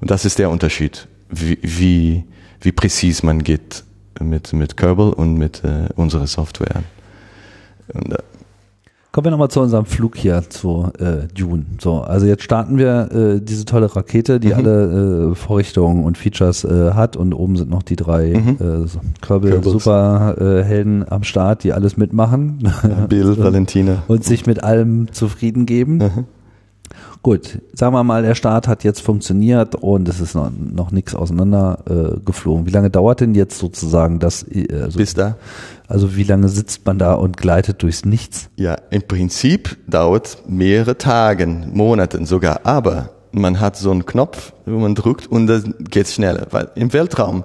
Und 0.00 0.10
das 0.10 0.24
ist 0.24 0.38
der 0.38 0.50
Unterschied, 0.50 1.08
wie, 1.30 1.58
wie, 1.62 2.24
wie 2.60 2.72
präzis 2.72 3.22
man 3.22 3.42
geht 3.42 3.84
mit, 4.20 4.52
mit 4.52 4.76
Kerbal 4.76 5.12
und 5.14 5.34
mit 5.34 5.64
äh, 5.64 5.88
unserer 5.96 6.26
Software. 6.26 6.82
Und, 7.94 8.12
äh, 8.12 8.18
Kommen 9.12 9.24
wir 9.24 9.30
nochmal 9.32 9.50
zu 9.50 9.60
unserem 9.60 9.86
Flug 9.86 10.16
hier 10.16 10.40
zu 10.48 10.88
äh, 11.00 11.26
Dune. 11.36 11.64
So, 11.80 12.00
also 12.02 12.26
jetzt 12.26 12.44
starten 12.44 12.78
wir 12.78 13.10
äh, 13.10 13.40
diese 13.40 13.64
tolle 13.64 13.94
Rakete, 13.96 14.38
die 14.38 14.48
Mhm. 14.48 14.54
alle 14.54 15.30
äh, 15.32 15.34
Vorrichtungen 15.34 16.04
und 16.04 16.16
Features 16.16 16.62
äh, 16.62 16.92
hat 16.92 17.16
und 17.16 17.34
oben 17.34 17.56
sind 17.56 17.70
noch 17.70 17.82
die 17.82 17.96
drei 17.96 18.34
Mhm. 18.38 18.48
äh, 18.84 18.86
so 18.86 19.00
Kerbal 19.20 19.50
Kerbals. 19.50 19.72
Superhelden 19.72 21.02
äh, 21.02 21.10
am 21.10 21.24
Start, 21.24 21.64
die 21.64 21.72
alles 21.72 21.96
mitmachen 21.96 22.58
Bill, 23.08 23.36
Valentina. 23.42 24.04
und 24.06 24.22
sich 24.22 24.46
mit 24.46 24.62
allem 24.62 25.12
zufrieden 25.12 25.66
geben. 25.66 25.96
Mhm. 25.98 26.24
Gut, 27.22 27.58
sagen 27.74 27.94
wir 27.94 28.02
mal, 28.04 28.22
der 28.22 28.34
Start 28.34 28.66
hat 28.66 28.82
jetzt 28.84 29.00
funktioniert 29.00 29.74
und 29.74 30.08
es 30.08 30.20
ist 30.20 30.34
noch, 30.34 30.50
noch 30.50 30.90
nichts 30.90 31.14
auseinander 31.14 31.78
äh. 31.88 32.66
Wie 32.66 32.70
lange 32.70 32.90
dauert 32.90 33.20
denn 33.20 33.34
jetzt 33.34 33.58
sozusagen 33.58 34.18
das? 34.18 34.42
Äh, 34.44 34.68
also, 34.82 34.98
Bis 34.98 35.14
da? 35.14 35.36
also 35.86 36.16
wie 36.16 36.22
lange 36.22 36.48
sitzt 36.48 36.86
man 36.86 36.98
da 36.98 37.14
und 37.14 37.36
gleitet 37.36 37.82
durchs 37.82 38.04
Nichts? 38.04 38.48
Ja, 38.56 38.76
im 38.90 39.02
Prinzip 39.02 39.76
dauert 39.86 40.38
mehrere 40.48 40.96
Tage, 40.96 41.46
Monaten 41.46 42.26
sogar. 42.26 42.60
Aber 42.64 43.10
man 43.32 43.60
hat 43.60 43.76
so 43.76 43.90
einen 43.90 44.06
Knopf, 44.06 44.52
wo 44.66 44.78
man 44.78 44.94
drückt 44.94 45.26
und 45.26 45.46
dann 45.46 45.74
geht's 45.78 46.14
schneller. 46.14 46.46
Weil 46.50 46.70
im 46.74 46.92
Weltraum, 46.92 47.44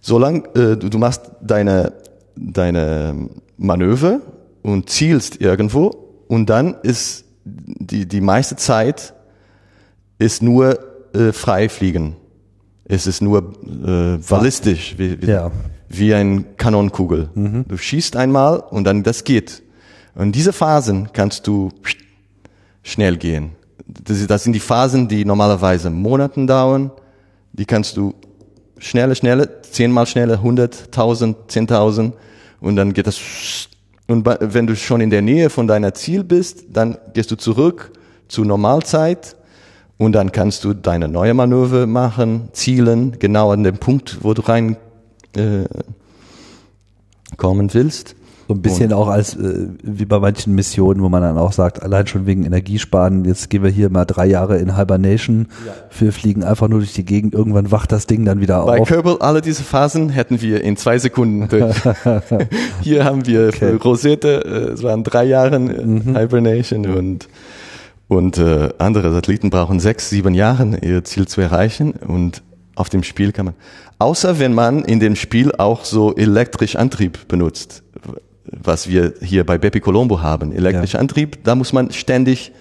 solange 0.00 0.44
äh, 0.54 0.76
du, 0.76 0.88
du 0.88 0.98
machst 0.98 1.22
deine 1.42 1.92
deine 2.38 3.28
Manöver 3.56 4.20
und 4.62 4.88
zielst 4.88 5.40
irgendwo 5.40 5.90
und 6.28 6.50
dann 6.50 6.76
ist 6.82 7.24
die 7.48 8.06
die 8.06 8.20
meiste 8.20 8.56
Zeit 8.56 9.14
ist 10.18 10.42
nur 10.42 10.78
äh, 11.14 11.32
frei 11.32 11.68
fliegen. 11.68 12.16
Es 12.84 13.06
ist 13.06 13.20
nur 13.20 13.38
äh, 13.84 14.16
ballistisch, 14.28 14.94
wie, 14.98 15.20
wie, 15.22 15.26
Ja. 15.26 15.50
wie 15.88 16.14
ein 16.14 16.56
Kanonenkugel. 16.56 17.28
Du 17.68 17.76
schießt 17.76 18.16
einmal 18.16 18.60
und 18.60 18.84
dann 18.84 19.02
das 19.02 19.24
geht. 19.24 19.62
Und 20.14 20.32
diese 20.34 20.52
Phasen 20.52 21.10
kannst 21.12 21.46
du 21.46 21.70
schnell 22.82 23.16
gehen. 23.16 23.50
Das, 23.86 24.26
das 24.26 24.44
sind 24.44 24.54
die 24.54 24.60
Phasen, 24.60 25.06
die 25.08 25.24
normalerweise 25.24 25.90
Monaten 25.90 26.46
dauern. 26.46 26.90
Die 27.52 27.64
kannst 27.66 27.96
du 27.96 28.14
schneller, 28.78 29.14
schneller, 29.14 29.62
zehnmal 29.62 30.06
schneller, 30.06 30.40
hundert, 30.42 30.90
tausend, 30.92 31.36
zehntausend 31.48 32.14
und 32.60 32.76
dann 32.76 32.92
geht 32.94 33.06
das. 33.06 33.20
Und 34.08 34.26
wenn 34.26 34.66
du 34.66 34.74
schon 34.74 35.02
in 35.02 35.10
der 35.10 35.20
Nähe 35.20 35.50
von 35.50 35.66
deiner 35.66 35.92
Ziel 35.92 36.24
bist, 36.24 36.64
dann 36.72 36.96
gehst 37.12 37.30
du 37.30 37.36
zurück 37.36 37.92
zu 38.26 38.42
Normalzeit 38.42 39.36
und 39.98 40.12
dann 40.12 40.32
kannst 40.32 40.64
du 40.64 40.72
deine 40.72 41.08
neue 41.08 41.34
Manöver 41.34 41.86
machen, 41.86 42.48
zielen, 42.52 43.18
genau 43.18 43.52
an 43.52 43.64
dem 43.64 43.76
Punkt, 43.76 44.18
wo 44.22 44.32
du 44.32 44.42
rein 44.42 44.76
äh, 45.36 45.64
kommen 47.36 47.72
willst. 47.74 48.16
So 48.48 48.54
ein 48.54 48.62
bisschen 48.62 48.94
auch 48.94 49.08
als 49.08 49.36
äh, 49.36 49.68
wie 49.82 50.06
bei 50.06 50.18
manchen 50.20 50.54
Missionen, 50.54 51.02
wo 51.02 51.10
man 51.10 51.20
dann 51.20 51.36
auch 51.36 51.52
sagt, 51.52 51.82
allein 51.82 52.06
schon 52.06 52.24
wegen 52.24 52.46
Energiesparen, 52.46 53.26
jetzt 53.26 53.50
gehen 53.50 53.62
wir 53.62 53.68
hier 53.68 53.90
mal 53.90 54.06
drei 54.06 54.24
Jahre 54.24 54.56
in 54.56 54.74
Hibernation, 54.74 55.48
wir 55.98 56.14
fliegen 56.14 56.42
einfach 56.42 56.66
nur 56.66 56.78
durch 56.78 56.94
die 56.94 57.04
Gegend, 57.04 57.34
irgendwann 57.34 57.70
wacht 57.70 57.92
das 57.92 58.06
Ding 58.06 58.24
dann 58.24 58.40
wieder 58.40 58.64
Bei 58.64 58.80
auf. 58.80 58.88
Kerbal, 58.88 59.18
alle 59.20 59.42
diese 59.42 59.62
Phasen 59.62 60.08
hätten 60.08 60.40
wir 60.40 60.62
in 60.64 60.78
zwei 60.78 60.98
Sekunden 60.98 61.48
durch. 61.48 61.76
Hier 62.80 63.04
haben 63.04 63.26
wir 63.26 63.52
für 63.52 63.76
Rosette, 63.82 64.42
äh, 64.46 64.72
es 64.72 64.82
waren 64.82 65.04
drei 65.04 65.24
Jahre 65.24 65.58
Hibernation 65.58 66.86
und, 66.86 67.28
und 68.08 68.38
äh, 68.38 68.70
andere 68.78 69.12
Satelliten 69.12 69.50
brauchen 69.50 69.78
sechs, 69.78 70.08
sieben 70.08 70.32
Jahre, 70.32 70.78
ihr 70.80 71.04
Ziel 71.04 71.28
zu 71.28 71.42
erreichen. 71.42 71.92
Und 71.92 72.42
auf 72.76 72.88
dem 72.88 73.02
Spiel 73.02 73.32
kann 73.32 73.44
man, 73.44 73.54
außer 73.98 74.38
wenn 74.38 74.54
man 74.54 74.86
in 74.86 75.00
dem 75.00 75.16
Spiel 75.16 75.52
auch 75.52 75.84
so 75.84 76.16
elektrisch 76.16 76.76
Antrieb 76.76 77.28
benutzt, 77.28 77.82
was 78.52 78.88
wir 78.88 79.14
hier 79.20 79.44
bei 79.44 79.58
Bepi 79.58 79.80
Colombo 79.80 80.20
haben. 80.22 80.52
Elektrischer 80.52 80.98
Antrieb, 80.98 81.44
da 81.44 81.54
muss 81.54 81.72
man 81.72 81.90
ständig 81.92 82.52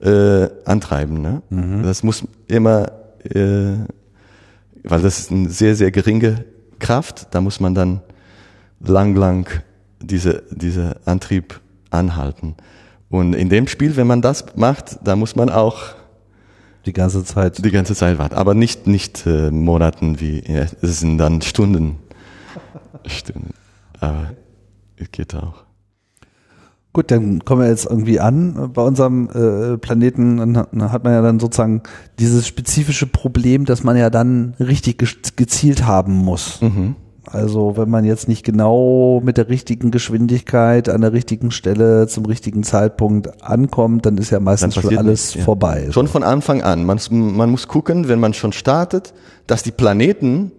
äh, 0.00 0.48
antreiben. 0.64 1.22
Ne? 1.22 1.42
Das 1.82 2.02
muss 2.02 2.24
immer, 2.46 2.92
äh, 3.24 3.76
weil 4.82 5.02
das 5.02 5.18
ist 5.18 5.30
eine 5.32 5.48
sehr, 5.48 5.74
sehr 5.76 5.90
geringe 5.90 6.44
Kraft, 6.78 7.28
da 7.30 7.40
muss 7.40 7.60
man 7.60 7.74
dann 7.74 8.00
lang, 8.80 9.14
lang 9.14 9.48
diese, 10.02 10.42
diese 10.50 10.96
Antrieb 11.04 11.60
anhalten. 11.90 12.56
Und 13.08 13.34
in 13.34 13.48
dem 13.48 13.68
Spiel, 13.68 13.96
wenn 13.96 14.06
man 14.06 14.20
das 14.20 14.44
macht, 14.56 14.98
da 15.04 15.16
muss 15.16 15.36
man 15.36 15.48
auch 15.48 15.94
Die 16.84 16.92
ganze 16.92 17.24
Zeit. 17.24 17.64
die 17.64 17.70
ganze 17.70 17.94
Zeit 17.94 18.18
warten. 18.18 18.34
Aber 18.34 18.54
nicht, 18.54 18.86
nicht 18.86 19.26
äh, 19.26 19.50
Monaten 19.50 20.20
wie, 20.20 20.42
ja, 20.46 20.66
es 20.82 21.00
sind 21.00 21.18
dann 21.18 21.40
Stunden. 21.40 21.96
Stunden. 23.06 23.54
Aber 24.00 24.32
geht 25.12 25.34
auch. 25.34 25.64
Gut, 26.92 27.10
dann 27.10 27.44
kommen 27.44 27.62
wir 27.62 27.68
jetzt 27.68 27.86
irgendwie 27.86 28.20
an 28.20 28.70
bei 28.72 28.82
unserem 28.82 29.28
äh, 29.28 29.76
Planeten. 29.78 30.36
Dann 30.36 30.92
hat, 30.92 31.02
man 31.02 31.12
ja 31.12 31.22
dann 31.22 31.40
sozusagen 31.40 31.82
dieses 32.20 32.46
spezifische 32.46 33.06
Problem, 33.06 33.64
dass 33.64 33.82
man 33.82 33.96
ja 33.96 34.10
dann 34.10 34.54
richtig 34.60 34.98
ge- 34.98 35.08
gezielt 35.34 35.86
haben 35.86 36.12
muss. 36.14 36.60
Mhm. 36.60 36.94
Also 37.26 37.76
wenn 37.76 37.90
man 37.90 38.04
jetzt 38.04 38.28
nicht 38.28 38.44
genau 38.44 39.20
mit 39.24 39.38
der 39.38 39.48
richtigen 39.48 39.90
Geschwindigkeit 39.90 40.88
an 40.88 41.00
der 41.00 41.12
richtigen 41.12 41.50
Stelle 41.50 42.06
zum 42.06 42.26
richtigen 42.26 42.62
Zeitpunkt 42.62 43.42
ankommt, 43.42 44.06
dann 44.06 44.16
ist 44.18 44.30
ja 44.30 44.38
meistens 44.38 44.74
schon 44.74 44.96
alles 44.96 45.34
ja. 45.34 45.42
vorbei. 45.42 45.88
Schon 45.90 46.06
von 46.06 46.22
Anfang 46.22 46.62
an. 46.62 46.84
Man, 46.84 47.00
man 47.10 47.50
muss 47.50 47.66
gucken, 47.66 48.06
wenn 48.06 48.20
man 48.20 48.34
schon 48.34 48.52
startet, 48.52 49.14
dass 49.48 49.64
die 49.64 49.72
Planeten 49.72 50.52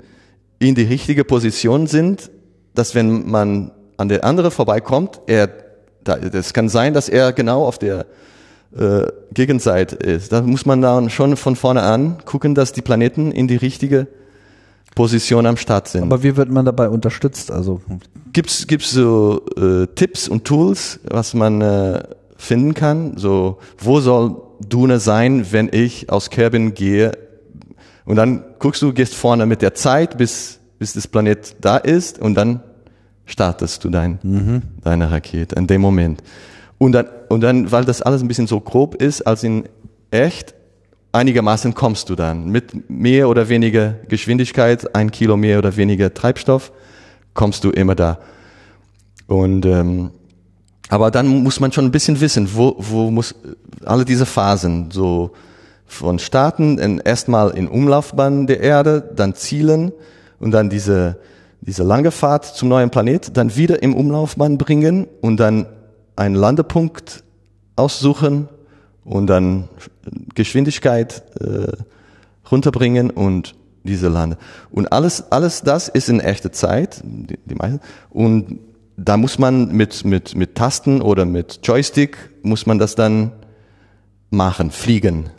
in 0.59 0.75
die 0.75 0.83
richtige 0.83 1.23
Position 1.23 1.87
sind, 1.87 2.29
dass 2.73 2.93
wenn 2.95 3.29
man 3.29 3.71
an 3.97 4.09
der 4.09 4.23
andere 4.23 4.51
vorbeikommt, 4.51 5.21
er, 5.27 5.49
da, 6.03 6.17
das 6.17 6.53
kann 6.53 6.69
sein, 6.69 6.93
dass 6.93 7.09
er 7.09 7.33
genau 7.33 7.65
auf 7.65 7.79
der 7.79 8.05
äh, 8.77 9.07
Gegenseite 9.33 9.95
ist. 9.95 10.31
Da 10.31 10.41
muss 10.41 10.65
man 10.65 10.81
dann 10.81 11.09
schon 11.09 11.37
von 11.37 11.55
vorne 11.55 11.81
an 11.81 12.17
gucken, 12.25 12.55
dass 12.55 12.73
die 12.73 12.81
Planeten 12.81 13.31
in 13.31 13.47
die 13.47 13.55
richtige 13.55 14.07
Position 14.95 15.45
am 15.45 15.57
Start 15.57 15.87
sind. 15.87 16.03
Aber 16.03 16.23
wie 16.23 16.37
wird 16.37 16.49
man 16.49 16.65
dabei 16.65 16.89
unterstützt? 16.89 17.51
Also 17.51 17.81
Gibt's 18.33 18.67
gibt's 18.67 18.91
so 18.91 19.41
äh, 19.57 19.87
Tipps 19.95 20.27
und 20.27 20.45
Tools, 20.45 20.99
was 21.09 21.33
man 21.33 21.61
äh, 21.61 22.03
finden 22.37 22.73
kann? 22.73 23.17
So, 23.17 23.59
wo 23.77 24.01
soll 24.01 24.41
Dune 24.67 24.99
sein, 24.99 25.47
wenn 25.51 25.69
ich 25.71 26.09
aus 26.09 26.29
Kerbin 26.29 26.73
gehe? 26.73 27.13
Und 28.05 28.17
dann 28.17 28.43
guckst 28.59 28.81
du, 28.81 28.93
gehst 28.93 29.15
vorne 29.15 29.45
mit 29.45 29.61
der 29.61 29.73
Zeit, 29.73 30.17
bis 30.17 30.59
bis 30.79 30.93
das 30.93 31.07
Planet 31.07 31.55
da 31.61 31.77
ist, 31.77 32.19
und 32.19 32.35
dann 32.35 32.61
startest 33.25 33.83
du 33.83 33.89
dein 33.89 34.61
deine 34.83 35.11
Rakete 35.11 35.55
in 35.55 35.67
dem 35.67 35.81
Moment. 35.81 36.21
Und 36.77 36.91
dann 36.91 37.07
und 37.29 37.41
dann, 37.41 37.71
weil 37.71 37.85
das 37.85 38.01
alles 38.01 38.21
ein 38.21 38.27
bisschen 38.27 38.47
so 38.47 38.59
grob 38.59 38.95
ist, 38.95 39.21
als 39.21 39.43
in 39.43 39.63
echt 40.11 40.53
einigermaßen 41.11 41.73
kommst 41.73 42.09
du 42.09 42.15
dann 42.15 42.49
mit 42.49 42.89
mehr 42.89 43.29
oder 43.29 43.49
weniger 43.49 43.95
Geschwindigkeit, 44.07 44.95
ein 44.95 45.11
Kilo 45.11 45.37
mehr 45.37 45.57
oder 45.57 45.75
weniger 45.77 46.13
Treibstoff, 46.13 46.71
kommst 47.33 47.63
du 47.63 47.71
immer 47.71 47.95
da. 47.95 48.19
Und 49.27 49.65
ähm, 49.65 50.11
aber 50.89 51.09
dann 51.09 51.27
muss 51.27 51.59
man 51.59 51.71
schon 51.71 51.85
ein 51.85 51.91
bisschen 51.91 52.21
wissen, 52.21 52.49
wo, 52.53 52.75
wo 52.77 53.09
muss 53.09 53.33
alle 53.83 54.05
diese 54.05 54.25
Phasen 54.25 54.91
so 54.91 55.31
von 55.87 56.19
starten, 56.19 56.99
erstmal 56.99 57.51
in 57.51 57.67
Umlaufbahn 57.67 58.47
der 58.47 58.59
Erde, 58.59 59.11
dann 59.15 59.33
zielen 59.33 59.91
und 60.39 60.51
dann 60.51 60.69
diese 60.69 61.17
diese 61.65 61.83
lange 61.83 62.11
Fahrt 62.11 62.45
zum 62.45 62.69
neuen 62.69 62.89
Planet, 62.89 63.35
dann 63.35 63.55
wieder 63.55 63.81
im 63.81 63.95
Umlaufbahn 63.95 64.57
bringen 64.57 65.07
und 65.21 65.37
dann 65.37 65.65
einen 66.15 66.35
Landepunkt 66.35 67.23
aussuchen 67.75 68.47
und 69.03 69.27
dann 69.27 69.67
Geschwindigkeit 70.33 71.23
äh, 71.39 71.71
runterbringen 72.51 73.09
und 73.09 73.55
diese 73.83 74.07
Lande. 74.07 74.37
Und 74.71 74.91
alles, 74.91 75.31
alles 75.31 75.61
das 75.61 75.87
ist 75.87 76.09
in 76.09 76.19
echter 76.19 76.51
Zeit, 76.51 77.01
die, 77.03 77.37
die 77.45 77.55
meisten. 77.55 77.79
Und 78.09 78.59
da 78.97 79.17
muss 79.17 79.39
man 79.39 79.71
mit, 79.71 80.05
mit, 80.05 80.35
mit 80.35 80.55
Tasten 80.55 81.01
oder 81.01 81.25
mit 81.25 81.59
Joystick 81.63 82.17
muss 82.43 82.65
man 82.65 82.79
das 82.79 82.95
dann 82.95 83.31
machen, 84.29 84.71
fliegen. 84.71 85.29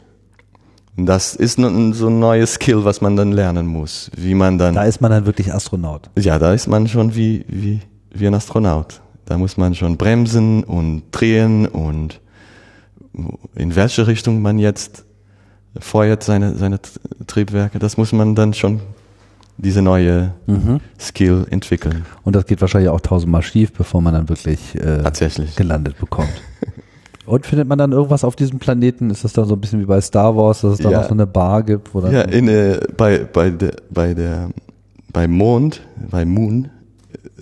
Das 0.97 1.36
ist 1.36 1.59
nun 1.59 1.92
so 1.92 2.09
ein 2.09 2.18
neues 2.18 2.55
Skill, 2.55 2.84
was 2.84 3.01
man 3.01 3.16
dann 3.16 3.32
lernen 3.32 3.66
muss, 3.66 4.11
wie 4.16 4.34
man 4.34 4.57
dann 4.57 4.74
da 4.74 4.84
ist 4.84 5.01
man 5.01 5.11
dann 5.11 5.26
wirklich 5.26 5.53
Astronaut. 5.53 6.09
ja, 6.18 6.38
da 6.38 6.55
ist 6.55 6.68
man 6.68 6.88
schon 6.88 7.14
wie, 7.14 7.44
wie, 7.49 7.80
wie 8.11 8.26
ein 8.26 8.34
Astronaut. 8.34 9.03
Da 9.26 9.36
muss 9.36 9.57
man 9.57 9.74
schon 9.74 9.97
bremsen 9.97 10.64
und 10.64 11.03
drehen 11.11 11.66
und 11.66 12.20
in 13.55 13.74
welche 13.74 14.07
Richtung 14.07 14.40
man 14.40 14.59
jetzt 14.59 15.05
feuert 15.78 16.22
seine, 16.22 16.55
seine 16.55 16.78
Triebwerke. 17.26 17.78
Das 17.78 17.97
muss 17.97 18.12
man 18.12 18.34
dann 18.34 18.55
schon 18.55 18.80
diese 19.59 19.82
neue 19.82 20.34
mhm. 20.47 20.80
Skill 20.99 21.47
entwickeln. 21.51 22.05
Und 22.24 22.36
das 22.36 22.47
geht 22.47 22.61
wahrscheinlich 22.61 22.90
auch 22.90 23.01
tausendmal 23.01 23.42
schief, 23.42 23.72
bevor 23.72 24.03
man 24.03 24.14
dann 24.14 24.28
wirklich 24.28 24.74
äh, 24.74 25.03
Tatsächlich. 25.03 25.57
gelandet 25.57 25.99
bekommt. 25.99 26.42
Und 27.27 27.45
findet 27.45 27.68
man 27.68 27.77
dann 27.77 27.93
irgendwas 27.93 28.24
auf 28.24 28.37
diesem 28.37 28.59
Planeten? 28.59 29.11
Ist 29.11 29.24
das 29.24 29.33
dann 29.33 29.47
so 29.47 29.55
ein 29.55 29.61
bisschen 29.61 29.81
wie 29.81 29.85
bei 29.87 30.01
Star 30.01 30.37
Wars, 30.37 30.61
dass 30.61 30.74
es 30.74 30.79
da 30.79 30.91
ja. 30.91 31.01
noch 31.01 31.09
so 31.09 31.14
eine 31.14 31.27
Bar 31.27 31.62
gibt? 31.64 31.93
Wo 31.93 32.01
ja, 32.01 32.22
in, 32.22 32.49
äh, 32.49 32.79
bei, 32.97 33.18
bei, 33.18 33.51
der, 33.51 33.72
bei 33.91 34.14
der, 34.14 34.51
bei 35.12 35.27
Mond, 35.27 35.83
bei 36.11 36.24
Moon, 36.24 36.68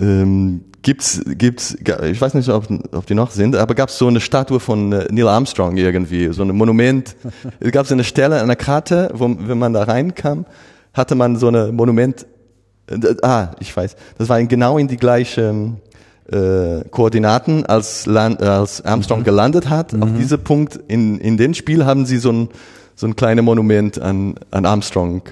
ähm, 0.01 0.63
gibt's, 0.85 1.21
gibt's, 1.27 1.77
ich 2.05 2.21
weiß 2.21 2.35
nicht, 2.35 2.49
ob, 2.49 2.69
ob 2.93 3.07
die 3.07 3.15
noch 3.15 3.31
sind, 3.31 3.57
aber 3.57 3.75
gab's 3.75 3.99
so 3.99 4.07
eine 4.07 4.21
Statue 4.21 4.61
von 4.61 4.93
äh, 4.93 5.07
Neil 5.11 5.29
Armstrong 5.29 5.77
irgendwie, 5.77 6.33
so 6.33 6.43
ein 6.43 6.57
Monument. 6.57 7.17
es 7.61 7.73
gab 7.73 7.87
so 7.87 7.95
eine 7.95 8.05
Stelle 8.05 8.41
an 8.41 8.47
der 8.47 8.57
Karte, 8.57 9.11
wo, 9.15 9.29
wenn 9.39 9.59
man 9.59 9.73
da 9.73 9.83
reinkam, 9.83 10.47
hatte 10.93 11.15
man 11.15 11.37
so 11.37 11.49
eine 11.49 11.73
Monument, 11.73 12.27
äh, 12.89 13.15
ah, 13.23 13.51
ich 13.61 13.77
weiß, 13.77 13.97
das 14.19 14.29
war 14.29 14.43
genau 14.45 14.79
in 14.79 14.89
die 14.89 14.97
gleiche 14.97 15.75
äh, 16.31 16.85
Koordinaten, 16.91 17.67
als, 17.67 18.07
Land, 18.07 18.41
äh, 18.41 18.47
als 18.47 18.85
Armstrong 18.85 19.21
mhm. 19.21 19.25
gelandet 19.25 19.69
hat. 19.69 19.93
Mhm. 19.93 20.03
Auf 20.03 20.09
diesem 20.17 20.41
Punkt 20.41 20.79
in, 20.89 21.19
in 21.19 21.37
dem 21.37 21.55
Spiel 21.55 21.85
haben 21.85 22.07
sie 22.07 22.19
so 22.19 22.31
ein, 22.31 22.49
so 22.95 23.07
ein 23.07 23.17
kleines 23.17 23.45
Monument 23.45 24.01
an, 24.01 24.37
an 24.51 24.67
Armstrong 24.67 25.23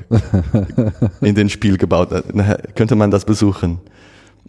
in 1.21 1.35
den 1.35 1.49
Spiel 1.49 1.79
gebaut. 1.79 2.09
Daher 2.11 2.59
könnte 2.75 2.95
man 2.95 3.11
das 3.11 3.25
besuchen. 3.25 3.79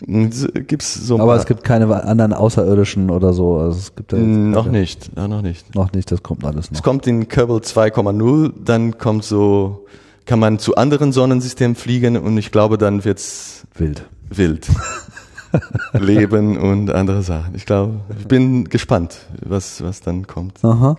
Gibt's 0.06 0.94
so 0.94 1.20
Aber 1.20 1.36
es 1.36 1.46
gibt 1.46 1.64
keine 1.64 2.04
anderen 2.04 2.34
Außerirdischen 2.34 3.10
oder 3.10 3.32
so. 3.32 3.58
Also 3.58 3.78
es 3.78 3.96
gibt 3.96 4.12
ja 4.12 4.18
noch 4.18 4.66
nicht, 4.66 5.12
ja, 5.16 5.28
noch 5.28 5.42
nicht. 5.42 5.76
Noch 5.76 5.94
nicht, 5.94 6.12
das 6.12 6.24
kommt 6.24 6.44
alles 6.44 6.72
noch. 6.72 6.80
Es 6.80 6.84
kommt 6.84 7.08
in 7.08 7.28
Kerbal 7.30 7.60
2,0, 7.60 8.52
dann 8.66 8.98
kommt 8.98 9.24
so, 9.24 9.86
kann 10.26 10.40
man 10.40 10.60
zu 10.60 10.76
anderen 10.76 11.14
Sonnensystemen 11.14 11.76
fliegen 11.76 12.18
und 12.18 12.38
ich 12.38 12.52
glaube, 12.52 12.78
dann 12.78 13.06
wird's 13.06 13.66
wild. 13.76 14.04
Wild. 14.30 14.68
Leben 15.94 16.58
und 16.58 16.92
andere 16.92 17.22
Sachen. 17.22 17.56
Ich 17.56 17.66
glaube, 17.66 17.94
ich 18.18 18.28
bin 18.28 18.66
gespannt, 18.66 19.28
was, 19.44 19.84
was 19.84 20.02
dann 20.02 20.28
kommt. 20.28 20.64
Aha. 20.64 20.98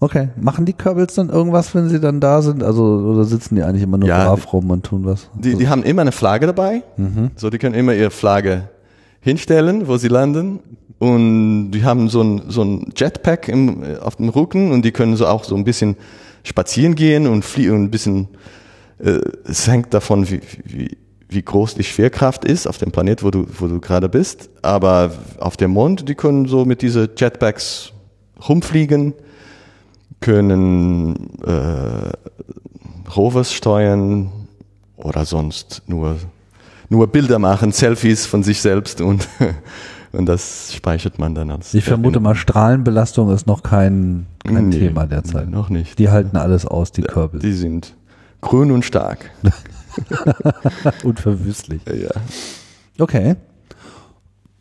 Okay. 0.00 0.30
Machen 0.36 0.64
die 0.64 0.72
Kerbals 0.72 1.14
dann 1.14 1.28
irgendwas, 1.28 1.74
wenn 1.76 1.88
sie 1.88 2.00
dann 2.00 2.18
da 2.18 2.42
sind? 2.42 2.64
Also, 2.64 2.82
oder 2.82 3.22
sitzen 3.24 3.54
die 3.54 3.62
eigentlich 3.62 3.84
immer 3.84 3.98
nur 3.98 4.08
ja, 4.08 4.24
brav 4.24 4.52
rum 4.52 4.70
und 4.70 4.84
tun 4.84 5.04
was? 5.04 5.30
Die, 5.34 5.54
die 5.54 5.68
haben 5.68 5.84
immer 5.84 6.02
eine 6.02 6.10
Flagge 6.10 6.46
dabei. 6.46 6.82
Mhm. 6.96 7.30
So, 7.36 7.50
die 7.50 7.58
können 7.58 7.76
immer 7.76 7.94
ihre 7.94 8.10
Flagge 8.10 8.68
hinstellen, 9.20 9.86
wo 9.86 9.96
sie 9.98 10.08
landen. 10.08 10.58
Und 10.98 11.70
die 11.70 11.84
haben 11.84 12.08
so 12.08 12.22
ein, 12.22 12.42
so 12.48 12.62
ein 12.62 12.92
Jetpack 12.96 13.48
im, 13.48 13.82
auf 14.00 14.16
dem 14.16 14.28
Rücken 14.28 14.72
und 14.72 14.84
die 14.84 14.92
können 14.92 15.16
so 15.16 15.26
auch 15.26 15.44
so 15.44 15.54
ein 15.54 15.64
bisschen 15.64 15.96
spazieren 16.42 16.94
gehen 16.94 17.26
und 17.26 17.44
fliegen 17.44 17.72
und 17.72 17.82
ein 17.84 17.90
bisschen, 17.90 18.28
äh, 18.98 19.20
es 19.44 19.68
hängt 19.68 19.94
davon, 19.94 20.28
wie, 20.28 20.40
wie, 20.64 20.96
wie 21.34 21.42
groß 21.42 21.74
die 21.74 21.84
Schwerkraft 21.84 22.44
ist 22.44 22.66
auf 22.66 22.78
dem 22.78 22.92
Planet, 22.92 23.22
wo 23.22 23.30
du, 23.30 23.46
wo 23.58 23.66
du 23.66 23.80
gerade 23.80 24.08
bist. 24.08 24.50
Aber 24.62 25.12
auf 25.38 25.56
dem 25.56 25.72
Mond, 25.72 26.08
die 26.08 26.14
können 26.14 26.46
so 26.46 26.64
mit 26.64 26.82
diese 26.82 27.10
Jetpacks 27.16 27.92
rumfliegen 28.48 29.14
können 30.22 31.38
äh, 31.44 33.10
Rovers 33.14 33.52
steuern 33.52 34.32
oder 34.96 35.26
sonst 35.26 35.82
nur, 35.86 36.16
nur 36.88 37.08
Bilder 37.08 37.38
machen, 37.38 37.72
Selfies 37.72 38.24
von 38.24 38.42
sich 38.42 38.62
selbst 38.62 39.02
und, 39.02 39.28
und 40.12 40.26
das 40.26 40.72
speichert 40.72 41.18
man 41.18 41.34
dann 41.34 41.50
als. 41.50 41.74
Ich 41.74 41.84
vermute 41.84 42.20
mal, 42.20 42.34
Strahlenbelastung 42.34 43.30
ist 43.32 43.46
noch 43.46 43.62
kein, 43.62 44.26
kein 44.44 44.70
nee, 44.70 44.78
Thema 44.78 45.06
derzeit. 45.06 45.50
Noch 45.50 45.68
nicht. 45.68 45.98
Die 45.98 46.08
halten 46.08 46.38
alles 46.38 46.64
aus, 46.64 46.92
die 46.92 47.02
Körbe. 47.02 47.38
Die 47.38 47.52
sind 47.52 47.94
grün 48.40 48.70
und 48.70 48.84
stark. 48.84 49.30
Unverwüstlich. 51.04 51.82
Ja. 51.86 52.10
Okay. 52.98 53.36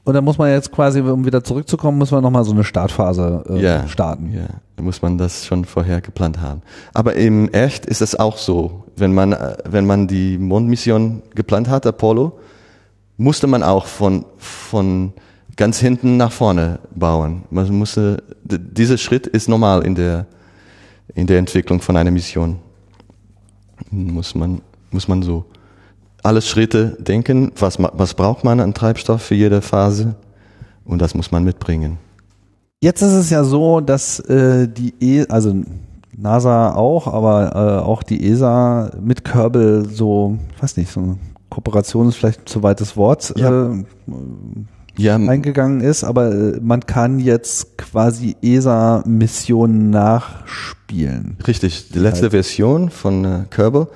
Und 0.04 0.16
dann 0.16 0.24
muss 0.24 0.38
man 0.38 0.50
jetzt 0.50 0.72
quasi, 0.72 1.00
um 1.00 1.26
wieder 1.26 1.44
zurückzukommen, 1.44 2.00
muss 2.00 2.12
man 2.12 2.24
nochmal 2.24 2.44
so 2.44 2.52
eine 2.52 2.64
Startphase 2.64 3.44
äh, 3.50 3.62
ja, 3.62 3.88
starten. 3.88 4.34
Ja, 4.34 4.48
da 4.76 4.84
muss 4.84 5.02
man 5.02 5.18
das 5.18 5.46
schon 5.46 5.64
vorher 5.64 6.02
geplant 6.02 6.42
haben. 6.42 6.64
Aber 6.94 7.16
im 7.16 7.50
echt 7.50 7.86
ist 7.86 8.02
es 8.02 8.20
auch 8.20 8.38
so, 8.38 8.86
wenn 8.96 9.14
man, 9.14 9.34
äh, 9.34 9.58
wenn 9.70 9.86
man 9.86 10.08
die 10.08 10.40
Mondmission 10.40 11.22
geplant 11.36 11.70
hat, 11.70 11.86
Apollo, 11.86 12.40
musste 13.18 13.46
man 13.46 13.62
auch 13.62 13.86
von, 13.86 14.26
von 14.38 15.14
ganz 15.56 15.80
hinten 15.80 16.18
nach 16.18 16.32
vorne 16.32 16.80
bauen. 16.96 17.44
Man 17.52 17.72
musste, 17.72 18.24
dieser 18.44 18.98
Schritt 18.98 19.28
ist 19.28 19.48
normal 19.48 19.84
in 19.84 19.94
der, 19.94 20.26
in 21.14 21.28
der 21.28 21.38
Entwicklung 21.38 21.80
von 21.80 21.96
einer 21.96 22.10
Mission. 22.10 22.58
Muss 23.92 24.34
man, 24.34 24.62
muss 24.92 25.08
man 25.08 25.22
so 25.22 25.46
alle 26.24 26.42
Schritte 26.42 26.98
denken, 27.00 27.52
was, 27.58 27.78
was 27.80 28.14
braucht 28.14 28.44
man 28.44 28.60
an 28.60 28.74
Treibstoff 28.74 29.22
für 29.22 29.36
jede 29.36 29.62
Phase 29.62 30.16
und 30.86 31.02
das 31.02 31.16
muss 31.16 31.32
man 31.32 31.44
mitbringen. 31.44 31.98
Jetzt 32.82 33.02
ist 33.02 33.14
es 33.14 33.30
ja 33.30 33.44
so, 33.44 33.80
dass 33.80 34.20
äh, 34.22 34.68
die 34.68 34.94
e 35.00 35.26
also 35.30 35.56
NASA 36.18 36.74
auch, 36.74 37.08
aber 37.08 37.56
äh, 37.56 37.86
auch 37.86 38.04
die 38.04 38.28
ESA 38.28 38.92
mit 39.02 39.24
Kerbal 39.24 39.86
so, 39.90 40.38
weiß 40.60 40.78
nicht, 40.78 40.92
so 40.92 41.18
Kooperation 41.50 42.10
ist 42.10 42.16
vielleicht 42.16 42.42
ein 42.42 42.48
zu 42.48 42.64
weites 42.64 42.98
Wort, 42.98 43.34
ja. 43.38 43.72
Äh, 43.72 43.84
ja. 44.98 45.16
eingegangen 45.16 45.82
ist, 45.82 46.04
aber 46.04 46.32
äh, 46.32 46.60
man 46.62 46.86
kann 46.86 47.20
jetzt 47.20 47.78
quasi 47.78 48.36
ESA-Missionen 48.42 49.90
nachspielen. 49.90 51.38
Richtig, 51.46 51.90
die 51.90 52.00
letzte 52.00 52.24
halt. 52.24 52.32
Version 52.32 52.90
von 52.90 53.26
äh, 53.26 53.44
Kerbal 53.50 53.88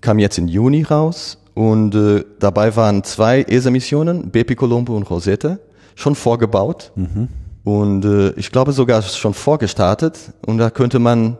kam 0.00 0.18
jetzt 0.18 0.38
im 0.38 0.48
Juni 0.48 0.82
raus 0.82 1.38
und 1.54 1.94
äh, 1.94 2.24
dabei 2.38 2.74
waren 2.76 3.04
zwei 3.04 3.42
ESA-Missionen, 3.42 4.30
Bepi 4.30 4.54
Colombo 4.54 4.96
und 4.96 5.08
Rosette, 5.10 5.60
schon 5.94 6.14
vorgebaut. 6.14 6.92
Mhm. 6.94 7.28
Und 7.64 8.04
äh, 8.04 8.30
ich 8.32 8.50
glaube 8.50 8.72
sogar 8.72 9.02
schon 9.02 9.34
vorgestartet. 9.34 10.18
Und 10.46 10.58
da 10.58 10.70
könnte 10.70 10.98
man 10.98 11.36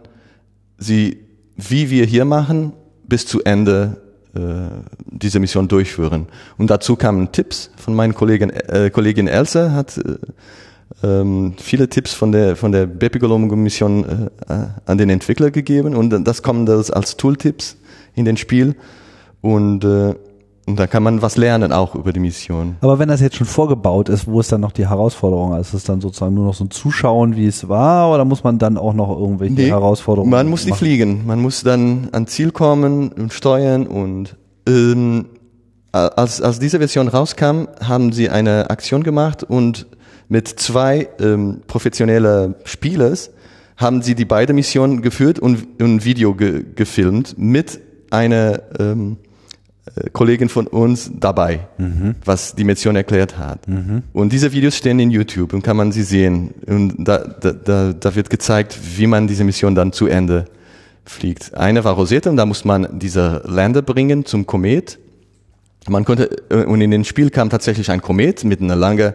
sie, 0.78 1.18
wie 1.56 1.90
wir 1.90 2.04
hier 2.04 2.24
machen, 2.24 2.72
bis 3.08 3.26
zu 3.26 3.42
Ende 3.42 3.96
äh, 4.34 4.40
diese 5.06 5.40
Mission 5.40 5.68
durchführen. 5.68 6.26
Und 6.58 6.70
dazu 6.70 6.96
kamen 6.96 7.32
Tipps 7.32 7.70
von 7.76 7.94
meinen 7.94 8.14
Kollegen, 8.14 8.50
äh, 8.50 8.90
Kollegin 8.90 9.26
Else 9.26 9.72
hat 9.72 9.98
äh, 9.98 10.18
ähm, 11.02 11.54
viele 11.56 11.88
Tipps 11.88 12.12
von 12.12 12.32
der 12.32 12.56
von 12.56 12.72
der 12.72 12.86
Bepi 12.86 13.18
Colombo 13.18 13.56
Mission 13.56 14.04
äh, 14.48 14.54
an 14.84 14.98
den 14.98 15.08
Entwickler 15.10 15.50
gegeben 15.50 15.96
und 15.96 16.10
das 16.24 16.42
kommen 16.42 16.66
das 16.66 16.90
als 16.90 17.16
Tooltips 17.16 17.76
in 18.14 18.24
den 18.24 18.36
Spiel. 18.36 18.76
Und, 19.40 19.84
äh, 19.84 20.14
und 20.66 20.78
da 20.78 20.86
kann 20.86 21.02
man 21.02 21.22
was 21.22 21.36
lernen 21.36 21.72
auch 21.72 21.94
über 21.94 22.12
die 22.12 22.20
Mission. 22.20 22.76
Aber 22.80 22.98
wenn 22.98 23.08
das 23.08 23.20
jetzt 23.20 23.36
schon 23.36 23.46
vorgebaut 23.46 24.08
ist, 24.08 24.26
wo 24.26 24.40
ist 24.40 24.52
dann 24.52 24.60
noch 24.60 24.72
die 24.72 24.88
Herausforderung? 24.88 25.56
Ist 25.58 25.74
es 25.74 25.84
dann 25.84 26.00
sozusagen 26.00 26.34
nur 26.34 26.44
noch 26.44 26.54
so 26.54 26.64
ein 26.64 26.70
Zuschauen, 26.70 27.34
wie 27.36 27.46
es 27.46 27.68
war, 27.68 28.12
oder 28.12 28.24
muss 28.24 28.44
man 28.44 28.58
dann 28.58 28.76
auch 28.76 28.94
noch 28.94 29.10
irgendwelche 29.10 29.54
nee, 29.54 29.68
Herausforderungen? 29.68 30.30
Man 30.30 30.48
muss 30.48 30.64
die 30.64 30.72
fliegen. 30.72 31.26
Man 31.26 31.40
muss 31.40 31.62
dann 31.62 32.08
ans 32.12 32.32
Ziel 32.32 32.52
kommen 32.52 33.08
und 33.10 33.32
steuern 33.32 33.86
und 33.86 34.36
ähm, 34.68 35.26
als, 35.92 36.40
als 36.40 36.60
diese 36.60 36.78
Version 36.78 37.08
rauskam, 37.08 37.66
haben 37.82 38.12
sie 38.12 38.30
eine 38.30 38.70
Aktion 38.70 39.02
gemacht 39.02 39.42
und 39.42 39.86
mit 40.28 40.46
zwei 40.46 41.08
ähm, 41.18 41.62
professionelle 41.66 42.54
Spielers 42.64 43.30
haben 43.76 44.02
sie 44.02 44.14
die 44.14 44.24
beiden 44.24 44.54
Missionen 44.54 45.02
geführt 45.02 45.38
und 45.40 45.80
ein 45.80 46.04
Video 46.04 46.34
ge 46.34 46.64
gefilmt 46.74 47.34
mit 47.36 47.80
einer 48.10 48.62
ähm, 48.78 49.16
äh, 49.96 50.10
Kollegin 50.10 50.48
von 50.48 50.66
uns 50.66 51.10
dabei, 51.18 51.68
mhm. 51.78 52.14
was 52.24 52.54
die 52.54 52.64
Mission 52.64 52.96
erklärt 52.96 53.38
hat. 53.38 53.66
Mhm. 53.66 54.02
Und 54.12 54.32
diese 54.32 54.52
Videos 54.52 54.76
stehen 54.76 54.98
in 55.00 55.10
YouTube 55.10 55.52
und 55.52 55.62
kann 55.62 55.76
man 55.76 55.92
sie 55.92 56.02
sehen. 56.02 56.54
Und 56.66 56.96
da, 56.98 57.18
da, 57.18 57.52
da, 57.52 57.92
da 57.92 58.14
wird 58.14 58.30
gezeigt, 58.30 58.78
wie 58.96 59.06
man 59.06 59.26
diese 59.26 59.44
Mission 59.44 59.74
dann 59.74 59.92
zu 59.92 60.06
Ende 60.06 60.46
fliegt. 61.04 61.54
Eine 61.54 61.84
war 61.84 61.94
Rosetta 61.94 62.30
und 62.30 62.36
da 62.36 62.46
muss 62.46 62.64
man 62.64 62.98
diese 62.98 63.42
Lander 63.46 63.82
bringen 63.82 64.24
zum 64.24 64.46
Komet. 64.46 64.98
Man 65.88 66.04
konnte, 66.04 66.30
äh, 66.50 66.64
und 66.64 66.80
in 66.80 66.90
den 66.90 67.04
Spiel 67.04 67.30
kam 67.30 67.50
tatsächlich 67.50 67.90
ein 67.90 68.02
Komet 68.02 68.44
mit 68.44 68.60
einer 68.60 68.76
langen 68.76 69.14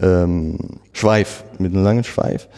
ähm, 0.00 0.58
Schweif, 0.92 1.44
mit 1.58 1.72
einem 1.72 1.84
langen 1.84 2.04
Schweif. 2.04 2.48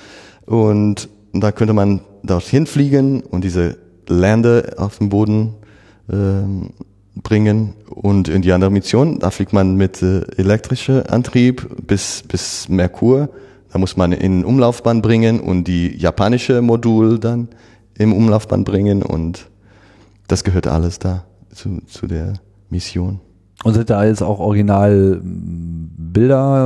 Und 0.47 1.09
da 1.33 1.53
könnte 1.53 1.75
man 1.75 2.01
dorthin 2.23 2.67
fliegen 2.67 3.21
und 3.21 3.45
diese 3.45 3.79
Lander 4.09 4.75
auf 4.79 4.99
dem 4.99 5.09
Boden 5.09 5.55
bringen. 6.07 7.75
Und 7.89 8.29
in 8.29 8.43
die 8.43 8.53
andere 8.53 8.71
Mission, 8.71 9.19
da 9.19 9.31
fliegt 9.31 9.53
man 9.53 9.77
mit 9.77 10.03
äh, 10.03 10.23
elektrischer 10.37 11.13
Antrieb 11.13 11.87
bis, 11.87 12.23
bis 12.27 12.69
Merkur. 12.69 13.29
Da 13.73 13.79
muss 13.79 13.97
man 13.97 14.13
in 14.13 14.45
Umlaufbahn 14.45 15.03
bringen 15.03 15.41
und 15.41 15.65
die 15.65 15.97
japanische 15.97 16.61
Modul 16.63 17.19
dann 17.19 17.49
im 17.97 18.13
Umlaufbahn 18.13 18.65
bringen 18.65 19.03
und 19.03 19.49
das 20.29 20.45
gehört 20.45 20.67
alles 20.67 20.99
da 20.99 21.25
zu, 21.55 21.81
zu 21.87 22.07
der 22.07 22.35
Mission. 22.71 23.21
Und 23.65 23.75
sind 23.75 23.91
da 23.91 24.05
jetzt 24.05 24.23
auch 24.23 24.41
original 24.41 25.21
hm, 25.23 25.89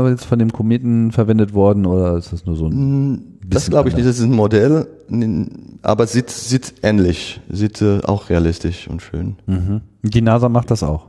jetzt 0.09 0.24
von 0.24 0.39
dem 0.39 0.52
Kometen 0.52 1.12
verwendet 1.12 1.55
worden 1.55 1.86
oder 1.86 2.16
ist 2.16 2.32
das 2.32 2.47
nur 2.47 2.56
so 2.56 2.66
ein 2.66 3.39
Das 3.47 3.70
glaube 3.70 3.89
ich 3.89 3.94
nicht, 3.94 4.09
das 4.09 4.18
ist 4.18 4.24
ein 4.24 4.32
Modell, 4.32 4.89
aber 5.82 6.06
sieht, 6.06 6.31
sieht 6.31 6.74
ähnlich, 6.82 7.40
sieht 7.48 7.81
äh, 7.81 8.01
auch 8.02 8.28
realistisch 8.28 8.89
und 8.89 9.02
schön. 9.02 9.36
Mhm. 9.47 9.82
Die 10.02 10.20
NASA 10.20 10.48
macht 10.48 10.73
das 10.73 10.82
auch. 10.82 11.06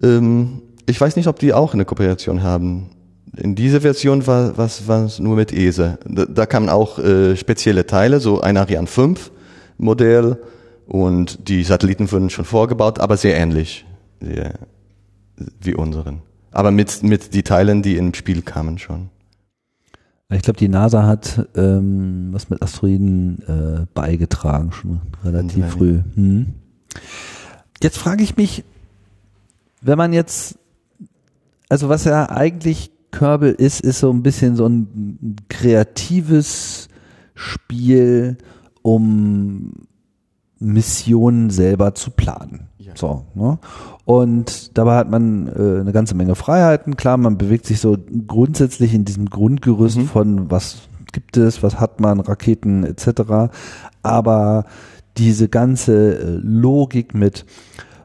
Ähm, 0.00 0.62
ich 0.86 1.00
weiß 1.00 1.16
nicht, 1.16 1.26
ob 1.26 1.40
die 1.40 1.52
auch 1.52 1.74
eine 1.74 1.84
Kooperation 1.84 2.44
haben. 2.44 2.90
In 3.36 3.56
dieser 3.56 3.80
Version 3.80 4.26
war 4.28 4.56
was 4.56 4.86
war 4.86 5.04
es 5.04 5.18
nur 5.18 5.34
mit 5.34 5.52
ESA. 5.52 5.98
Da, 6.08 6.24
da 6.26 6.46
kamen 6.46 6.68
auch 6.68 7.00
äh, 7.00 7.36
spezielle 7.36 7.86
Teile, 7.86 8.20
so 8.20 8.40
ein 8.40 8.56
Ariane 8.56 8.86
5 8.86 9.32
Modell 9.78 10.38
und 10.86 11.48
die 11.48 11.64
Satelliten 11.64 12.10
wurden 12.12 12.30
schon 12.30 12.44
vorgebaut, 12.44 13.00
aber 13.00 13.16
sehr 13.16 13.36
ähnlich 13.36 13.84
sehr, 14.20 14.54
wie 15.60 15.74
unseren. 15.74 16.22
Aber 16.50 16.70
mit 16.70 17.02
mit 17.02 17.34
die 17.34 17.42
Teilen, 17.42 17.82
die 17.82 17.96
im 17.96 18.14
Spiel 18.14 18.42
kamen 18.42 18.78
schon. 18.78 19.10
Ich 20.28 20.42
glaube, 20.42 20.58
die 20.58 20.68
NASA 20.68 21.06
hat 21.06 21.48
ähm, 21.54 22.28
was 22.32 22.50
mit 22.50 22.60
Asteroiden 22.60 23.42
äh, 23.46 23.86
beigetragen, 23.94 24.72
schon 24.72 25.00
relativ 25.24 25.58
ja, 25.58 25.68
früh. 25.68 26.00
Hm. 26.14 26.54
Jetzt 27.80 27.98
frage 27.98 28.24
ich 28.24 28.36
mich, 28.36 28.64
wenn 29.82 29.98
man 29.98 30.12
jetzt, 30.12 30.58
also 31.68 31.88
was 31.88 32.04
ja 32.04 32.28
eigentlich 32.28 32.90
Kerbal 33.12 33.50
ist, 33.50 33.80
ist 33.80 34.00
so 34.00 34.10
ein 34.10 34.22
bisschen 34.22 34.56
so 34.56 34.66
ein 34.66 35.36
kreatives 35.48 36.88
Spiel, 37.34 38.36
um 38.82 39.72
Missionen 40.58 41.50
selber 41.50 41.94
zu 41.94 42.10
planen. 42.10 42.68
Ja. 42.86 42.92
So, 42.94 43.24
ne? 43.34 43.58
Und 44.04 44.78
dabei 44.78 44.96
hat 44.96 45.10
man 45.10 45.48
äh, 45.48 45.80
eine 45.80 45.92
ganze 45.92 46.14
Menge 46.14 46.36
Freiheiten. 46.36 46.96
Klar, 46.96 47.16
man 47.16 47.36
bewegt 47.36 47.66
sich 47.66 47.80
so 47.80 47.96
grundsätzlich 48.28 48.94
in 48.94 49.04
diesem 49.04 49.28
Grundgerüst 49.28 49.98
mhm. 49.98 50.06
von 50.06 50.50
was 50.50 50.88
gibt 51.12 51.36
es, 51.36 51.62
was 51.62 51.80
hat 51.80 51.98
man, 51.98 52.20
Raketen 52.20 52.84
etc. 52.84 53.50
Aber 54.02 54.64
diese 55.16 55.48
ganze 55.48 56.18
äh, 56.18 56.40
Logik 56.42 57.14
mit 57.14 57.44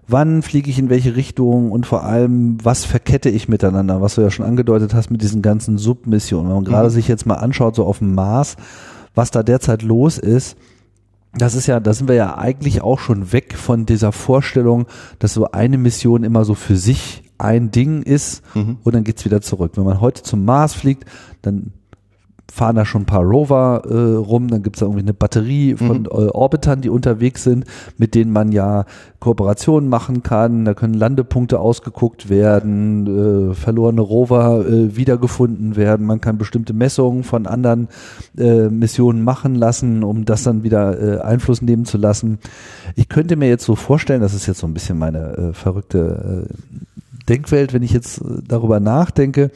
wann 0.08 0.42
fliege 0.42 0.70
ich 0.70 0.78
in 0.78 0.90
welche 0.90 1.16
Richtung 1.16 1.72
und 1.72 1.86
vor 1.86 2.04
allem, 2.04 2.58
was 2.64 2.84
verkette 2.84 3.30
ich 3.30 3.48
miteinander, 3.48 4.02
was 4.02 4.16
du 4.16 4.22
ja 4.22 4.30
schon 4.30 4.46
angedeutet 4.46 4.94
hast 4.94 5.10
mit 5.10 5.22
diesen 5.22 5.42
ganzen 5.42 5.78
Submissionen. 5.78 6.48
Wenn 6.48 6.56
man 6.56 6.66
gerade 6.66 6.90
mhm. 6.90 6.94
sich 6.94 7.08
jetzt 7.08 7.26
mal 7.26 7.36
anschaut, 7.36 7.76
so 7.76 7.86
auf 7.86 8.00
dem 8.00 8.14
Mars, 8.14 8.58
was 9.16 9.32
da 9.32 9.44
derzeit 9.44 9.84
los 9.84 10.18
ist, 10.18 10.58
das 11.34 11.56
ist 11.56 11.68
ja, 11.68 11.80
da 11.80 11.94
sind 11.94 12.10
wir 12.10 12.16
ja 12.16 12.38
eigentlich 12.38 12.82
auch 12.82 13.00
schon 13.00 13.32
weg 13.32 13.56
von 13.56 13.86
dieser 13.86 14.12
Vorstellung, 14.12 14.86
dass 15.20 15.34
so 15.34 15.52
eine 15.52 15.78
Mission 15.78 16.24
immer 16.24 16.44
so 16.44 16.56
für 16.56 16.76
sich 16.76 17.24
ein 17.38 17.72
Ding 17.72 18.04
ist 18.04 18.44
mhm. 18.54 18.78
und 18.84 18.94
dann 18.94 19.04
geht's 19.04 19.26
wieder 19.26 19.42
zurück. 19.42 19.72
Wenn 19.76 19.86
man 19.86 20.02
heute 20.02 20.24
zum 20.24 20.46
Mars 20.46 20.74
fliegt, 20.74 21.06
dann 21.42 21.72
fahren 22.52 22.76
da 22.76 22.86
schon 22.86 23.04
ein 23.04 23.06
paar 23.06 23.24
Rover 23.24 23.84
äh, 23.90 24.16
rum, 24.16 24.50
dann 24.50 24.62
gibt's 24.62 24.80
da 24.80 24.86
irgendwie 24.86 25.04
eine 25.04 25.14
Batterie 25.14 25.76
von 25.76 26.02
mhm. 26.02 26.06
äh, 26.08 26.28
Orbitern, 26.32 26.82
die 26.82 26.90
unterwegs 26.90 27.44
sind, 27.44 27.66
mit 27.98 28.14
denen 28.14 28.32
man 28.32 28.52
ja 28.52 28.86
Kooperationen 29.20 29.88
machen 29.88 30.22
kann, 30.22 30.66
da 30.66 30.74
können 30.74 30.94
Landepunkte 30.94 31.60
ausgeguckt 31.60 32.30
werden, 32.30 33.52
äh, 33.52 33.54
verlorene 33.54 34.02
Rover 34.02 34.66
äh, 34.68 34.98
wiedergefunden 34.98 35.78
werden, 35.78 36.06
man 36.06 36.20
kann 36.20 36.38
bestimmte 36.38 36.74
Messungen 36.74 37.24
von 37.24 37.48
anderen 37.48 37.88
äh, 38.38 38.68
Missionen 38.68 39.24
machen 39.24 39.56
lassen, 39.56 40.04
um 40.04 40.26
das 40.26 40.44
dann 40.44 40.64
wieder 40.64 41.00
äh, 41.00 41.22
Einfluss 41.22 41.62
nehmen 41.62 41.86
zu 41.86 41.98
lassen. 41.98 42.40
Ich 42.96 43.08
könnte 43.08 43.38
mir 43.38 43.48
jetzt 43.48 43.64
so 43.64 43.76
vorstellen, 43.76 44.22
das 44.22 44.34
ist 44.34 44.48
jetzt 44.48 44.60
so 44.60 44.68
ein 44.68 44.74
bisschen 44.74 44.98
meine 44.98 45.38
äh, 45.38 45.54
verrückte 45.54 46.48
äh, 46.50 46.54
Denkwelt, 47.30 47.74
wenn 47.74 47.84
ich 47.84 47.94
jetzt 47.94 48.20
äh, 48.20 48.42
darüber 48.46 48.82
nachdenke, 48.82 49.52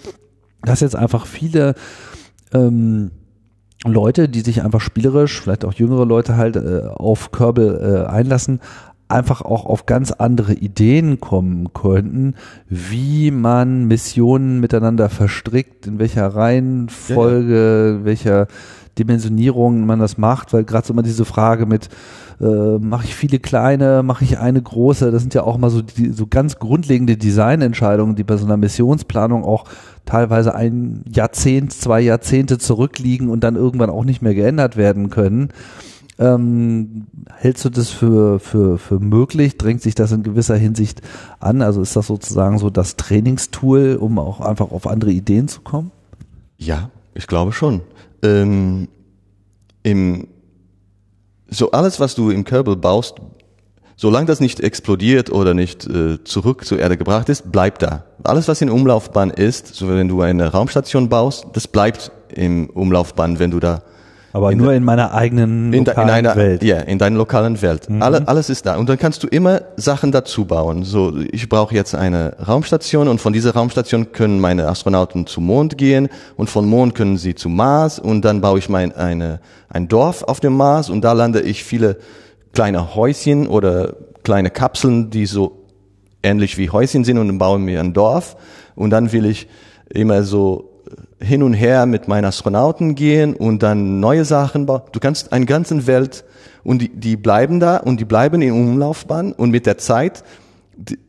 dass 0.61 0.79
jetzt 0.79 0.95
einfach 0.95 1.25
viele 1.25 1.75
ähm, 2.55 3.11
Leute, 3.85 4.29
die 4.29 4.41
sich 4.41 4.63
einfach 4.63 4.81
spielerisch, 4.81 5.41
vielleicht 5.41 5.65
auch 5.65 5.73
jüngere 5.73 6.05
Leute 6.05 6.37
halt 6.37 6.55
äh, 6.55 6.83
auf 6.87 7.31
Kerbal 7.31 8.05
äh, 8.07 8.09
einlassen, 8.09 8.61
einfach 9.07 9.41
auch 9.41 9.65
auf 9.65 9.85
ganz 9.85 10.11
andere 10.11 10.53
Ideen 10.53 11.19
kommen 11.19 11.73
könnten, 11.73 12.33
wie 12.67 13.29
man 13.29 13.85
Missionen 13.85 14.59
miteinander 14.59 15.09
verstrickt, 15.09 15.85
in 15.85 15.99
welcher 15.99 16.27
Reihenfolge, 16.27 17.53
ja, 17.53 17.99
ja. 17.99 18.05
welcher 18.05 18.47
Dimensionierung 18.97 19.85
man 19.85 19.99
das 19.99 20.17
macht, 20.17 20.53
weil 20.53 20.63
gerade 20.63 20.87
so 20.87 20.93
immer 20.93 21.03
diese 21.03 21.25
Frage 21.25 21.65
mit 21.65 21.89
äh, 22.41 22.77
mache 22.79 23.05
ich 23.05 23.15
viele 23.15 23.39
kleine, 23.39 24.03
mache 24.03 24.23
ich 24.23 24.37
eine 24.39 24.61
große, 24.61 25.11
das 25.11 25.21
sind 25.21 25.33
ja 25.33 25.43
auch 25.43 25.57
mal 25.57 25.69
so 25.69 25.81
die, 25.81 26.11
so 26.11 26.27
ganz 26.27 26.59
grundlegende 26.59 27.17
Designentscheidungen, 27.17 28.15
die 28.15 28.23
bei 28.23 28.37
so 28.37 28.45
einer 28.45 28.57
Missionsplanung 28.57 29.43
auch 29.43 29.65
teilweise 30.05 30.53
ein 30.53 31.03
Jahrzehnt, 31.11 31.73
zwei 31.73 32.01
Jahrzehnte 32.01 32.57
zurückliegen 32.57 33.29
und 33.29 33.43
dann 33.43 33.55
irgendwann 33.55 33.89
auch 33.89 34.03
nicht 34.03 34.21
mehr 34.21 34.35
geändert 34.35 34.77
werden 34.77 35.09
können. 35.09 35.49
Ähm, 36.17 37.07
hältst 37.33 37.65
du 37.65 37.69
das 37.69 37.89
für, 37.89 38.39
für, 38.39 38.77
für 38.77 38.99
möglich? 38.99 39.57
Drängt 39.57 39.81
sich 39.81 39.95
das 39.95 40.11
in 40.11 40.23
gewisser 40.23 40.55
Hinsicht 40.55 41.01
an? 41.39 41.61
Also 41.61 41.81
ist 41.81 41.95
das 41.95 42.07
sozusagen 42.07 42.57
so 42.57 42.69
das 42.69 42.95
Trainingstool, 42.95 43.97
um 43.99 44.17
auch 44.19 44.39
einfach 44.39 44.71
auf 44.71 44.87
andere 44.87 45.11
Ideen 45.11 45.47
zu 45.47 45.61
kommen? 45.61 45.91
Ja, 46.57 46.89
ich 47.13 47.27
glaube 47.27 47.51
schon. 47.51 47.81
Ähm, 48.25 48.87
im, 49.83 50.27
so 51.47 51.71
alles, 51.71 51.99
was 51.99 52.15
du 52.15 52.31
im 52.31 52.43
Kerbal 52.43 52.75
baust, 52.75 53.15
solange 53.95 54.25
das 54.25 54.39
nicht 54.39 54.59
explodiert 54.59 55.31
oder 55.31 55.53
nicht 55.53 55.85
äh, 55.87 56.23
zurück 56.23 56.65
zur 56.65 56.79
Erde 56.79 56.97
gebracht 56.97 57.29
ist, 57.29 57.51
bleibt 57.51 57.81
da. 57.81 58.05
Alles, 58.23 58.47
was 58.47 58.61
in 58.61 58.69
Umlaufbahn 58.69 59.29
ist, 59.29 59.75
so 59.75 59.87
wenn 59.87 60.07
du 60.07 60.21
eine 60.21 60.51
Raumstation 60.51 61.09
baust, 61.09 61.45
das 61.53 61.67
bleibt 61.67 62.11
im 62.33 62.69
Umlaufbahn, 62.69 63.39
wenn 63.39 63.51
du 63.51 63.59
da 63.59 63.83
aber 64.35 64.51
in 64.51 64.57
nur 64.57 64.73
in 64.73 64.83
meiner 64.83 65.13
eigenen 65.13 65.71
in, 65.71 65.85
lokalen 65.85 66.09
in 66.09 66.13
einer, 66.13 66.35
Welt. 66.35 66.61
Ja, 66.61 66.79
in 66.79 66.99
deiner 66.99 67.15
lokalen 67.15 67.61
Welt. 67.61 67.89
Mhm. 67.89 68.01
Alle, 68.01 68.27
alles 68.27 68.49
ist 68.49 68.65
da. 68.65 68.75
Und 68.75 68.89
dann 68.89 68.99
kannst 68.99 69.23
du 69.23 69.27
immer 69.27 69.61
Sachen 69.77 70.11
dazu 70.11 70.43
bauen. 70.43 70.83
So, 70.83 71.13
ich 71.31 71.47
brauche 71.47 71.73
jetzt 71.73 71.95
eine 71.95 72.35
Raumstation 72.45 73.07
und 73.07 73.21
von 73.21 73.31
dieser 73.31 73.53
Raumstation 73.53 74.11
können 74.11 74.41
meine 74.41 74.67
Astronauten 74.67 75.25
zum 75.25 75.45
Mond 75.45 75.77
gehen 75.77 76.09
und 76.35 76.49
von 76.49 76.65
Mond 76.65 76.95
können 76.95 77.15
sie 77.15 77.33
zum 77.33 77.55
Mars 77.55 77.97
und 77.97 78.25
dann 78.25 78.41
baue 78.41 78.59
ich 78.59 78.67
mein, 78.67 78.91
eine, 78.91 79.39
ein 79.69 79.87
Dorf 79.87 80.21
auf 80.23 80.41
dem 80.41 80.57
Mars 80.57 80.89
und 80.89 81.01
da 81.01 81.13
lande 81.13 81.39
ich 81.39 81.63
viele 81.63 81.97
kleine 82.51 82.93
Häuschen 82.93 83.47
oder 83.47 83.95
kleine 84.23 84.49
Kapseln, 84.49 85.11
die 85.11 85.27
so 85.27 85.63
ähnlich 86.23 86.57
wie 86.57 86.69
Häuschen 86.69 87.05
sind 87.05 87.19
und 87.19 87.29
dann 87.29 87.37
baue 87.37 87.57
mir 87.57 87.79
ein 87.79 87.93
Dorf 87.93 88.35
und 88.75 88.89
dann 88.89 89.13
will 89.13 89.25
ich 89.27 89.47
immer 89.89 90.23
so 90.23 90.74
hin 91.19 91.43
und 91.43 91.53
her 91.53 91.85
mit 91.85 92.07
meinen 92.07 92.25
Astronauten 92.25 92.95
gehen 92.95 93.35
und 93.35 93.63
dann 93.63 93.99
neue 93.99 94.25
Sachen 94.25 94.65
bauen. 94.65 94.81
Du 94.91 94.99
kannst 94.99 95.31
eine 95.31 95.45
ganze 95.45 95.87
Welt 95.87 96.25
und 96.63 96.81
die, 96.81 96.89
die 96.89 97.15
bleiben 97.15 97.59
da 97.59 97.77
und 97.77 97.99
die 97.99 98.05
bleiben 98.05 98.41
in 98.41 98.51
Umlaufbahn 98.51 99.31
und 99.31 99.51
mit 99.51 99.65
der 99.65 99.77
Zeit, 99.77 100.23
die, 100.75 100.99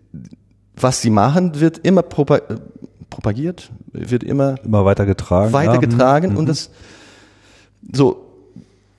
was 0.77 1.01
sie 1.01 1.11
machen, 1.11 1.61
wird 1.61 1.79
immer 1.79 2.03
propagiert, 2.03 3.71
wird 3.93 4.23
immer, 4.23 4.57
immer 4.65 4.85
weitergetragen. 4.85 5.53
Weitergetragen 5.53 6.33
ja. 6.33 6.37
und 6.37 6.45
mhm. 6.45 6.49
das, 6.49 6.71
so, 7.93 8.27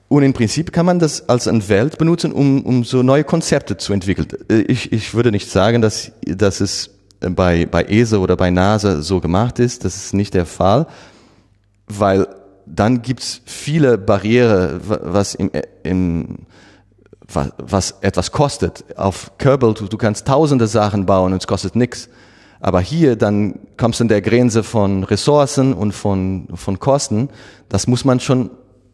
und 0.08 0.22
im 0.22 0.32
Prinzip 0.32 0.72
kann 0.72 0.86
man 0.86 0.98
das 0.98 1.28
als 1.28 1.46
eine 1.48 1.68
Welt 1.68 1.98
benutzen, 1.98 2.32
um, 2.32 2.62
um 2.64 2.84
so 2.84 3.02
neue 3.02 3.24
Konzepte 3.24 3.76
zu 3.76 3.92
entwickeln. 3.92 4.26
Ich, 4.48 4.90
ich 4.90 5.14
würde 5.14 5.30
nicht 5.30 5.50
sagen, 5.50 5.82
dass, 5.82 6.12
dass 6.24 6.60
es 6.60 6.90
bei, 7.20 7.66
bei 7.66 7.84
ESA 7.84 8.18
oder 8.18 8.36
bei 8.36 8.50
NASA 8.50 9.02
so 9.02 9.20
gemacht 9.20 9.58
ist. 9.58 9.84
Das 9.84 9.96
ist 9.96 10.14
nicht 10.14 10.34
der 10.34 10.46
Fall, 10.46 10.86
weil 11.86 12.26
dann 12.66 13.02
gibt's 13.02 13.40
viele 13.44 13.98
Barriere, 13.98 14.80
was 14.84 15.34
im, 15.34 15.50
im 15.82 16.46
was, 17.32 17.52
was 17.58 17.94
etwas 18.00 18.32
kostet. 18.32 18.84
Auf 18.96 19.32
Kerbal, 19.38 19.74
du, 19.74 19.86
du 19.86 19.96
kannst 19.96 20.26
tausende 20.26 20.66
Sachen 20.66 21.06
bauen 21.06 21.32
und 21.32 21.42
es 21.42 21.46
kostet 21.46 21.76
nichts. 21.76 22.08
Aber 22.60 22.80
hier, 22.80 23.16
dann 23.16 23.60
kommst 23.76 24.00
du 24.00 24.04
in 24.04 24.08
der 24.08 24.22
Grenze 24.22 24.62
von 24.62 25.04
Ressourcen 25.04 25.72
und 25.74 25.92
von, 25.92 26.48
von 26.54 26.78
Kosten. 26.78 27.28
Das 27.68 27.86
muss 27.86 28.04
man 28.04 28.18
schon 28.18 28.50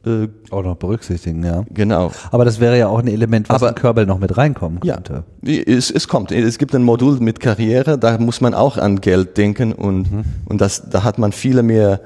äh, 0.07 0.29
auch 0.51 0.63
noch 0.63 0.77
berücksichtigen, 0.77 1.45
ja. 1.45 1.65
Genau. 1.71 2.13
Aber 2.31 2.45
das 2.45 2.61
wäre 2.61 2.79
ja 2.79 2.89
auch 2.89 2.99
ein 2.99 3.09
Element, 3.09 3.49
was 3.49 3.63
Aber, 3.63 3.71
in 3.71 3.75
Kerbal 3.75 4.07
noch 4.07 4.19
mit 4.19 4.37
reinkommen 4.37 4.81
könnte. 4.81 5.25
Ja, 5.43 5.53
es, 5.53 5.91
es 5.91 6.09
kommt. 6.09 6.33
Es 6.33 6.59
gibt 6.59 6.75
ein 6.75 6.83
Modul 6.83 7.21
mit 7.21 7.41
Karriere, 7.41 7.99
da 7.99 8.19
muss 8.19 8.41
man 8.41 8.55
auch 8.55 8.77
an 8.77 9.01
Geld 9.01 9.37
denken 9.37 9.73
und, 9.73 10.11
mhm. 10.11 10.25
und 10.47 10.61
das, 10.61 10.89
da 10.89 11.05
hat 11.05 11.19
man 11.19 11.33
viele 11.33 11.63
mehr 11.63 12.01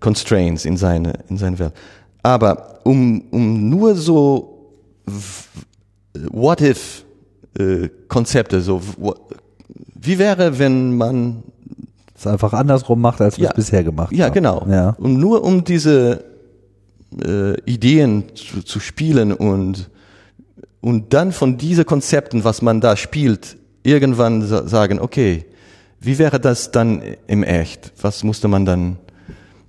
Constraints 0.00 0.64
in 0.64 0.76
seine, 0.76 1.14
in 1.28 1.36
seine 1.36 1.58
Welt. 1.58 1.72
Aber 2.22 2.80
um, 2.84 3.24
um 3.30 3.68
nur 3.70 3.94
so 3.94 4.48
What 6.30 6.60
if 6.60 7.04
äh, 7.58 7.88
Konzepte, 8.08 8.60
so 8.60 8.80
wie 9.94 10.18
wäre, 10.18 10.58
wenn 10.58 10.96
man 10.96 11.42
es 12.14 12.26
einfach 12.26 12.52
andersrum 12.52 13.00
macht, 13.00 13.20
als 13.20 13.38
wir 13.38 13.44
ja, 13.44 13.50
es 13.50 13.56
bisher 13.56 13.84
gemacht 13.84 14.12
ja, 14.12 14.26
haben. 14.26 14.34
Genau. 14.34 14.66
Ja, 14.68 14.90
genau. 14.90 14.94
Und 14.98 15.18
nur 15.18 15.42
um 15.42 15.64
diese 15.64 16.24
äh, 17.24 17.60
Ideen 17.64 18.24
zu, 18.34 18.62
zu 18.62 18.80
spielen 18.80 19.32
und, 19.32 19.90
und 20.80 21.12
dann 21.12 21.32
von 21.32 21.58
diesen 21.58 21.84
Konzepten, 21.86 22.44
was 22.44 22.62
man 22.62 22.80
da 22.80 22.96
spielt, 22.96 23.56
irgendwann 23.82 24.42
sagen, 24.42 25.00
okay, 25.00 25.46
wie 26.00 26.18
wäre 26.18 26.40
das 26.40 26.70
dann 26.70 27.02
im 27.26 27.42
Echt? 27.42 27.92
Was 28.00 28.24
musste 28.24 28.48
man 28.48 28.64
dann 28.64 28.98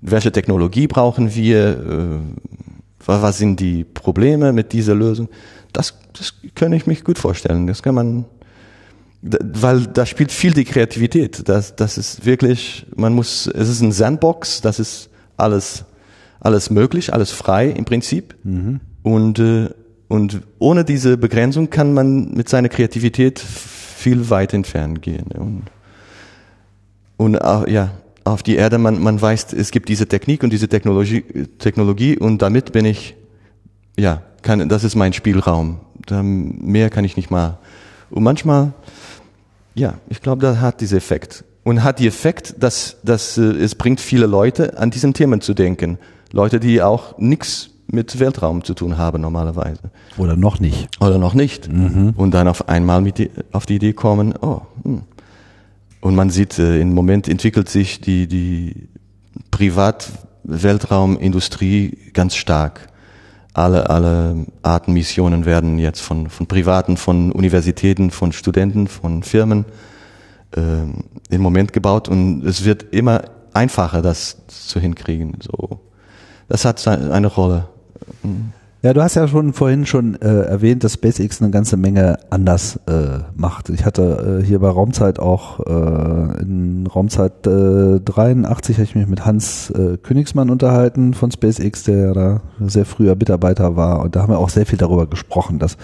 welche 0.04 0.32
Technologie 0.32 0.88
brauchen 0.88 1.34
wir, 1.34 1.70
äh, 1.70 3.06
was 3.06 3.38
sind 3.38 3.60
die 3.60 3.84
Probleme 3.84 4.54
mit 4.54 4.74
dieser 4.74 4.96
Lösung. 4.96 5.30
Das, 5.72 5.98
das 6.14 6.36
kann 6.56 6.74
ich 6.74 6.86
mich 6.86 7.04
gut 7.04 7.18
vorstellen. 7.18 7.68
Das 7.68 7.82
kann 7.82 7.96
man, 7.96 8.26
weil 9.22 9.88
da 9.88 10.06
spielt 10.06 10.32
viel 10.32 10.54
die 10.54 10.66
Kreativität. 10.66 11.48
Das, 11.48 11.76
das 11.76 11.98
ist 11.98 12.26
wirklich, 12.26 12.86
man 12.96 13.14
muss, 13.14 13.48
es 13.48 13.70
ist 13.70 13.82
ein 13.82 13.92
Sandbox, 13.92 14.62
das 14.62 14.80
ist 14.80 15.10
alles, 15.38 15.86
alles 16.44 16.70
möglich, 16.70 17.14
alles 17.14 17.32
frei 17.32 17.70
im 17.70 17.86
Prinzip. 17.86 18.36
Mhm. 18.44 18.80
Und, 19.02 19.40
äh, 19.40 19.70
und 20.08 20.42
ohne 20.60 20.86
diese 20.86 21.18
Begrenzung 21.18 21.70
kann 21.70 21.94
man 21.94 22.34
mit 22.34 22.50
seiner 22.50 22.70
Kreativität 22.70 23.40
viel 23.40 24.30
weit 24.30 24.54
entfernt 24.54 25.02
gehen. 25.02 25.28
Und, 25.32 25.64
und 27.18 27.42
auch, 27.42 27.68
ja, 27.68 27.92
auf 28.26 28.44
die 28.44 28.56
Erde, 28.56 28.78
man, 28.78 29.02
man 29.02 29.22
weiß, 29.22 29.54
es 29.54 29.72
gibt 29.72 29.90
diese 29.90 30.08
Technik 30.08 30.44
und 30.44 30.52
diese 30.52 30.68
Technologie, 30.68 31.24
Technologie 31.60 32.18
und 32.18 32.42
damit 32.42 32.72
bin 32.72 32.86
ich, 32.86 33.16
ja, 33.98 34.22
kann, 34.42 34.70
das 34.70 34.84
ist 34.84 34.96
mein 34.96 35.14
Spielraum. 35.14 35.80
Da, 36.06 36.22
mehr 36.24 36.90
kann 36.90 37.06
ich 37.06 37.18
nicht 37.18 37.32
mal. 37.32 37.60
Und 38.10 38.24
manchmal, 38.24 38.74
ja, 39.74 39.96
ich 40.10 40.22
glaube, 40.22 40.42
das 40.42 40.60
hat 40.60 40.82
dieser 40.82 40.98
Effekt. 40.98 41.44
Und 41.64 41.84
hat 41.84 42.00
die 42.00 42.08
Effekt, 42.08 42.56
dass, 42.60 42.98
dass 43.04 43.38
äh, 43.38 43.44
es 43.44 43.76
bringt 43.76 44.02
viele 44.02 44.26
Leute 44.26 44.78
an 44.78 44.92
diesen 44.92 45.14
Themen 45.14 45.40
zu 45.40 45.54
denken. 45.54 45.98
Leute, 46.34 46.60
die 46.60 46.82
auch 46.82 47.18
nichts 47.18 47.70
mit 47.88 48.20
Weltraum 48.20 48.64
zu 48.64 48.74
tun 48.74 48.98
haben 48.98 49.22
normalerweise. 49.22 49.92
Oder 50.18 50.36
noch 50.36 50.60
nicht. 50.60 50.90
Oder 51.00 51.20
noch 51.20 51.36
nicht. 51.36 51.72
Mhm. 51.72 52.16
Und 52.18 52.32
dann 52.32 52.48
auf 52.48 52.68
einmal 52.68 53.02
mit 53.02 53.20
die, 53.20 53.30
auf 53.52 53.68
die 53.68 53.76
Idee 53.76 53.94
kommen, 53.94 54.34
oh, 54.42 54.62
hm, 54.84 55.04
und 56.02 56.16
man 56.16 56.32
sieht, 56.32 56.58
äh, 56.60 56.82
im 56.82 56.94
Moment 56.94 57.30
entwickelt 57.30 57.70
sich 57.70 58.02
die, 58.02 58.28
die 58.28 58.90
Privat-Weltraumindustrie 59.52 61.98
ganz 62.14 62.36
stark. 62.36 62.90
Alle, 63.54 63.90
alle 63.90 64.48
Arten 64.64 64.92
Missionen 64.94 65.46
werden 65.46 65.78
jetzt 65.78 66.02
von, 66.02 66.30
von 66.30 66.48
Privaten, 66.48 66.98
von 66.98 67.32
Universitäten, 67.32 68.12
von 68.12 68.34
Studenten, 68.34 68.88
von 68.88 69.24
Firmen 69.24 69.64
äh, 70.56 70.82
im 71.30 71.42
Moment 71.42 71.72
gebaut 71.72 72.10
und 72.10 72.44
es 72.44 72.66
wird 72.66 72.84
immer 72.92 73.22
einfacher, 73.54 74.02
das 74.02 74.48
zu 74.48 74.80
hinkriegen. 74.80 75.38
So, 75.40 75.80
das 76.54 76.66
hat 76.66 76.88
eine 76.88 77.26
Rolle. 77.26 77.66
Ja, 78.84 78.94
du 78.94 79.02
hast 79.02 79.16
ja 79.16 79.28
schon 79.28 79.54
vorhin 79.54 79.88
schon 79.88 80.22
äh, 80.22 80.42
erwähnt, 80.42 80.84
dass 80.84 80.94
SpaceX 80.94 81.42
eine 81.42 81.50
ganze 81.50 81.78
Menge 81.78 82.20
anders 82.30 82.80
äh, 82.86 83.22
macht. 83.36 83.70
Ich 83.70 83.86
hatte 83.86 84.42
äh, 84.42 84.46
hier 84.46 84.60
bei 84.60 84.70
Raumzeit 84.70 85.18
auch 85.18 85.62
äh, 85.62 86.42
in 86.42 86.86
Raumzeit 86.86 87.48
äh, 87.48 88.00
83 88.02 88.76
habe 88.76 88.84
ich 88.84 88.94
mich 88.94 89.08
mit 89.08 89.26
Hans 89.26 89.72
äh, 89.72 89.98
Königsmann 89.98 90.52
unterhalten 90.52 91.16
von 91.16 91.32
SpaceX, 91.32 91.86
der 91.86 92.14
da 92.14 92.42
sehr 92.60 92.86
früher 92.86 93.16
Mitarbeiter 93.16 93.76
war 93.76 94.02
und 94.02 94.16
da 94.16 94.22
haben 94.22 94.34
wir 94.34 94.38
auch 94.38 94.50
sehr 94.50 94.68
viel 94.68 94.78
darüber 94.78 95.08
gesprochen, 95.08 95.58
dass 95.58 95.78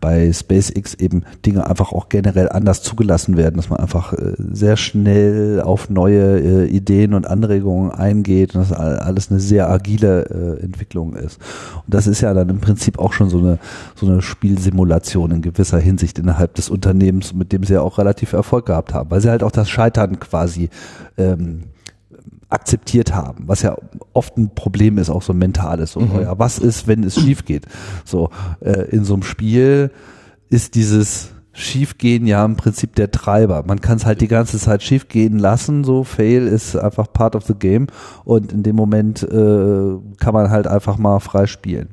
bei 0.00 0.32
SpaceX 0.32 0.94
eben 0.94 1.24
Dinge 1.44 1.68
einfach 1.68 1.92
auch 1.92 2.08
generell 2.08 2.48
anders 2.48 2.82
zugelassen 2.82 3.36
werden, 3.36 3.56
dass 3.56 3.70
man 3.70 3.80
einfach 3.80 4.12
äh, 4.12 4.34
sehr 4.38 4.76
schnell 4.76 5.60
auf 5.60 5.88
neue 5.88 6.38
äh, 6.38 6.66
Ideen 6.66 7.14
und 7.14 7.26
Anregungen 7.26 7.90
eingeht 7.90 8.54
und 8.54 8.60
dass 8.60 8.72
alles 8.72 9.30
eine 9.30 9.40
sehr 9.40 9.70
agile 9.70 10.58
äh, 10.60 10.64
Entwicklung 10.64 11.14
ist. 11.14 11.38
Und 11.84 11.94
das 11.94 12.06
ist 12.06 12.20
ja 12.20 12.34
dann 12.34 12.48
im 12.48 12.60
Prinzip 12.60 12.98
auch 12.98 13.12
schon 13.12 13.30
so 13.30 13.38
eine, 13.38 13.58
so 13.94 14.06
eine 14.06 14.22
Spielsimulation 14.22 15.30
in 15.30 15.42
gewisser 15.42 15.78
Hinsicht 15.78 16.18
innerhalb 16.18 16.54
des 16.54 16.68
Unternehmens, 16.68 17.34
mit 17.34 17.52
dem 17.52 17.64
sie 17.64 17.74
ja 17.74 17.80
auch 17.80 17.98
relativ 17.98 18.32
Erfolg 18.32 18.66
gehabt 18.66 18.94
haben, 18.94 19.10
weil 19.10 19.20
sie 19.20 19.30
halt 19.30 19.42
auch 19.42 19.50
das 19.50 19.68
Scheitern 19.68 20.20
quasi 20.20 20.70
ähm, 21.16 21.64
akzeptiert 22.48 23.14
haben, 23.14 23.44
was 23.48 23.62
ja 23.62 23.76
oft 24.12 24.36
ein 24.36 24.54
Problem 24.54 24.98
ist, 24.98 25.10
auch 25.10 25.22
so 25.22 25.32
ein 25.32 25.38
mentales. 25.38 25.92
So, 25.92 26.00
mhm. 26.00 26.20
ja, 26.20 26.38
was 26.38 26.58
ist, 26.58 26.86
wenn 26.86 27.02
es 27.02 27.16
schief 27.20 27.44
geht? 27.44 27.66
So, 28.04 28.30
äh, 28.60 28.88
in 28.90 29.04
so 29.04 29.14
einem 29.14 29.24
Spiel 29.24 29.90
ist 30.48 30.74
dieses 30.76 31.30
Schiefgehen 31.52 32.26
ja 32.26 32.44
im 32.44 32.56
Prinzip 32.56 32.94
der 32.96 33.10
Treiber. 33.10 33.64
Man 33.66 33.80
kann 33.80 33.96
es 33.96 34.04
halt 34.04 34.20
die 34.20 34.28
ganze 34.28 34.58
Zeit 34.58 34.82
schiefgehen 34.82 35.38
lassen, 35.38 35.84
so 35.84 36.04
Fail 36.04 36.46
ist 36.46 36.76
einfach 36.76 37.10
part 37.12 37.34
of 37.34 37.44
the 37.44 37.54
game 37.54 37.86
und 38.24 38.52
in 38.52 38.62
dem 38.62 38.76
Moment 38.76 39.22
äh, 39.22 39.96
kann 40.18 40.34
man 40.34 40.50
halt 40.50 40.66
einfach 40.66 40.98
mal 40.98 41.18
frei 41.18 41.46
spielen. 41.46 41.88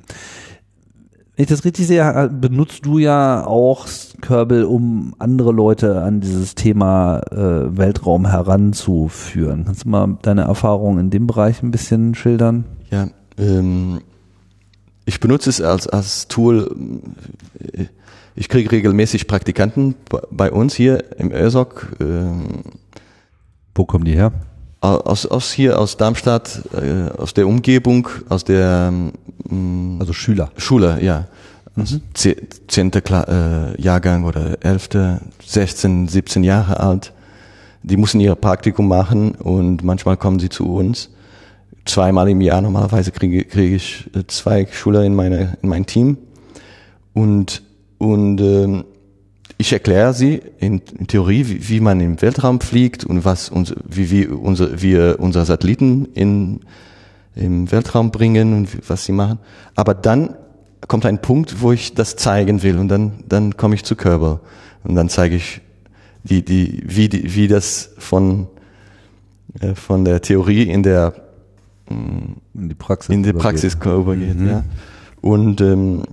Wenn 1.35 1.43
ich 1.43 1.49
das 1.49 1.65
richtig 1.65 1.87
sehe, 1.87 2.29
benutzt 2.29 2.85
du 2.85 2.99
ja 2.99 3.45
auch 3.47 3.87
Kerbal, 4.21 4.65
um 4.65 5.15
andere 5.17 5.51
Leute 5.51 6.03
an 6.03 6.21
dieses 6.21 6.53
Thema 6.53 7.21
äh, 7.31 7.75
Weltraum 7.75 8.27
heranzuführen. 8.27 9.65
Kannst 9.65 9.85
du 9.85 9.89
mal 9.89 10.17
deine 10.21 10.41
Erfahrungen 10.43 10.99
in 10.99 11.09
dem 11.09 11.25
Bereich 11.25 11.63
ein 11.63 11.71
bisschen 11.71 12.13
schildern? 12.13 12.65
Ja, 12.91 13.07
ähm, 13.39 14.01
ich 15.05 15.19
benutze 15.19 15.49
es 15.49 15.59
als, 15.59 15.87
als 15.87 16.27
Tool. 16.27 16.75
Ich 18.35 18.47
kriege 18.47 18.71
regelmäßig 18.71 19.27
Praktikanten 19.27 19.95
bei 20.29 20.51
uns 20.51 20.75
hier 20.75 21.19
im 21.19 21.31
ÖSOC. 21.31 21.95
Ähm, 21.99 22.61
Wo 23.73 23.85
kommen 23.85 24.05
die 24.05 24.15
her? 24.15 24.33
Aus, 24.83 25.25
aus 25.25 25.53
hier, 25.53 25.79
aus 25.79 25.95
Darmstadt, 25.95 26.61
äh, 26.73 27.09
aus 27.17 27.33
der 27.33 27.47
Umgebung, 27.47 28.09
aus 28.27 28.43
der 28.43 28.91
ähm, 29.49 29.97
Also 30.01 30.11
Schüler. 30.11 30.51
Schule, 30.57 31.01
ja. 31.01 31.27
Mhm. 31.75 32.01
Zehnte 32.67 32.99
äh, 32.99 33.81
Jahrgang 33.81 34.25
oder 34.25 34.57
elfte, 34.59 35.21
16, 35.45 36.09
17 36.09 36.43
Jahre 36.43 36.81
alt. 36.81 37.13
Die 37.81 37.95
müssen 37.95 38.19
ihr 38.19 38.35
Praktikum 38.35 38.89
machen 38.89 39.35
und 39.35 39.85
manchmal 39.85 40.17
kommen 40.17 40.39
sie 40.39 40.49
zu 40.49 40.65
uns. 40.65 41.09
Zweimal 41.85 42.29
im 42.29 42.41
Jahr 42.41 42.61
normalerweise 42.61 43.11
kriege, 43.11 43.45
kriege 43.45 43.77
ich 43.77 44.09
äh, 44.13 44.27
zwei 44.27 44.67
Schüler 44.69 45.03
in 45.03 45.15
meine 45.15 45.57
in 45.61 45.69
mein 45.69 45.85
Team 45.85 46.17
und 47.13 47.63
und 47.99 48.41
ähm, 48.41 48.83
ich 49.63 49.71
erkläre 49.71 50.13
sie 50.13 50.41
in, 50.59 50.81
in 50.99 51.07
Theorie, 51.07 51.47
wie, 51.47 51.69
wie, 51.69 51.79
man 51.79 52.01
im 52.01 52.21
Weltraum 52.21 52.59
fliegt 52.59 53.05
und 53.05 53.23
was 53.23 53.47
uns, 53.47 53.73
wie, 53.87 54.11
wie 54.11 54.27
unser, 54.27 54.81
wir 54.81 55.15
unsere 55.19 55.45
Satelliten 55.45 56.09
in, 56.13 56.59
im 57.33 57.71
Weltraum 57.71 58.11
bringen 58.11 58.53
und 58.53 58.89
was 58.89 59.05
sie 59.05 59.13
machen. 59.13 59.39
Aber 59.73 59.93
dann 59.93 60.35
kommt 60.89 61.05
ein 61.05 61.21
Punkt, 61.21 61.61
wo 61.61 61.71
ich 61.71 61.93
das 61.93 62.17
zeigen 62.17 62.61
will 62.61 62.77
und 62.77 62.89
dann, 62.89 63.23
dann 63.29 63.55
komme 63.55 63.75
ich 63.75 63.85
zu 63.85 63.95
Kerbal 63.95 64.41
und 64.83 64.95
dann 64.95 65.07
zeige 65.07 65.37
ich 65.37 65.61
die, 66.25 66.43
die, 66.43 66.83
wie, 66.85 67.07
die, 67.07 67.33
wie 67.33 67.47
das 67.47 67.91
von, 67.97 68.47
äh, 69.61 69.75
von 69.75 70.03
der 70.03 70.21
Theorie 70.21 70.63
in 70.63 70.83
der 70.83 71.13
mm, 71.89 72.33
in 72.53 72.67
die 72.67 72.75
Praxis, 72.75 73.15
in 73.15 73.23
die 73.23 73.31
Praxis 73.31 73.75
übergeht. 73.75 74.37
Mhm. 74.37 74.47
Ja. 74.49 74.63
Und 75.21 75.61
ähm, 75.61 76.03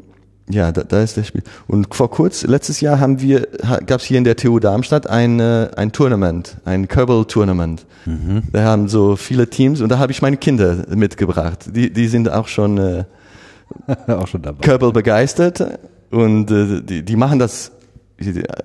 ja, 0.50 0.72
da, 0.72 0.82
da 0.82 1.02
ist 1.02 1.16
das 1.16 1.26
Spiel. 1.26 1.42
Und 1.66 1.94
vor 1.94 2.10
kurz, 2.10 2.42
letztes 2.42 2.80
Jahr 2.80 2.98
haben 3.00 3.20
wir, 3.20 3.48
gab 3.86 4.00
es 4.00 4.04
hier 4.04 4.18
in 4.18 4.24
der 4.24 4.36
TU 4.36 4.58
Darmstadt 4.58 5.06
ein, 5.08 5.40
äh, 5.40 5.70
ein 5.76 5.92
Tournament, 5.92 6.56
ein 6.64 6.88
Kerbal-Tournament. 6.88 7.86
Mhm. 8.06 8.42
Da 8.52 8.64
haben 8.64 8.88
so 8.88 9.16
viele 9.16 9.48
Teams 9.48 9.80
und 9.80 9.90
da 9.90 9.98
habe 9.98 10.12
ich 10.12 10.22
meine 10.22 10.36
Kinder 10.36 10.84
mitgebracht. 10.88 11.66
Die, 11.74 11.92
die 11.92 12.08
sind 12.08 12.30
auch 12.30 12.48
schon, 12.48 12.78
äh, 12.78 13.04
auch 14.08 14.26
schon 14.26 14.42
dabei. 14.42 14.60
Kerbal 14.60 14.92
begeistert 14.92 15.78
und 16.10 16.50
äh, 16.50 16.82
die, 16.82 17.04
die 17.04 17.16
machen 17.16 17.38
das. 17.38 17.72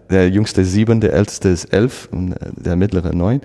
Der 0.09 0.29
jüngste 0.29 0.65
sieben, 0.65 0.99
der 0.99 1.13
älteste 1.13 1.47
ist 1.47 1.71
elf 1.71 2.09
und 2.11 2.33
äh, 2.33 2.51
der 2.57 2.75
mittlere 2.75 3.15
neun. 3.15 3.39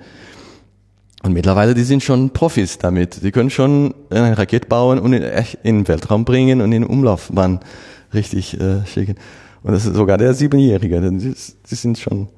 Und 1.23 1.33
mittlerweile, 1.33 1.73
die 1.73 1.83
sind 1.83 2.03
schon 2.03 2.31
Profis 2.31 2.79
damit. 2.79 3.23
Die 3.23 3.31
können 3.31 3.49
schon 3.49 3.93
eine 4.09 4.37
Rakete 4.37 4.67
bauen 4.67 4.99
und 4.99 5.13
in, 5.13 5.23
in 5.63 5.77
den 5.77 5.87
Weltraum 5.87 6.25
bringen 6.25 6.59
und 6.61 6.71
in 6.73 6.81
den 6.81 6.89
Umlaufbahn 6.89 7.59
richtig 8.13 8.59
äh, 8.59 8.85
schicken. 8.85 9.15
Und 9.63 9.73
das 9.73 9.85
ist 9.85 9.95
sogar 9.95 10.17
der 10.17 10.33
Siebenjährige. 10.33 11.01
Die, 11.01 11.33
die 11.69 11.75
sind 11.75 11.99
schon. 11.99 12.29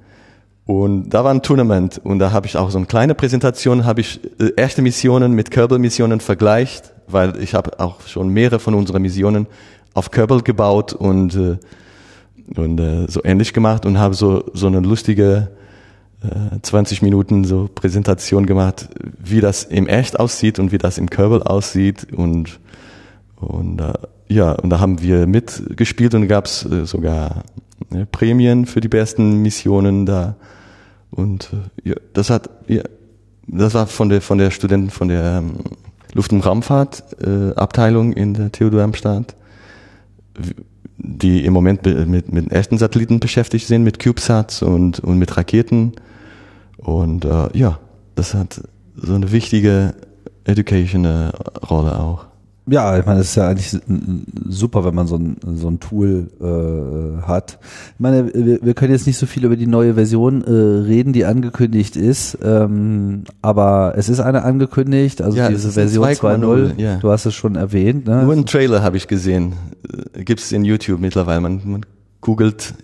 Und 0.65 1.09
da 1.09 1.23
war 1.23 1.31
ein 1.33 1.41
Tournament 1.41 1.99
und 2.03 2.19
da 2.19 2.31
habe 2.31 2.47
ich 2.47 2.55
auch 2.55 2.71
so 2.71 2.77
eine 2.77 2.87
kleine 2.87 3.15
Präsentation, 3.15 3.85
habe 3.85 3.99
ich 3.99 4.21
äh, 4.39 4.51
erste 4.55 4.81
Missionen 4.81 5.33
mit 5.33 5.51
Kerbal-Missionen 5.51 6.21
vergleicht, 6.21 6.93
weil 7.07 7.37
ich 7.41 7.53
habe 7.53 7.79
auch 7.81 8.01
schon 8.07 8.29
mehrere 8.29 8.59
von 8.59 8.73
unseren 8.73 9.01
Missionen 9.01 9.47
auf 9.93 10.09
Kerbal 10.09 10.41
gebaut 10.41 10.93
und 10.93 11.35
äh, 11.35 11.57
und 12.55 12.79
äh, 12.79 13.07
so 13.09 13.21
ähnlich 13.23 13.53
gemacht 13.53 13.85
und 13.85 13.99
habe 13.99 14.15
so 14.15 14.45
so 14.53 14.67
eine 14.67 14.79
lustige 14.79 15.49
äh, 16.23 16.59
20 16.61 17.01
Minuten 17.01 17.43
so 17.43 17.69
Präsentation 17.73 18.45
gemacht, 18.45 18.87
wie 19.21 19.41
das 19.41 19.65
im 19.65 19.87
Echt 19.87 20.17
aussieht 20.17 20.59
und 20.59 20.71
wie 20.71 20.77
das 20.77 20.97
im 20.97 21.09
Kerbal 21.09 21.43
aussieht 21.43 22.07
und 22.13 22.59
und 23.43 23.81
äh, 23.81 23.93
ja, 24.27 24.53
und 24.53 24.69
da 24.69 24.79
haben 24.79 25.01
wir 25.01 25.27
mitgespielt 25.27 26.15
und 26.15 26.27
gab 26.27 26.45
es 26.45 26.65
äh, 26.65 26.85
sogar 26.85 27.43
äh, 27.91 28.05
Prämien 28.05 28.65
für 28.65 28.81
die 28.81 28.87
besten 28.87 29.41
Missionen 29.41 30.05
da. 30.05 30.35
Und 31.11 31.51
äh, 31.53 31.89
ja, 31.89 31.95
das 32.13 32.29
hat, 32.29 32.49
ja, 32.67 32.83
das 33.47 33.73
war 33.73 33.87
von 33.87 34.09
der 34.09 34.21
von 34.21 34.37
der 34.37 34.51
Studenten 34.51 34.89
von 34.89 35.09
der 35.09 35.39
ähm, 35.39 35.53
Luft- 36.13 36.31
und 36.31 36.45
Raumfahrt 36.45 37.03
äh, 37.21 37.53
Abteilung 37.55 38.13
in 38.13 38.33
der 38.33 38.51
TU 38.51 38.69
Darmstadt, 38.69 39.35
die 40.97 41.45
im 41.45 41.53
Moment 41.53 41.85
mit 41.85 42.31
mit 42.31 42.51
echten 42.51 42.77
Satelliten 42.77 43.19
beschäftigt 43.19 43.67
sind, 43.67 43.83
mit 43.83 43.99
CubeSats 43.99 44.63
und 44.63 44.99
und 44.99 45.19
mit 45.19 45.35
Raketen. 45.37 45.93
Und 46.77 47.25
äh, 47.25 47.57
ja, 47.57 47.79
das 48.15 48.33
hat 48.33 48.61
so 48.95 49.13
eine 49.13 49.31
wichtige 49.31 49.95
Education 50.45 51.05
eine 51.05 51.33
Rolle 51.69 51.99
auch. 51.99 52.25
Ja, 52.65 52.97
ich 52.97 53.05
meine, 53.05 53.19
es 53.19 53.29
ist 53.29 53.35
ja 53.35 53.49
eigentlich 53.49 53.77
super, 54.47 54.85
wenn 54.85 54.95
man 54.95 55.05
so 55.05 55.17
ein, 55.17 55.35
so 55.55 55.67
ein 55.67 55.81
Tool 55.81 56.29
äh, 56.39 57.21
hat. 57.27 57.59
Ich 57.95 57.99
meine, 57.99 58.33
wir, 58.33 58.59
wir 58.61 58.73
können 58.73 58.93
jetzt 58.93 59.05
nicht 59.05 59.17
so 59.17 59.25
viel 59.25 59.43
über 59.43 59.57
die 59.57 59.67
neue 59.67 59.95
Version 59.95 60.43
äh, 60.43 60.51
reden, 60.51 61.11
die 61.11 61.25
angekündigt 61.25 61.97
ist, 61.97 62.37
ähm, 62.41 63.25
aber 63.41 63.95
es 63.97 64.07
ist 64.07 64.21
eine 64.21 64.43
angekündigt, 64.43 65.21
also 65.21 65.37
Ja, 65.37 65.49
diese 65.49 65.71
Version 65.71 66.05
2.0, 66.05 66.39
2.0, 66.39 66.79
ja. 66.79 66.95
du 66.97 67.11
hast 67.11 67.25
es 67.25 67.35
schon 67.35 67.55
erwähnt. 67.55 68.07
Ne? 68.07 68.23
Nur 68.23 68.31
einen 68.31 68.45
Trailer 68.45 68.81
habe 68.81 68.95
ich 68.95 69.07
gesehen. 69.09 69.53
Gibt 70.13 70.39
es 70.39 70.51
in 70.53 70.63
YouTube 70.63 71.01
mittlerweile. 71.01 71.41
Man, 71.41 71.61
man 71.65 71.85
googelt 72.21 72.75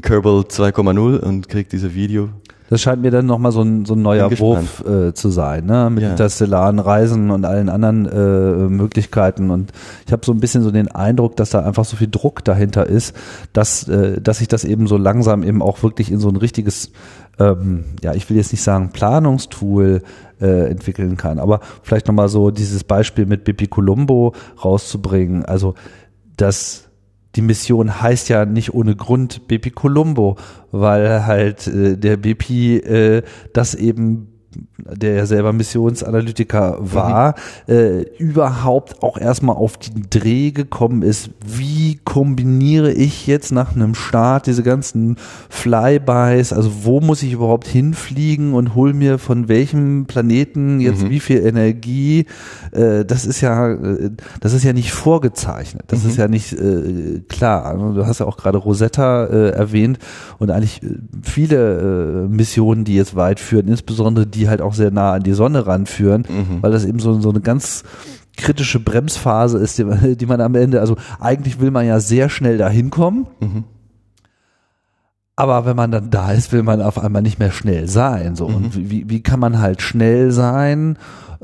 Kerbal 0.00 0.40
2,0 0.40 1.18
und 1.18 1.48
kriegt 1.48 1.72
diese 1.72 1.94
Video. 1.94 2.30
Das 2.68 2.80
scheint 2.80 3.00
mir 3.02 3.10
dann 3.12 3.26
nochmal 3.26 3.52
so 3.52 3.62
ein, 3.62 3.84
so 3.84 3.94
ein 3.94 4.02
neuer 4.02 4.28
Wurf 4.40 4.84
äh, 4.84 5.14
zu 5.14 5.30
sein, 5.30 5.66
ne? 5.66 5.88
mit 5.88 6.02
Ja. 6.02 6.10
interstellaren 6.10 6.78
Reisen 6.80 7.30
und 7.30 7.44
allen 7.44 7.68
anderen 7.68 8.06
äh, 8.06 8.68
Möglichkeiten. 8.68 9.50
Und 9.50 9.72
ich 10.04 10.12
habe 10.12 10.26
so 10.26 10.32
ein 10.32 10.40
bisschen 10.40 10.62
so 10.64 10.70
den 10.72 10.88
Eindruck, 10.88 11.36
dass 11.36 11.50
da 11.50 11.60
einfach 11.60 11.84
so 11.84 11.96
viel 11.96 12.08
Druck 12.10 12.44
dahinter 12.44 12.86
ist, 12.86 13.14
dass, 13.52 13.86
äh, 13.88 14.20
dass 14.20 14.38
sich 14.38 14.48
das 14.48 14.64
eben 14.64 14.86
so 14.88 14.96
langsam 14.96 15.42
eben 15.44 15.62
auch 15.62 15.82
wirklich 15.84 16.10
in 16.10 16.18
so 16.18 16.28
ein 16.28 16.36
richtiges, 16.36 16.90
ähm, 17.38 17.84
ja, 18.02 18.14
ich 18.14 18.28
will 18.28 18.36
jetzt 18.36 18.50
nicht 18.52 18.62
sagen 18.62 18.90
Planungstool 18.92 20.02
äh, 20.40 20.68
entwickeln 20.68 21.16
kann, 21.16 21.38
aber 21.38 21.60
vielleicht 21.82 22.08
nochmal 22.08 22.28
so 22.28 22.50
dieses 22.50 22.82
Beispiel 22.84 23.26
mit 23.26 23.44
Bipi 23.44 23.68
Colombo 23.68 24.34
rauszubringen. 24.64 25.44
Also 25.44 25.74
das 26.36 26.85
die 27.36 27.42
Mission 27.42 28.00
heißt 28.00 28.28
ja 28.28 28.44
nicht 28.44 28.74
ohne 28.74 28.96
Grund 28.96 29.46
Bepi 29.46 29.70
Colombo, 29.70 30.36
weil 30.72 31.26
halt 31.26 31.66
äh, 31.66 31.96
der 31.96 32.16
Bepi 32.16 32.78
äh, 32.78 33.22
das 33.52 33.74
eben 33.74 34.28
der 34.78 35.14
ja 35.14 35.26
selber 35.26 35.52
Missionsanalytiker 35.52 36.76
war, 36.80 37.34
äh, 37.66 38.02
überhaupt 38.18 39.02
auch 39.02 39.16
erstmal 39.16 39.56
auf 39.56 39.78
den 39.78 40.06
Dreh 40.10 40.50
gekommen 40.50 41.02
ist, 41.02 41.30
wie 41.44 41.98
kombiniere 42.04 42.92
ich 42.92 43.26
jetzt 43.26 43.52
nach 43.52 43.74
einem 43.74 43.94
Start 43.94 44.46
diese 44.46 44.62
ganzen 44.62 45.16
Flybys, 45.48 46.52
also 46.52 46.84
wo 46.84 47.00
muss 47.00 47.22
ich 47.22 47.32
überhaupt 47.32 47.66
hinfliegen 47.66 48.52
und 48.52 48.74
hol 48.74 48.92
mir 48.92 49.18
von 49.18 49.48
welchem 49.48 50.06
Planeten 50.06 50.80
jetzt 50.80 51.08
wie 51.08 51.20
viel 51.20 51.38
Energie, 51.46 52.26
äh, 52.72 53.04
das 53.04 53.24
ist 53.24 53.40
ja, 53.40 53.72
äh, 53.72 54.10
das 54.40 54.52
ist 54.52 54.64
ja 54.64 54.72
nicht 54.72 54.92
vorgezeichnet, 54.92 55.84
das 55.88 56.04
ist 56.04 56.16
ja 56.16 56.28
nicht 56.28 56.52
äh, 56.52 57.20
klar. 57.28 57.76
Du 57.94 58.06
hast 58.06 58.20
ja 58.20 58.26
auch 58.26 58.36
gerade 58.36 58.58
Rosetta 58.58 59.24
äh, 59.24 59.50
erwähnt 59.50 59.98
und 60.38 60.50
eigentlich 60.50 60.80
viele 61.22 62.26
Missionen, 62.28 62.84
die 62.84 62.94
jetzt 62.94 63.16
weit 63.16 63.40
führen, 63.40 63.68
insbesondere 63.68 64.26
die 64.26 64.48
halt 64.48 64.60
auch 64.60 64.65
sehr 64.74 64.90
nah 64.90 65.12
an 65.14 65.22
die 65.22 65.32
Sonne 65.32 65.66
ranführen, 65.66 66.24
weil 66.62 66.72
das 66.72 66.84
eben 66.84 66.98
so, 66.98 67.20
so 67.20 67.30
eine 67.30 67.40
ganz 67.40 67.84
kritische 68.36 68.80
Bremsphase 68.80 69.58
ist, 69.58 69.78
die, 69.78 69.84
man- 69.84 70.16
die 70.18 70.26
man 70.26 70.40
am 70.40 70.54
Ende, 70.54 70.80
also 70.80 70.96
eigentlich 71.20 71.58
will 71.60 71.70
man 71.70 71.86
ja 71.86 72.00
sehr 72.00 72.28
schnell 72.28 72.58
dahin 72.58 72.90
kommen. 72.90 73.26
Aber 75.38 75.66
wenn 75.66 75.76
man 75.76 75.90
dann 75.90 76.08
da 76.10 76.32
ist, 76.32 76.50
will 76.52 76.62
man 76.62 76.80
auf 76.80 76.98
einmal 76.98 77.20
nicht 77.20 77.38
mehr 77.38 77.50
schnell 77.50 77.88
sein. 77.88 78.36
So. 78.36 78.46
Und 78.46 78.74
wie, 78.90 79.08
wie 79.10 79.22
kann 79.22 79.38
man 79.38 79.58
halt 79.60 79.82
schnell 79.82 80.30
sein 80.32 80.96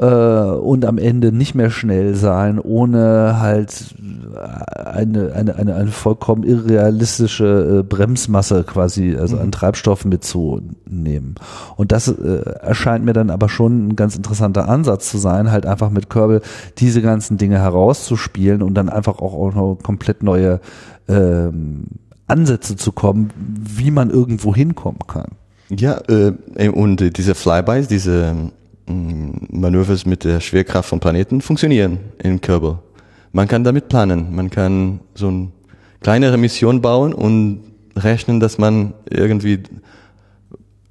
äh, 0.02 0.04
und 0.04 0.84
am 0.84 0.98
Ende 0.98 1.30
nicht 1.30 1.54
mehr 1.54 1.70
schnell 1.70 2.16
sein, 2.16 2.58
ohne 2.58 3.38
halt 3.38 3.94
eine, 4.74 5.32
eine, 5.32 5.54
eine, 5.54 5.74
eine 5.76 5.90
vollkommen 5.92 6.42
irrealistische 6.42 7.78
äh, 7.78 7.82
Bremsmasse 7.84 8.64
quasi, 8.64 9.16
also 9.16 9.38
an 9.38 9.52
Treibstoff 9.52 10.04
mitzunehmen. 10.04 11.36
Und 11.76 11.92
das 11.92 12.08
äh, 12.08 12.42
erscheint 12.60 13.04
mir 13.04 13.12
dann 13.12 13.30
aber 13.30 13.48
schon 13.48 13.88
ein 13.88 13.96
ganz 13.96 14.16
interessanter 14.16 14.68
Ansatz 14.68 15.08
zu 15.08 15.18
sein, 15.18 15.52
halt 15.52 15.66
einfach 15.66 15.90
mit 15.90 16.10
Kerbal 16.10 16.42
diese 16.78 17.00
ganzen 17.00 17.38
Dinge 17.38 17.58
herauszuspielen 17.58 18.62
und 18.62 18.74
dann 18.74 18.88
einfach 18.88 19.20
auch, 19.20 19.34
auch 19.34 19.54
noch 19.54 19.78
komplett 19.82 20.24
neue 20.24 20.60
ähm, 21.08 21.84
Ansätze 22.26 22.74
zu 22.74 22.90
kommen, 22.90 23.30
wie 23.36 23.92
man 23.92 24.10
irgendwo 24.10 24.52
hinkommen 24.52 25.00
kann. 25.06 25.28
Ja, 25.70 26.00
äh, 26.08 26.68
und 26.68 27.00
äh, 27.00 27.10
diese 27.10 27.34
Flybys, 27.34 27.86
diese 27.86 28.34
Manövers 28.86 30.06
mit 30.06 30.24
der 30.24 30.40
Schwerkraft 30.40 30.88
von 30.88 31.00
Planeten 31.00 31.40
funktionieren 31.40 31.98
in 32.22 32.40
Kerbal. 32.40 32.78
Man 33.32 33.48
kann 33.48 33.64
damit 33.64 33.88
planen. 33.88 34.34
Man 34.34 34.50
kann 34.50 35.00
so 35.14 35.28
eine 35.28 35.48
kleinere 36.00 36.36
Mission 36.36 36.80
bauen 36.80 37.14
und 37.14 37.60
rechnen, 37.96 38.40
dass 38.40 38.58
man 38.58 38.94
irgendwie 39.08 39.62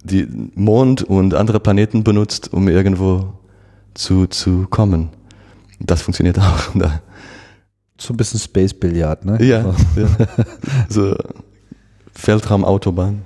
die 0.03 0.27
Mond 0.55 1.03
und 1.03 1.34
andere 1.34 1.59
Planeten 1.59 2.03
benutzt, 2.03 2.51
um 2.53 2.68
irgendwo 2.68 3.34
zu, 3.93 4.27
zu 4.27 4.68
kommen. 4.69 5.09
Das 5.80 6.01
funktioniert 6.01 6.39
auch. 6.39 6.73
So 7.97 8.15
ein 8.15 8.18
bisschen 8.18 8.39
Space 8.39 8.73
Billard, 8.73 9.26
ne? 9.26 9.38
Ja, 9.43 9.76
ja. 9.95 10.07
so 10.89 11.15
Weltraumautobahn. 12.26 13.22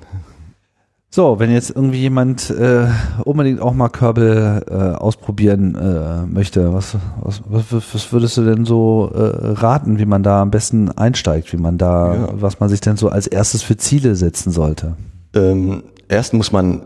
So, 1.16 1.40
wenn 1.40 1.50
jetzt 1.50 1.70
irgendwie 1.70 2.00
jemand 2.00 2.50
äh, 2.50 2.88
unbedingt 3.24 3.62
auch 3.62 3.74
mal 3.74 3.88
Kerbal 3.88 4.66
äh, 4.70 4.74
ausprobieren 5.02 5.74
äh, 5.74 6.26
möchte, 6.26 6.74
was, 6.74 6.98
was, 7.22 7.42
was, 7.48 7.94
was 7.94 8.12
würdest 8.12 8.36
du 8.36 8.44
denn 8.44 8.66
so 8.66 9.10
äh, 9.16 9.20
raten, 9.54 9.98
wie 9.98 10.04
man 10.06 10.24
da 10.24 10.42
am 10.42 10.52
besten 10.52 10.92
einsteigt, 10.92 11.54
wie 11.54 11.58
man 11.58 11.78
da, 11.78 12.16
Ja. 12.16 12.30
was 12.34 12.60
man 12.60 12.68
sich 12.68 12.82
denn 12.82 12.98
so 12.98 13.08
als 13.08 13.28
erstes 13.28 13.64
für 13.64 13.78
Ziele 13.78 14.18
setzen 14.18 14.52
sollte? 14.52 14.98
Ähm, 15.34 15.84
erst 16.10 16.34
muss 16.34 16.52
man 16.52 16.86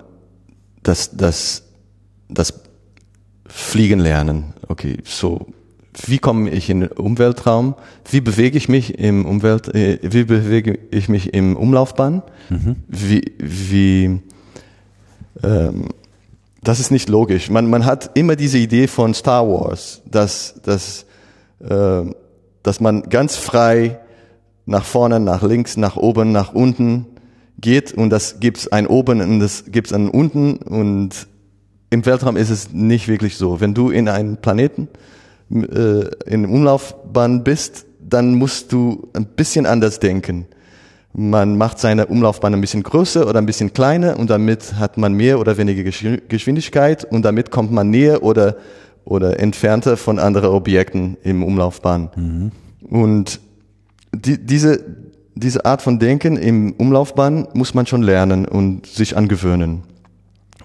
das, 0.83 1.09
das, 1.17 1.63
das 2.29 2.53
Fliegen 3.47 3.99
lernen. 3.99 4.53
Okay, 4.67 4.99
so 5.05 5.47
wie 6.05 6.19
komme 6.19 6.49
ich 6.49 6.69
in 6.69 6.81
den 6.81 6.91
Umweltraum? 6.91 7.75
Wie 8.09 8.21
bewege 8.21 8.57
ich 8.57 8.69
mich 8.69 8.99
im 8.99 9.25
Umwelt? 9.25 9.73
Äh, 9.73 9.99
wie 10.01 10.23
bewege 10.23 10.77
ich 10.91 11.09
mich 11.09 11.33
im 11.33 11.55
Umlaufbahn? 11.55 12.21
Wie, 12.87 13.33
wie 13.39 14.21
ähm, 15.43 15.89
das 16.61 16.79
ist 16.79 16.91
nicht 16.91 17.09
logisch. 17.09 17.49
Man, 17.49 17.69
man 17.69 17.85
hat 17.85 18.11
immer 18.15 18.35
diese 18.35 18.57
Idee 18.57 18.87
von 18.87 19.13
Star 19.13 19.47
Wars, 19.47 20.01
dass, 20.05 20.55
dass, 20.63 21.05
äh, 21.59 22.03
dass 22.63 22.79
man 22.79 23.03
ganz 23.03 23.37
frei 23.37 23.99
nach 24.65 24.83
vorne, 24.83 25.19
nach 25.19 25.41
links, 25.41 25.77
nach 25.77 25.95
oben, 25.95 26.31
nach 26.31 26.53
unten 26.53 27.05
geht 27.59 27.93
und 27.93 28.09
das 28.09 28.39
gibt's 28.39 28.67
ein 28.67 28.87
oben 28.87 29.21
und 29.21 29.39
das 29.39 29.65
gibt's 29.67 29.93
ein 29.93 30.09
unten 30.09 30.57
und 30.57 31.27
im 31.89 32.05
Weltraum 32.05 32.37
ist 32.37 32.49
es 32.51 32.71
nicht 32.71 33.07
wirklich 33.07 33.37
so. 33.37 33.59
Wenn 33.59 33.73
du 33.73 33.89
in 33.89 34.07
einem 34.07 34.37
Planeten 34.37 34.87
äh, 35.51 36.09
in 36.25 36.45
Umlaufbahn 36.45 37.43
bist, 37.43 37.85
dann 37.99 38.35
musst 38.35 38.71
du 38.71 39.09
ein 39.13 39.25
bisschen 39.25 39.65
anders 39.65 39.99
denken. 39.99 40.45
Man 41.13 41.57
macht 41.57 41.79
seine 41.79 42.05
Umlaufbahn 42.05 42.53
ein 42.53 42.61
bisschen 42.61 42.83
größer 42.83 43.27
oder 43.27 43.39
ein 43.39 43.45
bisschen 43.45 43.73
kleiner 43.73 44.17
und 44.19 44.29
damit 44.29 44.75
hat 44.75 44.97
man 44.97 45.13
mehr 45.13 45.39
oder 45.39 45.57
weniger 45.57 45.81
Geschw- 45.81 46.21
Geschwindigkeit 46.27 47.03
und 47.03 47.23
damit 47.23 47.49
kommt 47.49 47.71
man 47.71 47.89
näher 47.89 48.21
oder, 48.21 48.57
oder 49.05 49.39
entfernter 49.39 49.97
von 49.97 50.19
anderen 50.19 50.51
Objekten 50.51 51.17
im 51.23 51.43
Umlaufbahn. 51.43 52.51
Und 52.89 53.39
die, 54.15 54.37
diese, 54.37 54.85
diese 55.35 55.65
Art 55.65 55.81
von 55.81 55.97
Denken 55.99 56.37
im 56.37 56.73
Umlaufbahn 56.73 57.47
muss 57.53 57.73
man 57.73 57.87
schon 57.87 58.03
lernen 58.03 58.45
und 58.45 58.85
sich 58.85 59.17
angewöhnen. 59.17 59.83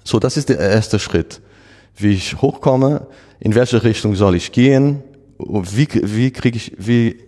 So, 0.04 0.18
das 0.18 0.36
ist 0.36 0.50
der 0.50 0.58
erste 0.58 0.98
Schritt. 0.98 1.40
Wie 1.96 2.10
ich 2.10 2.42
hochkomme, 2.42 3.06
in 3.44 3.54
welche 3.54 3.84
Richtung 3.84 4.16
soll 4.16 4.36
ich 4.36 4.52
gehen, 4.52 5.02
wie, 5.38 5.86
wie 6.02 6.30
kriege 6.30 6.56
ich, 6.56 6.72
wie 6.78 7.18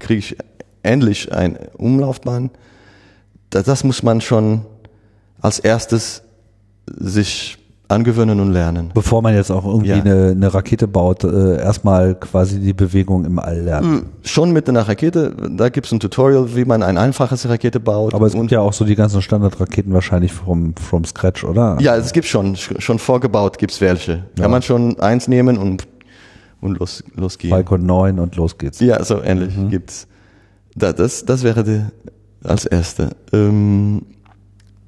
kriege 0.00 0.18
ich 0.18 0.36
endlich 0.82 1.32
eine 1.32 1.70
Umlaufbahn? 1.78 2.50
Das, 3.50 3.64
das 3.64 3.84
muss 3.84 4.02
man 4.02 4.20
schon 4.20 4.66
als 5.40 5.60
erstes 5.60 6.22
sich 6.86 7.56
angewöhnen 7.92 8.40
und 8.40 8.52
lernen. 8.52 8.90
Bevor 8.94 9.22
man 9.22 9.34
jetzt 9.34 9.50
auch 9.50 9.64
irgendwie 9.64 9.90
Ja. 9.90 9.96
eine, 9.96 10.30
eine 10.30 10.52
Rakete 10.52 10.88
baut, 10.88 11.24
äh, 11.24 11.56
erstmal 11.58 12.14
quasi 12.16 12.58
die 12.58 12.72
Bewegung 12.72 13.24
im 13.24 13.38
All 13.38 13.60
lernen. 13.60 14.06
Schon 14.24 14.52
mit 14.52 14.68
einer 14.68 14.88
Rakete, 14.88 15.34
da 15.56 15.68
gibt 15.68 15.86
es 15.86 15.92
ein 15.92 16.00
Tutorial, 16.00 16.56
wie 16.56 16.64
man 16.64 16.82
ein 16.82 16.98
einfaches 16.98 17.48
Rakete 17.48 17.78
baut. 17.80 18.14
Aber 18.14 18.26
es 18.26 18.34
und 18.34 18.40
gibt 18.42 18.52
ja 18.52 18.60
auch 18.60 18.72
so 18.72 18.84
die 18.84 18.96
ganzen 18.96 19.22
Standardraketen 19.22 19.92
wahrscheinlich 19.92 20.32
vom, 20.32 20.74
from 20.76 21.04
scratch, 21.04 21.44
oder? 21.44 21.76
Ja, 21.80 21.96
es 21.96 22.12
gibt 22.12 22.26
schon, 22.26 22.56
schon 22.56 22.98
vorgebaut 22.98 23.58
gibt's 23.58 23.80
welche. 23.80 24.24
Ja. 24.36 24.42
Kann 24.42 24.50
man 24.50 24.62
schon 24.62 24.98
eins 24.98 25.28
nehmen 25.28 25.58
und, 25.58 25.86
und 26.60 26.78
los, 26.78 27.04
losgehen. 27.14 27.50
Falcon 27.52 27.86
9 27.86 28.18
und 28.18 28.36
los 28.36 28.58
geht's. 28.58 28.80
Ja, 28.80 29.02
so 29.04 29.22
ähnlich 29.22 29.54
gibt's. 29.70 30.06
Da, 30.74 30.92
das, 30.92 31.24
das 31.24 31.42
wäre 31.42 31.64
die, 31.64 31.80
als 32.44 32.64
erste. 32.66 33.10
Ähm, 33.32 34.02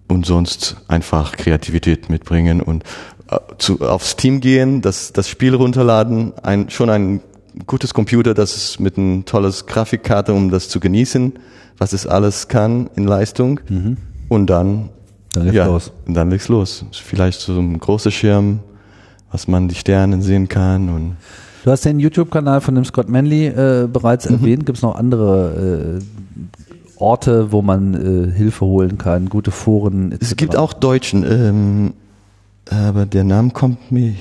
und 0.08 0.26
sonst 0.26 0.76
einfach 0.88 1.36
Kreativität 1.36 2.10
mitbringen 2.10 2.60
und 2.60 2.84
äh, 3.30 3.38
zu, 3.58 3.80
aufs 3.80 4.16
Team 4.16 4.40
gehen, 4.40 4.82
das, 4.82 5.12
das 5.12 5.28
Spiel 5.28 5.54
runterladen, 5.54 6.32
ein, 6.42 6.70
schon 6.70 6.90
ein 6.90 7.20
gutes 7.66 7.94
Computer, 7.94 8.34
das 8.34 8.56
ist 8.56 8.80
mit 8.80 8.96
ein 8.98 9.24
tolles 9.24 9.66
Grafikkarte, 9.66 10.32
um 10.32 10.50
das 10.50 10.68
zu 10.68 10.80
genießen, 10.80 11.34
was 11.78 11.92
es 11.92 12.06
alles 12.06 12.48
kann 12.48 12.90
in 12.96 13.04
Leistung. 13.04 13.60
Und 14.28 14.46
dann 14.48 14.90
Dann 15.34 15.52
ja, 15.52 15.66
los. 15.66 15.92
Und 16.06 16.14
dann 16.14 16.30
legt's 16.30 16.48
los. 16.48 16.84
Vielleicht 16.92 17.40
so 17.40 17.58
ein 17.58 17.78
großer 17.78 18.10
Schirm, 18.10 18.60
was 19.30 19.48
man 19.48 19.68
die 19.68 19.74
Sterne 19.74 20.22
sehen 20.22 20.48
kann 20.48 20.88
und 20.88 21.16
Du 21.64 21.70
hast 21.70 21.86
den 21.86 21.98
YouTube-Kanal 21.98 22.60
von 22.60 22.74
dem 22.74 22.84
Scott 22.84 23.08
Manley 23.08 23.46
äh, 23.46 23.88
bereits 23.90 24.28
mhm. 24.28 24.36
erwähnt. 24.36 24.66
Gibt 24.66 24.76
es 24.76 24.82
noch 24.82 24.96
andere 24.96 25.98
äh, 25.98 26.73
Orte, 26.96 27.52
wo 27.52 27.62
man 27.62 27.94
äh, 27.94 28.32
Hilfe 28.32 28.64
holen 28.64 28.98
kann, 28.98 29.28
gute 29.28 29.50
Foren? 29.50 30.12
Etc. 30.12 30.22
Es 30.22 30.36
gibt 30.36 30.56
auch 30.56 30.72
Deutschen, 30.72 31.24
ähm, 31.24 31.94
aber 32.70 33.06
der 33.06 33.24
Name 33.24 33.50
kommt 33.50 33.90
mir, 33.92 34.14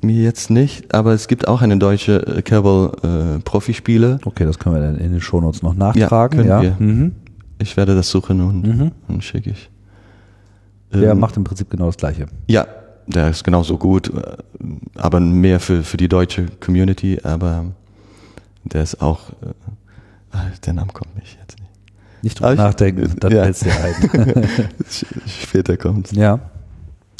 mir 0.00 0.22
jetzt 0.22 0.50
nicht. 0.50 0.94
Aber 0.94 1.12
es 1.12 1.28
gibt 1.28 1.48
auch 1.48 1.62
eine 1.62 1.78
deutsche 1.78 2.26
äh, 2.26 2.42
Kerbal-Profispiele. 2.42 4.20
Äh, 4.22 4.26
okay, 4.26 4.44
das 4.44 4.58
können 4.58 4.76
wir 4.76 4.82
dann 4.82 4.98
in 4.98 5.12
den 5.12 5.20
Shownotes 5.20 5.62
noch 5.62 5.74
nachtragen. 5.74 6.44
Ja, 6.44 6.58
können 6.58 6.64
ja. 6.64 6.76
wir. 6.78 6.86
Mhm. 6.86 7.14
Ich 7.58 7.76
werde 7.76 7.94
das 7.94 8.10
suchen 8.10 8.40
und, 8.40 8.66
mhm. 8.66 8.92
und 9.08 9.22
schicke 9.22 9.50
ich. 9.50 9.70
Der 10.92 11.12
ähm, 11.12 11.20
macht 11.20 11.36
im 11.36 11.44
Prinzip 11.44 11.70
genau 11.70 11.86
das 11.86 11.96
Gleiche. 11.96 12.26
Ja, 12.46 12.66
der 13.06 13.30
ist 13.30 13.44
genauso 13.44 13.78
gut, 13.78 14.12
äh, 14.12 14.36
aber 14.96 15.20
mehr 15.20 15.60
für, 15.60 15.82
für 15.82 15.96
die 15.96 16.08
deutsche 16.08 16.46
Community, 16.60 17.20
aber 17.22 17.66
der 18.64 18.82
ist 18.82 19.00
auch, 19.02 19.30
äh, 19.30 19.52
ah, 20.32 20.44
der 20.64 20.72
Name 20.72 20.92
kommt 20.92 21.14
mich 21.16 21.36
jetzt 21.40 21.58
nicht. 21.58 21.63
Nicht 22.24 22.40
drüber 22.40 22.54
nachdenken, 22.54 23.12
dann 23.20 23.32
ja. 23.32 23.44
fällt 23.44 23.64
dir 23.64 23.84
ein. 23.84 24.48
Später 25.26 25.76
kommt 25.76 26.10
Ja. 26.12 26.40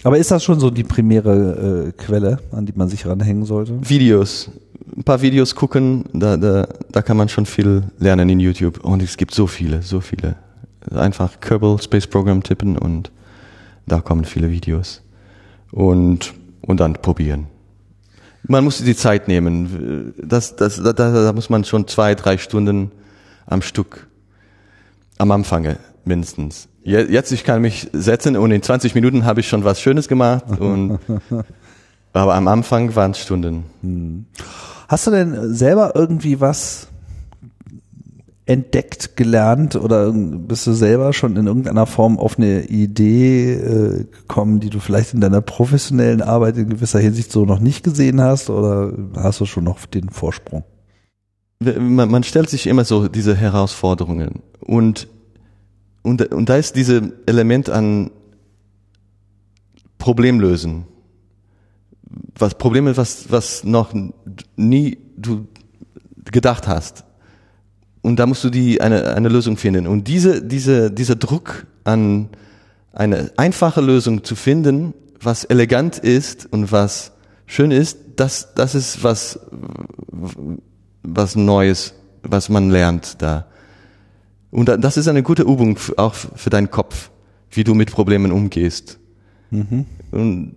Aber 0.02 0.16
ist 0.16 0.30
das 0.30 0.42
schon 0.42 0.58
so 0.58 0.70
die 0.70 0.82
primäre 0.82 1.88
äh, 1.88 1.92
Quelle, 1.92 2.38
an 2.52 2.64
die 2.64 2.72
man 2.74 2.88
sich 2.88 3.04
ranhängen 3.04 3.44
sollte? 3.44 3.78
Videos. 3.86 4.50
Ein 4.96 5.04
paar 5.04 5.20
Videos 5.20 5.54
gucken, 5.54 6.06
da, 6.14 6.38
da, 6.38 6.66
da 6.90 7.02
kann 7.02 7.18
man 7.18 7.28
schon 7.28 7.44
viel 7.44 7.82
lernen 7.98 8.30
in 8.30 8.40
YouTube. 8.40 8.82
Und 8.82 9.02
es 9.02 9.18
gibt 9.18 9.34
so 9.34 9.46
viele, 9.46 9.82
so 9.82 10.00
viele. 10.00 10.36
Einfach 10.90 11.38
Kerbal 11.38 11.78
Space 11.82 12.06
Program 12.06 12.42
tippen 12.42 12.78
und 12.78 13.10
da 13.86 14.00
kommen 14.00 14.24
viele 14.24 14.50
Videos 14.50 15.02
und, 15.70 16.32
und 16.62 16.80
dann 16.80 16.94
probieren. 16.94 17.46
Man 18.48 18.64
muss 18.64 18.78
die 18.78 18.96
Zeit 18.96 19.28
nehmen. 19.28 20.14
Das, 20.16 20.56
das, 20.56 20.82
da, 20.82 20.92
da 20.92 21.32
muss 21.34 21.50
man 21.50 21.64
schon 21.64 21.86
zwei, 21.88 22.14
drei 22.14 22.38
Stunden 22.38 22.90
am 23.44 23.60
Stück 23.60 24.06
am 25.18 25.30
Anfang 25.30 25.76
mindestens. 26.04 26.68
Jetzt, 26.82 27.32
ich 27.32 27.44
kann 27.44 27.62
mich 27.62 27.88
setzen 27.92 28.36
und 28.36 28.50
in 28.50 28.62
20 28.62 28.94
Minuten 28.94 29.24
habe 29.24 29.40
ich 29.40 29.48
schon 29.48 29.64
was 29.64 29.80
Schönes 29.80 30.06
gemacht. 30.06 30.44
Und, 30.58 30.98
aber 32.12 32.34
am 32.34 32.46
Anfang 32.46 32.94
waren 32.94 33.12
es 33.12 33.18
Stunden. 33.18 33.64
Hm. 33.80 34.26
Hast 34.88 35.06
du 35.06 35.10
denn 35.10 35.54
selber 35.54 35.92
irgendwie 35.94 36.40
was 36.40 36.88
entdeckt, 38.46 39.16
gelernt 39.16 39.74
oder 39.76 40.12
bist 40.12 40.66
du 40.66 40.72
selber 40.72 41.14
schon 41.14 41.36
in 41.36 41.46
irgendeiner 41.46 41.86
Form 41.86 42.18
auf 42.18 42.36
eine 42.36 42.64
Idee 42.64 43.54
äh, 43.54 44.04
gekommen, 44.04 44.60
die 44.60 44.68
du 44.68 44.80
vielleicht 44.80 45.14
in 45.14 45.22
deiner 45.22 45.40
professionellen 45.40 46.20
Arbeit 46.20 46.58
in 46.58 46.68
gewisser 46.68 46.98
Hinsicht 46.98 47.32
so 47.32 47.46
noch 47.46 47.60
nicht 47.60 47.82
gesehen 47.82 48.20
hast 48.20 48.50
oder 48.50 48.92
hast 49.16 49.40
du 49.40 49.46
schon 49.46 49.64
noch 49.64 49.86
den 49.86 50.10
Vorsprung? 50.10 50.64
Man, 51.64 52.10
man 52.10 52.22
stellt 52.22 52.50
sich 52.50 52.66
immer 52.66 52.84
so 52.84 53.08
diese 53.08 53.34
Herausforderungen 53.34 54.42
und, 54.60 55.08
und, 56.02 56.32
und 56.32 56.48
da 56.48 56.56
ist 56.56 56.76
dieses 56.76 57.02
Element 57.26 57.70
an 57.70 58.10
Problemlösen. 59.98 60.84
Was 62.38 62.56
Probleme, 62.56 62.96
was, 62.96 63.30
was 63.30 63.64
noch 63.64 63.92
nie 64.56 64.98
du 65.16 65.46
gedacht 66.30 66.68
hast 66.68 67.04
und 68.04 68.16
da 68.16 68.26
musst 68.26 68.44
du 68.44 68.50
die 68.50 68.82
eine, 68.82 69.14
eine 69.14 69.30
Lösung 69.30 69.56
finden. 69.56 69.86
Und 69.86 70.08
diese, 70.08 70.42
diese, 70.42 70.90
dieser 70.90 71.16
Druck 71.16 71.66
an 71.84 72.28
eine 72.92 73.32
einfache 73.38 73.80
Lösung 73.80 74.24
zu 74.24 74.36
finden, 74.36 74.92
was 75.22 75.44
elegant 75.44 75.98
ist 75.98 76.46
und 76.52 76.70
was 76.70 77.12
schön 77.46 77.70
ist, 77.70 77.98
das, 78.16 78.52
das 78.54 78.74
ist 78.74 79.02
was, 79.02 79.40
was 81.04 81.36
Neues, 81.36 81.94
was 82.22 82.48
man 82.48 82.70
lernt 82.70 83.22
da. 83.22 83.46
Und 84.50 84.68
das 84.68 84.96
ist 84.96 85.08
eine 85.08 85.22
gute 85.22 85.42
Übung 85.42 85.78
auch 85.96 86.14
für 86.14 86.50
deinen 86.50 86.70
Kopf, 86.70 87.10
wie 87.50 87.64
du 87.64 87.74
mit 87.74 87.90
Problemen 87.90 88.32
umgehst. 88.32 88.98
Mhm. 89.50 89.86
Und, 90.10 90.54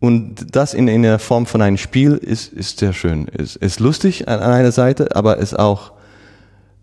und 0.00 0.54
das 0.54 0.74
in, 0.74 0.88
in 0.88 1.02
der 1.02 1.18
Form 1.18 1.46
von 1.46 1.60
einem 1.60 1.76
Spiel 1.76 2.12
ist, 2.12 2.52
ist 2.52 2.78
sehr 2.78 2.92
schön. 2.92 3.26
Ist, 3.26 3.56
ist 3.56 3.80
lustig 3.80 4.28
an, 4.28 4.40
an 4.40 4.52
einer 4.52 4.72
Seite, 4.72 5.14
aber 5.16 5.38
ist 5.38 5.58
auch 5.58 5.92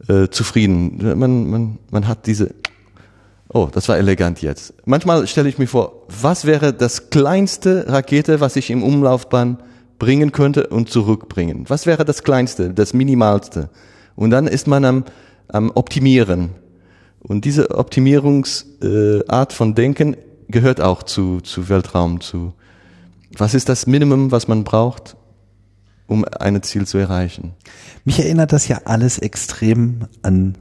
äh, 0.08 0.28
zufrieden. 0.28 1.00
Man, 1.18 1.50
man, 1.50 1.80
man 1.92 2.08
hat 2.08 2.28
diese, 2.28 2.54
oh, 3.50 3.70
das 3.72 3.90
war 3.90 3.98
elegant 3.98 4.42
jetzt. 4.42 4.74
Manchmal 4.86 5.26
stelle 5.28 5.50
ich 5.50 5.58
mir 5.58 5.68
vor, 5.68 6.04
was 6.08 6.46
wäre 6.46 6.74
das 6.74 7.10
kleinste 7.10 7.86
Rakete, 7.88 8.40
was 8.42 8.56
ich 8.56 8.70
im 8.70 8.84
Umlaufbahn 8.84 9.58
bringen 10.00 10.32
könnte 10.32 10.68
und 10.68 10.90
zurückbringen? 10.90 11.66
Was 11.68 11.86
wäre 11.86 12.06
das 12.06 12.24
kleinste, 12.24 12.74
das 12.74 12.94
minimalste? 12.94 13.70
Und 14.16 14.32
dann 14.32 14.48
ist 14.48 14.68
man 14.68 14.86
am, 14.86 15.06
am 15.48 15.72
Optimieren. 15.72 16.52
Und 17.20 17.46
diese 17.46 17.72
Optimierungsart 17.72 19.52
äh, 19.52 19.56
von 19.56 19.76
Denken 19.76 20.18
gehört 20.48 20.82
auch 20.82 21.04
zu, 21.04 21.42
zu 21.42 21.70
Weltraum, 21.70 22.22
zu 22.22 22.54
was 23.38 23.54
ist 23.54 23.70
das 23.70 23.88
Minimum, 23.88 24.32
was 24.32 24.48
man 24.48 24.64
braucht, 24.64 25.18
um 26.08 26.26
ein 26.26 26.62
Ziel 26.64 26.88
zu 26.88 26.98
erreichen. 26.98 27.54
Mich 28.06 28.20
erinnert 28.20 28.54
das 28.54 28.68
ja 28.68 28.82
alles 28.86 29.20
extrem 29.20 30.08
an 30.22 30.58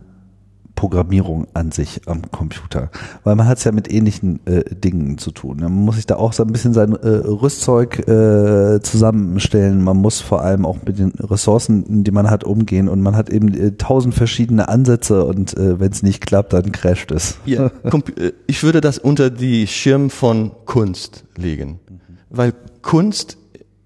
Programmierung 0.76 1.48
an 1.54 1.72
sich 1.72 2.02
am 2.06 2.30
Computer, 2.30 2.90
weil 3.24 3.34
man 3.34 3.48
hat 3.48 3.58
es 3.58 3.64
ja 3.64 3.72
mit 3.72 3.90
ähnlichen 3.90 4.46
äh, 4.46 4.62
Dingen 4.72 5.18
zu 5.18 5.32
tun. 5.32 5.56
Man 5.60 5.72
muss 5.72 5.96
sich 5.96 6.06
da 6.06 6.16
auch 6.16 6.32
so 6.32 6.44
ein 6.44 6.52
bisschen 6.52 6.74
sein 6.74 6.92
äh, 6.92 7.08
Rüstzeug 7.08 8.06
äh, 8.06 8.80
zusammenstellen. 8.82 9.82
Man 9.82 9.96
muss 9.96 10.20
vor 10.20 10.42
allem 10.42 10.64
auch 10.64 10.76
mit 10.86 10.98
den 10.98 11.10
Ressourcen, 11.18 12.04
die 12.04 12.10
man 12.10 12.30
hat, 12.30 12.44
umgehen 12.44 12.88
und 12.88 13.00
man 13.00 13.16
hat 13.16 13.30
eben 13.30 13.52
äh, 13.54 13.72
tausend 13.72 14.14
verschiedene 14.14 14.68
Ansätze 14.68 15.24
und 15.24 15.56
äh, 15.56 15.80
wenn 15.80 15.90
es 15.90 16.02
nicht 16.02 16.24
klappt, 16.24 16.52
dann 16.52 16.70
crasht 16.70 17.10
es. 17.10 17.38
Ja, 17.46 17.70
äh, 17.84 18.32
ich 18.46 18.62
würde 18.62 18.80
das 18.80 18.98
unter 18.98 19.30
die 19.30 19.66
Schirm 19.66 20.10
von 20.10 20.52
Kunst 20.66 21.24
legen, 21.36 21.80
mhm. 21.88 22.00
weil 22.30 22.52
Kunst 22.82 23.38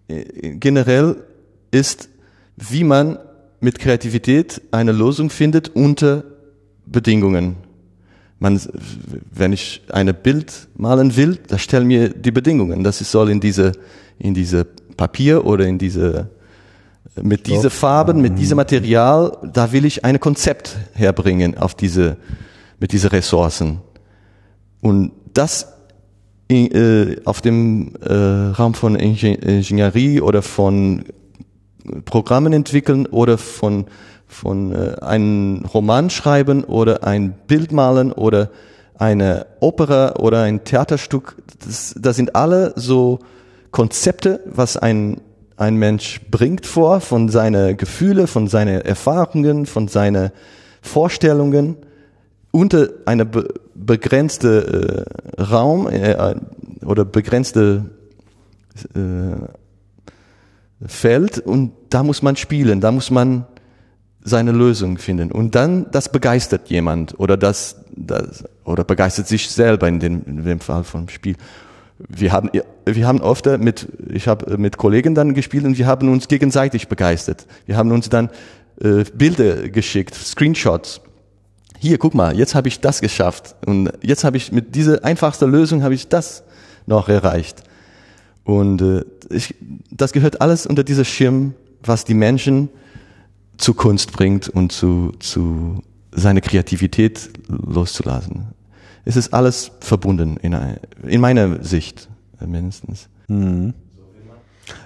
generell 0.09 1.17
ist, 1.71 2.09
wie 2.57 2.83
man 2.83 3.19
mit 3.61 3.79
Kreativität 3.79 4.61
eine 4.73 4.91
Lösung 4.91 5.31
findet 5.31 5.69
unter 5.69 6.25
Bedingungen. 6.91 7.57
Man, 8.39 8.61
wenn 9.33 9.53
ich 9.53 9.83
eine 9.91 10.15
Bild 10.15 10.69
malen 10.77 11.17
will, 11.17 11.39
da 11.47 11.59
stellen 11.59 11.87
mir 11.87 12.09
die 12.09 12.31
Bedingungen. 12.31 12.83
Das 12.85 12.99
soll 12.99 13.31
in 13.31 13.41
diese, 13.41 13.73
in 14.19 14.35
diese 14.35 14.65
Papier 14.65 15.45
oder 15.45 15.67
in 15.67 15.79
diese, 15.79 16.31
mit 17.21 17.47
diese 17.47 17.71
Farben, 17.71 18.21
mit 18.21 18.39
diesem 18.39 18.57
Material, 18.57 19.37
da 19.53 19.73
will 19.73 19.85
ich 19.85 20.05
ein 20.05 20.21
Konzept 20.21 20.77
herbringen 20.95 21.59
auf 21.59 21.75
diese, 21.75 22.17
mit 22.79 22.93
diese 22.93 23.13
Ressourcen. 23.13 23.81
Und 24.81 25.13
das 25.35 25.67
in, 26.49 26.71
äh, 26.73 27.17
auf 27.25 27.41
dem 27.41 27.95
äh, 28.03 28.13
Raum 28.13 28.75
von 28.75 28.97
Ingenieurie 28.97 30.21
oder 30.21 30.43
von 30.43 31.05
Programmen 32.05 32.53
entwickeln 32.53 33.07
oder 33.07 33.39
von, 33.39 33.87
von 34.31 34.73
äh, 34.73 34.97
einem 35.01 35.65
Roman 35.65 36.09
schreiben 36.09 36.65
oder 36.65 37.05
ein 37.05 37.33
Bild 37.47 37.73
malen 37.73 38.13
oder 38.13 38.51
eine 38.97 39.47
Opera 39.61 40.17
oder 40.17 40.43
ein 40.43 40.65
Theaterstück. 40.65 41.37
Das, 41.65 41.95
das 41.99 42.17
sind 42.17 42.37
alle 42.37 42.73
so 42.77 43.19
Konzepte, 43.73 44.41
was 44.47 44.77
ein, 44.77 45.21
ein 45.57 45.77
Mensch 45.77 46.21
bringt 46.31 46.65
vor, 46.65 47.01
von 47.01 47.29
seinen 47.29 47.77
Gefühle, 47.77 48.27
von 48.27 48.47
seinen 48.47 48.81
Erfahrungen, 48.83 49.67
von 49.67 49.89
seinen 49.89 50.31
Vorstellungen 50.81 51.77
unter 52.53 52.89
eine 53.05 53.27
be 53.27 53.49
begrenzte 53.75 55.07
äh, 55.39 55.43
Raum 55.43 55.89
äh, 55.89 56.35
oder 56.85 57.07
begrenzte 57.07 57.87
äh, 58.95 60.87
Feld 60.87 61.39
und 61.39 61.73
da 61.89 62.03
muss 62.03 62.21
man 62.21 62.37
spielen, 62.37 62.83
da 62.83 62.93
muss 62.93 63.11
man 63.11 63.47
seine 64.23 64.53
Lösung 64.53 64.99
finden. 64.99 65.33
Und 65.33 65.55
dann, 65.55 65.87
das 65.91 66.11
begeistert 66.11 66.69
jemand 66.69 67.19
oder 67.19 67.37
das, 67.37 67.77
das 67.97 68.45
oder 68.65 68.85
begeistert 68.85 69.29
sich 69.29 69.51
selber 69.51 69.89
in 69.89 70.01
dem, 70.01 70.23
in 70.27 70.45
dem 70.45 70.61
Fall 70.61 70.85
vom 70.85 71.09
Spiel. 71.09 71.37
Wir 72.09 72.33
haben, 72.33 72.51
wir 72.87 73.07
haben 73.07 73.21
oft 73.21 73.47
mit, 73.47 73.89
ich 74.09 74.27
habe 74.29 74.57
mit 74.57 74.77
Kollegen 74.77 75.15
dann 75.15 75.35
gespielt 75.35 75.65
und 75.65 75.77
wir 75.77 75.87
haben 75.87 76.09
uns 76.09 76.29
gegenseitig 76.29 76.89
begeistert. 76.89 77.47
Wir 77.67 77.77
haben 77.77 77.93
uns 77.93 78.09
dann 78.09 78.31
äh, 78.81 79.05
Bilder 79.15 79.69
geschickt, 79.69 80.15
Screenshots. 80.15 81.01
Hier, 81.79 81.99
guck 81.99 82.15
mal, 82.15 82.37
jetzt 82.37 82.55
habe 82.55 82.69
ich 82.69 82.81
das 82.81 83.01
geschafft 83.01 83.55
und 83.67 83.91
jetzt 84.03 84.25
habe 84.25 84.37
ich 84.37 84.53
mit 84.53 84.75
dieser 84.75 85.03
einfachsten 85.05 85.51
Lösung 85.51 85.83
habe 85.83 85.95
ich 85.95 86.09
das 86.09 86.43
noch 86.87 87.09
erreicht. 87.09 87.63
Und 88.45 88.83
äh, 88.83 89.05
ich, 89.31 89.55
das 89.91 90.13
gehört 90.13 90.41
alles 90.41 90.67
unter 90.67 90.85
dieser 90.85 91.05
Schirm, 91.05 91.55
was 91.83 92.05
die 92.05 92.15
Menschen 92.15 92.69
zu 93.61 93.75
Kunst 93.75 94.13
bringt 94.13 94.49
und 94.49 94.73
zu, 94.73 95.13
zu 95.19 95.83
seine 96.13 96.41
Kreativität 96.41 97.31
loszulassen. 97.49 98.47
Es 99.05 99.17
ist 99.17 99.33
alles 99.33 99.73
verbunden 99.81 100.37
in, 100.39 100.57
in 101.07 101.21
meiner 101.21 101.63
Sicht 101.63 102.09
mindestens. 102.45 103.09
Mhm. 103.29 103.75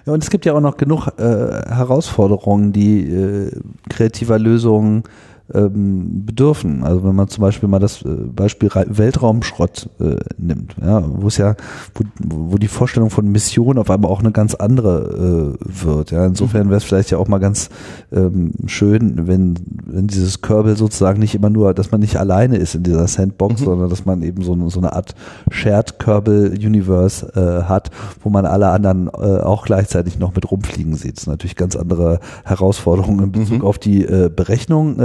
Ja, 0.07 0.13
und 0.13 0.23
es 0.23 0.31
gibt 0.31 0.45
ja 0.45 0.55
auch 0.55 0.61
noch 0.61 0.77
genug 0.77 1.09
äh, 1.19 1.23
Herausforderungen, 1.23 2.73
die 2.73 3.03
äh, 3.03 3.51
kreativer 3.89 4.39
Lösungen 4.39 5.05
ähm, 5.53 6.25
bedürfen. 6.25 6.83
Also 6.85 7.05
wenn 7.05 7.15
man 7.15 7.29
zum 7.29 7.43
Beispiel 7.43 7.69
mal 7.69 7.79
das 7.79 8.03
äh, 8.03 8.09
Beispiel 8.09 8.71
Weltraumschrott 8.73 9.91
äh, 10.01 10.17
nimmt, 10.39 10.75
ja, 10.81 11.03
wo 11.07 11.27
es 11.27 11.37
ja, 11.37 11.55
wo, 11.95 12.05
wo 12.23 12.57
die 12.57 12.69
Vorstellung 12.69 13.11
von 13.11 13.31
Mission 13.31 13.77
auf 13.79 13.91
einmal 13.91 14.11
auch 14.11 14.21
eine 14.21 14.33
ganz 14.33 14.55
andere 14.55 15.57
äh, 15.61 15.85
wird. 15.85 16.13
Ja, 16.13 16.25
insofern 16.25 16.69
wäre 16.69 16.79
es 16.79 16.85
vielleicht 16.85 17.11
ja 17.11 17.19
auch 17.19 17.29
mal 17.29 17.39
ganz 17.39 17.69
ähm, 18.13 18.53
schön, 18.67 19.27
wenn, 19.27 19.55
wenn 19.85 20.07
dieses 20.07 20.41
Kerbal 20.41 20.77
sozusagen 20.77 21.21
nicht 21.21 21.35
immer 21.35 21.51
nur, 21.51 21.75
dass 21.75 21.91
man 21.91 22.01
nicht 22.01 22.17
alleine 22.17 22.57
ist 22.57 22.75
in 22.75 22.83
dieser 22.83 23.07
Sandbox, 23.07 23.61
mhm. 23.61 23.65
sondern 23.65 23.91
dass 23.91 24.07
man 24.07 24.23
eben 24.23 24.43
so, 24.43 24.69
so 24.71 24.81
eine 24.81 24.95
Art 24.95 25.15
Shared 25.51 25.99
Kerbal 25.99 26.55
Universe 26.59 27.33
äh, 27.35 27.69
hat, 27.69 27.91
wo 28.23 28.31
man 28.31 28.47
alle 28.47 28.69
anderen 28.69 29.09
äh, 29.09 29.41
auch 29.41 29.67
gleichzeitig 29.67 30.19
noch 30.19 30.35
mit 30.35 30.51
rumfliegen 30.51 30.95
sieht. 30.95 31.17
Das 31.17 31.25
ist 31.25 31.29
natürlich 31.29 31.57
ganz 31.57 31.77
andere 31.77 32.21
Herausforderungen 32.45 33.25
in 33.25 33.33
Bezug 33.33 33.59
mhm. 33.59 33.65
auf 33.65 33.79
die 33.79 34.05
äh, 34.05 34.31
Berechnung 34.35 34.99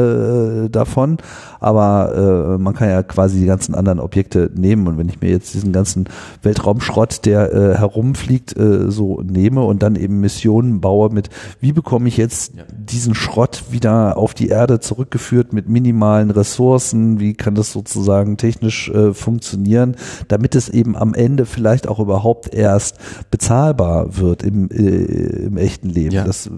äh, 0.65 0.69
davon, 0.69 1.17
aber 1.59 2.55
äh, 2.55 2.57
man 2.57 2.73
kann 2.73 2.89
ja 2.89 3.03
quasi 3.03 3.39
die 3.39 3.45
ganzen 3.45 3.75
anderen 3.75 3.99
Objekte 3.99 4.49
nehmen 4.53 4.87
und 4.87 4.97
wenn 4.97 5.09
ich 5.09 5.21
mir 5.21 5.29
jetzt 5.29 5.53
diesen 5.53 5.71
ganzen 5.71 6.05
Weltraumschrott, 6.41 7.25
der 7.25 7.53
äh, 7.53 7.77
herumfliegt, 7.77 8.57
äh, 8.57 8.91
so 8.91 9.21
nehme 9.21 9.63
und 9.63 9.83
dann 9.83 9.95
eben 9.95 10.19
Missionen 10.19 10.81
baue 10.81 11.09
mit, 11.09 11.29
wie 11.59 11.73
bekomme 11.73 12.07
ich 12.07 12.17
jetzt 12.17 12.55
ja. 12.55 12.63
diesen 12.71 13.15
Schrott 13.15 13.65
wieder 13.71 14.17
auf 14.17 14.33
die 14.33 14.49
Erde 14.49 14.79
zurückgeführt 14.79 15.53
mit 15.53 15.69
minimalen 15.69 16.31
Ressourcen, 16.31 17.19
wie 17.19 17.33
kann 17.33 17.55
das 17.55 17.71
sozusagen 17.71 18.37
technisch 18.37 18.89
äh, 18.89 19.13
funktionieren, 19.13 19.95
damit 20.27 20.55
es 20.55 20.69
eben 20.69 20.95
am 20.95 21.13
Ende 21.13 21.45
vielleicht 21.45 21.87
auch 21.87 21.99
überhaupt 21.99 22.53
erst 22.53 22.97
bezahlbar 23.31 24.17
wird 24.17 24.43
im, 24.43 24.69
äh, 24.69 25.45
im 25.45 25.57
echten 25.57 25.89
Leben. 25.89 26.15
Ja. 26.15 26.23
Das 26.23 26.49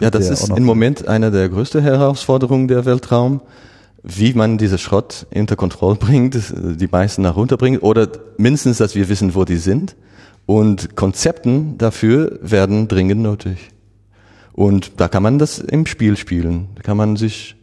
ja, 0.00 0.10
das 0.10 0.28
ist 0.28 0.48
im 0.48 0.64
Moment 0.64 1.08
eine 1.08 1.30
der 1.30 1.48
größten 1.48 1.82
Herausforderungen 1.82 2.68
der 2.68 2.84
Weltraum, 2.84 3.40
wie 4.02 4.34
man 4.34 4.58
diese 4.58 4.78
Schrott 4.78 5.26
unter 5.34 5.56
Kontrolle 5.56 5.96
bringt, 6.00 6.36
die 6.54 6.88
meisten 6.90 7.22
nach 7.22 7.36
runter 7.36 7.56
bringt 7.56 7.82
oder 7.82 8.08
mindestens, 8.36 8.78
dass 8.78 8.94
wir 8.94 9.08
wissen, 9.08 9.34
wo 9.34 9.44
die 9.44 9.56
sind. 9.56 9.96
Und 10.46 10.94
Konzepten 10.94 11.76
dafür 11.76 12.38
werden 12.40 12.86
dringend 12.86 13.20
nötig. 13.20 13.70
Und 14.52 15.00
da 15.00 15.08
kann 15.08 15.22
man 15.22 15.38
das 15.38 15.58
im 15.58 15.86
Spiel 15.86 16.16
spielen. 16.16 16.68
Da 16.76 16.82
kann 16.82 16.96
man 16.96 17.16
sich 17.16 17.56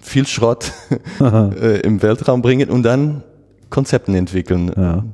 viel 0.00 0.26
Schrott 0.26 0.72
äh, 1.20 1.80
im 1.80 2.02
Weltraum 2.02 2.42
bringen 2.42 2.68
und 2.68 2.82
dann 2.82 3.22
Konzepten 3.70 4.14
entwickeln. 4.14 4.72
Ja. 4.76 5.04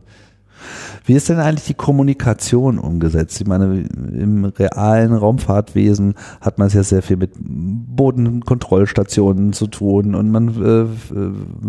Wie 1.06 1.12
ist 1.12 1.28
denn 1.28 1.38
eigentlich 1.38 1.66
die 1.66 1.74
Kommunikation 1.74 2.78
umgesetzt? 2.78 3.38
Ich 3.38 3.46
meine, 3.46 3.82
im 3.82 4.46
realen 4.46 5.12
Raumfahrtwesen 5.12 6.14
hat 6.40 6.56
man 6.56 6.68
es 6.68 6.72
ja 6.72 6.82
sehr 6.82 7.02
viel 7.02 7.18
mit 7.18 7.32
Bodenkontrollstationen 7.36 9.52
zu 9.52 9.66
tun 9.66 10.14
und 10.14 10.30
man 10.30 10.48
äh, 10.48 10.86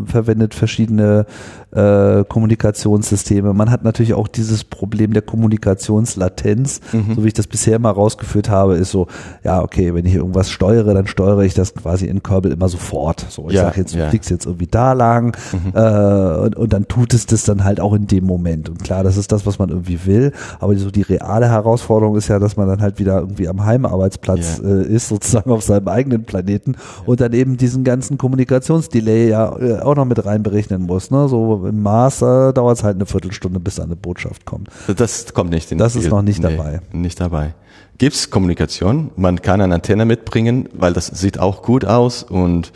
verwendet 0.06 0.54
verschiedene 0.54 1.26
äh, 1.72 2.24
Kommunikationssysteme. 2.24 3.54
Man 3.54 3.72
hat 3.72 3.84
natürlich 3.84 4.14
auch 4.14 4.30
dieses 4.30 4.64
Problem 4.64 5.12
der 5.12 5.22
Kommunikationslatenz, 5.22 6.80
mhm. 6.94 7.16
so 7.16 7.26
wie 7.26 7.28
ich 7.28 7.34
das 7.34 7.48
bisher 7.48 7.78
mal 7.78 7.92
rausgeführt 7.92 8.50
habe, 8.50 8.76
ist 8.76 8.92
so, 8.92 9.08
ja, 9.44 9.62
okay, 9.62 9.94
wenn 9.94 10.06
ich 10.06 10.16
irgendwas 10.16 10.50
steuere, 10.50 10.94
dann 10.94 11.08
steuere 11.08 11.42
ich 11.42 11.54
das 11.54 11.76
quasi 11.76 12.06
in 12.06 12.24
Kerbal 12.24 12.54
immer 12.54 12.70
sofort. 12.70 13.26
So, 13.28 13.50
ich 13.50 13.56
ja, 13.56 13.64
sage 13.64 13.82
jetzt, 13.82 13.94
du 13.94 14.00
ja. 14.00 14.10
fliegst 14.10 14.30
jetzt 14.30 14.46
irgendwie 14.46 14.68
da 14.68 14.94
lang 14.94 15.36
mhm. 15.52 15.74
äh, 15.74 16.38
und, 16.46 16.56
und 16.56 16.72
dann 16.72 16.88
tut 16.88 17.14
es 17.14 17.26
das 17.26 17.44
dann 17.44 17.66
halt 17.66 17.82
auch 17.82 17.94
in 17.94 18.08
dem 18.08 18.26
Moment. 18.26 18.70
Und 18.70 18.82
klar, 18.82 19.04
das 19.04 19.18
ist 19.18 19.25
das, 19.32 19.46
was 19.46 19.60
man 19.60 19.70
irgendwie 19.70 20.06
will. 20.06 20.32
Aber 20.60 20.76
so 20.76 20.92
die 20.92 21.02
reale 21.02 21.50
Herausforderung 21.50 22.16
ist 22.16 22.28
ja, 22.28 22.40
dass 22.40 22.58
man 22.58 22.68
dann 22.68 22.82
halt 22.82 23.00
wieder 23.00 23.20
irgendwie 23.20 23.48
am 23.48 23.66
Heimarbeitsplatz 23.66 24.60
yeah. 24.60 24.82
äh, 24.82 24.88
ist, 24.88 25.08
sozusagen 25.08 25.52
auf 25.52 25.64
seinem 25.64 25.88
eigenen 25.88 26.26
Planeten 26.26 26.76
und 27.06 27.22
dann 27.22 27.34
eben 27.34 27.58
diesen 27.58 27.84
ganzen 27.84 28.18
Kommunikationsdelay 28.18 29.30
ja 29.30 29.58
äh, 29.58 29.80
auch 29.80 29.96
noch 29.96 30.06
mit 30.06 30.26
reinberechnen 30.26 30.84
muss. 30.84 31.12
Ne? 31.12 31.28
So 31.28 31.66
im 31.68 31.82
Mars 31.82 32.22
äh, 32.22 32.54
dauert 32.54 32.78
es 32.78 32.84
halt 32.84 32.96
eine 32.96 33.06
Viertelstunde, 33.06 33.60
bis 33.60 33.80
eine 33.80 33.96
Botschaft 33.96 34.46
kommt. 34.46 34.70
Das 34.96 35.34
kommt 35.34 35.50
nicht 35.50 35.72
in 35.72 35.78
Das 35.78 35.94
Spiel. 35.94 36.04
ist 36.04 36.10
noch 36.10 36.22
nicht 36.22 36.42
nee, 36.42 36.56
dabei. 36.56 36.80
Nicht 36.92 37.20
dabei. 37.20 37.54
Gibt's 37.98 38.30
Kommunikation? 38.30 39.12
Man 39.16 39.42
kann 39.42 39.62
eine 39.62 39.76
Antenne 39.76 40.06
mitbringen, 40.06 40.68
weil 40.74 40.94
das 40.94 41.08
sieht 41.08 41.40
auch 41.40 41.62
gut 41.62 41.86
aus 41.86 42.24
und 42.24 42.74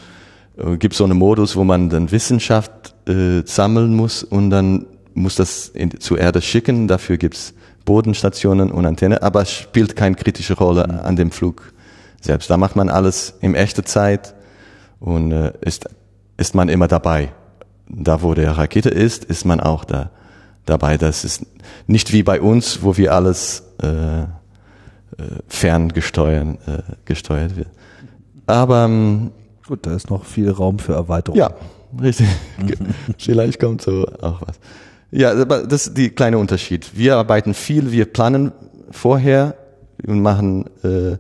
äh, 0.58 0.78
gibt 0.78 0.96
so 0.96 1.04
einen 1.04 1.18
Modus, 1.18 1.56
wo 1.56 1.64
man 1.64 1.90
dann 1.90 2.12
Wissenschaft 2.12 2.96
äh, 3.08 3.42
sammeln 3.46 3.96
muss 3.96 4.24
und 4.24 4.50
dann 4.50 4.86
muss 5.14 5.36
das 5.36 5.68
in, 5.70 6.00
zur 6.00 6.20
Erde 6.20 6.42
schicken. 6.42 6.88
Dafür 6.88 7.18
gibt's 7.18 7.54
Bodenstationen 7.86 8.72
und 8.72 8.86
Antenne, 8.86 9.22
aber 9.24 9.42
es 9.42 9.52
spielt 9.52 9.96
keine 9.96 10.16
kritische 10.16 10.54
Rolle 10.54 10.88
mhm. 10.88 11.00
an 11.00 11.16
dem 11.16 11.32
Flug 11.32 11.74
selbst. 12.22 12.50
Da 12.50 12.58
macht 12.58 12.76
man 12.76 12.90
alles 12.90 13.34
in 13.42 13.56
echter 13.56 13.84
Zeit 13.84 14.36
und 15.00 15.32
äh, 15.32 15.54
ist, 15.62 15.90
ist 16.38 16.56
man 16.56 16.70
immer 16.70 16.88
dabei. 16.88 17.30
Da, 17.88 18.22
wo 18.22 18.34
der 18.36 18.52
Rakete 18.52 18.90
ist, 18.90 19.26
ist 19.26 19.46
man 19.46 19.60
auch 19.60 19.84
da 19.84 20.12
dabei. 20.66 20.98
Das 20.98 21.24
ist 21.24 21.46
nicht 21.88 22.14
wie 22.14 22.24
bei 22.24 22.40
uns, 22.40 22.84
wo 22.84 22.98
wir 22.98 23.14
alles 23.14 23.64
äh, 23.82 24.22
äh, 24.22 24.26
ferngesteuert 25.48 26.60
äh, 26.68 26.82
gesteuert 27.06 27.56
wird. 27.56 27.70
Aber 28.46 28.86
ähm, 28.86 29.32
gut, 29.68 29.86
da 29.86 29.96
ist 29.96 30.10
noch 30.10 30.26
viel 30.26 30.52
Raum 30.52 30.80
für 30.80 30.94
Erweiterung. 30.94 31.38
Ja, 31.38 31.52
richtig. 32.00 32.28
Vielleicht 33.18 33.60
kommt 33.60 33.82
so 33.82 34.06
auch 34.22 34.42
was. 34.46 34.60
Ja, 35.12 35.46
das 35.46 35.88
ist 35.88 35.98
die 35.98 36.10
kleine 36.10 36.38
Unterschied. 36.38 36.92
Wir 36.96 37.18
arbeiten 37.18 37.54
viel, 37.54 37.92
wir 37.92 38.06
planen 38.06 38.52
vorher 38.92 39.56
und 40.06 40.22
machen 40.22 40.66
äh, 40.84 41.18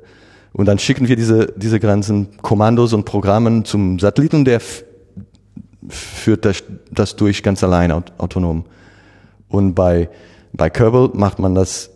und 0.54 0.66
dann 0.66 0.80
schicken 0.80 1.08
wir 1.08 1.16
diese 1.16 1.54
diese 1.56 1.80
ganzen 1.80 2.38
Kommandos 2.42 2.94
und 2.94 3.06
Programmen 3.06 3.66
zum 3.66 4.00
Satelliten 4.00 4.46
der 4.46 4.62
führt 5.88 6.46
das, 6.46 6.64
das 6.92 7.16
durch 7.16 7.42
ganz 7.42 7.64
allein 7.64 7.92
autonom. 7.92 8.66
Und 9.48 9.74
bei 9.74 10.10
bei 10.54 10.70
Kerbal 10.70 11.10
macht 11.14 11.40
man 11.40 11.56
das 11.56 11.90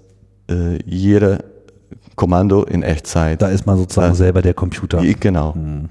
äh, 0.49 0.78
jede 0.86 1.44
Kommando 2.15 2.64
in 2.64 2.84
Echtzeit. 2.84 3.41
Da 3.41 3.49
ist 3.49 3.65
man 3.65 3.78
sozusagen 3.78 4.10
da, 4.10 4.15
selber 4.15 4.41
der 4.41 4.53
Computer. 4.53 5.02
Genau. 5.20 5.56
Hm. 5.56 5.90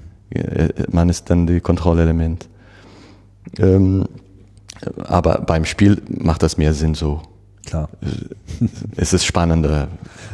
Man 0.90 1.08
ist 1.08 1.28
dann 1.28 1.46
die 1.46 1.60
Kontrollelement. 1.60 2.48
Ähm, 3.58 4.06
aber 5.04 5.40
beim 5.40 5.64
Spiel 5.64 6.02
macht 6.08 6.42
das 6.42 6.58
mehr 6.58 6.74
Sinn 6.74 6.94
so. 6.94 7.22
Klar. 7.66 7.88
Es 8.96 9.12
ist 9.12 9.24
spannender. 9.24 9.88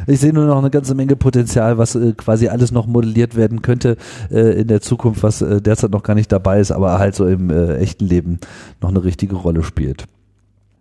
Ich 0.05 0.19
sehe 0.19 0.33
nur 0.33 0.45
noch 0.45 0.57
eine 0.57 0.69
ganze 0.69 0.93
Menge 0.93 1.15
Potenzial, 1.15 1.77
was 1.77 1.95
äh, 1.95 2.13
quasi 2.13 2.47
alles 2.47 2.71
noch 2.71 2.85
modelliert 2.85 3.35
werden 3.35 3.61
könnte 3.61 3.97
äh, 4.29 4.61
in 4.61 4.67
der 4.67 4.81
Zukunft, 4.81 5.23
was 5.23 5.41
äh, 5.41 5.61
derzeit 5.61 5.91
noch 5.91 6.03
gar 6.03 6.15
nicht 6.15 6.31
dabei 6.31 6.59
ist, 6.59 6.71
aber 6.71 6.99
halt 6.99 7.15
so 7.15 7.25
im 7.25 7.49
echten 7.49 8.05
Leben 8.05 8.39
noch 8.81 8.89
eine 8.89 9.03
richtige 9.03 9.35
Rolle 9.35 9.63
spielt. 9.63 10.05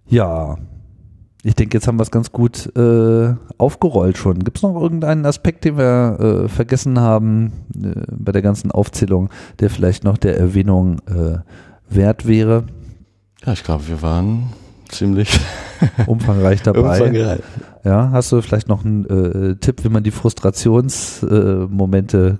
Ja, 0.09 0.59
ich 1.43 1.55
denke, 1.55 1.77
jetzt 1.77 1.87
haben 1.87 1.99
wir 1.99 2.03
es 2.03 2.11
ganz 2.11 2.33
gut 2.33 2.71
aufgerollt 3.59 4.19
schon. 4.19 4.41
Gibt 4.41 4.59
es 4.59 4.63
noch 4.63 4.75
irgendeinen 4.81 5.25
Aspekt, 5.25 5.65
den 5.65 5.79
wir 5.79 6.49
vergessen 6.49 6.99
haben 6.99 7.53
bei 8.11 8.33
der 8.33 8.43
ganzen 8.43 8.71
Aufzählung, 8.73 9.31
der 9.61 9.71
vielleicht 9.71 10.03
noch 10.03 10.19
der 10.19 10.37
Erwähnung 10.39 10.99
äh, 11.07 11.39
wert 11.89 12.27
wäre? 12.27 12.65
Ja, 13.45 13.53
ich 13.53 13.65
glaube, 13.65 13.89
wir 13.89 14.01
waren 14.03 14.53
ziemlich 14.89 15.39
umfangreich 16.07 16.63
dabei. 16.63 17.01
Umfangreich. 17.01 17.41
Ja, 17.85 18.11
hast 18.11 18.33
du 18.33 18.41
vielleicht 18.43 18.69
noch 18.69 18.85
einen 18.85 19.05
äh, 19.07 19.55
Tipp, 19.57 19.85
wie 19.85 19.89
man 19.89 20.03
die 20.03 20.11
Frustrationsmomente 20.11 22.39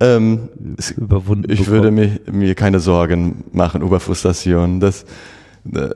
äh, 0.00 0.16
ähm, 0.16 0.48
überwunden 0.96 1.50
Ich 1.50 1.60
bekommt? 1.60 1.74
würde 1.74 1.90
mir, 1.90 2.20
mir 2.30 2.54
keine 2.54 2.80
Sorgen 2.80 3.44
machen 3.52 3.82
über 3.82 4.00
Frustration. 4.00 4.80
Das, 4.80 5.04
äh, 5.72 5.90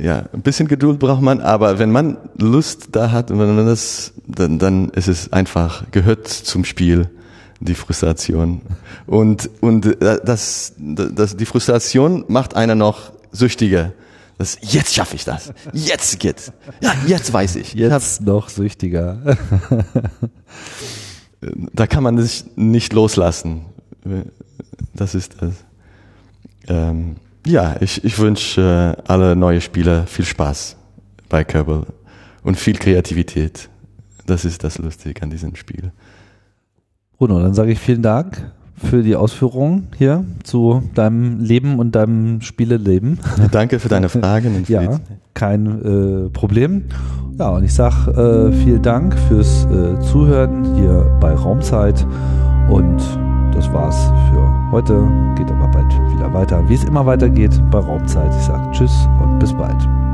ja, 0.00 0.24
ein 0.32 0.42
bisschen 0.42 0.68
Geduld 0.68 0.98
braucht 0.98 1.22
man, 1.22 1.40
aber 1.40 1.78
wenn 1.78 1.90
man 1.90 2.18
Lust 2.38 2.88
da 2.92 3.10
hat, 3.12 3.30
wenn 3.30 3.38
man 3.38 3.66
das, 3.66 4.12
dann, 4.26 4.58
dann 4.58 4.90
ist 4.90 5.08
es 5.08 5.32
einfach, 5.32 5.90
gehört 5.90 6.28
zum 6.28 6.64
Spiel 6.64 7.08
die 7.60 7.74
Frustration. 7.74 8.62
Und, 9.06 9.50
und 9.60 9.86
äh, 10.02 10.20
das, 10.24 10.74
das, 10.78 11.36
die 11.36 11.46
Frustration 11.46 12.24
macht 12.28 12.54
einer 12.54 12.74
noch 12.74 13.12
süchtiger. 13.32 13.92
Das, 14.38 14.58
jetzt 14.60 14.94
schaffe 14.94 15.16
ich 15.16 15.24
das. 15.24 15.52
Jetzt 15.72 16.18
geht's. 16.18 16.52
Ja, 16.80 16.94
jetzt 17.06 17.32
weiß 17.32 17.56
ich. 17.56 17.72
Jetzt 17.72 18.20
ich 18.20 18.26
noch 18.26 18.50
süchtiger. 18.50 19.36
da 21.72 21.86
kann 21.86 22.02
man 22.02 22.18
sich 22.18 22.44
nicht 22.54 22.92
loslassen. 22.92 23.64
Das 24.94 25.14
ist 25.14 25.36
das. 25.40 25.54
Ähm, 26.68 27.16
ja, 27.46 27.76
ich, 27.80 28.04
ich 28.04 28.18
wünsche 28.18 28.96
äh, 28.98 29.02
alle 29.10 29.36
neue 29.36 29.60
Spieler 29.60 30.06
viel 30.06 30.24
Spaß 30.24 30.76
bei 31.28 31.44
Kerbal 31.44 31.86
und 32.42 32.56
viel 32.56 32.76
Kreativität. 32.76 33.70
Das 34.26 34.44
ist 34.44 34.64
das 34.64 34.78
Lustige 34.78 35.22
an 35.22 35.30
diesem 35.30 35.54
Spiel. 35.56 35.92
Bruno, 37.18 37.40
dann 37.40 37.54
sage 37.54 37.72
ich 37.72 37.78
vielen 37.78 38.02
Dank 38.02 38.50
für 38.76 39.02
die 39.02 39.16
Ausführungen 39.16 39.88
hier 39.96 40.24
zu 40.44 40.82
deinem 40.94 41.40
Leben 41.40 41.78
und 41.78 41.94
deinem 41.96 42.42
Spieleleben. 42.42 43.18
Danke 43.50 43.78
für 43.78 43.88
deine 43.88 44.08
Fragen. 44.08 44.54
Und 44.54 44.68
ja, 44.68 45.00
kein 45.32 46.26
äh, 46.26 46.28
Problem. 46.28 46.84
Ja, 47.38 47.50
und 47.50 47.64
ich 47.64 47.72
sage 47.72 48.10
äh, 48.10 48.52
vielen 48.52 48.82
Dank 48.82 49.14
fürs 49.28 49.64
äh, 49.64 49.98
Zuhören 50.00 50.74
hier 50.74 51.10
bei 51.20 51.34
Raumzeit 51.34 52.06
und 52.70 52.98
das 53.54 53.72
war's 53.72 54.10
für 54.30 54.70
heute. 54.70 55.02
Geht 55.36 55.50
aber 55.50 55.68
bald 55.68 55.92
wieder 56.14 56.32
weiter, 56.34 56.68
wie 56.68 56.74
es 56.74 56.84
immer 56.84 57.06
weitergeht 57.06 57.62
bei 57.70 57.78
Raumzeit. 57.78 58.30
Ich 58.38 58.44
sage 58.44 58.70
Tschüss 58.72 59.08
und 59.22 59.38
bis 59.38 59.52
bald. 59.54 60.05